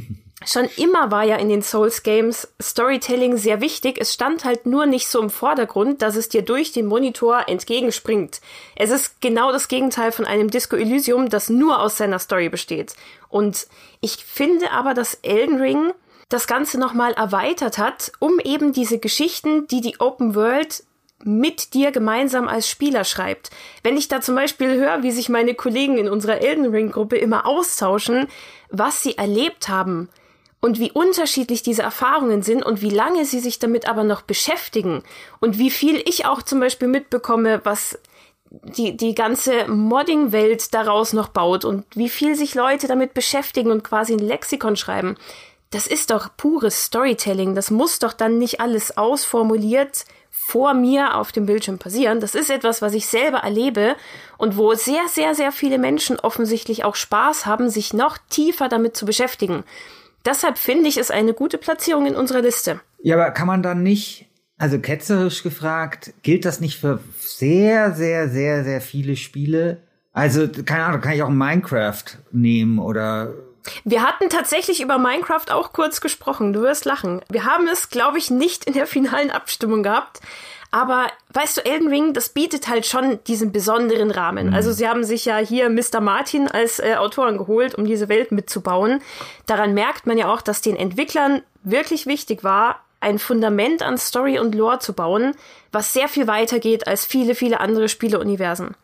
Schon 0.46 0.66
immer 0.78 1.10
war 1.10 1.24
ja 1.24 1.38
in 1.38 1.50
den 1.50 1.64
Souls 1.64 2.04
Games 2.04 2.48
Storytelling 2.62 3.38
sehr 3.38 3.62
wichtig. 3.62 3.98
Es 4.00 4.14
stand 4.14 4.46
halt 4.46 4.68
nur 4.68 4.86
nicht 4.86 5.08
so 5.08 5.20
im 5.20 5.32
Vordergrund, 5.32 6.04
dass 6.04 6.16
es 6.16 6.30
dir 6.30 6.44
durch 6.44 6.72
den 6.72 6.86
Monitor 6.86 7.48
entgegenspringt. 7.48 8.42
Es 8.76 8.92
ist 8.92 9.22
genau 9.22 9.52
das 9.52 9.70
Gegenteil 9.70 10.12
von 10.12 10.26
einem 10.26 10.52
Disco 10.52 10.76
Elysium, 10.76 11.30
das 11.30 11.50
nur 11.50 11.82
aus 11.82 11.98
seiner 11.98 12.20
Story 12.20 12.50
besteht. 12.50 12.96
Und 13.30 13.66
ich 14.02 14.18
finde 14.24 14.70
aber, 14.72 14.94
dass 14.94 15.16
Elden 15.24 15.60
Ring 15.60 15.94
das 16.30 16.48
Ganze 16.48 16.80
nochmal 16.80 17.14
erweitert 17.14 17.78
hat, 17.78 18.12
um 18.20 18.40
eben 18.40 18.74
diese 18.74 19.00
Geschichten, 19.00 19.68
die 19.68 19.82
die 19.82 20.00
Open 20.00 20.36
World 20.36 20.84
mit 21.24 21.74
dir 21.74 21.92
gemeinsam 21.92 22.48
als 22.48 22.70
Spieler 22.70 23.04
schreibt. 23.04 23.50
Wenn 23.84 23.98
ich 23.98 24.08
da 24.08 24.22
zum 24.22 24.36
Beispiel 24.36 24.76
höre, 24.76 25.02
wie 25.02 25.12
sich 25.12 25.30
meine 25.30 25.56
Kollegen 25.56 25.98
in 25.98 26.10
unserer 26.10 26.42
Elden 26.42 26.68
Ring 26.68 26.92
Gruppe 26.92 27.18
immer 27.18 27.46
austauschen, 27.46 28.28
was 28.70 29.02
sie 29.02 29.18
erlebt 29.18 29.70
haben 29.70 30.10
und 30.62 30.80
wie 30.80 30.92
unterschiedlich 30.92 31.64
diese 31.64 31.84
Erfahrungen 31.84 32.42
sind 32.42 32.64
und 32.64 32.82
wie 32.82 32.90
lange 32.90 33.26
sie 33.26 33.40
sich 33.40 33.60
damit 33.60 33.88
aber 33.88 34.04
noch 34.04 34.22
beschäftigen 34.22 35.04
und 35.40 35.58
wie 35.58 35.72
viel 35.72 36.02
ich 36.06 36.26
auch 36.26 36.42
zum 36.42 36.60
Beispiel 36.60 36.88
mitbekomme, 36.88 37.62
was 37.64 38.00
die, 38.50 38.96
die 38.96 39.16
ganze 39.16 39.68
Modding-Welt 39.68 40.74
daraus 40.74 41.14
noch 41.14 41.30
baut 41.30 41.66
und 41.66 41.86
wie 41.96 42.10
viel 42.10 42.36
sich 42.36 42.56
Leute 42.56 42.88
damit 42.88 43.14
beschäftigen 43.14 43.72
und 43.72 43.84
quasi 43.84 44.14
ein 44.14 44.20
Lexikon 44.20 44.76
schreiben 44.76 45.18
das 45.76 45.88
ist 45.88 46.10
doch 46.10 46.30
pures 46.38 46.86
Storytelling. 46.86 47.54
Das 47.54 47.70
muss 47.70 48.00
doch 48.00 48.14
dann 48.14 48.38
nicht 48.38 48.62
alles 48.62 48.98
ausformuliert 48.98 50.06
vor 50.32 50.74
mir 50.74 51.16
auf 51.16 51.34
dem 51.34 51.46
Bildschirm 51.46 51.80
passieren. 51.80 52.22
Das 52.22 52.34
ist 52.34 52.50
etwas, 52.50 52.82
was 52.82 52.94
ich 52.94 53.08
selber 53.08 53.40
erlebe 53.40 53.98
und 54.38 54.56
wo 54.56 54.74
sehr, 54.74 55.10
sehr, 55.10 55.36
sehr 55.36 55.52
viele 55.52 55.78
Menschen 55.78 56.18
offensichtlich 56.18 56.86
auch 56.86 56.96
Spaß 56.96 57.46
haben, 57.46 57.70
sich 57.70 57.94
noch 57.94 58.18
tiefer 58.30 58.70
damit 58.70 58.96
zu 58.96 59.06
beschäftigen. 59.06 59.66
Deshalb 60.24 60.58
finde 60.58 60.88
ich 60.88 60.96
es 60.96 61.12
eine 61.12 61.34
gute 61.34 61.58
Platzierung 61.58 62.06
in 62.06 62.16
unserer 62.16 62.42
Liste. 62.42 62.80
Ja, 63.04 63.16
aber 63.16 63.32
kann 63.32 63.48
man 63.48 63.62
dann 63.62 63.84
nicht, 63.84 64.30
also 64.58 64.80
ketzerisch 64.80 65.44
gefragt, 65.44 66.14
gilt 66.24 66.46
das 66.46 66.62
nicht 66.62 66.80
für 66.80 67.02
sehr, 67.20 67.92
sehr, 67.92 68.30
sehr, 68.30 68.64
sehr 68.64 68.80
viele 68.80 69.18
Spiele? 69.18 69.82
Also, 70.14 70.48
keine 70.48 70.86
Ahnung, 70.86 71.02
kann 71.02 71.14
ich 71.14 71.24
auch 71.24 71.30
Minecraft 71.30 72.06
nehmen 72.32 72.80
oder 72.80 73.34
wir 73.84 74.04
hatten 74.04 74.30
tatsächlich 74.30 74.82
über 74.82 74.98
Minecraft 74.98 75.52
auch 75.52 75.74
kurz 75.74 76.02
gesprochen. 76.02 76.54
Du 76.54 76.62
wirst 76.62 76.86
lachen. 76.86 77.22
Wir 77.30 77.46
haben 77.46 77.68
es, 77.68 77.90
glaube 77.90 78.18
ich, 78.18 78.30
nicht 78.30 78.66
in 78.66 78.74
der 78.74 78.88
finalen 78.88 79.32
Abstimmung 79.32 79.84
gehabt. 79.84 80.22
Aber 80.72 81.08
weißt 81.32 81.58
du, 81.58 81.66
Elden 81.66 81.88
Ring, 81.88 82.14
das 82.14 82.30
bietet 82.30 82.68
halt 82.68 82.86
schon 82.86 83.24
diesen 83.28 83.54
besonderen 83.54 84.12
Rahmen. 84.12 84.54
Also 84.54 84.74
sie 84.74 84.90
haben 84.90 85.06
sich 85.06 85.24
ja 85.24 85.38
hier 85.38 85.70
Mr. 85.70 86.02
Martin 86.02 86.50
als 86.50 86.80
äh, 86.80 86.96
Autoren 86.96 87.38
geholt, 87.38 87.76
um 87.76 87.86
diese 87.86 88.10
Welt 88.10 88.34
mitzubauen. 88.34 89.02
Daran 89.46 89.74
merkt 89.74 90.06
man 90.06 90.18
ja 90.18 90.28
auch, 90.28 90.42
dass 90.42 90.62
den 90.62 90.76
Entwicklern 90.76 91.44
wirklich 91.64 92.08
wichtig 92.08 92.44
war, 92.44 92.82
ein 93.00 93.20
Fundament 93.20 93.84
an 93.84 93.98
Story 93.98 94.38
und 94.40 94.54
Lore 94.54 94.80
zu 94.80 94.92
bauen, 94.94 95.36
was 95.72 95.94
sehr 95.94 96.10
viel 96.10 96.28
weiter 96.28 96.60
geht 96.60 96.88
als 96.88 97.06
viele, 97.06 97.36
viele 97.36 97.60
andere 97.60 97.88
Spieleuniversen. 97.88 98.76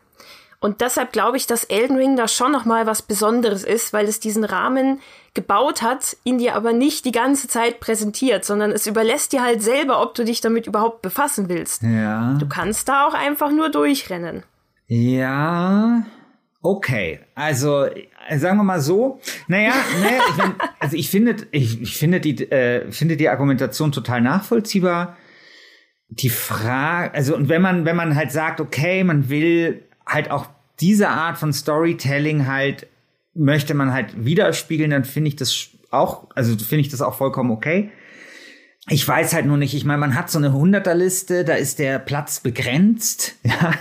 Und 0.62 0.80
deshalb 0.80 1.12
glaube 1.12 1.36
ich, 1.36 1.48
dass 1.48 1.64
Elden 1.64 1.96
Ring 1.96 2.14
da 2.14 2.28
schon 2.28 2.52
noch 2.52 2.64
mal 2.64 2.86
was 2.86 3.02
Besonderes 3.02 3.64
ist, 3.64 3.92
weil 3.92 4.06
es 4.06 4.20
diesen 4.20 4.44
Rahmen 4.44 5.00
gebaut 5.34 5.82
hat, 5.82 6.16
ihn 6.22 6.38
dir 6.38 6.54
aber 6.54 6.72
nicht 6.72 7.04
die 7.04 7.10
ganze 7.10 7.48
Zeit 7.48 7.80
präsentiert, 7.80 8.44
sondern 8.44 8.70
es 8.70 8.86
überlässt 8.86 9.32
dir 9.32 9.42
halt 9.42 9.60
selber, 9.60 10.00
ob 10.00 10.14
du 10.14 10.24
dich 10.24 10.40
damit 10.40 10.68
überhaupt 10.68 11.02
befassen 11.02 11.48
willst. 11.48 11.82
Ja. 11.82 12.36
Du 12.38 12.46
kannst 12.46 12.88
da 12.88 13.08
auch 13.08 13.14
einfach 13.14 13.50
nur 13.50 13.70
durchrennen. 13.70 14.44
Ja. 14.86 16.04
Okay, 16.60 17.18
also 17.34 17.86
äh, 17.86 18.38
sagen 18.38 18.58
wir 18.58 18.62
mal 18.62 18.80
so. 18.80 19.20
Naja, 19.48 19.72
naja 20.00 20.20
ich 20.30 20.36
mein, 20.36 20.54
also 20.78 20.96
ich 20.96 21.10
finde, 21.10 21.36
ich, 21.50 21.82
ich 21.82 21.96
finde 21.96 22.20
die, 22.20 22.48
äh, 22.52 22.88
finde 22.92 23.16
die 23.16 23.28
Argumentation 23.28 23.90
total 23.90 24.20
nachvollziehbar. 24.20 25.16
Die 26.08 26.30
Frage, 26.30 27.14
also 27.14 27.34
und 27.34 27.48
wenn 27.48 27.62
man, 27.62 27.84
wenn 27.84 27.96
man 27.96 28.14
halt 28.14 28.30
sagt, 28.30 28.60
okay, 28.60 29.02
man 29.02 29.28
will 29.28 29.82
halt 30.06 30.30
auch 30.30 30.46
diese 30.80 31.08
Art 31.08 31.38
von 31.38 31.52
Storytelling 31.52 32.46
halt 32.46 32.86
möchte 33.34 33.74
man 33.74 33.92
halt 33.92 34.24
widerspiegeln, 34.24 34.90
dann 34.90 35.04
finde 35.04 35.28
ich 35.28 35.36
das 35.36 35.68
auch, 35.90 36.28
also 36.34 36.56
finde 36.56 36.80
ich 36.80 36.88
das 36.88 37.02
auch 37.02 37.14
vollkommen 37.14 37.50
okay. 37.50 37.90
Ich 38.88 39.06
weiß 39.06 39.32
halt 39.32 39.46
nur 39.46 39.56
nicht, 39.56 39.74
ich 39.74 39.84
meine, 39.84 39.98
man 39.98 40.16
hat 40.16 40.30
so 40.30 40.38
eine 40.38 40.52
Hunderterliste, 40.52 41.44
da 41.44 41.54
ist 41.54 41.78
der 41.78 41.98
Platz 41.98 42.40
begrenzt, 42.40 43.36
ja. 43.44 43.72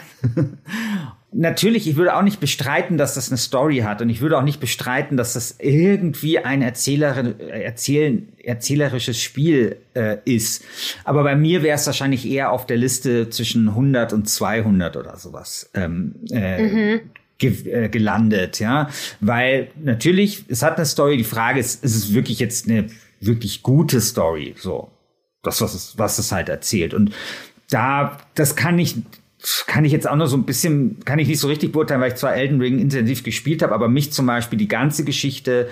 Natürlich, 1.34 1.88
ich 1.88 1.96
würde 1.96 2.16
auch 2.16 2.24
nicht 2.24 2.42
bestreiten, 2.42 2.98
dass 2.98 3.14
das 3.14 3.30
eine 3.30 3.38
Story 3.38 3.80
hat 3.80 4.02
und 4.02 4.10
ich 4.10 4.20
würde 4.20 4.38
auch 4.38 4.44
nicht 4.44 4.60
bestreiten, 4.60 5.16
dass 5.16 5.34
das 5.34 5.56
irgendwie 5.60 6.40
ein 6.40 6.62
Erzähler, 6.62 7.40
erzählen, 7.50 8.28
erzählerisches 8.44 9.22
Spiel 9.22 9.78
äh, 9.94 10.18
ist. 10.26 10.66
Aber 11.06 11.24
bei 11.24 11.38
mir 11.38 11.64
wäre 11.64 11.76
es 11.76 11.86
wahrscheinlich 11.86 12.30
eher 12.30 12.52
auf 12.52 12.66
der 12.66 12.76
Liste 12.76 13.30
zwischen 13.30 13.70
100 13.70 14.12
und 14.12 14.28
200 14.28 14.98
oder 14.98 15.16
sowas 15.16 15.70
ähm, 15.74 16.16
äh, 16.32 16.64
mhm. 16.64 17.02
ge 17.38 17.72
äh, 17.72 17.88
gelandet, 17.88 18.60
ja, 18.60 18.90
weil 19.22 19.70
natürlich 19.82 20.44
es 20.50 20.62
hat 20.64 20.76
eine 20.76 20.86
Story. 20.86 21.16
Die 21.16 21.24
Frage 21.24 21.62
ist, 21.62 21.82
ist 21.82 21.96
es 21.96 22.14
wirklich 22.14 22.40
jetzt 22.40 22.68
eine 22.68 22.88
wirklich 23.22 23.64
gute 23.64 24.02
Story, 24.02 24.54
so 24.58 24.92
das 25.44 25.62
was 25.62 25.74
es 25.74 25.98
was 25.98 26.20
es 26.20 26.34
halt 26.34 26.50
erzählt 26.50 26.94
und 26.94 27.14
da, 27.72 28.18
das 28.36 28.56
kann 28.56 28.78
ich 28.78 28.98
kann 29.68 29.86
ich 29.86 29.92
jetzt 29.92 30.08
auch 30.08 30.16
nur 30.16 30.28
so 30.28 30.38
ein 30.38 30.46
bisschen, 30.46 31.00
kann 31.06 31.20
ich 31.20 31.28
nicht 31.28 31.40
so 31.40 31.48
richtig 31.48 31.72
beurteilen, 31.72 32.02
weil 32.02 32.12
ich 32.12 32.18
zwar 32.18 32.36
Elden 32.36 32.62
Ring 32.62 32.80
intensiv 32.80 33.24
gespielt 33.24 33.64
habe, 33.64 33.74
aber 33.74 33.88
mich 33.88 34.12
zum 34.12 34.26
Beispiel 34.26 34.60
die 34.60 34.68
ganze 34.68 35.04
Geschichte 35.04 35.70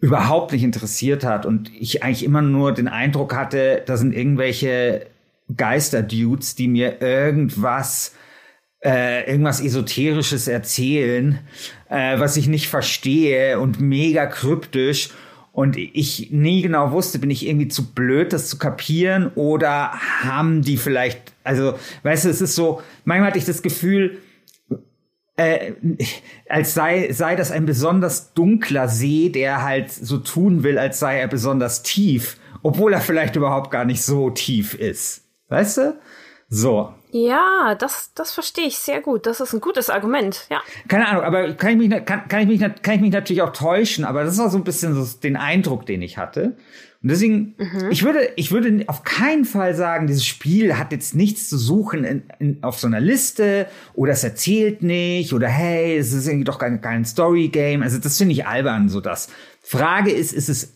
überhaupt 0.00 0.52
nicht 0.52 0.62
interessiert 0.62 1.24
hat 1.24 1.46
und 1.46 1.70
ich 1.78 2.02
eigentlich 2.02 2.24
immer 2.24 2.42
nur 2.42 2.72
den 2.72 2.88
Eindruck 2.88 3.34
hatte, 3.34 3.82
da 3.86 3.96
sind 3.96 4.14
irgendwelche 4.14 5.06
Geisterdudes, 5.54 6.54
die 6.54 6.68
mir 6.68 7.02
irgendwas 7.02 8.14
äh, 8.82 9.30
irgendwas 9.30 9.60
Esoterisches 9.60 10.48
erzählen, 10.48 11.38
äh, 11.88 12.18
was 12.18 12.36
ich 12.36 12.48
nicht 12.48 12.68
verstehe 12.68 13.60
und 13.60 13.80
mega 13.80 14.26
kryptisch 14.26 15.10
und 15.52 15.76
ich 15.76 16.30
nie 16.30 16.62
genau 16.62 16.92
wusste, 16.92 17.18
bin 17.18 17.30
ich 17.30 17.46
irgendwie 17.46 17.68
zu 17.68 17.92
blöd, 17.92 18.32
das 18.32 18.48
zu 18.48 18.58
kapieren 18.58 19.30
oder 19.34 19.92
haben 20.22 20.62
die 20.62 20.76
vielleicht, 20.76 21.29
also, 21.44 21.74
weißt 22.02 22.24
du, 22.24 22.28
es 22.30 22.40
ist 22.40 22.54
so, 22.54 22.82
manchmal 23.04 23.28
hatte 23.28 23.38
ich 23.38 23.44
das 23.44 23.62
Gefühl, 23.62 24.18
äh, 25.36 25.72
als 26.48 26.74
sei, 26.74 27.12
sei 27.12 27.36
das 27.36 27.50
ein 27.50 27.66
besonders 27.66 28.34
dunkler 28.34 28.88
See, 28.88 29.30
der 29.30 29.62
halt 29.62 29.90
so 29.90 30.18
tun 30.18 30.62
will, 30.62 30.78
als 30.78 30.98
sei 30.98 31.18
er 31.18 31.28
besonders 31.28 31.82
tief, 31.82 32.38
obwohl 32.62 32.92
er 32.92 33.00
vielleicht 33.00 33.36
überhaupt 33.36 33.70
gar 33.70 33.84
nicht 33.84 34.02
so 34.02 34.30
tief 34.30 34.74
ist. 34.74 35.24
Weißt 35.48 35.78
du? 35.78 35.98
So. 36.48 36.92
Ja, 37.12 37.74
das, 37.78 38.12
das 38.14 38.32
verstehe 38.32 38.66
ich 38.66 38.78
sehr 38.78 39.00
gut. 39.00 39.26
Das 39.26 39.40
ist 39.40 39.52
ein 39.52 39.60
gutes 39.60 39.88
Argument, 39.88 40.46
ja. 40.50 40.60
Keine 40.88 41.08
Ahnung, 41.08 41.22
aber 41.22 41.54
kann 41.54 41.70
ich 41.80 41.88
mich, 41.88 42.04
kann, 42.04 42.28
kann 42.28 42.40
ich 42.40 42.46
mich, 42.46 42.82
kann 42.82 42.94
ich 42.96 43.00
mich 43.00 43.12
natürlich 43.12 43.42
auch 43.42 43.52
täuschen, 43.52 44.04
aber 44.04 44.24
das 44.24 44.38
war 44.38 44.50
so 44.50 44.58
ein 44.58 44.64
bisschen 44.64 44.94
so 44.94 45.18
den 45.18 45.36
Eindruck, 45.36 45.86
den 45.86 46.02
ich 46.02 46.18
hatte. 46.18 46.56
Und 47.02 47.10
deswegen, 47.10 47.54
mhm. 47.56 47.90
ich 47.90 48.04
würde, 48.04 48.28
ich 48.36 48.52
würde 48.52 48.84
auf 48.86 49.04
keinen 49.04 49.46
Fall 49.46 49.74
sagen, 49.74 50.06
dieses 50.06 50.26
Spiel 50.26 50.76
hat 50.76 50.92
jetzt 50.92 51.14
nichts 51.14 51.48
zu 51.48 51.56
suchen 51.56 52.04
in, 52.04 52.24
in, 52.38 52.62
auf 52.62 52.78
so 52.78 52.86
einer 52.86 53.00
Liste 53.00 53.66
oder 53.94 54.12
es 54.12 54.22
erzählt 54.22 54.82
nicht 54.82 55.32
oder 55.32 55.48
hey, 55.48 55.96
es 55.96 56.12
ist 56.12 56.26
irgendwie 56.26 56.44
doch 56.44 56.58
kein, 56.58 56.82
kein 56.82 57.06
Story-Game. 57.06 57.82
Also 57.82 57.96
das 57.98 58.18
finde 58.18 58.34
ich 58.34 58.46
albern, 58.46 58.90
so 58.90 59.00
das. 59.00 59.30
Frage 59.62 60.10
ist, 60.10 60.34
ist 60.34 60.50
es 60.50 60.74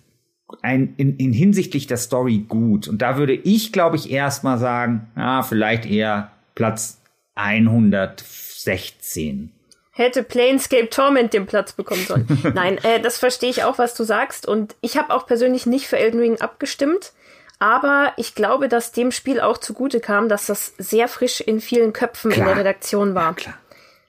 ein, 0.62 0.94
in, 0.96 1.18
in 1.18 1.34
hinsichtlich 1.34 1.86
der 1.86 1.98
Story 1.98 2.46
gut. 2.48 2.88
Und 2.88 3.02
da 3.02 3.18
würde 3.18 3.34
ich, 3.34 3.70
glaube 3.72 3.96
ich, 3.96 4.10
erstmal 4.10 4.56
sagen, 4.58 5.08
ja, 5.16 5.42
vielleicht 5.42 5.84
eher 5.84 6.30
Platz 6.54 7.02
116. 7.34 9.53
Hätte 9.96 10.24
Planescape 10.24 10.90
Torment 10.90 11.32
den 11.32 11.46
Platz 11.46 11.72
bekommen 11.72 12.04
sollen. 12.04 12.26
Nein, 12.54 12.78
äh, 12.82 13.00
das 13.00 13.18
verstehe 13.18 13.50
ich 13.50 13.62
auch, 13.62 13.78
was 13.78 13.94
du 13.94 14.02
sagst. 14.04 14.46
Und 14.46 14.74
ich 14.80 14.96
habe 14.96 15.14
auch 15.14 15.26
persönlich 15.26 15.66
nicht 15.66 15.86
für 15.86 15.98
Elden 15.98 16.18
Ring 16.20 16.40
abgestimmt. 16.40 17.12
Aber 17.60 18.12
ich 18.16 18.34
glaube, 18.34 18.68
dass 18.68 18.90
dem 18.90 19.12
Spiel 19.12 19.40
auch 19.40 19.58
zugute 19.58 20.00
kam, 20.00 20.28
dass 20.28 20.46
das 20.46 20.74
sehr 20.78 21.06
frisch 21.06 21.40
in 21.40 21.60
vielen 21.60 21.92
Köpfen 21.92 22.32
klar. 22.32 22.48
in 22.48 22.54
der 22.54 22.60
Redaktion 22.60 23.14
war. 23.14 23.28
Ja, 23.28 23.32
klar. 23.34 23.54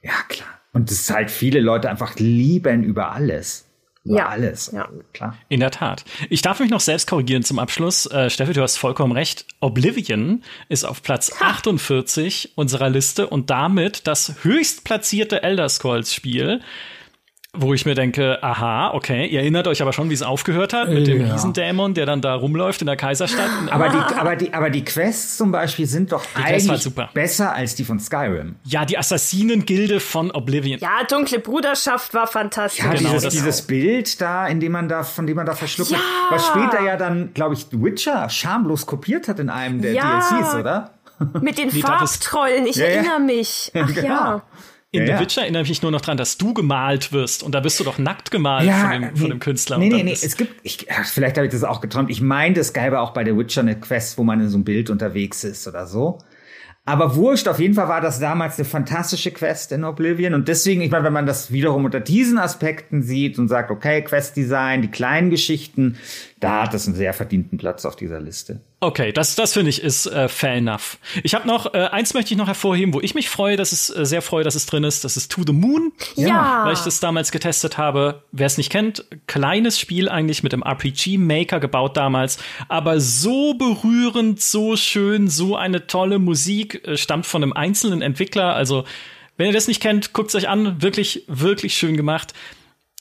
Ja, 0.02 0.14
klar. 0.28 0.49
Und 0.74 0.91
es 0.91 1.10
halt 1.10 1.30
viele 1.30 1.60
Leute 1.60 1.90
einfach 1.90 2.16
lieben 2.18 2.84
über 2.84 3.12
alles 3.12 3.65
ja. 4.06 4.27
alles. 4.30 4.72
Ja. 4.72 4.88
Klar. 5.14 5.36
In 5.49 5.60
der 5.60 5.72
Tat. 5.72 6.06
Ich 6.30 6.41
darf 6.41 6.60
mich 6.60 6.69
noch 6.69 6.80
selbst 6.80 7.07
korrigieren 7.07 7.44
zum 7.44 7.60
Abschluss. 7.60 8.06
Äh, 8.06 8.30
Steffi, 8.30 8.53
du 8.53 8.61
hast 8.61 8.77
vollkommen 8.77 9.11
recht. 9.11 9.45
Oblivion 9.60 10.44
ist 10.69 10.86
auf 10.86 11.02
Platz 11.02 11.32
ha. 11.40 11.49
48 11.49 12.53
unserer 12.56 12.90
Liste 12.90 13.27
und 13.27 13.49
damit 13.49 14.07
das 14.07 14.36
höchst 14.44 14.84
platzierte 14.84 15.44
Elder 15.44 15.68
Scrolls 15.69 16.14
Spiel 16.14 16.61
wo 17.57 17.73
ich 17.73 17.86
mir 17.86 17.95
denke, 17.95 18.41
aha, 18.41 18.94
okay, 18.94 19.26
ihr 19.26 19.41
erinnert 19.41 19.68
euch 19.68 19.82
aber 19.82 19.94
schon, 19.94 20.10
wie 20.10 20.14
es 20.14 20.22
aufgehört 20.22 20.73
hat 20.73 20.90
mit 20.90 21.07
dem 21.07 21.26
ja. 21.26 21.34
Riesendämon, 21.34 21.94
der 21.94 22.06
dann 22.06 22.22
da 22.22 22.36
rumläuft 22.36 22.82
in 22.82 22.88
der 22.88 22.95
Kaiserstadt. 22.95 23.49
aber 23.69 23.90
die, 23.90 24.15
aber 24.15 24.36
die, 24.36 24.53
aber 24.53 24.69
die 24.69 24.84
Quests 24.84 25.38
zum 25.38 25.52
Beispiel 25.52 25.86
sind 25.86 26.11
doch 26.11 26.23
die 26.38 26.44
eigentlich 26.44 26.94
besser 27.14 27.53
als 27.53 27.76
die 27.76 27.84
von 27.84 27.99
Skyrim. 27.99 28.56
Ja, 28.64 28.86
die 28.86 28.98
Assassinengilde 28.98 29.99
von 29.99 30.32
Oblivion. 30.32 30.80
Ja, 30.80 31.03
dunkle 31.10 31.40
Bruderschaft 31.40 32.14
war 32.14 32.27
fantastisch. 32.27 32.84
Ja, 32.84 32.94
genau, 32.94 33.14
dieses, 33.14 33.34
dieses 33.34 33.61
Bild 33.61 34.22
da, 34.22 34.48
in 34.48 34.60
dem 34.60 34.72
man 34.72 34.90
da, 34.90 35.03
von 35.03 35.27
dem 35.27 35.36
man 35.36 35.45
da 35.45 35.53
verschluckt 35.53 35.91
ja. 35.91 35.98
was 36.30 36.48
später 36.48 36.82
ja 36.84 36.98
dann, 36.98 37.34
glaube 37.34 37.56
ich, 37.56 37.68
Witcher 37.72 38.30
schamlos 38.30 38.86
kopiert 38.86 39.27
hat 39.27 39.40
in 39.40 39.49
einem 39.49 39.82
der 39.82 39.94
ja. 39.94 40.19
DLCs, 40.19 40.56
oder? 40.56 40.91
Mit 41.41 41.57
den 41.57 41.72
Farbtrollen, 41.72 42.65
ich 42.68 42.80
erinnere 42.80 43.19
mich. 43.19 43.72
Ach 43.76 43.94
genau. 43.94 44.07
ja. 44.07 44.41
In 44.96 45.08
ja, 45.08 45.18
The 45.18 45.24
Witcher 45.24 45.42
erinnere 45.42 45.64
ich 45.64 45.70
mich 45.70 45.82
nur 45.82 45.92
noch 45.92 46.02
dran, 46.02 46.18
dass 46.18 46.38
du 46.38 46.54
gemalt 46.54 47.12
wirst. 47.12 47.44
Und 47.44 47.54
da 47.54 47.64
wirst 47.64 47.80
du 47.80 47.84
doch 47.84 47.98
nackt 47.98 48.32
gemalt 48.32 48.66
ja, 48.66 48.76
von, 48.76 48.92
dem, 48.92 49.02
nee, 49.02 49.20
von 49.20 49.30
dem 49.30 49.40
Künstler. 49.40 49.78
Nee, 49.78 49.90
nee, 49.90 50.04
nee. 50.04 50.12
Es 50.12 50.38
gibt, 50.38 50.54
ich, 50.64 50.92
ach, 50.92 51.06
vielleicht 51.06 51.38
habe 51.38 51.48
ich 51.48 51.54
das 51.54 51.64
auch 51.64 51.82
geträumt. 51.82 52.10
Ich 52.10 52.22
meinte, 52.22 52.60
es 52.60 52.74
gäbe 52.74 53.00
auch 53.00 53.12
bei 53.12 53.24
The 53.26 53.38
Witcher 53.38 53.62
eine 53.62 53.80
Quest, 53.80 54.18
wo 54.18 54.24
man 54.24 54.40
in 54.40 54.50
so 54.50 54.58
einem 54.58 54.66
Bild 54.66 54.90
unterwegs 54.90 55.44
ist 55.44 55.68
oder 55.68 55.88
so. 55.88 56.20
Aber 56.88 57.16
wurscht, 57.16 57.48
auf 57.48 57.60
jeden 57.60 57.74
Fall 57.74 57.88
war 57.88 58.00
das 58.00 58.20
damals 58.20 58.60
eine 58.60 58.66
fantastische 58.66 59.32
Quest 59.32 59.72
in 59.72 59.84
Oblivion. 59.84 60.36
Und 60.36 60.48
deswegen, 60.48 60.82
ich 60.82 60.92
meine, 60.92 61.04
wenn 61.04 61.14
man 61.14 61.26
das 61.26 61.52
wiederum 61.52 61.84
unter 61.84 62.00
diesen 62.00 62.38
Aspekten 62.38 63.02
sieht 63.02 63.40
und 63.40 63.48
sagt, 63.48 63.72
okay, 63.72 64.04
Quest-Design, 64.04 64.84
die 64.84 64.90
kleinen 64.90 65.32
Geschichten, 65.32 65.98
da 66.40 66.62
hat 66.62 66.76
es 66.76 66.86
einen 66.86 66.96
sehr 66.96 67.14
verdienten 67.14 67.58
Platz 67.58 67.86
auf 67.86 67.96
dieser 67.96 68.22
Liste. 68.22 68.62
Okay, 68.86 69.12
das, 69.12 69.34
das 69.34 69.53
finde 69.53 69.72
ich 69.72 69.82
ist 69.82 70.06
äh, 70.06 70.30
fair 70.30 70.53
enough. 70.53 70.99
Ich 71.24 71.34
habe 71.34 71.48
noch, 71.48 71.74
äh, 71.74 71.88
eins 71.91 72.14
möchte 72.14 72.36
ich 72.36 72.38
noch 72.38 72.45
hervorheben, 72.45 72.94
wo 72.94 73.02
ich 73.02 73.16
mich 73.16 73.30
freue, 73.30 73.57
dass 73.57 73.72
es 73.72 73.90
äh, 73.90 74.06
sehr 74.06 74.22
freue, 74.22 74.44
dass 74.44 74.53
es 74.53 74.68
drin 74.68 74.84
ist. 74.84 75.03
Das 75.03 75.18
ist 75.18 75.32
To 75.32 75.41
the 75.44 75.53
Moon. 75.53 75.91
Ja. 76.16 76.66
Weil 76.66 76.74
ich 76.74 76.82
das 76.82 76.99
damals 76.99 77.32
getestet 77.32 77.80
habe. 77.80 78.22
Wer 78.32 78.45
es 78.45 78.60
nicht 78.60 78.72
kennt, 78.72 79.03
kleines 79.26 79.80
Spiel 79.80 80.07
eigentlich 80.07 80.44
mit 80.44 80.53
dem 80.53 80.62
RPG-Maker 80.62 81.60
gebaut 81.60 81.98
damals. 81.98 82.38
Aber 82.68 82.99
so 82.99 83.56
berührend, 83.56 84.40
so 84.40 84.76
schön, 84.76 85.30
so 85.30 85.56
eine 85.56 85.88
tolle 85.88 86.20
Musik, 86.20 86.88
äh, 86.88 86.95
stammt 86.95 87.26
von 87.26 87.41
einem 87.41 87.53
einzelnen 87.53 88.03
Entwickler. 88.03 88.53
Also, 88.53 88.84
wenn 89.36 89.48
ihr 89.48 89.53
das 89.53 89.68
nicht 89.68 89.82
kennt, 89.82 90.14
guckt 90.14 90.30
es 90.30 90.36
euch 90.36 90.48
an. 90.48 90.84
Wirklich, 90.84 91.24
wirklich 91.26 91.76
schön 91.76 91.98
gemacht. 91.98 92.36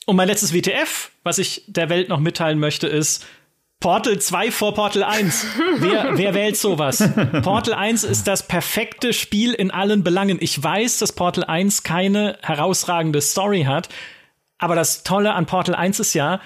Und 0.07 0.17
mein 0.17 0.29
letztes 0.29 0.55
WTF, 0.55 1.11
was 1.25 1.37
ich 1.37 1.63
der 1.67 1.91
Welt 1.91 2.09
noch 2.09 2.21
mitteilen 2.21 2.59
möchte, 2.59 2.87
ist, 2.87 3.27
Portal 3.85 4.19
2 4.19 4.51
vor 4.51 4.73
Portal 4.73 5.03
1. 5.03 5.47
Wer, 5.77 6.17
wer 6.17 6.33
wählt 6.33 6.57
sowas? 6.57 7.07
Portal 7.43 7.75
1 7.75 8.05
ist 8.05 8.27
das 8.27 8.49
perfekte 8.49 9.13
Spiel 9.13 9.53
in 9.53 9.71
allen 9.71 10.03
Belangen. 10.03 10.39
Ich 10.41 10.63
weiß, 10.63 11.01
dass 11.01 11.13
Portal 11.13 11.45
1 11.45 11.83
keine 11.83 12.39
herausragende 12.41 13.21
Story 13.21 13.65
hat, 13.65 13.91
aber 14.57 14.75
das 14.75 15.03
Tolle 15.03 15.35
an 15.35 15.45
Portal 15.45 15.75
1 15.75 16.01
ist 16.01 16.15
ja, 16.15 16.41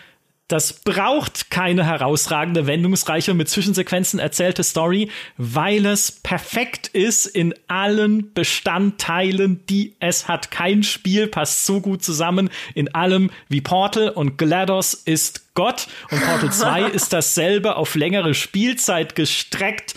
das 0.49 0.73
braucht 0.73 1.51
keine 1.51 1.85
herausragende, 1.85 2.67
wendungsreiche, 2.67 3.35
mit 3.35 3.51
Zwischensequenzen 3.51 4.19
erzählte 4.19 4.65
Story, 4.65 5.11
weil 5.37 5.85
es 5.85 6.11
perfekt 6.11 6.89
ist 6.89 7.27
in 7.27 7.55
allen 7.69 8.33
Bestandteilen, 8.33 9.67
die 9.67 9.95
es 10.01 10.27
hat. 10.27 10.51
Kein 10.51 10.83
Spiel 10.83 11.27
passt 11.27 11.67
so 11.67 11.83
gut 11.83 12.03
zusammen 12.03 12.49
in 12.75 12.95
allem 12.95 13.31
wie 13.49 13.61
Portal 13.61 14.09
und 14.09 14.39
GLaDOS 14.39 14.95
ist 14.95 15.55
Gott 15.55 15.87
und 16.11 16.25
Portal 16.25 16.51
2 16.51 16.83
ist 16.93 17.13
dasselbe 17.13 17.77
auf 17.77 17.95
längere 17.95 18.33
Spielzeit 18.33 19.15
gestreckt. 19.15 19.95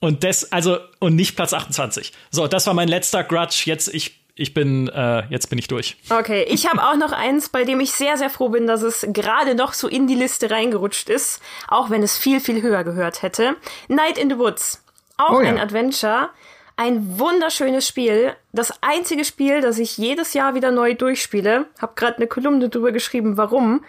Und 0.00 0.24
das, 0.24 0.52
also, 0.52 0.78
und 0.98 1.14
nicht 1.14 1.36
Platz 1.36 1.54
28. 1.54 2.12
So, 2.30 2.46
das 2.46 2.66
war 2.66 2.74
mein 2.74 2.88
letzter 2.88 3.22
Grudge. 3.22 3.62
Jetzt, 3.66 3.94
ich 3.94 4.21
ich 4.34 4.54
bin, 4.54 4.88
äh, 4.88 5.24
jetzt 5.28 5.50
bin 5.50 5.58
ich 5.58 5.68
durch. 5.68 5.96
Okay, 6.08 6.44
ich 6.48 6.68
habe 6.68 6.82
auch 6.82 6.96
noch 6.96 7.12
eins, 7.12 7.48
bei 7.48 7.64
dem 7.64 7.80
ich 7.80 7.92
sehr, 7.92 8.16
sehr 8.16 8.30
froh 8.30 8.48
bin, 8.48 8.66
dass 8.66 8.82
es 8.82 9.06
gerade 9.10 9.54
noch 9.54 9.72
so 9.74 9.88
in 9.88 10.06
die 10.06 10.14
Liste 10.14 10.50
reingerutscht 10.50 11.08
ist, 11.10 11.42
auch 11.68 11.90
wenn 11.90 12.02
es 12.02 12.16
viel, 12.16 12.40
viel 12.40 12.62
höher 12.62 12.84
gehört 12.84 13.22
hätte. 13.22 13.56
Night 13.88 14.16
in 14.18 14.30
the 14.30 14.38
Woods. 14.38 14.82
Auch 15.18 15.34
Oh 15.38 15.40
ja. 15.42 15.48
ein 15.48 15.58
Adventure. 15.58 16.30
Ein 16.76 17.18
wunderschönes 17.18 17.86
Spiel. 17.86 18.34
Das 18.52 18.72
einzige 18.82 19.24
Spiel, 19.26 19.60
das 19.60 19.78
ich 19.78 19.98
jedes 19.98 20.32
Jahr 20.32 20.54
wieder 20.54 20.70
neu 20.70 20.94
durchspiele. 20.94 21.66
Hab 21.80 21.96
gerade 21.96 22.16
eine 22.16 22.26
Kolumne 22.26 22.70
drüber 22.70 22.92
geschrieben, 22.92 23.36
warum. 23.36 23.84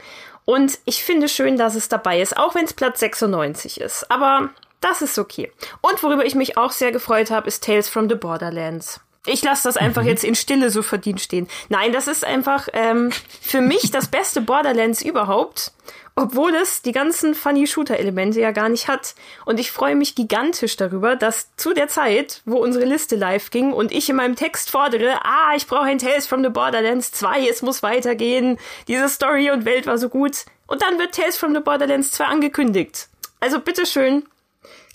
Und 0.46 0.78
ich 0.84 1.04
finde 1.06 1.30
schön, 1.30 1.56
dass 1.58 1.76
es 1.76 1.88
dabei 1.88 2.20
ist, 2.22 2.36
auch 2.38 2.54
wenn 2.54 2.66
es 2.66 2.74
Platz 2.74 3.00
96 3.00 3.80
ist. 3.80 4.12
Aber 4.12 4.50
das 4.82 5.02
ist 5.02 5.18
okay. 5.18 5.50
Und 5.80 6.04
worüber 6.04 6.26
ich 6.26 6.36
mich 6.36 6.58
auch 6.58 6.72
sehr 6.72 6.92
gefreut 6.92 7.32
habe, 7.32 7.48
ist 7.48 7.64
Tales 7.64 7.88
from 7.88 8.10
the 8.10 8.16
Borderlands. 8.16 9.00
Ich 9.26 9.42
lasse 9.42 9.64
das 9.64 9.78
einfach 9.78 10.04
jetzt 10.04 10.26
in 10.26 10.36
Stille 10.36 10.70
so 10.70 10.82
verdient 10.82 11.22
stehen. 11.22 11.48
Nein, 11.70 11.94
das 11.94 12.08
ist 12.08 12.26
einfach 12.26 12.68
ähm, 12.74 13.12
für 13.42 13.62
mich 13.62 13.90
das 13.90 14.10
beste 14.10 14.42
Borderlands 14.42 15.02
überhaupt, 15.02 15.72
obwohl 16.16 16.54
es 16.56 16.82
die 16.82 16.92
ganzen 16.92 17.34
funny 17.34 17.66
Shooter-Elemente 17.66 18.42
ja 18.42 18.52
gar 18.52 18.68
nicht 18.68 18.90
hat. 18.90 19.16
Und 19.46 19.62
ich 19.62 19.72
freue 19.72 19.96
mich 19.96 20.16
gigantisch 20.16 20.76
darüber, 20.76 21.16
dass 21.16 21.56
zu 21.56 21.74
der 21.74 21.88
Zeit, 21.88 22.42
wo 22.44 22.58
unsere 22.58 22.84
Liste 22.84 23.16
live 23.16 23.50
ging 23.50 23.72
und 23.72 23.94
ich 23.94 24.10
in 24.10 24.18
meinem 24.18 24.36
Text 24.36 24.70
fordere, 24.70 25.20
ah, 25.24 25.56
ich 25.56 25.68
brauche 25.68 25.86
ein 25.86 26.00
Tales 26.00 26.28
from 26.28 26.44
the 26.44 26.50
Borderlands 26.50 27.14
2, 27.14 27.48
es 27.48 27.62
muss 27.62 27.82
weitergehen, 27.82 28.60
diese 28.90 29.08
Story 29.08 29.52
und 29.52 29.64
Welt 29.64 29.88
war 29.88 29.98
so 29.98 30.10
gut. 30.10 30.46
Und 30.68 30.82
dann 30.82 31.00
wird 31.00 31.16
Tales 31.16 31.38
from 31.38 31.54
the 31.54 31.62
Borderlands 31.62 32.12
2 32.12 32.26
angekündigt. 32.26 33.08
Also 33.40 33.62
bitteschön, 33.62 34.24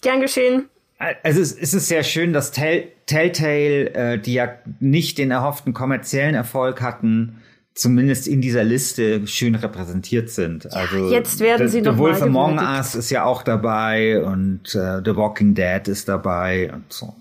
gern 0.03 0.21
geschehen. 0.21 0.69
Also 0.99 1.41
es 1.41 1.53
es 1.53 1.73
ist 1.73 1.89
sehr 1.89 2.03
schön, 2.03 2.35
dass 2.35 2.51
Tell 2.51 2.93
Telltale, 3.09 3.93
äh, 3.95 4.19
die 4.19 4.35
ja 4.35 4.51
nicht 4.79 5.19
den 5.19 5.33
erhofften 5.33 5.73
kommerziellen 5.75 6.37
Erfolg 6.37 6.81
hatten, 6.81 7.39
zumindest 7.75 8.29
in 8.29 8.41
dieser 8.41 8.63
Liste 8.65 9.27
schön 9.27 9.55
repräsentiert 9.57 10.31
sind. 10.31 10.73
Also 10.73 11.11
jetzt 11.11 11.41
werden 11.41 11.67
The- 11.69 11.73
sie 11.73 11.79
The 11.83 11.91
noch 11.91 11.99
Wolf 11.99 12.21
mal 12.21 12.27
Among. 12.27 12.59
Us 12.59 12.95
ist 12.95 13.11
ja 13.11 13.25
auch 13.25 13.43
dabei 13.43 14.23
und 14.23 14.75
äh, 14.75 15.01
The 15.05 15.17
Walking 15.17 15.55
Dead 15.55 15.87
ist 15.89 16.09
dabei 16.09 16.73
und 16.73 16.93
so. 16.93 17.15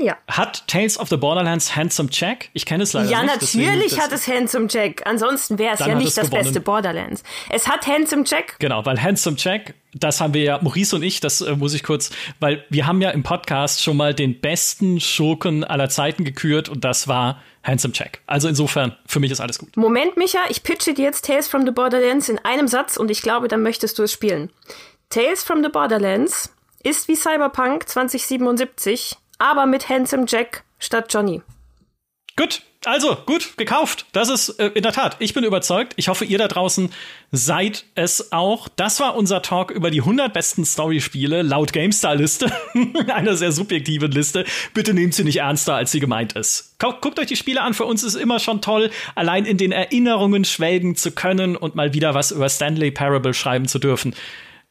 Ja. 0.00 0.16
Hat 0.28 0.66
Tales 0.66 0.98
of 0.98 1.08
the 1.08 1.16
Borderlands 1.16 1.74
Handsome 1.76 2.08
Jack? 2.12 2.50
Ich 2.52 2.66
kenne 2.66 2.82
es 2.84 2.92
leider 2.92 3.10
Ja, 3.10 3.22
nicht. 3.22 3.40
deswegen 3.40 3.66
natürlich 3.66 4.00
hat 4.00 4.12
es 4.12 4.26
Handsome 4.28 4.66
Jack. 4.70 5.02
Ansonsten 5.06 5.58
wäre 5.58 5.74
es 5.74 5.80
ja 5.80 5.94
nicht 5.94 6.16
das 6.16 6.26
gewonnen. 6.26 6.44
beste 6.44 6.60
Borderlands. 6.60 7.22
Es 7.50 7.68
hat 7.68 7.86
Handsome 7.86 8.24
Jack. 8.26 8.56
Genau, 8.58 8.84
weil 8.86 9.00
Handsome 9.02 9.36
Jack, 9.38 9.74
das 9.94 10.20
haben 10.20 10.34
wir 10.34 10.42
ja, 10.42 10.58
Maurice 10.62 10.94
und 10.96 11.02
ich, 11.02 11.20
das 11.20 11.40
äh, 11.40 11.56
muss 11.56 11.74
ich 11.74 11.82
kurz, 11.82 12.10
weil 12.40 12.64
wir 12.70 12.86
haben 12.86 13.00
ja 13.02 13.10
im 13.10 13.22
Podcast 13.22 13.82
schon 13.82 13.96
mal 13.96 14.14
den 14.14 14.40
besten 14.40 15.00
Schurken 15.00 15.64
aller 15.64 15.88
Zeiten 15.88 16.24
gekürt 16.24 16.68
und 16.68 16.84
das 16.84 17.08
war 17.08 17.40
Handsome 17.64 17.92
Jack. 17.94 18.20
Also 18.26 18.48
insofern, 18.48 18.96
für 19.06 19.20
mich 19.20 19.30
ist 19.30 19.40
alles 19.40 19.58
gut. 19.58 19.76
Moment, 19.76 20.16
Micha, 20.16 20.38
ich 20.48 20.62
pitche 20.62 20.94
dir 20.94 21.04
jetzt 21.04 21.24
Tales 21.24 21.48
from 21.48 21.66
the 21.66 21.72
Borderlands 21.72 22.28
in 22.28 22.38
einem 22.38 22.68
Satz 22.68 22.96
und 22.96 23.10
ich 23.10 23.20
glaube, 23.22 23.48
dann 23.48 23.62
möchtest 23.62 23.98
du 23.98 24.04
es 24.04 24.12
spielen. 24.12 24.50
Tales 25.10 25.42
from 25.42 25.62
the 25.62 25.68
Borderlands 25.68 26.54
ist 26.82 27.08
wie 27.08 27.16
Cyberpunk 27.16 27.88
2077, 27.88 29.16
aber 29.38 29.66
mit 29.66 29.88
Handsome 29.88 30.26
Jack 30.28 30.64
statt 30.78 31.06
Johnny. 31.12 31.42
Gut, 32.36 32.62
also 32.84 33.16
gut, 33.26 33.56
gekauft. 33.56 34.06
Das 34.12 34.28
ist 34.28 34.60
äh, 34.60 34.68
in 34.68 34.84
der 34.84 34.92
Tat. 34.92 35.16
Ich 35.18 35.34
bin 35.34 35.42
überzeugt. 35.42 35.94
Ich 35.96 36.06
hoffe, 36.06 36.24
ihr 36.24 36.38
da 36.38 36.46
draußen 36.46 36.90
seid 37.32 37.84
es 37.96 38.30
auch. 38.30 38.68
Das 38.68 39.00
war 39.00 39.16
unser 39.16 39.42
Talk 39.42 39.72
über 39.72 39.90
die 39.90 40.00
100 40.00 40.32
besten 40.32 40.64
Story-Spiele 40.64 41.42
laut 41.42 41.72
GameStar-Liste. 41.72 42.52
Einer 43.08 43.36
sehr 43.36 43.50
subjektiven 43.50 44.12
Liste. 44.12 44.44
Bitte 44.74 44.94
nehmt 44.94 45.14
sie 45.14 45.24
nicht 45.24 45.38
ernster, 45.38 45.74
als 45.74 45.90
sie 45.90 45.98
gemeint 45.98 46.34
ist. 46.34 46.76
Guckt, 46.78 47.18
euch 47.18 47.26
die 47.26 47.34
Spiele 47.34 47.62
an. 47.62 47.74
Für 47.74 47.84
uns 47.84 48.04
ist 48.04 48.14
immer 48.14 48.38
schon 48.38 48.62
toll, 48.62 48.90
allein 49.16 49.44
in 49.44 49.58
den 49.58 49.72
Erinnerungen 49.72 50.44
schwelgen 50.44 50.94
zu 50.94 51.10
können 51.10 51.56
und 51.56 51.74
mal 51.74 51.94
wieder 51.94 52.14
was 52.14 52.30
über 52.30 52.48
Stanley 52.48 52.92
Parable 52.92 53.34
schreiben 53.34 53.66
zu 53.66 53.80
dürfen. 53.80 54.14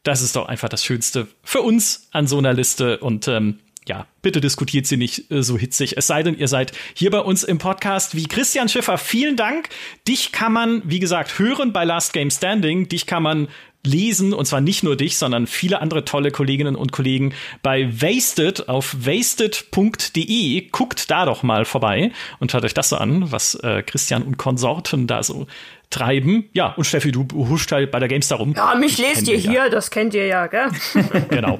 Das 0.04 0.22
ist 0.22 0.38
doch 0.38 0.48
einfach 0.48 0.70
das 0.70 0.86
Schönste 0.86 1.28
für 1.44 1.60
uns 1.60 2.08
an 2.12 2.28
so 2.28 2.38
einer 2.38 2.54
Liste. 2.54 3.00
Und 3.00 3.28
ähm, 3.28 3.60
ja, 3.88 4.06
bitte 4.22 4.42
diskutiert 4.42 4.86
sie 4.86 4.98
nicht 4.98 5.32
äh, 5.32 5.42
so 5.42 5.58
hitzig. 5.58 5.98
Es 5.98 6.08
sei 6.08 6.24
denn, 6.24 6.38
ihr 6.38 6.48
seid 6.48 6.74
hier 6.94 7.12
bei 7.12 7.20
uns 7.20 7.44
im 7.44 7.58
Podcast 7.58 8.16
wie 8.16 8.28
Christian 8.28 8.70
Schiffer. 8.70 8.98
Vielen 8.98 9.36
Dank. 9.36 9.70
Dich 10.08 10.32
kann 10.32 10.54
man, 10.54 10.82
wie 10.86 11.00
gesagt, 11.00 11.40
hören 11.40 11.74
bei 11.74 11.86
Last 11.86 12.14
Game 12.14 12.30
Standing. 12.30 12.90
Dich 12.90 13.06
kann 13.06 13.24
man 13.24 13.48
lesen, 13.86 14.34
und 14.34 14.46
zwar 14.46 14.62
nicht 14.62 14.84
nur 14.84 14.96
dich, 14.96 15.18
sondern 15.18 15.48
viele 15.48 15.82
andere 15.82 16.06
tolle 16.06 16.32
Kolleginnen 16.32 16.76
und 16.76 16.92
Kollegen 16.92 17.34
bei 17.64 17.90
Wasted 18.02 18.70
auf 18.70 18.96
wasted.de. 19.00 20.68
Guckt 20.72 21.10
da 21.10 21.26
doch 21.26 21.44
mal 21.44 21.66
vorbei 21.66 22.12
und 22.40 22.52
schaut 22.52 22.66
euch 22.66 22.74
das 22.74 22.90
so 22.90 22.98
an, 22.98 23.32
was 23.32 23.56
äh, 23.56 23.82
Christian 23.84 24.24
und 24.24 24.38
Konsorten 24.38 25.08
da 25.08 25.24
so 25.24 25.48
treiben. 25.90 26.50
Ja, 26.54 26.74
und 26.74 26.84
Steffi, 26.84 27.12
du 27.12 27.26
huscht 27.34 27.72
halt 27.72 27.92
bei 27.92 28.00
der 28.00 28.08
GameStar 28.08 28.40
rum. 28.40 28.54
Ja, 28.56 28.76
mich 28.76 28.94
Ich 28.94 28.98
lest 28.98 29.28
ihr 29.28 29.36
dich 29.36 29.46
ja. 29.46 29.52
hier, 29.52 29.70
das 29.70 29.90
kennt 29.90 30.14
ihr 30.14 30.26
ja, 30.26 30.48
gell? 30.48 30.70
Genau. 31.30 31.60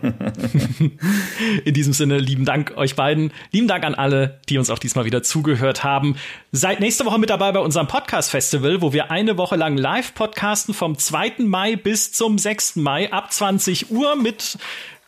In 1.66 1.74
diesem 1.74 1.94
Sinne, 1.94 2.18
lieben 2.20 2.46
Dank 2.46 2.74
euch 2.76 2.96
beiden. 2.96 3.32
Lieben 3.52 3.68
Dank 3.68 3.84
an 3.84 3.96
alle, 3.96 4.40
die 4.50 4.58
uns 4.58 4.70
auch 4.70 4.80
diesmal 4.80 5.06
wieder 5.06 5.24
zugehört 5.24 5.84
haben. 5.84 6.16
Seid 6.52 6.80
nächste 6.80 7.06
Woche 7.06 7.20
mit 7.20 7.30
dabei 7.30 7.52
bei 7.52 7.60
unserem 7.60 7.88
Podcast-Festival, 7.88 8.82
wo 8.82 8.94
wir 8.94 9.12
eine 9.12 9.38
Woche 9.38 9.56
lang 9.56 9.78
live 9.78 10.14
podcasten 10.14 10.74
vom 10.74 10.98
2. 10.98 11.34
Mai 11.40 11.76
bis 11.76 12.12
zum 12.12 12.38
6. 12.38 12.78
Mai 12.78 13.12
ab 13.12 13.32
20 13.32 13.92
Uhr 13.92 14.16
mit 14.16 14.58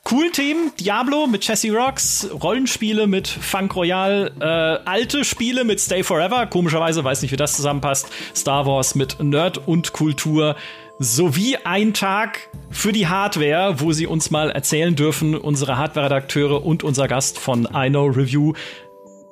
coolen 0.04 0.32
Themen. 0.32 0.72
Diablo 0.80 1.28
mit 1.28 1.48
Jesse 1.48 1.72
Rocks, 1.72 2.28
Rollenspiele 2.42 3.08
mit 3.08 3.28
Funk 3.28 3.76
Royale, 3.76 4.32
äh, 4.40 4.90
alte 4.90 5.24
Spiele 5.24 5.64
mit 5.64 5.80
Stay 5.80 6.04
Forever. 6.04 6.46
Komischerweise 6.48 7.04
weiß 7.04 7.22
nicht, 7.22 7.32
wie 7.32 7.38
das 7.38 7.56
zusammenpasst. 7.56 8.08
Star 8.36 8.66
Wars 8.66 8.96
mit 8.96 9.22
Nerd 9.22 9.68
und 9.68 9.94
Kultur 9.94 10.56
sowie 11.00 11.58
ein 11.64 11.94
Tag 11.94 12.50
für 12.70 12.92
die 12.92 13.08
Hardware, 13.08 13.80
wo 13.80 13.94
sie 13.94 14.06
uns 14.06 14.32
mal 14.32 14.52
erzählen 14.52 14.96
dürfen, 14.96 15.36
unsere 15.36 15.78
Hardware-Redakteure 15.78 16.64
und 16.64 16.84
unser 16.84 17.08
Gast 17.08 17.40
von 17.40 17.68
I 17.74 17.90
Know 17.90 18.06
Review, 18.08 18.54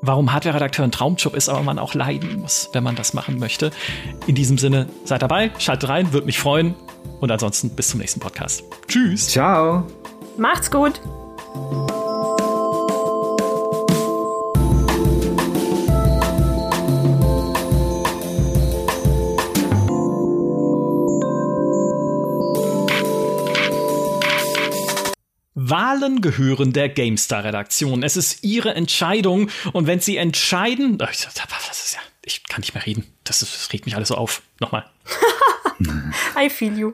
warum 0.02 0.32
Hardware-Redakteur 0.32 0.86
ein 0.86 0.92
Traumjob 0.92 1.36
ist, 1.36 1.50
aber 1.50 1.62
man 1.64 1.78
auch 1.78 1.94
leiden 1.94 2.40
muss, 2.40 2.70
wenn 2.72 2.84
man 2.84 2.96
das 2.96 3.14
machen 3.14 3.38
möchte. 3.38 3.72
In 4.28 4.36
diesem 4.36 4.58
Sinne, 4.58 4.88
seid 5.04 5.22
dabei, 5.22 5.52
schaltet 5.60 5.90
rein, 5.90 6.14
würde 6.14 6.26
mich 6.26 6.40
freuen. 6.40 6.76
Und 7.20 7.32
ansonsten 7.32 7.72
bis 7.72 7.90
zum 7.90 8.00
nächsten 8.00 8.20
Podcast. 8.20 8.64
Tschüss. 8.88 9.28
Ciao. 9.30 9.88
Macht's 10.38 10.70
gut. 10.70 11.02
Wahlen 25.70 26.22
gehören 26.22 26.72
der 26.72 26.88
GameStar-Redaktion. 26.90 28.04
Es 28.04 28.16
ist 28.16 28.44
ihre 28.44 28.76
Entscheidung. 28.76 29.50
Und 29.74 29.88
wenn 29.88 30.00
sie 30.00 30.18
entscheiden. 30.18 31.00
Das 31.00 31.26
ist 31.26 31.94
ja, 31.94 32.00
ich 32.24 32.44
kann 32.44 32.62
nicht 32.62 32.76
mehr 32.76 32.86
reden. 32.86 33.06
Das, 33.24 33.42
ist, 33.42 33.54
das 33.56 33.74
regt 33.74 33.86
mich 33.86 33.96
alles 33.96 34.10
so 34.10 34.16
auf. 34.16 34.44
Nochmal. 34.60 34.86
I 36.38 36.50
feel 36.50 36.78
you. 36.78 36.94